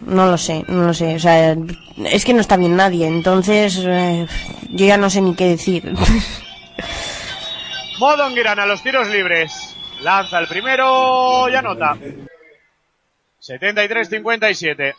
no 0.00 0.30
lo 0.30 0.38
sé, 0.38 0.64
no 0.68 0.84
lo 0.84 0.94
sé. 0.94 1.16
O 1.16 1.18
sea, 1.18 1.56
es 2.04 2.24
que 2.24 2.32
no 2.32 2.40
está 2.40 2.56
bien 2.56 2.76
nadie, 2.76 3.06
entonces 3.06 3.76
eh, 3.84 4.26
yo 4.70 4.86
ya 4.86 4.96
no 4.96 5.10
sé 5.10 5.20
ni 5.20 5.34
qué 5.34 5.48
decir. 5.48 5.92
Modo 7.98 8.24
a 8.24 8.66
los 8.66 8.82
tiros 8.82 9.08
libres. 9.08 9.74
Lanza 10.02 10.38
el 10.38 10.46
primero 10.46 11.48
y 11.48 11.54
anota. 11.54 11.96
73-57. 13.40 14.94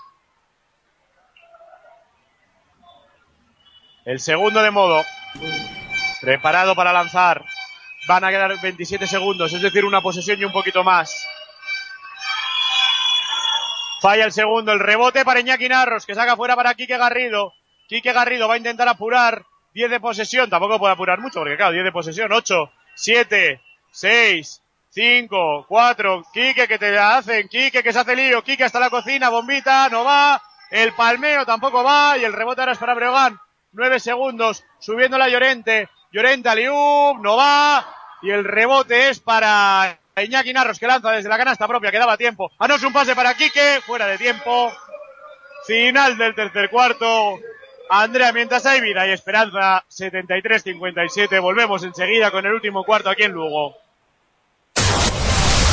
El 4.06 4.20
segundo 4.20 4.62
de 4.62 4.72
modo. 4.72 5.04
Preparado 6.22 6.76
para 6.76 6.94
lanzar. 6.94 7.44
Van 8.08 8.24
a 8.24 8.30
quedar 8.30 8.60
27 8.60 9.06
segundos, 9.06 9.54
es 9.54 9.62
decir, 9.62 9.84
una 9.86 10.02
posesión 10.02 10.40
y 10.40 10.46
un 10.46 10.52
poquito 10.52 10.84
más. 10.84 11.28
Falla 14.02 14.26
el 14.26 14.32
segundo, 14.32 14.72
el 14.72 14.80
rebote 14.80 15.26
para 15.26 15.40
Iñaki 15.40 15.68
Narros, 15.68 16.06
que 16.06 16.16
saca 16.16 16.36
fuera 16.36 16.56
para 16.56 16.74
Quique 16.76 16.98
Garrido. 16.98 17.54
Quique 17.88 18.14
Garrido 18.14 18.48
va 18.48 18.54
a 18.54 18.58
intentar 18.58 18.88
apurar. 18.88 19.46
10 19.74 19.92
de 19.92 20.00
posesión, 20.00 20.50
tampoco 20.50 20.80
puede 20.80 20.94
apurar 20.94 21.20
mucho, 21.20 21.40
porque 21.40 21.56
claro, 21.56 21.72
10 21.72 21.84
de 21.84 21.92
posesión, 21.92 22.32
8, 22.32 22.72
7, 22.96 23.62
6, 23.92 24.62
5, 24.90 25.66
4, 25.68 26.24
Quique 26.34 26.68
que 26.68 26.80
te 26.80 26.98
hacen, 26.98 27.48
Quique 27.48 27.84
que 27.84 27.94
se 27.94 28.00
hace 28.00 28.16
lío, 28.16 28.44
Quique 28.44 28.64
hasta 28.64 28.80
la 28.80 28.90
cocina, 28.90 29.30
bombita, 29.30 29.90
no 29.90 30.04
va, 30.04 30.42
el 30.72 30.94
palmeo 30.94 31.46
tampoco 31.46 31.84
va, 31.84 32.18
y 32.18 32.24
el 32.24 32.34
rebote 32.34 32.62
ahora 32.62 32.72
es 32.72 32.80
para 32.80 32.96
Breogán. 32.96 33.40
9 33.74 34.00
segundos, 34.00 34.64
subiendo 34.80 35.18
la 35.20 35.30
Llorente, 35.30 35.90
Llorente 36.12 36.50
Aliub, 36.50 37.20
no 37.22 37.36
va, 37.36 37.86
y 38.22 38.32
el 38.32 38.46
rebote 38.46 39.10
es 39.10 39.20
para 39.20 40.00
Iñaki 40.16 40.54
Narros 40.54 40.80
que 40.80 40.88
lanza 40.88 41.12
desde 41.12 41.30
la 41.30 41.38
canasta 41.38 41.68
propia, 41.68 41.92
que 41.92 42.00
daba 42.00 42.18
tiempo. 42.18 42.52
Ah, 42.58 42.68
no, 42.68 42.76
es 42.76 42.84
un 42.84 42.94
pase 42.94 43.16
para 43.16 43.36
Quique, 43.36 43.82
fuera 43.86 44.08
de 44.08 44.18
tiempo. 44.18 44.72
Final 45.66 46.18
del 46.18 46.34
tercer 46.34 46.70
cuarto. 46.70 47.40
Andrea, 47.90 48.34
mientras 48.34 48.66
hay 48.66 48.82
vida 48.82 49.08
y 49.08 49.12
esperanza, 49.12 49.84
73-57. 49.90 51.42
Volvemos 51.42 51.84
enseguida 51.84 52.32
con 52.32 52.46
el 52.46 52.54
último 52.54 52.84
cuarto 52.84 53.10
aquí 53.10 53.24
en 53.24 53.32
Lugo. 53.32 53.76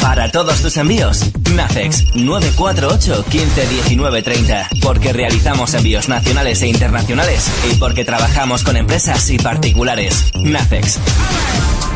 Para 0.05 0.31
todos 0.31 0.61
tus 0.61 0.77
envíos, 0.77 1.31
Nafex 1.55 2.15
948 2.15 3.25
15 3.25 3.67
19 3.69 4.23
30. 4.23 4.69
Porque 4.83 5.15
realizamos 5.15 5.73
envíos 5.73 6.11
nacionales 6.11 6.61
e 6.61 6.69
internacionales 6.69 7.51
y 7.73 7.77
porque 7.77 8.05
trabajamos 8.05 8.63
con 8.65 8.77
empresas 8.77 9.31
y 9.31 9.39
particulares. 9.39 10.31
Nafex 10.35 10.99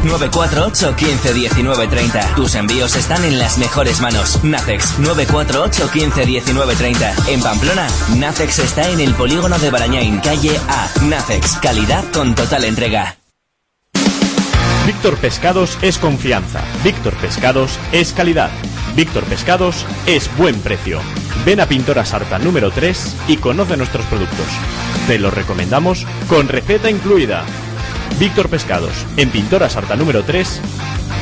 948 0.05 0.97
15 0.97 1.35
19 1.35 1.87
30. 1.87 2.35
Tus 2.35 2.55
envíos 2.55 2.97
están 2.97 3.23
en 3.27 3.39
las 3.39 3.59
mejores 3.59 4.01
manos. 4.01 4.43
Nafex 4.43 4.99
948 5.01 5.91
15 5.91 6.25
19 6.25 6.77
30. 6.77 7.15
En 7.29 7.43
Pamplona, 7.43 7.87
Nafex 8.17 8.59
está 8.61 8.89
en 8.89 9.01
el 9.01 9.13
polígono 9.17 9.59
de 9.59 9.71
Barañain, 9.71 10.19
calle 10.21 10.59
A. 10.67 10.89
Nafex, 11.03 11.59
calidad 11.61 12.03
con 12.11 12.35
total 12.35 12.65
entrega. 12.65 13.19
Víctor 14.89 15.19
Pescados 15.19 15.79
es 15.83 15.99
confianza. 15.99 16.63
Víctor 16.83 17.15
Pescados 17.17 17.79
es 17.93 18.15
calidad. 18.15 18.49
Víctor 18.97 19.23
Pescados 19.25 19.85
es 20.07 20.35
buen 20.39 20.59
precio. 20.63 20.99
Ven 21.45 21.61
a 21.61 21.67
Pintora 21.67 22.07
Sarta 22.07 22.39
número 22.39 22.71
3 22.71 23.17
y 23.29 23.37
conoce 23.37 23.77
nuestros 23.77 24.07
productos. 24.07 24.47
Te 25.07 25.19
los 25.19 25.35
recomendamos 25.35 26.07
con 26.27 26.49
receta 26.49 26.89
incluida. 26.89 27.45
Víctor 28.19 28.49
Pescados, 28.49 29.05
en 29.19 29.29
Pintora 29.29 29.69
Sarta 29.69 29.95
número 29.95 30.25
3, 30.25 30.59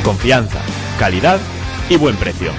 confianza, 0.05 0.61
calidad 1.01 1.41
y 1.89 1.97
buen 1.97 2.15
precio. 2.15 2.53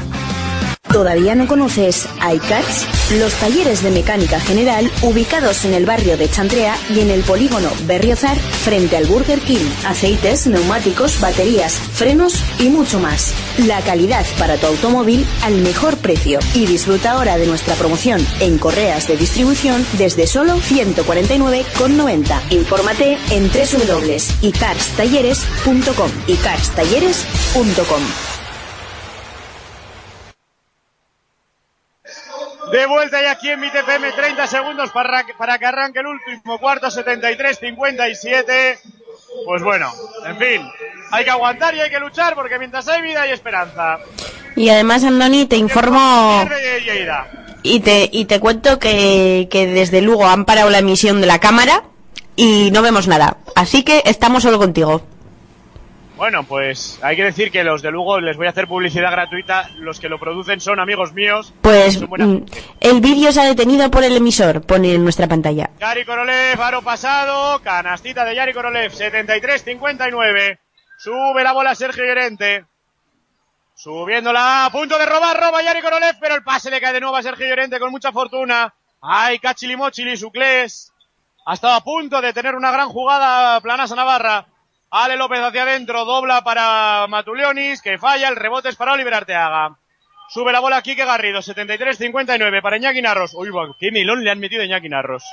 ¿Todavía 0.92 1.36
no 1.36 1.48
conoces 1.48 2.08
iCats? 2.34 2.86
Los 3.20 3.34
talleres 3.36 3.84
de 3.84 3.92
mecánica 3.92 4.40
general 4.40 4.90
ubicados 5.02 5.66
en 5.66 5.74
el 5.74 5.86
barrio 5.86 6.16
de 6.18 6.30
Chantrea 6.30 6.78
y 6.90 7.02
en 7.02 7.10
el 7.10 7.24
polígono 7.24 7.70
Berriozar 7.86 8.38
frente 8.38 8.96
al 8.98 9.06
Burger 9.06 9.40
King. 9.40 9.66
Aceites, 9.86 10.48
neumáticos, 10.48 11.20
baterías, 11.20 11.74
frenos 11.74 12.42
y 12.60 12.70
mucho 12.70 13.00
más. 13.00 13.34
La 13.66 13.82
calidad 13.82 14.26
para 14.40 14.56
tu 14.58 14.68
automóvil 14.68 15.26
al 15.44 15.56
mejor 15.56 15.98
precio. 15.98 16.40
Y 16.54 16.66
disfruta 16.66 17.12
ahora 17.12 17.38
de 17.38 17.48
nuestra 17.48 17.76
promoción 17.76 18.26
en 18.40 18.58
correas 18.58 19.08
de 19.08 19.18
distribución 19.18 19.86
desde 19.98 20.28
solo 20.28 20.58
149,90. 20.58 22.52
Infórmate 22.52 23.18
en 23.32 23.50
www.icarstalleres.com. 23.50 26.12
icarstalleres.com. 26.28 28.37
De 32.72 32.86
vuelta 32.86 33.22
ya 33.22 33.32
aquí 33.32 33.50
en 33.50 33.60
mi 33.60 33.70
TPM, 33.70 34.12
30 34.14 34.48
segundos 34.48 34.92
para, 34.92 35.26
para 35.38 35.58
que 35.58 35.66
arranque 35.66 36.00
el 36.00 36.08
último 36.08 36.58
cuarto, 36.60 36.88
73-57. 36.88 38.80
Pues 39.46 39.64
bueno, 39.64 39.92
en 40.26 40.38
fin, 40.38 40.70
hay 41.12 41.24
que 41.24 41.30
aguantar 41.30 41.76
y 41.76 41.80
hay 41.80 41.90
que 41.90 42.00
luchar 42.00 42.36
porque 42.36 42.60
mientras 42.60 42.88
hay 42.88 43.02
vida 43.02 43.22
hay 43.22 43.32
esperanza. 43.32 44.00
Y 44.56 44.70
además, 44.70 45.04
Andoni, 45.04 45.46
te 45.46 45.56
informo 45.56 46.48
y 47.64 47.80
te, 47.80 48.10
y 48.12 48.26
te 48.26 48.40
cuento 48.40 48.80
que, 48.80 49.48
que 49.52 49.68
desde 49.68 50.02
Lugo 50.02 50.28
han 50.28 50.46
parado 50.46 50.70
la 50.70 50.80
emisión 50.80 51.22
de 51.22 51.28
la 51.28 51.40
cámara 51.40 51.84
y 52.36 52.72
no 52.72 52.82
vemos 52.82 53.08
nada. 53.08 53.38
Así 53.56 53.84
que 53.84 54.02
estamos 54.06 54.44
solo 54.44 54.58
contigo. 54.58 55.04
Bueno, 56.18 56.44
pues 56.44 57.00
hay 57.04 57.16
que 57.16 57.24
decir 57.24 57.52
que 57.52 57.64
los 57.64 57.84
de 57.84 57.92
Lugo 57.92 58.20
les 58.20 58.38
voy 58.38 58.48
a 58.48 58.50
hacer 58.50 58.68
publicidad 58.68 59.12
gratuita. 59.12 59.70
Los 59.78 60.00
que 60.00 60.10
lo 60.10 60.18
producen 60.18 60.60
son 60.60 60.80
amigos 60.80 61.14
míos. 61.14 61.54
Pues 61.62 62.02
mm, 62.02 62.38
el 62.80 63.02
vídeo 63.02 63.32
se 63.32 63.42
ha 63.42 63.46
detenido 63.46 63.92
por 63.92 64.04
el 64.04 64.18
emisor, 64.18 64.66
pone 64.66 64.96
en 64.96 65.04
nuestra 65.04 65.28
pantalla. 65.28 65.70
Yari 65.80 66.06
Korolev, 66.06 66.60
aro 66.60 66.82
pasado, 66.82 67.62
canastita 67.62 68.26
de 68.26 68.34
Yari 68.34 68.52
Korolev, 68.52 68.92
73-59. 68.92 70.58
Sube 70.98 71.44
la 71.44 71.54
bola 71.54 71.76
Sergio 71.76 72.04
Llorente. 72.04 72.66
Subiéndola, 73.76 74.66
a 74.66 74.72
punto 74.72 74.98
de 74.98 75.06
robar, 75.06 75.40
roba 75.40 75.62
Yari 75.62 75.82
Korolev, 75.82 76.16
pero 76.20 76.34
el 76.34 76.44
pase 76.44 76.72
le 76.72 76.82
cae 76.82 76.94
de 76.94 77.00
nuevo 77.00 77.16
a 77.16 77.22
Sergio 77.22 77.48
Llorente 77.48 77.80
con 77.80 77.92
mucha 77.92 78.12
fortuna. 78.12 78.74
Ay, 79.04 79.38
Cachilimochili, 79.38 80.18
Suclés. 80.18 80.92
Ha 81.46 81.54
estado 81.54 81.76
a 81.76 81.84
punto 81.84 82.20
de 82.22 82.34
tener 82.34 82.56
una 82.56 82.72
gran 82.72 82.90
jugada 82.90 83.62
Planasa 83.62 83.96
Navarra. 83.96 84.48
Ale 84.90 85.18
López 85.18 85.40
hacia 85.40 85.64
adentro, 85.64 86.06
dobla 86.06 86.44
para 86.44 87.08
Matulionis, 87.08 87.82
que 87.82 87.98
falla, 87.98 88.30
el 88.30 88.38
rebote 88.38 88.70
es 88.70 88.78
para 88.78 88.94
Oliver 88.94 89.14
Arteaga. 89.14 89.78
Sube 90.30 90.52
la 90.52 90.62
bola 90.62 90.82
Quique 90.82 91.06
Garrido, 91.06 91.40
73-59 91.40 92.62
para 92.62 92.78
Iñaki 92.78 93.02
Narros. 93.02 93.34
Uy, 93.34 93.50
qué 93.80 93.92
milón 93.92 94.24
le 94.24 94.32
han 94.32 94.40
metido 94.40 94.62
a 94.62 94.66
Iñaki 94.66 94.88
Narros. 94.88 95.24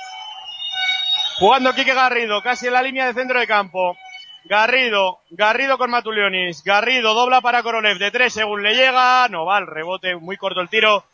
Jugando 1.37 1.73
Quique 1.73 1.93
Garrido, 1.93 2.41
casi 2.41 2.67
en 2.67 2.73
la 2.73 2.81
línea 2.81 3.07
de 3.07 3.13
centro 3.13 3.39
de 3.39 3.47
campo. 3.47 3.97
Garrido, 4.43 5.19
Garrido 5.29 5.77
con 5.77 5.89
Matulionis. 5.89 6.63
Garrido 6.63 7.13
dobla 7.13 7.41
para 7.41 7.63
Korolev 7.63 7.97
de 7.97 8.11
tres 8.11 8.33
según 8.33 8.61
le 8.61 8.75
llega. 8.75 9.27
No 9.29 9.45
va 9.45 9.57
el 9.57 9.67
rebote, 9.67 10.15
muy 10.15 10.37
corto 10.37 10.61
el 10.61 10.69
tiro. 10.69 11.05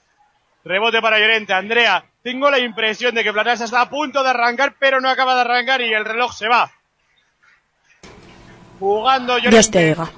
Rebote 0.64 1.02
para 1.02 1.20
Llorente. 1.20 1.54
Andrea, 1.54 2.04
tengo 2.24 2.50
la 2.50 2.60
impresión 2.60 3.16
de 3.16 3.24
que 3.24 3.34
Planasa 3.34 3.66
está 3.66 3.82
a 3.82 3.90
punto 3.90 4.24
de 4.24 4.30
arrancar, 4.30 4.76
pero 4.80 5.00
no 5.00 5.10
acaba 5.10 5.36
de 5.36 5.42
arrancar 5.42 5.82
y 5.82 5.94
el 5.94 6.06
reloj 6.06 6.34
se 6.34 6.48
va. 6.48 6.72
Jugando 8.82 9.38
Llorente. 9.38 9.52
Dios 9.52 9.70
te 9.70 9.92
oiga. 9.92 10.12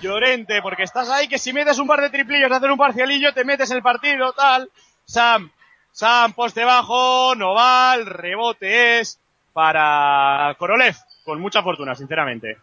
Llorente, 0.00 0.62
porque 0.62 0.84
estás 0.84 1.10
ahí 1.10 1.26
que 1.26 1.36
si 1.36 1.52
metes 1.52 1.80
un 1.80 1.88
par 1.88 2.00
de 2.00 2.10
triplillos 2.10 2.48
de 2.48 2.54
hacer 2.54 2.70
un 2.70 2.78
parcialillo, 2.78 3.34
te 3.34 3.44
metes 3.44 3.72
el 3.72 3.82
partido, 3.82 4.32
tal. 4.32 4.70
Sam, 5.04 5.50
Sam, 5.90 6.32
poste 6.32 6.64
bajo, 6.64 7.34
no 7.34 7.54
va, 7.54 7.96
el 7.96 8.06
rebote 8.06 9.00
es 9.00 9.18
para 9.52 10.54
Korolev, 10.56 10.94
con 11.24 11.40
mucha 11.40 11.60
fortuna, 11.60 11.96
sinceramente. 11.96 12.58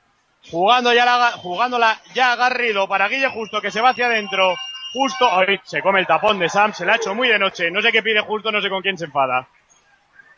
Jugando 0.50 0.94
ya 0.94 1.04
la, 1.04 1.32
jugándola 1.34 2.00
ya 2.14 2.38
Garrido 2.38 2.88
para 2.88 3.10
Guille 3.10 3.28
Justo, 3.28 3.60
que 3.60 3.72
se 3.72 3.82
va 3.82 3.90
hacia 3.90 4.06
adentro. 4.06 4.56
Justo, 4.94 5.30
ay, 5.30 5.60
se 5.66 5.82
come 5.82 6.00
el 6.00 6.08
tapón 6.08 6.40
de 6.40 6.48
Sam, 6.48 6.72
se 6.72 6.86
la 6.86 6.94
ha 6.94 6.96
hecho 6.96 7.14
muy 7.14 7.28
de 7.28 7.40
noche, 7.40 7.70
no 7.72 7.82
sé 7.82 7.92
qué 7.92 8.02
pide 8.02 8.22
Justo, 8.22 8.54
no 8.54 8.62
sé 8.62 8.70
con 8.70 8.82
quién 8.82 8.98
se 8.98 9.04
enfada. 9.04 9.50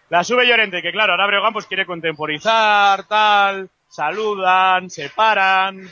La 0.10 0.24
sube 0.24 0.48
Llorente, 0.48 0.82
que 0.82 0.92
claro, 0.92 1.14
ahora 1.14 1.28
Breogán 1.28 1.54
pues 1.54 1.68
quiere 1.68 1.86
contemporizar, 1.86 3.04
tal, 3.04 3.70
saludan, 3.92 4.90
se 4.90 5.10
paran. 5.10 5.92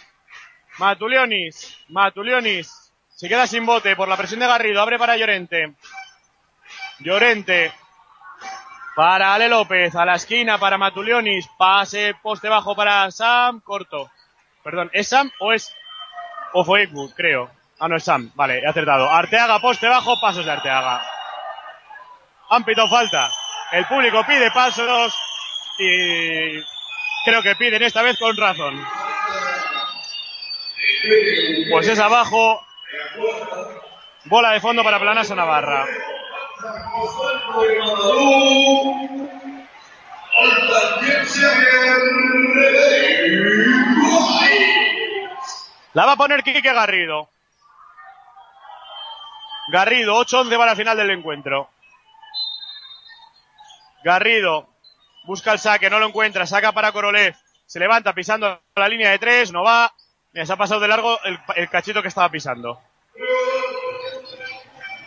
Matulionis, 0.78 1.78
Matulionis, 1.90 2.94
se 3.10 3.28
queda 3.28 3.46
sin 3.46 3.66
bote 3.66 3.96
por 3.96 4.08
la 4.08 4.16
presión 4.16 4.40
de 4.40 4.48
Garrido, 4.48 4.82
abre 4.82 4.98
para 4.98 5.18
Llorente. 5.18 5.74
Llorente, 7.00 7.74
para 8.96 9.34
Ale 9.34 9.50
López, 9.50 9.94
a 9.96 10.06
la 10.06 10.16
esquina 10.16 10.58
para 10.58 10.78
Matulionis, 10.78 11.50
pase 11.58 12.16
poste 12.24 12.48
bajo 12.48 12.76
para 12.76 13.12
Sam, 13.12 13.60
corto. 13.60 14.10
Perdón, 14.64 14.90
¿es 14.94 15.10
Sam 15.10 15.30
o 15.40 15.52
es, 15.52 15.74
o 16.54 16.64
fue 16.64 16.84
Ekwood, 16.84 17.14
creo? 17.14 17.52
Ah, 17.80 17.90
no 17.90 17.98
es 17.98 18.04
Sam, 18.04 18.32
vale, 18.36 18.60
he 18.60 18.68
acertado. 18.68 19.10
Arteaga, 19.10 19.60
poste 19.60 19.88
bajo, 19.88 20.20
pasos 20.22 20.46
de 20.46 20.52
Arteaga. 20.52 21.06
Han 22.50 22.66
falta. 22.90 23.30
El 23.74 23.86
público 23.86 24.24
pide 24.26 24.50
pasos 24.52 25.14
y 25.78 26.60
creo 27.26 27.42
que 27.44 27.56
piden 27.56 27.84
esta 27.84 28.02
vez 28.02 28.18
con 28.18 28.36
razón. 28.36 28.84
Pues 31.72 31.88
es 31.88 32.00
abajo. 32.00 32.66
Bola 34.26 34.52
de 34.52 34.60
fondo 34.60 34.84
para 34.84 35.00
Planasa 35.00 35.36
Navarra. 35.36 35.86
La 45.94 46.06
va 46.06 46.12
a 46.14 46.18
poner 46.18 46.44
Quique 46.44 46.62
Garrido. 46.62 47.30
Garrido, 49.72 50.20
8-11 50.24 50.50
para 50.50 50.72
la 50.72 50.76
final 50.76 50.98
del 50.98 51.12
encuentro. 51.12 51.70
Garrido 54.04 54.68
busca 55.24 55.52
el 55.52 55.60
saque, 55.60 55.90
no 55.90 56.00
lo 56.00 56.08
encuentra, 56.08 56.46
saca 56.46 56.72
para 56.72 56.92
Korolev. 56.92 57.36
Se 57.66 57.80
levanta 57.80 58.14
pisando 58.14 58.62
la 58.76 58.90
línea 58.90 59.12
de 59.12 59.20
tres, 59.20 59.52
no 59.52 59.64
va. 59.64 59.94
Mira, 60.34 60.46
se 60.46 60.54
ha 60.54 60.58
pasado 60.58 60.80
de 60.80 60.88
largo 60.88 61.20
el, 61.56 61.70
cachito 61.70 62.02
que 62.02 62.08
estaba 62.08 62.30
pisando. 62.30 62.80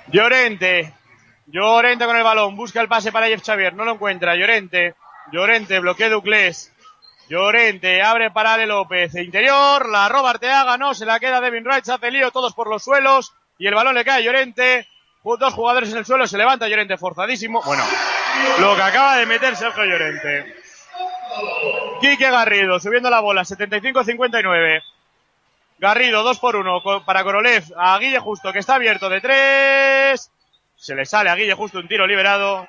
Llorente. 0.09 0.95
Llorente 1.47 2.05
con 2.07 2.17
el 2.17 2.23
balón. 2.23 2.57
Busca 2.57 2.81
el 2.81 2.89
pase 2.89 3.13
para 3.13 3.27
Jeff 3.27 3.43
Xavier. 3.45 3.75
No 3.75 3.85
lo 3.85 3.93
encuentra. 3.93 4.37
Llorente. 4.37 4.95
Llorente. 5.33 5.79
Bloquea 5.79 6.09
Duclés. 6.09 6.73
Llorente. 7.29 8.03
Abre 8.03 8.31
para 8.31 8.55
Ale 8.55 8.67
López. 8.67 9.15
Interior. 9.15 9.89
La 9.89 10.09
roba 10.09 10.31
Arteaga. 10.31 10.77
No. 10.77 10.95
Se 10.95 11.07
la 11.07 11.21
queda 11.21 11.41
Devin 11.41 11.65
Wright. 11.65 11.89
Hace 11.89 12.11
lío. 12.11 12.31
Todos 12.31 12.55
por 12.55 12.69
los 12.69 12.83
suelos. 12.83 13.33
Y 13.59 13.67
el 13.67 13.75
balón 13.75 13.95
le 13.95 14.05
cae 14.05 14.19
a 14.19 14.25
Llorente. 14.25 14.89
Dos 15.23 15.55
jugadores 15.55 15.91
en 15.93 15.99
el 15.99 16.05
suelo. 16.05 16.27
Se 16.27 16.39
levanta 16.39 16.69
Llorente 16.69 16.99
forzadísimo. 16.99 17.63
Bueno. 17.63 17.85
Lo 18.59 18.77
que 18.77 18.83
acaba 18.83 19.17
de 19.17 19.27
meter 19.27 19.57
Sergio 19.57 19.85
Llorente. 19.85 20.57
Quique 22.01 22.31
Garrido. 22.31 22.79
Subiendo 22.81 23.11
la 23.11 23.21
bola. 23.21 23.43
75-59. 23.43 24.83
Garrido, 25.79 26.23
2 26.23 26.39
por 26.39 26.55
1 26.57 27.05
para 27.05 27.25
Korolev. 27.25 27.65
A 27.77 27.99
Guille 27.99 28.21
Justo, 28.21 28.53
que 28.53 28.61
está 28.61 28.77
abierto 28.77 29.09
de 29.09 29.21
3. 29.21 30.31
Se 30.77 30.95
le 30.95 31.05
sale 31.05 31.31
a 31.31 31.35
Guille 31.35 31.55
Justo 31.55 31.79
un 31.79 31.89
tiro 31.89 32.07
liberado. 32.07 32.69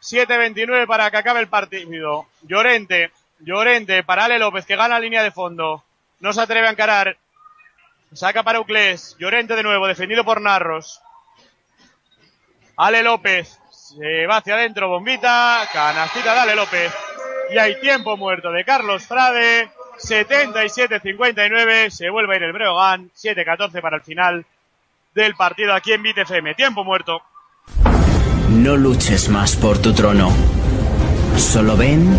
7-29 0.00 0.86
para 0.86 1.10
que 1.10 1.16
acabe 1.16 1.40
el 1.40 1.48
partido. 1.48 2.26
Llorente, 2.42 3.10
Llorente 3.40 4.04
para 4.04 4.26
Ale 4.26 4.38
López, 4.38 4.64
que 4.66 4.76
gana 4.76 5.00
línea 5.00 5.22
de 5.22 5.30
fondo. 5.30 5.82
No 6.20 6.32
se 6.32 6.40
atreve 6.40 6.68
a 6.68 6.70
encarar. 6.70 7.16
Saca 8.12 8.42
para 8.42 8.60
Uclés. 8.60 9.16
Llorente 9.18 9.56
de 9.56 9.62
nuevo, 9.62 9.86
defendido 9.86 10.24
por 10.24 10.40
Narros. 10.40 11.00
Ale 12.76 13.02
López. 13.02 13.58
Se 13.96 14.26
va 14.26 14.38
hacia 14.38 14.54
adentro, 14.54 14.88
bombita. 14.88 15.68
Canastita 15.72 16.34
de 16.34 16.40
Ale 16.40 16.54
López. 16.54 16.92
Y 17.52 17.58
hay 17.58 17.80
tiempo 17.80 18.16
muerto 18.16 18.50
de 18.50 18.64
Carlos 18.64 19.06
Frade. 19.06 19.70
77-59, 19.98 21.90
se 21.90 22.10
vuelve 22.10 22.34
a 22.34 22.36
ir 22.36 22.42
el 22.42 22.52
Breogán, 22.52 23.10
7-14 23.16 23.80
para 23.80 23.96
el 23.96 24.02
final 24.02 24.44
del 25.14 25.34
partido 25.34 25.72
aquí 25.72 25.92
en 25.92 26.02
BTFM. 26.02 26.54
Tiempo 26.54 26.82
muerto. 26.82 27.22
No 28.50 28.76
luches 28.76 29.28
más 29.28 29.56
por 29.56 29.78
tu 29.78 29.92
trono. 29.92 30.32
Solo 31.36 31.76
ven 31.76 32.18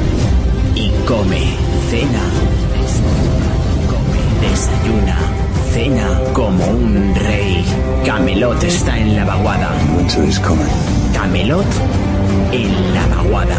y 0.75 0.91
come. 1.05 1.57
Cena. 1.89 2.23
Come, 3.89 4.47
desayuna. 4.47 5.17
cena 5.71 6.33
como 6.33 6.65
un 6.65 7.15
rey. 7.15 7.65
Camelot 8.05 8.63
está 8.63 8.97
en 8.97 9.15
la 9.15 9.25
vaguada. 9.25 9.71
Camelot 11.15 11.65
en 12.51 12.93
la 12.93 13.05
vaguada. 13.15 13.55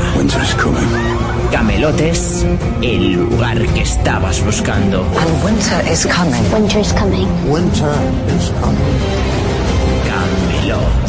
Camelot 1.50 1.98
es 2.00 2.44
el 2.82 3.12
lugar 3.12 3.58
que 3.74 3.80
estabas 3.80 4.44
buscando. 4.44 5.00
And 5.18 5.44
winter 5.44 5.80
is 5.90 6.06
coming. 6.06 6.42
Winter 6.52 6.80
is 6.80 6.92
coming. 6.92 7.26
Winter 7.50 7.94
is 8.36 8.50
coming. 8.60 8.98
Camelot. 10.04 11.06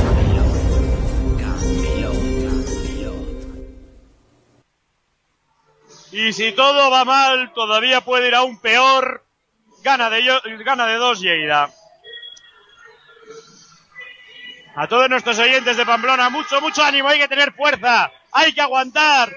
Y 6.12 6.34
si 6.34 6.52
todo 6.54 6.90
va 6.90 7.06
mal, 7.06 7.54
todavía 7.54 8.02
puede 8.02 8.30
ir 8.30 8.36
aún 8.36 8.58
peor. 8.60 9.24
Gana 9.84 10.10
de, 10.10 10.24
yo- 10.24 10.42
gana 10.66 10.86
de 10.88 10.96
dos 10.96 11.20
Lleida. 11.22 11.70
A 14.80 14.88
todos 14.88 15.10
nuestros 15.10 15.40
oyentes 15.40 15.76
de 15.76 15.88
Pamplona, 15.88 16.30
mucho, 16.30 16.62
mucho 16.62 16.84
ánimo, 16.84 17.10
hay 17.10 17.18
que 17.18 17.28
tener 17.28 17.52
fuerza, 17.52 18.12
hay 18.32 18.54
que 18.54 18.62
aguantar. 18.62 19.36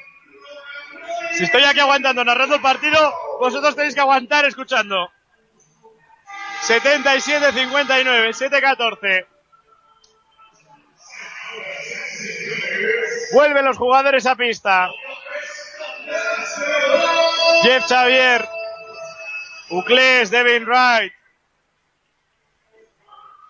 Si 1.33 1.45
estoy 1.45 1.65
aquí 1.65 1.81
aguantando, 1.81 2.23
narrando 2.23 2.57
el 2.57 2.61
partido, 2.61 3.11
vosotros 3.39 3.75
tenéis 3.75 3.95
que 3.95 4.03
aguantar 4.03 4.45
escuchando. 4.45 5.11
77-59, 6.69 8.35
7-14. 8.35 9.27
Vuelven 13.33 13.65
los 13.65 13.79
jugadores 13.79 14.27
a 14.27 14.37
pista. 14.37 14.91
Jeff 17.63 17.87
Xavier, 17.89 18.47
Uclés, 19.71 20.31
Devin 20.31 20.67
Wright, 20.67 21.15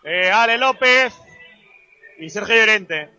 eh, 0.05 0.31
Ale 0.31 0.57
López 0.57 1.20
y 2.21 2.29
Sergio 2.29 2.55
Llorente. 2.55 3.11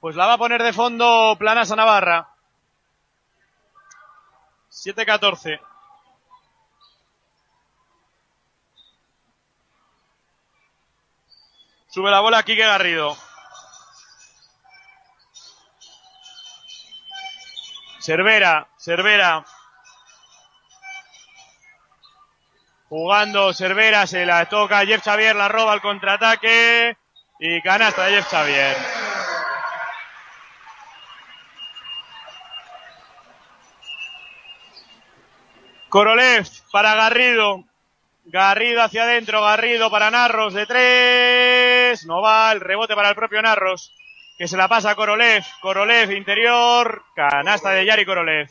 Pues 0.00 0.16
la 0.16 0.26
va 0.26 0.34
a 0.34 0.38
poner 0.38 0.62
de 0.62 0.72
fondo 0.72 1.36
Planasa 1.38 1.76
Navarra. 1.76 2.28
7-14. 4.70 5.60
Sube 11.88 12.10
la 12.10 12.20
bola 12.20 12.42
Quique 12.42 12.66
Garrido. 12.66 13.16
Cervera, 18.00 18.68
Cervera. 18.78 19.44
Jugando 22.88 23.52
Cervera, 23.52 24.06
se 24.06 24.26
la 24.26 24.46
toca 24.46 24.84
Jeff 24.84 25.02
Xavier, 25.02 25.34
la 25.34 25.48
roba 25.48 25.72
al 25.72 25.80
contraataque. 25.80 26.96
Y 27.38 27.60
canasta 27.62 28.06
de 28.06 28.16
Jeff 28.16 28.28
Xavier. 28.28 28.76
Korolev 35.88 36.46
para 36.72 36.94
Garrido. 36.94 37.64
Garrido 38.26 38.82
hacia 38.82 39.04
adentro, 39.04 39.42
Garrido 39.42 39.90
para 39.90 40.10
Narros 40.10 40.54
de 40.54 40.66
tres. 40.66 42.06
No 42.06 42.20
va, 42.20 42.52
el 42.52 42.60
rebote 42.60 42.94
para 42.94 43.10
el 43.10 43.14
propio 43.14 43.42
Narros. 43.42 43.92
Que 44.36 44.48
se 44.48 44.56
la 44.56 44.68
pasa 44.68 44.90
a 44.90 44.94
Korolev. 44.94 45.44
Korolev 45.60 46.10
interior. 46.12 47.02
Canasta 47.14 47.70
de 47.70 47.86
Yari 47.86 48.04
Korolev. 48.04 48.50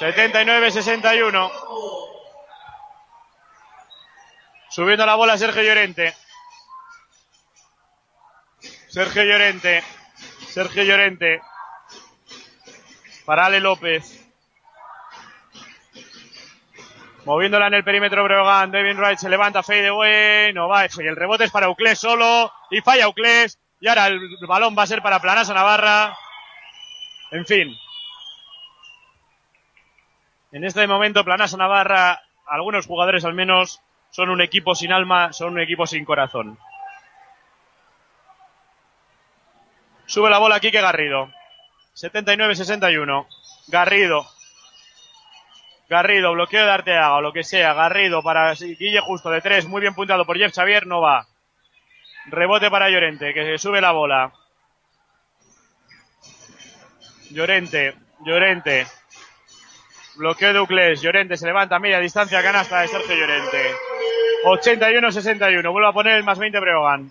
79-61. 0.00 2.19
Subiendo 4.70 5.04
la 5.04 5.16
bola 5.16 5.36
Sergio 5.36 5.62
Llorente. 5.62 6.14
Sergio 8.88 9.24
Llorente. 9.24 9.82
Sergio 10.46 10.84
Llorente. 10.84 11.42
Para 13.24 13.46
Ale 13.46 13.60
López. 13.60 14.26
Moviéndola 17.24 17.66
en 17.66 17.74
el 17.74 17.84
perímetro 17.84 18.22
Breogán. 18.24 18.70
Devin 18.70 18.96
Wright 18.96 19.18
se 19.18 19.28
levanta 19.28 19.64
fade 19.64 19.88
away. 19.88 20.52
No 20.52 20.68
va. 20.68 20.86
Y 20.86 21.06
el 21.06 21.16
rebote 21.16 21.44
es 21.44 21.50
para 21.50 21.68
Uclés 21.68 21.98
solo. 21.98 22.52
Y 22.70 22.80
falla 22.80 23.08
Uclés. 23.08 23.58
Y 23.80 23.88
ahora 23.88 24.06
el 24.06 24.20
balón 24.46 24.76
va 24.78 24.84
a 24.84 24.86
ser 24.86 25.02
para 25.02 25.20
Planasa 25.20 25.52
Navarra. 25.52 26.16
En 27.32 27.44
fin. 27.44 27.76
En 30.52 30.64
este 30.64 30.86
momento 30.86 31.24
Planasa 31.24 31.56
Navarra, 31.56 32.22
algunos 32.46 32.86
jugadores 32.86 33.24
al 33.24 33.34
menos, 33.34 33.80
son 34.10 34.30
un 34.30 34.40
equipo 34.40 34.74
sin 34.74 34.92
alma, 34.92 35.32
son 35.32 35.54
un 35.54 35.60
equipo 35.60 35.86
sin 35.86 36.04
corazón. 36.04 36.58
Sube 40.06 40.28
la 40.28 40.38
bola 40.38 40.58
Quique 40.58 40.80
Garrido. 40.80 41.30
79-61. 41.94 43.26
Garrido. 43.68 44.26
Garrido, 45.88 46.32
bloqueo 46.32 46.64
de 46.64 46.70
Arteaga 46.70 47.14
o 47.14 47.20
lo 47.20 47.32
que 47.32 47.44
sea. 47.44 47.74
Garrido 47.74 48.22
para 48.22 48.54
Guille 48.54 49.00
Justo 49.00 49.30
de 49.30 49.40
tres, 49.40 49.66
muy 49.66 49.80
bien 49.80 49.94
punteado 49.94 50.24
por 50.24 50.38
Jeff 50.38 50.54
Xavier, 50.54 50.86
no 50.86 51.00
va. 51.00 51.26
Rebote 52.26 52.70
para 52.70 52.90
Llorente, 52.90 53.34
que 53.34 53.44
se 53.44 53.58
sube 53.58 53.80
la 53.80 53.92
bola. 53.92 54.32
Llorente, 57.30 57.94
Llorente. 58.24 58.86
Bloqueo 60.20 60.66
de 60.66 60.96
Llorente 60.96 61.38
se 61.38 61.46
levanta 61.46 61.76
a 61.76 61.78
media 61.78 61.98
distancia, 61.98 62.42
canasta 62.42 62.82
de 62.82 62.88
Sergio 62.88 63.16
Llorente. 63.16 63.74
81-61, 64.44 65.72
vuelve 65.72 65.88
a 65.88 65.92
poner 65.92 66.16
el 66.16 66.24
más 66.24 66.38
20 66.38 66.60
Breogán. 66.60 67.10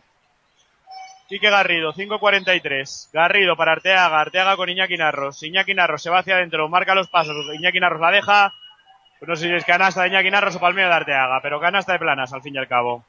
Quique 1.27 1.49
Garrido, 1.49 1.91
5.43. 1.91 3.09
Garrido 3.11 3.57
para 3.57 3.71
Arteaga, 3.71 4.21
Arteaga 4.21 4.55
con 4.55 4.69
Iñaki 4.69 4.95
Narros. 4.95 5.41
Iñaki 5.41 5.73
Narros 5.73 6.03
se 6.03 6.11
va 6.11 6.19
hacia 6.19 6.35
adentro, 6.35 6.69
marca 6.69 6.93
los 6.93 7.09
pasos. 7.09 7.33
Iñaki 7.55 7.79
Narros 7.79 7.99
la 7.99 8.11
deja. 8.11 8.53
No 9.21 9.35
sé 9.35 9.47
si 9.47 9.55
es 9.55 9.65
canasta 9.65 10.03
de 10.03 10.09
Iñaki 10.09 10.29
Narros 10.29 10.57
o 10.57 10.59
palmeo 10.59 10.87
de 10.87 10.93
Arteaga, 10.93 11.39
pero 11.41 11.59
canasta 11.59 11.93
de 11.93 11.99
planas 11.99 12.31
al 12.31 12.43
fin 12.43 12.53
y 12.53 12.59
al 12.59 12.67
cabo. 12.67 13.03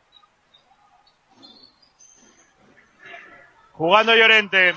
Jugando 3.72 4.16
Llorente. 4.16 4.74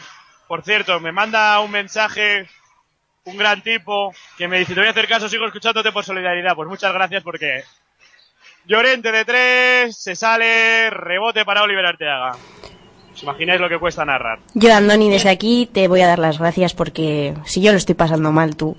Por 0.50 0.64
cierto, 0.64 1.00
me 1.00 1.14
manda 1.14 1.58
un 1.62 1.72
mensaje 1.72 2.50
un 3.26 3.38
gran 3.38 3.62
tipo 3.62 4.14
que 4.38 4.48
me 4.48 4.60
dice, 4.60 4.74
te 4.74 4.82
voy 4.82 4.88
a 4.88 4.92
hacer 4.92 5.08
caso, 5.08 5.30
sigo 5.30 5.46
escuchándote 5.46 5.92
por 5.92 6.04
solidaridad. 6.04 6.56
Pues 6.56 6.68
muchas 6.68 6.94
gracias 6.94 7.24
porque 7.24 7.64
Llorente 8.66 9.12
de 9.12 9.26
tres, 9.26 9.98
se 9.98 10.16
sale, 10.16 10.90
rebote 10.90 11.44
para 11.44 11.64
Oliver 11.64 11.86
Arteaga. 11.86 12.32
¿Os 13.14 13.22
imagináis 13.22 13.60
lo 13.60 13.68
que 13.68 13.78
cuesta 13.78 14.06
narrar? 14.06 14.40
Yo, 14.54 14.74
Andoni, 14.74 15.10
desde 15.10 15.30
aquí 15.30 15.70
te 15.72 15.88
voy 15.90 16.02
a 16.02 16.08
dar 16.08 16.20
las 16.20 16.40
gracias 16.40 16.74
porque 16.74 17.34
si 17.46 17.62
yo 17.62 17.72
lo 17.72 17.78
estoy 17.78 17.96
pasando 17.96 18.32
mal, 18.32 18.56
tú. 18.56 18.78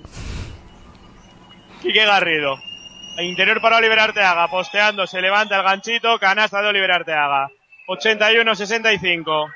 Quique 1.81 2.03
Garrido. 2.03 2.57
Interior 3.19 3.61
para 3.61 3.77
Oliver 3.77 3.99
Arteaga, 3.99 4.47
posteando, 4.49 5.07
se 5.07 5.21
levanta 5.21 5.55
el 5.55 5.63
ganchito, 5.63 6.17
canasta 6.19 6.61
de 6.61 6.67
Oliver 6.67 6.91
Arteaga. 6.91 7.47
81-65. 7.87 9.51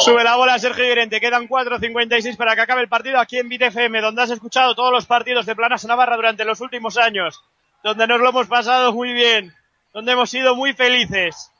Sube 0.00 0.24
la 0.24 0.36
bola 0.36 0.58
Sergio 0.58 0.86
Llorente, 0.86 1.20
quedan 1.20 1.46
4.56 1.46 2.34
para 2.38 2.54
que 2.54 2.62
acabe 2.62 2.80
el 2.80 2.88
partido 2.88 3.20
aquí 3.20 3.36
en 3.36 3.50
BTFM, 3.50 4.00
donde 4.00 4.22
has 4.22 4.30
escuchado 4.30 4.74
todos 4.74 4.90
los 4.90 5.04
partidos 5.04 5.44
de 5.44 5.54
Planas 5.54 5.84
Navarra 5.84 6.16
durante 6.16 6.46
los 6.46 6.62
últimos 6.62 6.96
años, 6.96 7.42
donde 7.82 8.06
nos 8.06 8.18
lo 8.18 8.30
hemos 8.30 8.46
pasado 8.46 8.94
muy 8.94 9.12
bien, 9.12 9.54
donde 9.92 10.12
hemos 10.12 10.30
sido 10.30 10.56
muy 10.56 10.72
felices. 10.72 11.52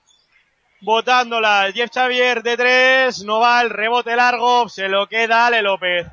Votándola, 0.80 1.70
Jeff 1.74 1.90
Xavier 1.92 2.42
de 2.42 2.56
tres, 2.56 3.22
no 3.24 3.40
va 3.40 3.60
el 3.60 3.68
rebote 3.68 4.16
largo, 4.16 4.70
se 4.70 4.88
lo 4.88 5.06
queda 5.06 5.46
Ale 5.46 5.60
López. 5.60 6.06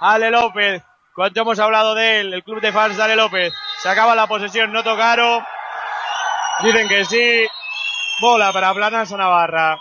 Ale 0.00 0.32
López, 0.32 0.82
¿cuánto 1.14 1.42
hemos 1.42 1.60
hablado 1.60 1.94
de 1.94 2.20
él? 2.20 2.34
El 2.34 2.42
club 2.42 2.60
de 2.60 2.72
fans 2.72 2.96
de 2.96 3.04
Ale 3.04 3.14
López. 3.14 3.52
Se 3.80 3.88
acaba 3.88 4.16
la 4.16 4.26
posesión, 4.26 4.72
no 4.72 4.82
tocaron. 4.82 5.44
Dicen 6.64 6.88
que 6.88 7.04
sí. 7.04 7.46
Bola 8.20 8.52
para 8.52 8.74
Planas 8.74 9.12
Navarra. 9.12 9.80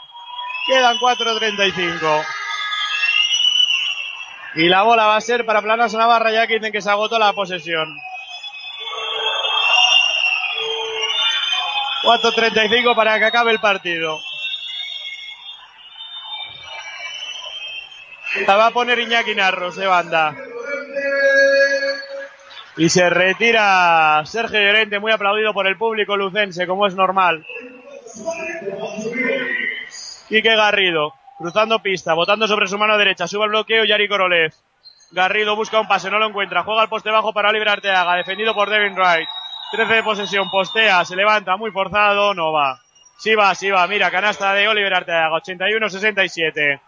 Quedan 0.68 0.98
4.35. 0.98 2.26
Y 4.56 4.68
la 4.68 4.84
bola 4.84 5.06
va 5.06 5.15
a 5.15 5.22
ser 5.22 5.45
para 5.45 5.61
Planas 5.61 5.94
Navarra 5.94 6.31
ya 6.31 6.48
que 6.48 6.56
dicen 6.56 6.72
que 6.72 6.81
se 6.81 6.89
agotó 6.89 7.18
la 7.18 7.34
posesión. 7.34 7.98
4.35 12.03 12.95
para 12.95 13.19
que 13.19 13.26
acabe 13.26 13.52
el 13.52 13.60
partido. 13.60 14.19
La 18.45 18.56
va 18.56 18.68
a 18.68 18.72
poner 18.72 18.99
Iñaki 18.99 19.35
Narros 19.35 19.76
de 19.76 19.88
banda. 19.88 20.35
Y 22.77 22.89
se 22.89 23.10
retira 23.10 24.22
Sergio 24.26 24.60
Llorente, 24.60 24.99
muy 24.99 25.11
aplaudido 25.11 25.53
por 25.53 25.65
el 25.65 25.77
público 25.77 26.15
lucense, 26.15 26.68
como 26.68 26.85
es 26.85 26.94
normal. 26.94 27.45
Quique 30.28 30.56
Garrido, 30.58 31.14
cruzando 31.38 31.80
pista, 31.80 32.14
botando 32.14 32.48
sobre 32.48 32.68
su 32.68 32.78
mano 32.78 32.98
derecha, 32.98 33.28
sube 33.28 33.45
el 33.45 33.52
bloqueo 33.52 33.86
Yari 33.86 34.10
Korolev. 34.10 34.54
Garrido 35.12 35.56
busca 35.56 35.80
un 35.80 35.88
pase, 35.88 36.12
no 36.12 36.20
lo 36.20 36.28
encuentra. 36.28 36.64
Juega 36.64 36.82
al 36.82 36.90
poste 36.90 37.10
bajo 37.10 37.32
para 37.32 37.49
Oliver 37.49 37.70
Arteaga, 37.70 38.16
defendido 38.16 38.54
por 38.54 38.70
Devin 38.70 38.94
Wright. 38.94 39.30
13 39.72 39.94
de 39.94 40.04
posesión, 40.04 40.49
postea, 40.49 41.06
se 41.06 41.16
levanta, 41.16 41.56
muy 41.56 41.72
forzado, 41.72 42.34
no 42.34 42.52
va. 42.52 42.78
Sí 43.18 43.36
va, 43.36 43.56
sí 43.56 43.72
va, 43.72 43.88
mira, 43.88 44.12
canasta 44.12 44.54
de 44.54 44.68
Oliver 44.68 44.94
Arteaga, 44.94 45.30
81-67. 45.30 46.82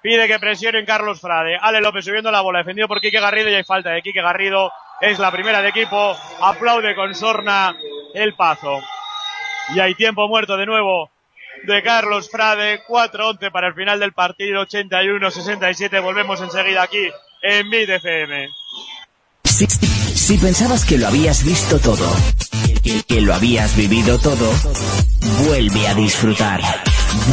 Pide 0.00 0.28
que 0.28 0.38
presione 0.38 0.78
en 0.78 0.86
Carlos 0.86 1.20
Frade. 1.20 1.58
Ale 1.60 1.80
López 1.80 2.04
subiendo 2.04 2.30
la 2.30 2.40
bola, 2.40 2.60
defendido 2.60 2.86
por 2.86 3.00
Quique 3.00 3.18
Garrido 3.18 3.48
y 3.48 3.54
hay 3.54 3.64
falta 3.64 3.90
de 3.90 4.02
Quique 4.02 4.22
Garrido. 4.22 4.70
Es 5.00 5.18
la 5.18 5.32
primera 5.32 5.60
de 5.60 5.70
equipo. 5.70 6.16
Aplaude 6.40 6.94
con 6.94 7.12
sorna 7.16 7.74
el 8.14 8.34
pazo. 8.34 8.78
Y 9.74 9.80
hay 9.80 9.96
tiempo 9.96 10.28
muerto 10.28 10.56
de 10.56 10.66
nuevo 10.66 11.10
de 11.64 11.82
Carlos 11.82 12.30
Frade. 12.30 12.82
4-11 12.86 13.50
para 13.50 13.68
el 13.68 13.74
final 13.74 14.00
del 14.00 14.12
partido. 14.12 14.66
81-67. 14.66 16.02
Volvemos 16.02 16.40
enseguida 16.40 16.82
aquí 16.82 17.08
en 17.42 17.70
Bit 17.70 17.88
FM. 17.88 18.48
Si, 19.44 19.66
si 19.66 20.38
pensabas 20.38 20.84
que 20.84 20.98
lo 20.98 21.06
habías 21.06 21.44
visto 21.44 21.78
todo, 21.78 22.08
que, 22.82 23.02
que 23.02 23.20
lo 23.20 23.34
habías 23.34 23.76
vivido 23.76 24.18
todo, 24.18 24.52
vuelve 25.46 25.88
a 25.88 25.94
disfrutar. 25.94 26.60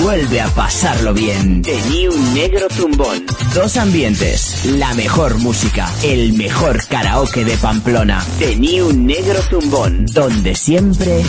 Vuelve 0.01 0.41
a 0.41 0.47
pasarlo 0.47 1.13
bien. 1.13 1.61
The 1.61 1.81
New 1.89 2.13
Negro 2.33 2.67
Zumbón. 2.69 3.25
Dos 3.53 3.77
ambientes, 3.77 4.65
la 4.65 4.93
mejor 4.93 5.37
música, 5.37 5.89
el 6.03 6.33
mejor 6.33 6.85
karaoke 6.87 7.43
de 7.43 7.57
Pamplona. 7.57 8.25
The 8.39 8.55
New 8.55 8.93
Negro 8.93 9.41
Zumbón, 9.41 10.05
donde 10.07 10.55
siempre, 10.55 11.21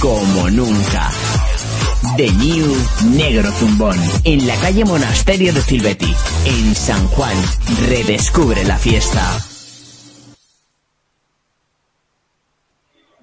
como 0.00 0.50
nunca. 0.50 1.10
The 2.18 2.32
New 2.32 2.66
Negro 3.16 3.48
Zumbón, 3.52 3.96
en 4.24 4.44
la 4.44 4.56
calle 4.56 4.84
Monasterio 4.84 5.52
de 5.52 5.60
Silvetti, 5.60 6.12
en 6.46 6.74
San 6.74 7.06
Juan. 7.06 7.36
Redescubre 7.88 8.64
la 8.64 8.76
fiesta. 8.76 9.22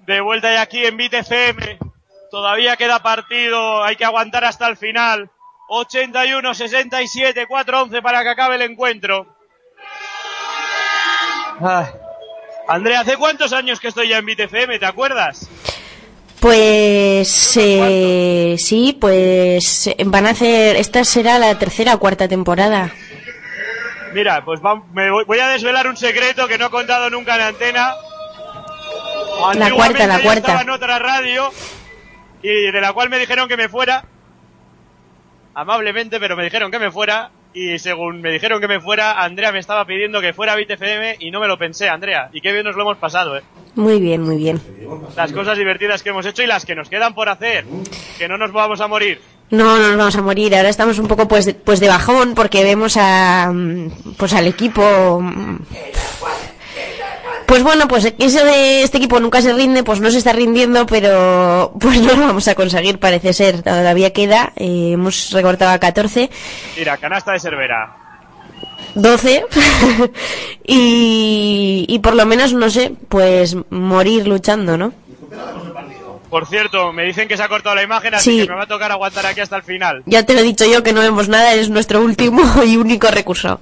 De 0.07 0.21
vuelta 0.21 0.53
y 0.53 0.55
aquí 0.55 0.85
en 0.85 0.95
Bit 0.95 1.13
FM. 1.13 1.77
Todavía 2.31 2.77
queda 2.77 3.03
partido, 3.03 3.83
hay 3.83 3.97
que 3.97 4.05
aguantar 4.05 4.45
hasta 4.45 4.65
el 4.69 4.77
final. 4.77 5.29
81-67, 5.67 7.47
4-11 7.49 8.01
para 8.01 8.23
que 8.23 8.29
acabe 8.29 8.55
el 8.55 8.61
encuentro. 8.61 9.27
Andrea, 12.69 13.01
¿hace 13.01 13.17
cuántos 13.17 13.51
años 13.51 13.81
que 13.81 13.89
estoy 13.89 14.07
ya 14.07 14.19
en 14.19 14.25
Bit 14.25 14.39
FM? 14.39 14.79
¿Te 14.79 14.85
acuerdas? 14.85 15.49
Pues 16.45 17.57
eh, 17.57 18.55
sí, 18.59 18.95
pues 19.01 19.89
van 20.05 20.27
a 20.27 20.29
hacer. 20.29 20.75
Esta 20.75 21.03
será 21.03 21.39
la 21.39 21.57
tercera 21.57 21.95
o 21.95 21.99
cuarta 21.99 22.27
temporada. 22.27 22.91
Mira, 24.13 24.45
pues 24.45 24.61
va- 24.63 24.83
me 24.93 25.09
voy, 25.09 25.25
voy 25.25 25.39
a 25.39 25.47
desvelar 25.47 25.87
un 25.87 25.97
secreto 25.97 26.47
que 26.47 26.59
no 26.59 26.67
he 26.67 26.69
contado 26.69 27.09
nunca 27.09 27.33
en 27.33 27.41
antena. 27.41 27.95
La 29.55 29.71
cuarta, 29.71 30.05
la 30.05 30.17
yo 30.17 30.23
cuarta. 30.23 30.39
Estaba 30.51 30.61
en 30.61 30.69
otra 30.69 30.99
radio 30.99 31.49
y 32.43 32.71
de 32.71 32.79
la 32.79 32.93
cual 32.93 33.09
me 33.09 33.17
dijeron 33.17 33.47
que 33.49 33.57
me 33.57 33.67
fuera. 33.67 34.05
Amablemente, 35.55 36.19
pero 36.19 36.35
me 36.37 36.43
dijeron 36.43 36.69
que 36.69 36.77
me 36.77 36.91
fuera. 36.91 37.31
Y 37.55 37.79
según 37.79 38.19
me 38.19 38.31
dijeron 38.31 38.59
que 38.59 38.67
me 38.67 38.81
fuera, 38.81 39.23
Andrea 39.23 39.53
me 39.53 39.59
estaba 39.59 39.85
pidiendo 39.85 40.19
que 40.19 40.33
fuera 40.33 40.51
a 40.51 40.55
Bit 40.57 40.71
FM 40.71 41.15
y 41.21 41.31
no 41.31 41.39
me 41.39 41.47
lo 41.47 41.57
pensé, 41.57 41.87
Andrea. 41.87 42.29
Y 42.33 42.41
qué 42.41 42.51
bien 42.51 42.65
nos 42.65 42.75
lo 42.75 42.81
hemos 42.81 42.97
pasado, 42.97 43.37
eh. 43.37 43.43
Muy 43.75 44.01
bien, 44.01 44.23
muy 44.23 44.35
bien. 44.35 44.61
Las 45.15 45.31
cosas 45.31 45.57
divertidas 45.57 46.03
que 46.03 46.09
hemos 46.09 46.25
hecho 46.25 46.43
y 46.43 46.47
las 46.47 46.65
que 46.65 46.75
nos 46.75 46.89
quedan 46.89 47.15
por 47.15 47.29
hacer. 47.29 47.63
Que 48.17 48.27
no 48.27 48.37
nos 48.37 48.51
vamos 48.51 48.81
a 48.81 48.87
morir. 48.89 49.21
No, 49.51 49.77
no 49.77 49.87
nos 49.87 49.97
vamos 49.97 50.15
a 50.17 50.21
morir. 50.21 50.53
Ahora 50.53 50.67
estamos 50.67 50.99
un 50.99 51.07
poco 51.07 51.29
pues 51.29 51.55
pues 51.63 51.79
de 51.79 51.87
bajón 51.87 52.35
porque 52.35 52.61
vemos 52.61 52.97
a 52.97 53.49
mm, 53.53 54.15
pues 54.17 54.33
al 54.33 54.47
equipo 54.47 55.21
mm, 55.21 55.57
pues 57.47 57.63
bueno, 57.63 57.87
pues 57.87 58.13
eso 58.17 58.45
de 58.45 58.83
este 58.83 58.97
equipo 58.97 59.19
nunca 59.19 59.41
se 59.41 59.53
rinde, 59.53 59.83
pues 59.83 59.99
no 60.01 60.09
se 60.11 60.17
está 60.19 60.33
rindiendo, 60.33 60.85
pero 60.85 61.73
pues 61.79 62.01
no 62.01 62.13
lo 62.15 62.27
vamos 62.27 62.47
a 62.47 62.55
conseguir, 62.55 62.99
parece 62.99 63.33
ser. 63.33 63.61
Todavía 63.61 64.11
queda, 64.13 64.53
eh, 64.55 64.91
hemos 64.93 65.31
recortado 65.31 65.71
a 65.71 65.79
14, 65.79 66.29
Mira, 66.77 66.97
canasta 66.97 67.31
de 67.33 67.39
Cervera. 67.39 67.97
12 68.95 69.45
y, 70.65 71.85
y 71.87 71.99
por 71.99 72.15
lo 72.15 72.25
menos, 72.25 72.53
no 72.53 72.69
sé, 72.69 72.93
pues 73.09 73.55
morir 73.69 74.27
luchando, 74.27 74.77
¿no? 74.77 74.93
Por 76.29 76.47
cierto, 76.47 76.91
me 76.91 77.03
dicen 77.03 77.27
que 77.27 77.37
se 77.37 77.43
ha 77.43 77.47
cortado 77.47 77.75
la 77.75 77.83
imagen, 77.83 78.13
así 78.15 78.31
Sí. 78.31 78.43
que 78.43 78.49
me 78.49 78.55
va 78.57 78.63
a 78.63 78.67
tocar 78.67 78.91
aguantar 78.91 79.25
aquí 79.25 79.39
hasta 79.39 79.55
el 79.57 79.63
final. 79.63 80.03
Ya 80.05 80.23
te 80.25 80.33
lo 80.33 80.39
he 80.39 80.43
dicho 80.43 80.65
yo 80.65 80.83
que 80.83 80.91
no 80.91 81.01
vemos 81.01 81.29
nada, 81.29 81.53
es 81.53 81.69
nuestro 81.69 82.01
último 82.01 82.41
y 82.65 82.77
único 82.77 83.07
recurso. 83.07 83.59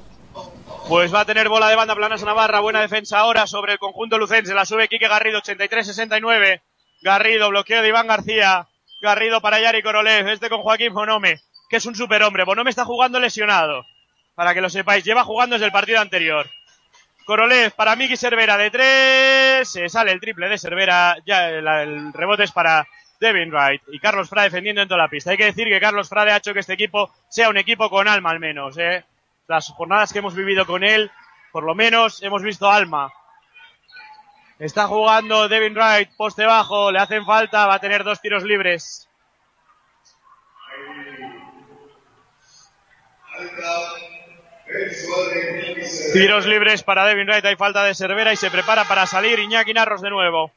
Pues 0.88 1.14
va 1.14 1.22
a 1.22 1.26
tener 1.26 1.47
bola 1.47 1.69
de 1.69 1.76
banda 1.76 1.95
Planasa 1.95 2.26
Navarra, 2.26 2.60
buena 2.60 2.81
defensa 2.81 3.19
ahora 3.19 3.47
sobre 3.47 3.73
el 3.73 3.80
conjunto 3.80 4.18
lucense, 4.18 4.53
la 4.53 4.65
sube 4.65 4.89
Quique 4.89 5.07
Garrido, 5.07 5.41
83-69. 5.41 6.61
Garrido, 7.01 7.49
bloqueo 7.49 7.81
de 7.81 7.88
Iván 7.88 8.07
García. 8.07 8.68
Garrido 9.01 9.41
para 9.41 9.60
Yari 9.60 9.81
Korolev, 9.81 10.27
este 10.27 10.49
con 10.49 10.61
Joaquín 10.61 10.93
Bonome, 10.93 11.39
que 11.69 11.77
es 11.77 11.85
un 11.85 11.95
superhombre. 11.95 12.43
Bonome 12.43 12.69
está 12.69 12.85
jugando 12.85 13.19
lesionado, 13.19 13.85
para 14.35 14.53
que 14.53 14.61
lo 14.61 14.69
sepáis, 14.69 15.03
lleva 15.03 15.23
jugando 15.23 15.55
desde 15.55 15.65
el 15.65 15.72
partido 15.72 15.99
anterior. 15.99 16.49
Korolev 17.26 17.72
para 17.72 17.95
Miki 17.95 18.18
Cervera 18.18 18.57
de 18.57 18.69
tres, 18.69 19.69
se 19.69 19.88
sale 19.88 20.11
el 20.11 20.19
triple 20.19 20.49
de 20.49 20.57
Cervera, 20.57 21.15
ya 21.26 21.49
el, 21.49 22.14
rebote 22.14 22.43
es 22.43 22.51
para 22.51 22.85
Devin 23.19 23.51
Wright 23.51 23.81
y 23.88 23.99
Carlos 23.99 24.30
Frade 24.30 24.49
defendiendo 24.49 24.81
en 24.81 24.88
toda 24.89 25.03
la 25.03 25.10
pista. 25.10 25.31
Hay 25.31 25.38
que 25.38 25.45
decir 25.45 25.68
que 25.69 25.80
Carlos 25.80 26.10
Frade 26.10 26.31
ha 26.31 26.38
hecho 26.38 26.53
que 26.53 26.60
este 26.60 26.73
equipo 26.73 27.10
sea 27.30 27.49
un 27.49 27.57
equipo 27.57 27.89
con 27.89 28.07
alma 28.07 28.31
al 28.31 28.39
menos, 28.39 28.77
eh. 28.77 29.05
Las 29.48 29.68
jornadas 29.70 30.14
que 30.14 30.20
hemos 30.20 30.36
vivido 30.36 30.65
con 30.65 30.84
él, 30.84 31.11
por 31.52 31.64
lo 31.64 31.76
menos 31.76 32.24
hemos 32.24 32.41
visto 32.41 32.70
alma. 32.70 33.11
Está 34.60 34.88
jugando 34.88 35.49
Devin 35.49 35.76
Wright, 35.76 36.10
poste 36.15 36.45
bajo, 36.45 36.91
le 36.91 36.99
hacen 36.99 37.26
falta, 37.26 37.68
va 37.68 37.76
a 37.76 37.80
tener 37.80 38.03
dos 38.03 38.22
tiros 38.22 38.44
libres. 38.44 39.10
Tiros 46.14 46.45
libres 46.45 46.84
para 46.84 47.06
Devin 47.06 47.28
Wright, 47.28 47.45
hay 47.45 47.56
falta 47.57 47.84
de 47.84 47.95
Cervera 47.95 48.32
y 48.32 48.38
se 48.38 48.49
prepara 48.49 48.86
para 48.86 49.06
salir 49.06 49.40
Iñaki 49.40 49.74
Narros 49.74 50.02
de 50.02 50.10
nuevo. 50.10 50.52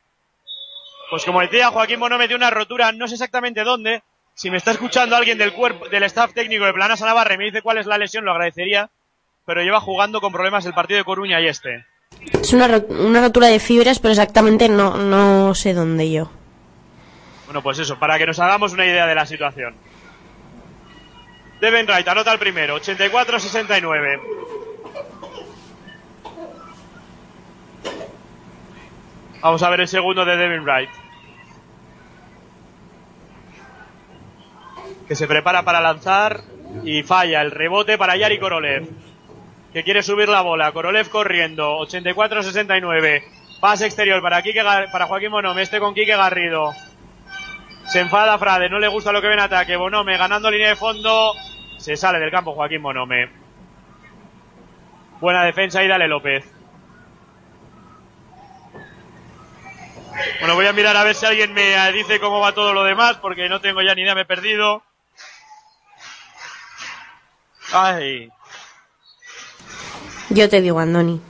Pues 1.11 1.25
como 1.25 1.41
decía, 1.41 1.71
Joaquín 1.71 1.99
Bono 1.99 2.19
metió 2.19 2.37
una 2.37 2.51
rotura, 2.51 2.93
no 2.93 3.09
sé 3.09 3.15
exactamente 3.15 3.65
dónde. 3.65 4.03
Si 4.37 4.51
me 4.51 4.59
está 4.59 4.73
escuchando 4.73 5.17
alguien 5.17 5.39
del 5.39 5.55
cuerpo, 5.55 5.89
del 5.89 6.03
staff 6.03 6.35
técnico 6.35 6.67
de 6.67 6.75
Planasa 6.75 7.07
Navarra 7.07 7.35
y 7.35 7.39
me 7.39 7.45
dice 7.45 7.63
cuál 7.63 7.79
es 7.79 7.87
la 7.87 7.97
lesión, 7.97 8.27
lo 8.27 8.33
agradecería. 8.33 8.91
Pero 9.47 9.63
lleva 9.63 9.81
jugando 9.81 10.21
con 10.21 10.31
problemas 10.31 10.67
el 10.67 10.75
partido 10.75 10.99
de 10.99 11.05
Coruña 11.05 11.41
y 11.41 11.47
este. 11.47 11.87
Es 12.39 12.53
una, 12.53 12.67
una 12.91 13.23
rotura 13.23 13.47
de 13.47 13.59
fibras, 13.59 13.99
pero 13.99 14.13
exactamente 14.13 14.69
no, 14.69 14.99
no 14.99 15.55
sé 15.55 15.73
dónde 15.73 16.11
yo. 16.13 16.31
Bueno, 17.47 17.63
pues 17.63 17.79
eso, 17.79 17.99
para 17.99 18.19
que 18.19 18.27
nos 18.27 18.39
hagamos 18.39 18.75
una 18.75 18.85
idea 18.85 19.07
de 19.07 19.15
la 19.15 19.25
situación. 19.25 19.75
Devin 21.59 21.87
Wright 21.87 22.07
anota 22.07 22.31
el 22.35 22.39
primero, 22.39 22.79
84-69. 22.79 24.21
Vamos 29.41 29.63
a 29.63 29.71
ver 29.71 29.81
el 29.81 29.89
segundo 29.89 30.27
de 30.27 30.37
Devin 30.37 30.63
Wright. 30.63 30.91
Que 35.09 35.15
se 35.15 35.27
prepara 35.27 35.63
para 35.63 35.81
lanzar 35.81 36.41
y 36.85 37.03
falla 37.03 37.43
el 37.43 37.51
rebote 37.51 37.99
para 37.99 38.17
Yari 38.17 38.39
Korolev. 38.39 38.89
Que 39.73 39.83
quiere 39.83 40.03
subir 40.03 40.29
la 40.29 40.43
bola. 40.43 40.73
Korolev 40.73 41.09
corriendo, 41.09 41.79
84-69. 41.81 43.23
Pase 43.61 43.87
exterior 43.87 44.21
para, 44.23 44.43
Quique 44.43 44.63
para 44.63 45.07
Joaquín 45.07 45.31
Bonome, 45.31 45.63
este 45.63 45.79
con 45.81 45.95
Quique 45.95 46.17
Garrido. 46.17 46.73
Se 47.85 48.01
enfada 48.01 48.39
Frade, 48.39 48.69
no 48.69 48.79
le 48.79 48.89
gusta 48.89 49.13
lo 49.13 49.21
que 49.21 49.29
ve 49.29 49.35
en 49.35 49.41
ataque. 49.41 49.77
Bonome 49.77 50.17
ganando 50.17 50.51
línea 50.51 50.71
de 50.71 50.77
fondo. 50.77 51.35
Se 51.79 51.97
sale 51.97 52.19
del 52.19 52.31
campo 52.31 52.53
Joaquín 52.53 52.83
Bonome. 52.83 53.31
Buena 55.21 55.45
defensa 55.45 55.83
y 55.83 55.89
dale 55.89 56.09
López. 56.09 56.56
Bueno, 60.41 60.55
voy 60.55 60.67
a 60.67 60.73
mirar 60.73 60.97
a 60.97 61.05
ver 61.05 61.15
si 61.15 61.27
alguien 61.27 61.53
me 61.53 61.93
dice 61.93 62.21
cómo 62.21 62.41
va 62.41 62.53
todo 62.53 62.73
lo 62.73 62.85
demás, 62.85 63.17
porque 63.21 63.49
no 63.49 63.61
tengo 63.61 63.83
ya 63.83 63.95
ni 63.95 64.03
idea, 64.03 64.15
me 64.15 64.23
he 64.23 64.27
perdido. 64.27 64.83
Ay, 67.73 68.31
Yo 70.31 70.49
te 70.49 70.61
digo, 70.61 70.79
Andoni. 70.79 71.21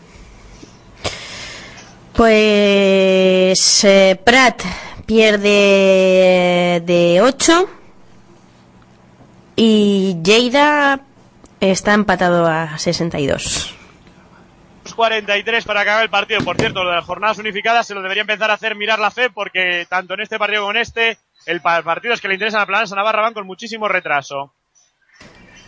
Pues 2.13 3.85
eh, 3.85 4.21
Prat 4.25 4.63
pierde 5.07 6.83
de 6.85 7.21
8 7.23 7.69
y 9.57 10.17
Lleida 10.23 11.01
está 11.61 11.95
empatado 11.95 12.47
a 12.47 12.79
62. 12.79 13.76
43 14.97 15.65
para 15.65 15.83
acabar 15.83 16.03
el 16.03 16.11
partido. 16.11 16.41
Por 16.43 16.57
cierto, 16.57 16.83
lo 16.83 16.91
de 16.91 16.97
las 16.97 17.05
jornadas 17.05 17.39
unificadas 17.39 17.87
se 17.87 17.95
lo 17.95 18.03
debería 18.03 18.23
empezar 18.23 18.51
a 18.51 18.55
hacer 18.55 18.75
mirar 18.75 18.99
la 18.99 19.11
fe, 19.13 19.31
porque 19.31 19.87
tanto 19.89 20.15
en 20.15 20.21
este 20.23 20.39
partido 20.39 20.63
como 20.63 20.73
en 20.73 20.79
este, 20.79 21.19
el 21.47 21.61
pa- 21.61 21.83
partidos 21.83 22.21
que 22.21 22.29
le 22.29 22.35
interesan 22.35 22.63
a 22.63 22.67
Planasa 22.67 22.97
Navarra 22.97 23.23
van 23.23 23.35
con 23.35 23.47
muchísimo 23.47 23.87
retraso. 23.87 24.53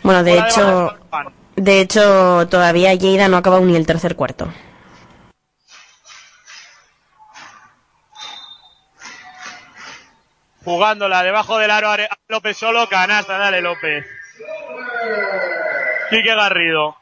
Bueno, 0.03 0.23
de 0.23 0.39
hecho, 0.39 0.97
De 1.55 1.81
hecho, 1.81 2.47
todavía 2.49 2.93
Lleida 2.95 3.27
no 3.27 3.35
ha 3.37 3.39
acabado 3.39 3.63
ni 3.65 3.75
el 3.75 3.85
tercer 3.85 4.15
cuarto. 4.15 4.51
Jugándola 10.63 11.23
debajo 11.23 11.57
del 11.57 11.71
aro 11.71 11.89
López 12.27 12.57
solo, 12.57 12.87
canasta, 12.89 13.37
dale 13.37 13.61
López. 13.61 14.05
Quique 16.09 16.35
Garrido. 16.35 16.95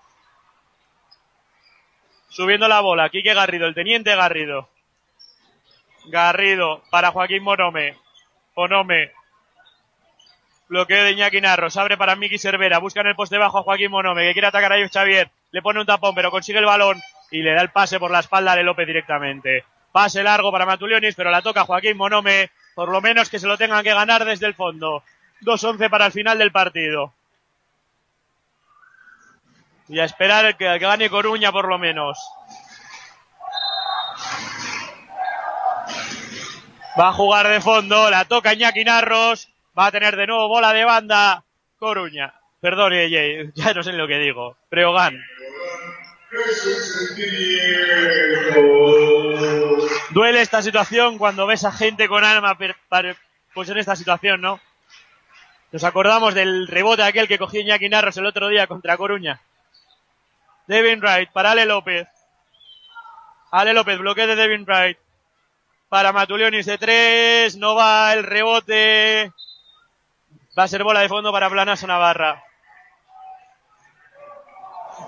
Subiendo 2.37 2.67
la 2.67 2.81
bola, 2.81 3.09
Quique 3.09 3.33
Garrido, 3.33 3.65
el 3.65 3.73
teniente 3.73 4.15
Garrido. 4.15 4.69
Garrido 6.05 6.83
para 6.91 7.09
Joaquín 7.09 7.41
Monome. 7.41 7.97
Monome. 8.55 9.11
Bloqueo 10.69 11.03
de 11.03 11.13
Iñaki 11.13 11.41
Narros. 11.41 11.77
Abre 11.77 11.97
para 11.97 12.15
Miki 12.15 12.37
Cervera. 12.37 12.77
Busca 12.77 13.01
en 13.01 13.07
el 13.07 13.15
poste 13.15 13.39
bajo 13.39 13.57
a 13.57 13.63
Joaquín 13.63 13.89
Monome, 13.89 14.27
que 14.27 14.33
quiere 14.33 14.49
atacar 14.49 14.71
a 14.71 14.77
Yves 14.77 14.91
Xavier. 14.91 15.31
Le 15.49 15.63
pone 15.63 15.79
un 15.79 15.87
tapón, 15.87 16.13
pero 16.13 16.29
consigue 16.29 16.59
el 16.59 16.65
balón 16.65 17.01
y 17.31 17.41
le 17.41 17.55
da 17.55 17.63
el 17.63 17.71
pase 17.71 17.97
por 17.97 18.11
la 18.11 18.19
espalda 18.19 18.55
de 18.55 18.61
López 18.61 18.85
directamente. 18.85 19.63
Pase 19.91 20.21
largo 20.21 20.51
para 20.51 20.67
Matulionis, 20.67 21.15
pero 21.15 21.31
la 21.31 21.41
toca 21.41 21.65
Joaquín 21.65 21.97
Monome. 21.97 22.51
Por 22.75 22.89
lo 22.89 23.01
menos 23.01 23.31
que 23.31 23.39
se 23.39 23.47
lo 23.47 23.57
tengan 23.57 23.83
que 23.83 23.95
ganar 23.95 24.25
desde 24.25 24.45
el 24.45 24.53
fondo. 24.53 25.01
2-11 25.41 25.89
para 25.89 26.05
el 26.05 26.11
final 26.11 26.37
del 26.37 26.51
partido. 26.51 27.15
Y 29.89 29.99
a 29.99 30.05
esperar 30.05 30.57
que, 30.57 30.65
que 30.65 30.79
gane 30.79 31.09
Coruña 31.09 31.51
por 31.51 31.67
lo 31.67 31.77
menos. 31.77 32.19
Va 36.99 37.09
a 37.09 37.13
jugar 37.13 37.47
de 37.47 37.61
fondo, 37.61 38.09
la 38.09 38.25
toca 38.25 38.53
Iñaki 38.53 38.83
Narros. 38.83 39.49
Va 39.77 39.87
a 39.87 39.91
tener 39.91 40.15
de 40.15 40.25
nuevo 40.25 40.47
bola 40.47 40.73
de 40.73 40.83
banda. 40.83 41.43
Coruña. 41.77 42.33
Perdón, 42.59 42.93
ya 43.53 43.73
no 43.73 43.83
sé 43.83 43.93
lo 43.93 44.07
que 44.07 44.17
digo. 44.17 44.57
Breogán. 44.71 45.23
Duele 50.09 50.41
esta 50.41 50.61
situación 50.61 51.17
cuando 51.17 51.45
ves 51.45 51.63
a 51.63 51.71
gente 51.71 52.07
con 52.07 52.23
alma, 52.23 52.57
pues 53.53 53.69
en 53.69 53.77
esta 53.77 53.95
situación, 53.95 54.41
¿no? 54.41 54.59
Nos 55.71 55.83
acordamos 55.83 56.33
del 56.33 56.67
rebote 56.67 57.03
aquel 57.03 57.27
que 57.27 57.37
cogió 57.37 57.61
Iñaki 57.61 57.89
Narros 57.89 58.17
el 58.17 58.25
otro 58.25 58.47
día 58.47 58.67
contra 58.67 58.97
Coruña. 58.97 59.39
Devin 60.67 61.01
Wright 61.01 61.31
para 61.31 61.51
Ale 61.51 61.65
López. 61.65 62.07
Ale 63.51 63.73
López, 63.73 63.97
bloqueo 63.97 64.27
de 64.27 64.35
Devin 64.35 64.65
Wright. 64.65 64.97
Para 65.89 66.11
Matulionis 66.11 66.65
de 66.65 66.77
tres, 66.77 67.55
no 67.55 67.75
va 67.75 68.13
el 68.13 68.23
rebote. 68.23 69.31
Va 70.57 70.63
a 70.63 70.67
ser 70.67 70.83
bola 70.83 70.99
de 70.99 71.09
fondo 71.09 71.31
para 71.31 71.49
Planaso 71.49 71.87
Navarra. 71.87 72.43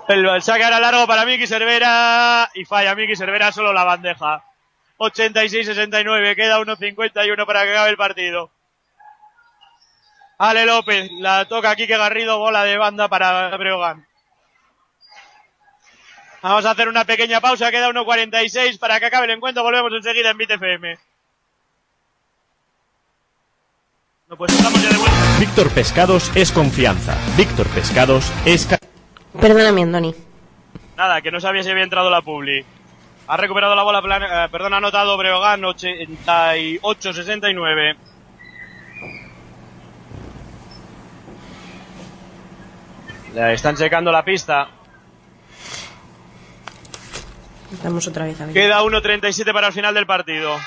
El, 0.08 0.26
el 0.26 0.42
saque 0.42 0.64
ahora 0.64 0.80
largo 0.80 1.06
para 1.06 1.24
Miki 1.24 1.46
Cervera 1.46 2.50
y 2.54 2.64
falla 2.64 2.94
Miki 2.94 3.14
Cervera 3.14 3.52
solo 3.52 3.72
la 3.72 3.84
bandeja. 3.84 4.42
86-69, 4.98 6.36
queda 6.36 6.58
1.51 6.60 7.46
para 7.46 7.62
que 7.64 7.70
acabe 7.70 7.90
el 7.90 7.96
partido. 7.96 8.50
Ale 10.38 10.66
López, 10.66 11.10
la 11.12 11.46
toca 11.46 11.76
Quique 11.76 11.96
Garrido, 11.96 12.38
bola 12.38 12.64
de 12.64 12.76
banda 12.76 13.08
para 13.08 13.56
Breogán. 13.56 14.06
Vamos 16.42 16.64
a 16.64 16.70
hacer 16.70 16.88
una 16.88 17.04
pequeña 17.04 17.38
pausa, 17.40 17.70
queda 17.70 17.90
1.46 17.90 18.78
para 18.78 18.98
que 18.98 19.06
acabe 19.06 19.26
el 19.26 19.32
encuentro, 19.32 19.62
volvemos 19.62 19.92
enseguida 19.92 20.30
en 20.30 20.38
BitFM. 20.38 20.98
No, 24.28 24.36
pues 24.36 24.52
estamos 24.52 24.82
ya 24.82 24.88
de 24.90 24.96
vuelta. 24.96 25.16
Víctor 25.38 25.70
Pescados 25.70 26.30
es 26.34 26.50
confianza. 26.52 27.14
Víctor 27.36 27.66
Pescados 27.68 28.32
es... 28.46 28.64
ca- 28.66 28.78
Perdóname, 29.40 29.82
Andoni. 29.82 30.14
Nada, 30.96 31.20
que 31.20 31.30
no 31.30 31.40
sabía 31.40 31.62
si 31.62 31.70
había 31.70 31.84
entrado 31.84 32.08
la 32.10 32.22
Publi. 32.22 32.64
Ha 33.26 33.36
recuperado 33.36 33.74
la 33.74 33.82
bola, 33.82 34.00
plan- 34.02 34.22
eh, 34.22 34.48
perdón, 34.50 34.72
ha 34.74 34.78
anotado 34.78 35.16
Breogán 35.18 35.60
88-69. 35.62 37.96
Le 43.34 43.52
están 43.54 43.76
checando 43.76 44.10
la 44.10 44.24
pista. 44.24 44.68
Vamos 47.82 48.06
otra 48.08 48.24
vez 48.24 48.40
a 48.40 48.46
ver. 48.46 48.54
Queda 48.54 48.82
1.37 48.82 49.52
para 49.52 49.68
el 49.68 49.72
final 49.72 49.94
del 49.94 50.06
partido. 50.06 50.58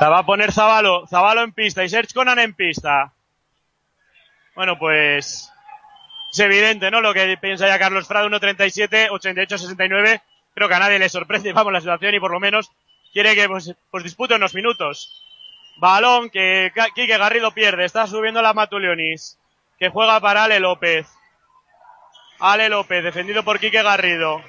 La 0.00 0.08
va 0.08 0.18
a 0.18 0.26
poner 0.26 0.52
Zavalo, 0.52 1.06
Zavalo 1.08 1.42
en 1.42 1.52
pista 1.52 1.82
y 1.82 1.88
Serge 1.88 2.14
Conan 2.14 2.38
en 2.38 2.54
pista. 2.54 3.12
Bueno, 4.54 4.78
pues 4.78 5.50
es 6.32 6.38
evidente, 6.38 6.90
¿no? 6.90 7.00
Lo 7.00 7.12
que 7.12 7.36
piensa 7.40 7.66
ya 7.66 7.78
Carlos 7.78 8.06
Frado, 8.06 8.28
1.37, 8.28 9.08
88-69. 9.08 10.22
Creo 10.54 10.68
que 10.68 10.74
a 10.74 10.78
nadie 10.78 10.98
le 10.98 11.08
sorprende, 11.08 11.52
vamos, 11.54 11.72
la 11.72 11.80
situación 11.80 12.14
y 12.14 12.20
por 12.20 12.30
lo 12.30 12.38
menos 12.38 12.70
quiere 13.12 13.34
que 13.34 13.48
pues, 13.48 13.74
pues 13.90 14.04
dispute 14.04 14.34
unos 14.34 14.54
minutos. 14.54 15.27
Balón 15.78 16.28
que 16.28 16.72
Quique 16.94 17.18
Garrido 17.18 17.52
pierde. 17.52 17.84
Está 17.84 18.06
subiendo 18.06 18.42
la 18.42 18.52
Matulionis. 18.52 19.38
Que 19.78 19.88
juega 19.88 20.20
para 20.20 20.44
Ale 20.44 20.58
López. 20.58 21.08
Ale 22.40 22.68
López, 22.68 23.02
defendido 23.02 23.44
por 23.44 23.60
Quique 23.60 23.82
Garrido. 23.82 24.42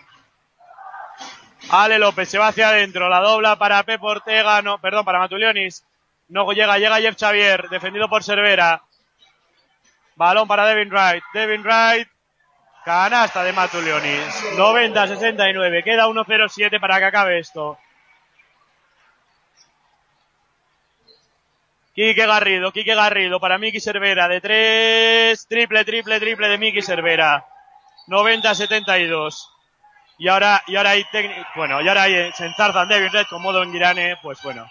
Ale 1.70 2.00
López 2.00 2.30
se 2.30 2.40
va 2.40 2.48
hacia 2.48 2.70
adentro. 2.70 3.10
La 3.10 3.20
dobla 3.20 3.58
para 3.58 3.84
Pep 3.84 4.04
Ortega. 4.04 4.62
No, 4.62 4.80
perdón, 4.80 5.06
para 5.06 5.20
Matulionis. 5.20 5.86
No 6.30 6.52
llega, 6.52 6.78
llega 6.80 7.00
Jeff 7.00 7.18
Xavier. 7.20 7.70
Defendido 7.70 8.10
por 8.10 8.24
Cervera. 8.24 8.82
Balón 10.16 10.48
para 10.48 10.66
Devin 10.66 10.90
Wright. 10.90 11.24
Devin 11.34 11.64
Wright. 11.64 12.08
Canasta 12.84 13.44
de 13.44 13.54
Matulionis. 13.54 14.56
90-69. 14.58 15.84
Queda 15.84 16.08
1-0-7 16.08 16.80
para 16.80 16.98
que 16.98 17.06
acabe 17.06 17.40
esto. 17.40 17.78
Quique 22.00 22.26
Garrido, 22.26 22.72
Quique 22.72 22.96
Garrido 22.96 23.42
para 23.42 23.58
Miki 23.58 23.82
Cervera 23.82 24.30
de 24.30 24.40
tres, 24.40 25.46
triple, 25.50 25.84
triple, 25.84 26.18
triple 26.18 26.48
de 26.48 26.58
Miki 26.58 26.82
Cervera. 26.82 27.46
90-72. 28.08 29.50
Y 30.18 30.30
ahora, 30.30 30.64
y 30.68 30.78
ahora 30.78 30.92
hay 30.92 31.06
bueno, 31.58 31.82
y 31.82 31.90
ahora 31.90 32.04
hay, 32.04 32.14
eh, 32.14 32.32
se 32.34 32.46
enzarzan 32.46 32.88
David 32.88 33.10
Red 33.12 33.26
con 33.30 33.42
modo 33.42 33.62
en 33.64 33.74
Girane, 33.74 34.16
pues 34.22 34.42
bueno. 34.42 34.66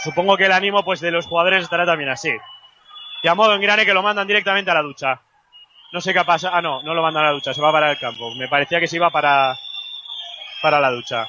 Supongo 0.00 0.36
que 0.36 0.46
el 0.46 0.52
ánimo 0.52 0.84
pues 0.84 0.98
de 0.98 1.12
los 1.12 1.28
jugadores 1.28 1.62
estará 1.62 1.86
también 1.86 2.10
así. 2.10 2.36
Y 3.22 3.28
a 3.28 3.36
modo 3.36 3.54
en 3.54 3.60
Girane 3.60 3.86
que 3.86 3.94
lo 3.94 4.02
mandan 4.02 4.26
directamente 4.26 4.72
a 4.72 4.74
la 4.74 4.82
ducha. 4.82 5.20
No 5.92 6.00
sé 6.00 6.12
qué 6.12 6.24
pasa, 6.24 6.50
ah 6.52 6.60
no, 6.60 6.82
no 6.82 6.94
lo 6.94 7.02
mandan 7.02 7.22
a 7.22 7.26
la 7.28 7.34
ducha, 7.34 7.54
se 7.54 7.62
va 7.62 7.70
para 7.70 7.92
el 7.92 7.98
campo. 8.00 8.34
Me 8.34 8.48
parecía 8.48 8.80
que 8.80 8.88
se 8.88 8.96
iba 8.96 9.10
para, 9.10 9.56
para 10.60 10.80
la 10.80 10.90
ducha. 10.90 11.28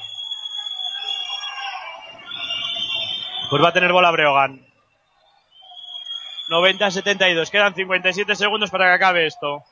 Pues 3.50 3.64
va 3.64 3.70
a 3.70 3.74
tener 3.74 3.92
bola 3.92 4.12
Breogán. 4.12 4.66
90-72. 6.50 7.50
Quedan 7.50 7.76
57 7.76 8.36
segundos 8.36 8.70
para 8.70 8.86
que 8.86 8.94
acabe 8.94 9.26
esto. 9.26 9.64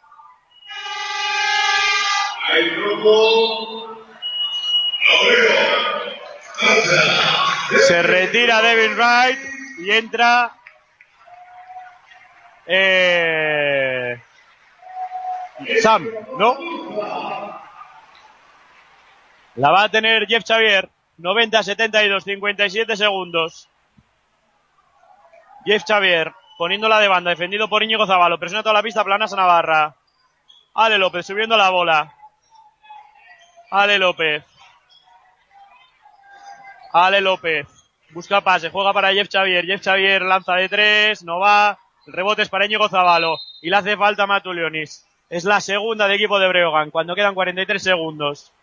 Se 7.88 8.04
retira 8.04 8.62
Devin 8.62 8.96
Wright 8.96 9.40
y 9.80 9.92
entra. 9.92 10.52
Eh, 12.66 14.20
Sam, 15.82 16.10
¿no? 16.38 16.58
La 19.56 19.72
va 19.72 19.84
a 19.84 19.90
tener 19.90 20.28
Jeff 20.28 20.44
Xavier. 20.46 20.90
90, 21.18 21.64
72, 21.64 22.24
57 22.24 22.96
segundos. 22.96 23.68
Jeff 25.66 25.84
Xavier, 25.86 26.34
poniéndola 26.58 27.00
de 27.00 27.08
banda, 27.08 27.32
defendido 27.32 27.68
por 27.68 27.84
Íñigo 27.84 28.06
Zavalo. 28.06 28.40
Presiona 28.40 28.64
toda 28.64 28.74
la 28.74 28.84
pista, 28.84 29.04
planas 29.04 29.34
a 29.34 29.36
Navarra. 29.36 29.96
Ale 30.74 30.98
López, 30.98 31.26
subiendo 31.26 31.58
la 31.58 31.70
bola. 31.70 32.14
Ale 33.72 33.98
López. 33.98 34.44
Ale 36.94 37.20
López. 37.20 37.68
Busca 38.12 38.42
pase, 38.42 38.70
juega 38.70 38.94
para 38.94 39.12
Jeff 39.12 39.28
Xavier. 39.30 39.66
Jeff 39.66 39.84
Xavier 39.84 40.22
lanza 40.22 40.54
de 40.56 40.70
tres, 40.70 41.24
no 41.24 41.40
va. 41.40 41.78
El 42.06 42.14
rebote 42.14 42.44
es 42.44 42.50
para 42.50 42.66
Íñigo 42.66 42.88
Zavalo. 42.88 43.40
Y 43.62 43.70
le 43.70 43.76
hace 43.76 43.98
falta 43.98 44.24
a 44.24 44.28
Matulionis. 44.28 45.06
Es 45.30 45.44
la 45.44 45.60
segunda 45.60 46.08
de 46.08 46.16
equipo 46.16 46.40
de 46.40 46.48
Breogán, 46.48 46.92
cuando 46.92 47.16
quedan 47.16 47.34
43 47.34 47.84
segundos. 47.84 48.54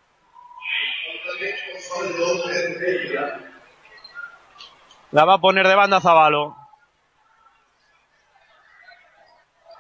La 5.13 5.25
va 5.25 5.35
a 5.35 5.39
poner 5.39 5.67
de 5.67 5.75
banda 5.75 6.01
Zavalo. 6.01 6.57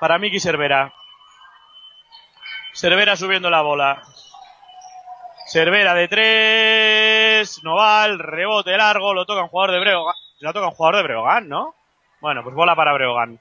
Para 0.01 0.19
Miki 0.19 0.39
Cervera. 0.39 0.93
Cervera 2.73 3.17
subiendo 3.17 3.51
la 3.51 3.63
bola. 3.63 4.03
Cervera 5.47 5.95
de 5.95 6.09
tres, 6.09 7.63
Noval, 7.63 8.19
rebote 8.19 8.77
largo, 8.77 9.13
lo 9.13 9.27
toca 9.27 9.43
un 9.43 9.49
jugador 9.49 9.73
de 9.73 9.81
Breogán, 9.81 10.15
lo 10.41 10.53
toca 10.53 10.69
un 10.69 10.75
jugador 10.75 10.97
de 10.97 11.03
Breogán, 11.03 11.49
¿no? 11.49 11.75
Bueno, 12.21 12.43
pues 12.43 12.55
bola 12.55 12.75
para 12.75 12.95
Breogán. 12.95 13.39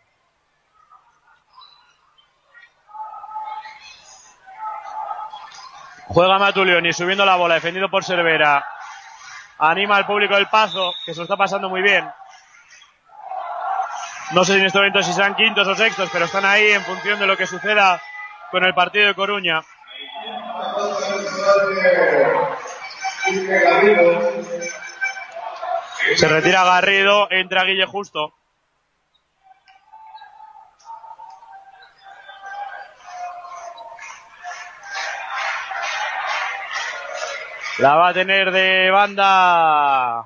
Juega 6.14 6.38
Matulioni 6.38 6.94
subiendo 6.94 7.26
la 7.26 7.35
bola, 7.38 7.56
defendido 7.56 7.90
por 7.90 8.03
Cervera. 8.03 8.64
Anima 9.57 9.95
al 9.95 10.06
público 10.06 10.35
del 10.35 10.48
Pazo, 10.48 10.94
que 11.03 11.11
se 11.11 11.18
lo 11.18 11.23
está 11.23 11.35
pasando 11.35 11.69
muy 11.69 11.81
bien. 11.81 12.07
No 14.34 14.45
sé 14.45 14.53
si 14.53 14.60
en 14.60 14.65
este 14.68 14.77
momento 14.77 15.02
si 15.02 15.11
serán 15.11 15.35
quintos 15.35 15.68
o 15.68 15.73
sextos, 15.73 16.10
pero 16.14 16.26
están 16.26 16.45
ahí 16.45 16.69
en 16.69 16.84
función 16.84 17.19
de 17.19 17.26
lo 17.26 17.35
que 17.35 17.48
suceda 17.48 17.99
con 18.52 18.64
el 18.64 18.76
partido 18.76 19.07
de 19.07 19.15
Coruña. 19.15 19.61
Se 26.15 26.27
retira 26.27 26.64
Garrido, 26.64 27.27
entra 27.31 27.64
Guille 27.64 27.88
Justo. 27.88 28.35
La 37.84 37.96
va 37.98 38.08
a 38.08 38.14
tener 38.14 38.50
de 38.50 38.90
banda. 38.92 40.26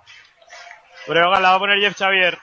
Breogán 1.08 1.42
la 1.42 1.50
va 1.50 1.56
a 1.56 1.60
poner 1.60 1.80
Jeff 1.80 1.98
Xavier. 1.98 2.38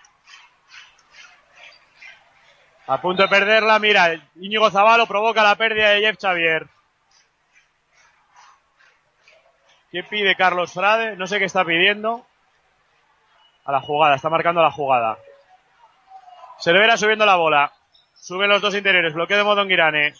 A 2.88 3.00
punto 3.00 3.22
de 3.22 3.28
perderla, 3.28 3.78
mira, 3.78 4.12
Íñigo 4.34 4.72
Zavalo 4.72 5.06
provoca 5.06 5.44
la 5.44 5.54
pérdida 5.54 5.90
de 5.90 6.00
Jeff 6.00 6.16
Xavier. 6.20 6.66
¿Qué 9.92 10.02
pide 10.02 10.34
Carlos 10.34 10.72
Frade? 10.72 11.14
No 11.14 11.28
sé 11.28 11.38
qué 11.38 11.44
está 11.44 11.64
pidiendo. 11.64 12.26
A 13.66 13.70
la 13.70 13.80
jugada, 13.82 14.16
está 14.16 14.30
marcando 14.30 14.62
la 14.62 14.72
jugada. 14.72 15.16
Cervera 16.58 16.96
subiendo 16.96 17.24
la 17.24 17.36
bola. 17.36 17.72
Suben 18.14 18.50
los 18.50 18.60
dos 18.60 18.74
interiores, 18.74 19.14
bloqueo 19.14 19.36
de 19.36 19.44
modo 19.44 19.62
Enguirane. 19.62 20.12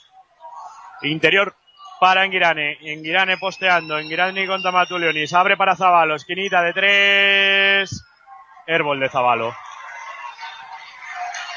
Interior 1.03 1.57
para 2.05 2.27
Enguirane. 2.27 2.77
Enguirane 2.83 3.39
posteando. 3.39 3.99
Enguirane 3.99 4.47
contra 4.47 4.71
Matulionis. 4.71 5.33
Abre 5.33 5.57
para 5.57 5.75
Zavalo. 5.75 6.17
Esquinita 6.17 6.61
de 6.61 6.75
tres. 6.75 8.05
Herbol 8.67 9.01
de 9.01 9.09
Zavalo. 9.09 9.55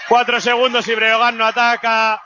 Cuatro 0.08 0.40
segundos 0.40 0.88
y 0.88 0.96
Breogán 0.96 1.38
no 1.38 1.46
ataca. 1.46 2.24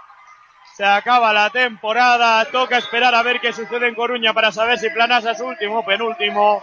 Se 0.76 0.86
acaba 0.86 1.34
la 1.34 1.50
temporada. 1.50 2.46
Toca 2.46 2.78
esperar 2.78 3.16
a 3.16 3.24
ver 3.24 3.42
qué 3.42 3.54
sucede 3.54 3.88
en 3.88 3.96
Coruña 3.96 4.36
para 4.36 4.52
saber 4.52 4.78
si 4.78 4.92
Planasa 4.92 5.32
es 5.32 5.40
último 5.40 5.80
o 5.80 5.84
penúltimo. 5.84 6.62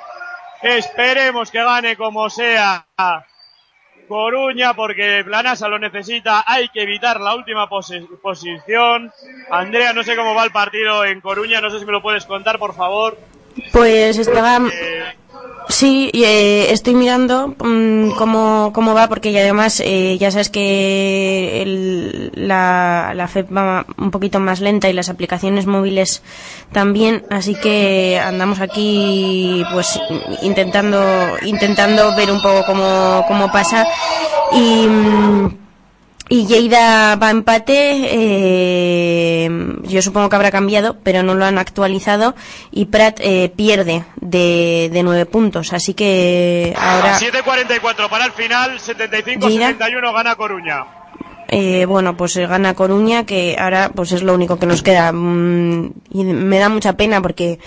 Esperemos 0.62 1.50
que 1.50 1.64
gane 1.64 1.96
como 1.96 2.30
sea 2.30 2.86
Coruña 4.08 4.74
porque 4.74 5.22
Planasa 5.24 5.68
lo 5.68 5.78
necesita. 5.78 6.42
Hay 6.46 6.68
que 6.70 6.82
evitar 6.82 7.20
la 7.20 7.34
última 7.34 7.68
posi- 7.68 8.08
posición. 8.20 9.12
Andrea, 9.50 9.92
no 9.92 10.02
sé 10.02 10.16
cómo 10.16 10.34
va 10.34 10.44
el 10.44 10.50
partido 10.50 11.04
en 11.04 11.20
Coruña. 11.20 11.60
No 11.60 11.70
sé 11.70 11.78
si 11.78 11.84
me 11.84 11.92
lo 11.92 12.02
puedes 12.02 12.24
contar, 12.26 12.58
por 12.58 12.74
favor. 12.74 13.18
Pues 13.72 14.18
estaba... 14.18 14.60
Sí, 15.70 16.10
eh, 16.14 16.68
estoy 16.70 16.94
mirando 16.94 17.48
mm, 17.58 18.12
cómo, 18.12 18.70
cómo 18.72 18.94
va, 18.94 19.06
porque 19.06 19.32
ya 19.32 19.40
además 19.40 19.82
eh, 19.84 20.16
ya 20.18 20.30
sabes 20.30 20.48
que 20.48 21.60
el- 21.62 22.32
la, 22.34 23.12
la 23.14 23.28
FEP 23.28 23.54
va 23.54 23.84
un 23.98 24.10
poquito 24.10 24.40
más 24.40 24.60
lenta 24.60 24.88
y 24.88 24.94
las 24.94 25.10
aplicaciones 25.10 25.66
móviles 25.66 26.22
también, 26.72 27.22
así 27.28 27.54
que 27.54 28.18
andamos 28.18 28.60
aquí 28.60 29.62
pues 29.70 30.00
intentando, 30.40 31.04
intentando 31.42 32.16
ver 32.16 32.30
un 32.30 32.40
poco 32.40 32.64
cómo, 32.64 33.24
cómo 33.28 33.52
pasa. 33.52 33.86
Y, 34.52 34.86
mm, 34.86 35.57
y 36.28 36.46
Lleida 36.46 37.16
va 37.16 37.28
a 37.28 37.30
empate, 37.30 37.74
eh, 38.10 39.48
yo 39.84 40.02
supongo 40.02 40.28
que 40.28 40.36
habrá 40.36 40.50
cambiado, 40.50 40.96
pero 41.02 41.22
no 41.22 41.34
lo 41.34 41.44
han 41.44 41.58
actualizado. 41.58 42.34
Y 42.70 42.86
Prat 42.86 43.18
eh, 43.20 43.50
pierde 43.54 44.04
de, 44.20 44.90
de 44.92 45.02
nueve 45.02 45.26
puntos, 45.26 45.72
así 45.72 45.94
que 45.94 46.74
ahora, 46.78 47.18
7.44 47.18 48.08
para 48.08 48.26
el 48.26 48.32
final. 48.32 48.78
75-71 48.78 50.12
gana 50.14 50.34
Coruña. 50.36 50.84
eh, 51.48 51.86
bueno, 51.86 52.16
pues 52.16 52.36
eh, 52.36 52.46
gana 52.46 52.74
Coruña, 52.74 53.24
que 53.24 53.56
ahora 53.58 53.90
pues 53.94 54.12
es 54.12 54.22
lo 54.22 54.34
único 54.34 54.58
que 54.58 54.66
nos 54.66 54.82
queda. 54.82 55.12
Mm, 55.12 55.92
y 56.10 56.24
me 56.24 56.58
da 56.58 56.68
mucha 56.68 56.92
pena 56.94 57.22
porque 57.22 57.58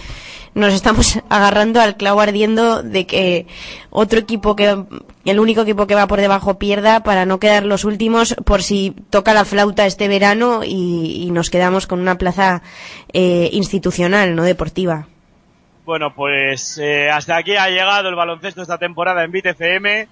nos 0.53 0.73
estamos 0.73 1.19
agarrando 1.29 1.81
al 1.81 1.97
clavo 1.97 2.21
ardiendo 2.21 2.83
de 2.83 3.05
que 3.05 3.47
otro 3.89 4.19
equipo 4.19 4.55
que 4.55 4.83
el 5.25 5.39
único 5.39 5.61
equipo 5.61 5.87
que 5.87 5.95
va 5.95 6.07
por 6.07 6.19
debajo 6.19 6.57
pierda 6.57 7.03
para 7.03 7.25
no 7.25 7.39
quedar 7.39 7.65
los 7.65 7.85
últimos 7.85 8.35
por 8.45 8.63
si 8.63 8.95
toca 9.09 9.33
la 9.33 9.45
flauta 9.45 9.85
este 9.85 10.07
verano 10.07 10.61
y, 10.63 11.23
y 11.23 11.31
nos 11.31 11.49
quedamos 11.49 11.87
con 11.87 11.99
una 11.99 12.17
plaza 12.17 12.61
eh, 13.13 13.49
institucional, 13.51 14.35
no 14.35 14.43
deportiva. 14.43 15.07
Bueno, 15.85 16.13
pues 16.13 16.77
eh, 16.77 17.09
hasta 17.09 17.37
aquí 17.37 17.55
ha 17.55 17.69
llegado 17.69 18.07
el 18.07 18.15
baloncesto 18.15 18.61
esta 18.61 18.77
temporada 18.77 19.23
en 19.23 19.31
BitFM. 19.31 20.07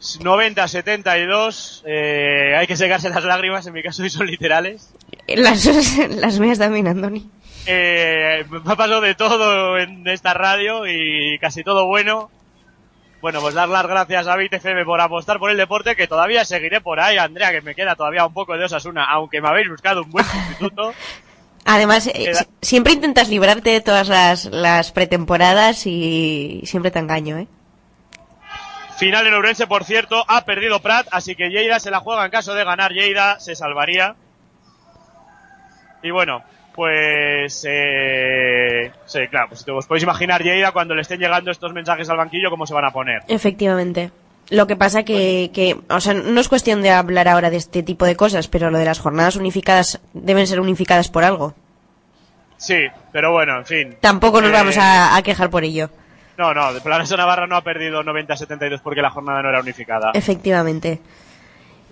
90-72. 0.00 1.82
Eh, 1.86 2.54
hay 2.56 2.66
que 2.66 2.76
secarse 2.76 3.08
las 3.08 3.24
lágrimas, 3.24 3.66
en 3.66 3.72
mi 3.72 3.82
caso, 3.82 4.04
y 4.06 4.10
son 4.10 4.26
literales. 4.26 4.92
Las, 5.26 5.66
las 6.10 6.38
mías 6.38 6.58
también, 6.58 6.86
Andoni. 6.86 7.28
Eh, 7.66 8.44
me 8.48 8.58
ha 8.58 8.76
pasado 8.76 9.00
de 9.00 9.14
todo 9.14 9.78
en 9.78 10.06
esta 10.06 10.34
radio 10.34 10.86
y 10.86 11.38
casi 11.40 11.64
todo 11.64 11.86
bueno. 11.86 12.30
Bueno, 13.20 13.40
pues 13.40 13.54
dar 13.54 13.68
las 13.68 13.86
gracias 13.86 14.28
a 14.28 14.36
BitFM 14.36 14.84
por 14.84 15.00
apostar 15.00 15.38
por 15.38 15.50
el 15.50 15.56
deporte, 15.56 15.96
que 15.96 16.06
todavía 16.06 16.44
seguiré 16.44 16.80
por 16.80 17.00
ahí, 17.00 17.18
Andrea, 17.18 17.50
que 17.50 17.62
me 17.62 17.74
queda 17.74 17.96
todavía 17.96 18.26
un 18.26 18.32
poco 18.32 18.56
de 18.56 18.64
Osasuna, 18.64 19.04
aunque 19.04 19.40
me 19.40 19.48
habéis 19.48 19.68
buscado 19.68 20.02
un 20.02 20.10
buen 20.10 20.24
sustituto. 20.24 20.94
Además, 21.64 22.06
eh, 22.06 22.32
siempre 22.62 22.92
intentas 22.92 23.28
librarte 23.28 23.70
de 23.70 23.80
todas 23.80 24.08
las, 24.08 24.44
las 24.44 24.92
pretemporadas 24.92 25.84
y 25.86 26.62
siempre 26.64 26.92
te 26.92 27.00
engaño, 27.00 27.38
¿eh? 27.38 27.48
Final 28.96 29.26
en 29.26 29.34
Ourense, 29.34 29.66
por 29.66 29.84
cierto, 29.84 30.24
ha 30.28 30.44
perdido 30.44 30.80
Prat, 30.80 31.08
así 31.10 31.34
que 31.34 31.50
Lleida 31.50 31.80
se 31.80 31.90
la 31.90 32.00
juega 32.00 32.24
en 32.24 32.30
caso 32.30 32.54
de 32.54 32.64
ganar 32.64 32.92
Lleida, 32.92 33.40
se 33.40 33.56
salvaría. 33.56 34.14
Y 36.02 36.10
bueno, 36.12 36.44
pues... 36.76 37.64
Eh, 37.68 38.90
sí, 39.06 39.18
claro, 39.30 39.48
pues 39.48 39.64
os 39.68 39.86
podéis 39.86 40.04
imaginar 40.04 40.42
Lleida 40.42 40.70
cuando 40.72 40.94
le 40.94 41.02
estén 41.02 41.18
llegando 41.18 41.50
estos 41.50 41.72
mensajes 41.72 42.08
al 42.10 42.18
banquillo, 42.18 42.50
cómo 42.50 42.66
se 42.66 42.74
van 42.74 42.84
a 42.84 42.92
poner. 42.92 43.22
Efectivamente. 43.26 44.10
Lo 44.50 44.68
que 44.68 44.76
pasa 44.76 45.02
que, 45.02 45.50
que, 45.52 45.76
o 45.88 46.00
sea, 46.00 46.14
no 46.14 46.38
es 46.40 46.48
cuestión 46.48 46.80
de 46.82 46.90
hablar 46.90 47.26
ahora 47.26 47.50
de 47.50 47.56
este 47.56 47.82
tipo 47.82 48.04
de 48.04 48.14
cosas, 48.14 48.46
pero 48.46 48.70
lo 48.70 48.78
de 48.78 48.84
las 48.84 49.00
jornadas 49.00 49.34
unificadas 49.34 50.00
deben 50.12 50.46
ser 50.46 50.60
unificadas 50.60 51.08
por 51.08 51.24
algo. 51.24 51.54
Sí, 52.56 52.86
pero 53.12 53.32
bueno, 53.32 53.58
en 53.58 53.66
fin. 53.66 53.96
Tampoco 54.00 54.40
nos 54.40 54.50
Eh, 54.50 54.52
vamos 54.54 54.76
a, 54.78 55.16
a 55.16 55.22
quejar 55.22 55.50
por 55.50 55.64
ello. 55.64 55.90
No, 56.38 56.54
no, 56.54 56.72
de 56.72 56.80
Planesa 56.80 57.16
Navarra 57.16 57.46
no 57.46 57.56
ha 57.56 57.62
perdido 57.64 58.04
90-72 58.04 58.80
porque 58.82 59.02
la 59.02 59.10
jornada 59.10 59.42
no 59.42 59.48
era 59.48 59.60
unificada. 59.60 60.12
Efectivamente. 60.14 61.00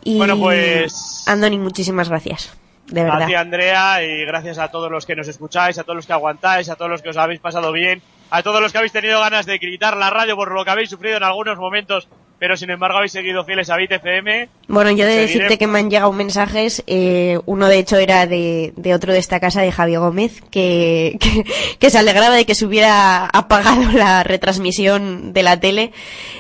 Y, 0.05 0.19
Bueno, 0.19 0.39
pues- 0.39 1.25
Andoni, 1.27 1.59
muchísimas 1.59 2.09
gracias. 2.09 2.55
De 2.87 3.37
Andrea, 3.37 4.03
y 4.03 4.25
gracias 4.25 4.59
a 4.59 4.69
todos 4.69 4.91
los 4.91 5.07
que 5.07 5.17
nos 5.17 5.29
escucháis, 5.29 5.79
a 5.79 5.85
todos 5.85 5.97
los 5.97 6.07
que 6.07 6.13
aguantáis, 6.13 6.69
a 6.69 6.77
todos 6.77 6.91
los 6.91 7.03
que 7.03 7.09
os 7.09 7.17
habéis 7.17 7.41
pasado 7.41 7.73
bien, 7.73 8.03
a 8.31 8.43
todos 8.43 8.61
los 8.61 8.73
que 8.73 8.79
habéis 8.79 8.93
tenido 8.93 9.21
ganas 9.21 9.47
de 9.47 9.59
gritar 9.59 9.97
la 9.97 10.11
radio 10.11 10.37
por 10.37 10.53
lo 10.53 10.65
que 10.65 10.71
habéis 10.71 10.91
sufrido 10.91 11.17
en 11.17 11.23
algunos 11.23 11.57
momentos, 11.59 12.09
pero 12.39 12.57
sin 12.57 12.69
embargo 12.71 12.97
habéis 12.99 13.13
seguido 13.13 13.45
fieles 13.45 13.71
a 13.71 13.77
Bit 13.77 13.93
FM. 13.93 14.49
Bueno, 14.67 14.91
yo 14.91 15.07
de 15.07 15.13
Seguiré- 15.13 15.21
decirte 15.27 15.59
que 15.59 15.67
me 15.69 15.79
han 15.79 15.89
llegado 15.89 16.13
mensajes, 16.13 16.83
eh, 16.89 17.39
uno 17.47 17.69
de 17.69 17.79
hecho 17.79 17.97
era 17.97 18.27
de, 18.27 18.73
de 18.77 18.93
otro 18.95 19.13
de 19.13 19.19
esta 19.21 19.39
casa, 19.39 19.63
de 19.63 19.71
Javier 19.71 20.01
Gómez, 20.01 20.43
que, 20.51 21.17
que, 21.21 21.45
que 21.79 21.91
se 21.91 21.99
alegraba 21.99 22.35
de 22.35 22.45
que 22.45 22.55
se 22.57 22.67
hubiera 22.67 23.27
apagado 23.27 23.83
la 23.93 24.25
retransmisión 24.25 25.33
de 25.33 25.43
la 25.45 25.61
tele, 25.61 25.93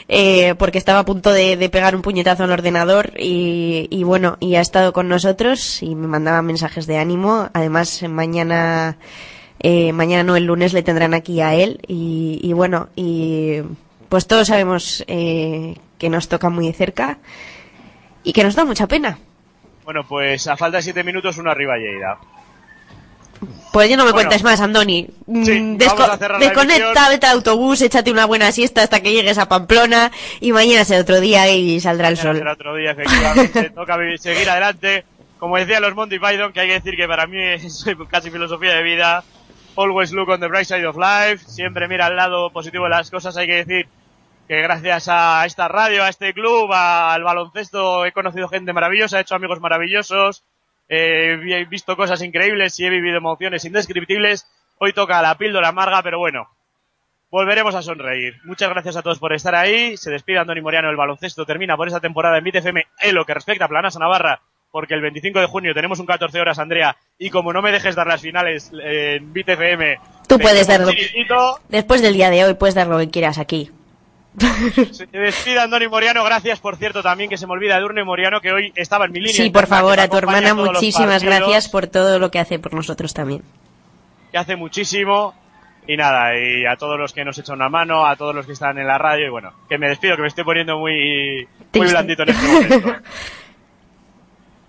eh, 0.08 0.54
porque 0.58 0.78
estaba 0.78 0.98
a 1.00 1.04
punto 1.04 1.32
de, 1.32 1.56
de 1.56 1.68
pegar 1.70 1.94
un 1.94 2.02
puñetazo 2.02 2.44
al 2.44 2.50
ordenador 2.50 3.12
y, 3.18 3.86
y 3.90 4.02
bueno, 4.02 4.36
y 4.40 4.56
ha 4.56 4.60
estado 4.60 4.92
con 4.92 5.08
nosotros 5.08 5.80
y 5.82 5.94
me 5.94 6.08
mandaba 6.08 6.42
mensajes 6.42 6.86
de 6.86 6.98
ánimo. 6.98 7.48
Además, 7.54 8.02
mañana, 8.08 8.96
eh, 9.60 9.92
mañana 9.92 10.22
no, 10.24 10.36
el 10.36 10.44
lunes 10.44 10.72
le 10.72 10.82
tendrán 10.82 11.14
aquí 11.14 11.40
a 11.40 11.54
él 11.54 11.80
y, 11.86 12.40
y 12.42 12.52
bueno, 12.52 12.88
y 12.96 13.60
pues 14.08 14.26
todos 14.26 14.48
sabemos 14.48 15.04
eh, 15.06 15.76
que 15.98 16.08
nos 16.10 16.28
toca 16.28 16.50
muy 16.50 16.66
de 16.66 16.72
cerca 16.72 17.18
y 18.22 18.32
que 18.32 18.44
nos 18.44 18.54
da 18.54 18.64
mucha 18.64 18.86
pena. 18.86 19.18
Bueno, 19.84 20.02
pues 20.08 20.46
a 20.48 20.56
falta 20.56 20.78
de 20.78 20.82
7 20.82 21.04
minutos, 21.04 21.36
uno 21.38 21.50
arriba 21.50 21.76
Lleida. 21.76 22.18
Pues 23.72 23.90
ya 23.90 23.96
no 23.96 24.04
me 24.04 24.12
Bueno. 24.12 24.28
cuentes 24.28 24.44
más, 24.44 24.60
Andoni. 24.60 25.08
Mm, 25.26 25.44
Sí, 25.44 25.50
desco- 25.76 26.38
desconecta, 26.38 27.08
vete 27.08 27.26
al 27.26 27.36
autobús, 27.38 27.82
échate 27.82 28.10
una 28.12 28.24
buena 28.24 28.52
siesta 28.52 28.82
hasta 28.82 29.00
que 29.00 29.12
llegues 29.12 29.36
a 29.36 29.48
Pamplona 29.48 30.12
y 30.40 30.52
mañana 30.52 30.84
será 30.84 31.00
otro 31.02 31.20
día 31.20 31.50
y 31.50 31.80
saldrá 31.80 32.08
el 32.08 32.14
Mañana 32.14 32.30
sol. 32.30 32.38
será 32.38 32.52
otro 32.52 32.76
día, 32.76 32.92
efectivamente. 32.92 33.70
Toca 33.74 33.98
seguir 34.18 34.48
adelante. 34.48 35.04
Como 35.38 35.58
decía 35.58 35.80
los 35.80 35.94
Monty 35.94 36.18
Python, 36.18 36.52
que 36.52 36.60
hay 36.60 36.68
que 36.68 36.74
decir 36.74 36.96
que 36.96 37.06
para 37.08 37.26
mí 37.26 37.36
es 37.42 37.84
casi 38.10 38.30
filosofía 38.30 38.74
de 38.74 38.82
vida. 38.84 39.24
Always 39.76 40.12
look 40.12 40.28
on 40.28 40.40
the 40.40 40.48
bright 40.48 40.66
side 40.66 40.86
of 40.86 40.96
life, 40.96 41.44
siempre 41.46 41.88
mira 41.88 42.06
al 42.06 42.16
lado 42.16 42.50
positivo 42.50 42.84
de 42.84 42.90
las 42.90 43.10
cosas, 43.10 43.36
hay 43.36 43.46
que 43.46 43.64
decir 43.64 43.88
que 44.48 44.60
gracias 44.60 45.08
a 45.08 45.44
esta 45.46 45.68
radio, 45.68 46.04
a 46.04 46.08
este 46.08 46.34
club, 46.34 46.72
al 46.72 47.22
baloncesto 47.22 48.04
he 48.04 48.12
conocido 48.12 48.48
gente 48.48 48.72
maravillosa, 48.72 49.18
he 49.18 49.22
hecho 49.22 49.34
amigos 49.34 49.60
maravillosos, 49.60 50.44
eh, 50.88 51.38
he 51.42 51.64
visto 51.64 51.96
cosas 51.96 52.22
increíbles 52.22 52.78
y 52.78 52.86
he 52.86 52.90
vivido 52.90 53.16
emociones 53.16 53.64
indescriptibles. 53.64 54.46
Hoy 54.78 54.92
toca 54.92 55.22
la 55.22 55.36
píldora 55.36 55.68
amarga, 55.68 56.02
pero 56.02 56.18
bueno, 56.18 56.48
volveremos 57.30 57.74
a 57.74 57.82
sonreír. 57.82 58.34
Muchas 58.44 58.68
gracias 58.68 58.96
a 58.96 59.02
todos 59.02 59.18
por 59.18 59.32
estar 59.32 59.54
ahí. 59.54 59.96
Se 59.96 60.10
despide 60.10 60.38
Andoni 60.38 60.60
Moriano, 60.60 60.90
el 60.90 60.96
baloncesto 60.96 61.46
termina 61.46 61.76
por 61.76 61.88
esta 61.88 62.00
temporada 62.00 62.38
en 62.38 62.44
BTFM 62.44 62.86
en 63.00 63.14
lo 63.14 63.24
que 63.24 63.34
respecta 63.34 63.64
a 63.64 63.68
Planasa 63.68 63.98
Navarra, 63.98 64.40
porque 64.74 64.94
el 64.94 65.02
25 65.02 65.38
de 65.38 65.46
junio 65.46 65.72
tenemos 65.72 66.00
un 66.00 66.06
14 66.06 66.40
horas, 66.40 66.58
Andrea, 66.58 66.96
y 67.16 67.30
como 67.30 67.52
no 67.52 67.62
me 67.62 67.70
dejes 67.70 67.94
dar 67.94 68.08
las 68.08 68.20
finales 68.20 68.72
eh, 68.82 69.18
en 69.20 69.32
BTFM... 69.32 70.00
Tú 70.26 70.36
puedes 70.36 70.66
quedo 70.66 70.78
darlo. 70.78 70.90
chiquitito. 70.90 71.60
Después 71.68 72.02
del 72.02 72.14
día 72.14 72.28
de 72.28 72.44
hoy 72.44 72.54
puedes 72.54 72.74
dar 72.74 72.88
lo 72.88 72.98
que 72.98 73.08
quieras 73.08 73.38
aquí. 73.38 73.70
Se 74.90 75.06
despide 75.12 75.60
Andoni 75.60 75.86
Moriano, 75.86 76.24
gracias 76.24 76.58
por 76.58 76.74
cierto 76.74 77.04
también 77.04 77.30
que 77.30 77.38
se 77.38 77.46
me 77.46 77.52
olvida 77.52 77.78
de 77.78 77.84
Urne 77.84 78.02
Moriano 78.02 78.40
que 78.40 78.50
hoy 78.50 78.72
estaba 78.74 79.04
en 79.04 79.12
mi 79.12 79.20
línea. 79.20 79.36
Sí, 79.36 79.50
por 79.50 79.68
favor, 79.68 79.94
que 79.94 80.00
a 80.00 80.08
tu 80.08 80.16
hermana 80.16 80.54
muchísimas 80.54 81.22
gracias 81.22 81.68
por 81.68 81.86
todo 81.86 82.18
lo 82.18 82.32
que 82.32 82.40
hace 82.40 82.58
por 82.58 82.74
nosotros 82.74 83.14
también. 83.14 83.42
Que 84.32 84.38
hace 84.38 84.56
muchísimo. 84.56 85.34
Y 85.86 85.96
nada, 85.96 86.36
y 86.36 86.66
a 86.66 86.74
todos 86.74 86.98
los 86.98 87.12
que 87.12 87.24
nos 87.24 87.38
echan 87.38 87.56
una 87.56 87.68
mano, 87.68 88.06
a 88.06 88.16
todos 88.16 88.34
los 88.34 88.44
que 88.44 88.54
están 88.54 88.76
en 88.78 88.88
la 88.88 88.98
radio, 88.98 89.26
y 89.26 89.30
bueno, 89.30 89.52
que 89.68 89.78
me 89.78 89.86
despido, 89.86 90.16
que 90.16 90.22
me 90.22 90.28
estoy 90.28 90.42
poniendo 90.42 90.78
muy, 90.78 91.46
muy 91.74 91.86
blandito 91.86 92.24
en 92.24 92.28
este 92.30 92.46
momento. 92.46 92.94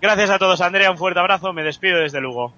Gracias 0.00 0.30
a 0.30 0.38
todos, 0.38 0.60
Andrea, 0.60 0.90
un 0.90 0.98
fuerte 0.98 1.20
abrazo, 1.20 1.52
me 1.52 1.62
despido 1.62 1.98
desde 2.00 2.20
Lugo. 2.20 2.52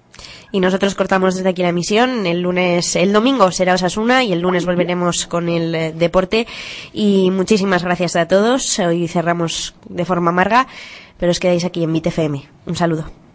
Y 0.50 0.60
nosotros 0.60 0.94
cortamos 0.94 1.36
desde 1.36 1.50
aquí 1.50 1.62
la 1.62 1.68
emisión. 1.68 2.26
El 2.26 2.40
lunes, 2.40 2.96
el 2.96 3.12
domingo 3.12 3.50
será 3.52 3.74
Osasuna 3.74 4.24
y 4.24 4.32
el 4.32 4.40
lunes 4.40 4.66
volveremos 4.66 5.26
con 5.26 5.48
el 5.48 5.74
eh, 5.74 5.92
deporte. 5.92 6.46
Y 6.92 7.30
muchísimas 7.30 7.84
gracias 7.84 8.16
a 8.16 8.26
todos. 8.26 8.78
Hoy 8.78 9.08
cerramos 9.08 9.74
de 9.88 10.04
forma 10.04 10.30
amarga, 10.30 10.66
pero 11.18 11.30
os 11.30 11.38
quedáis 11.38 11.64
aquí 11.64 11.84
en 11.84 11.92
BTFM. 11.92 12.42
Un 12.66 12.76
saludo. 12.76 13.27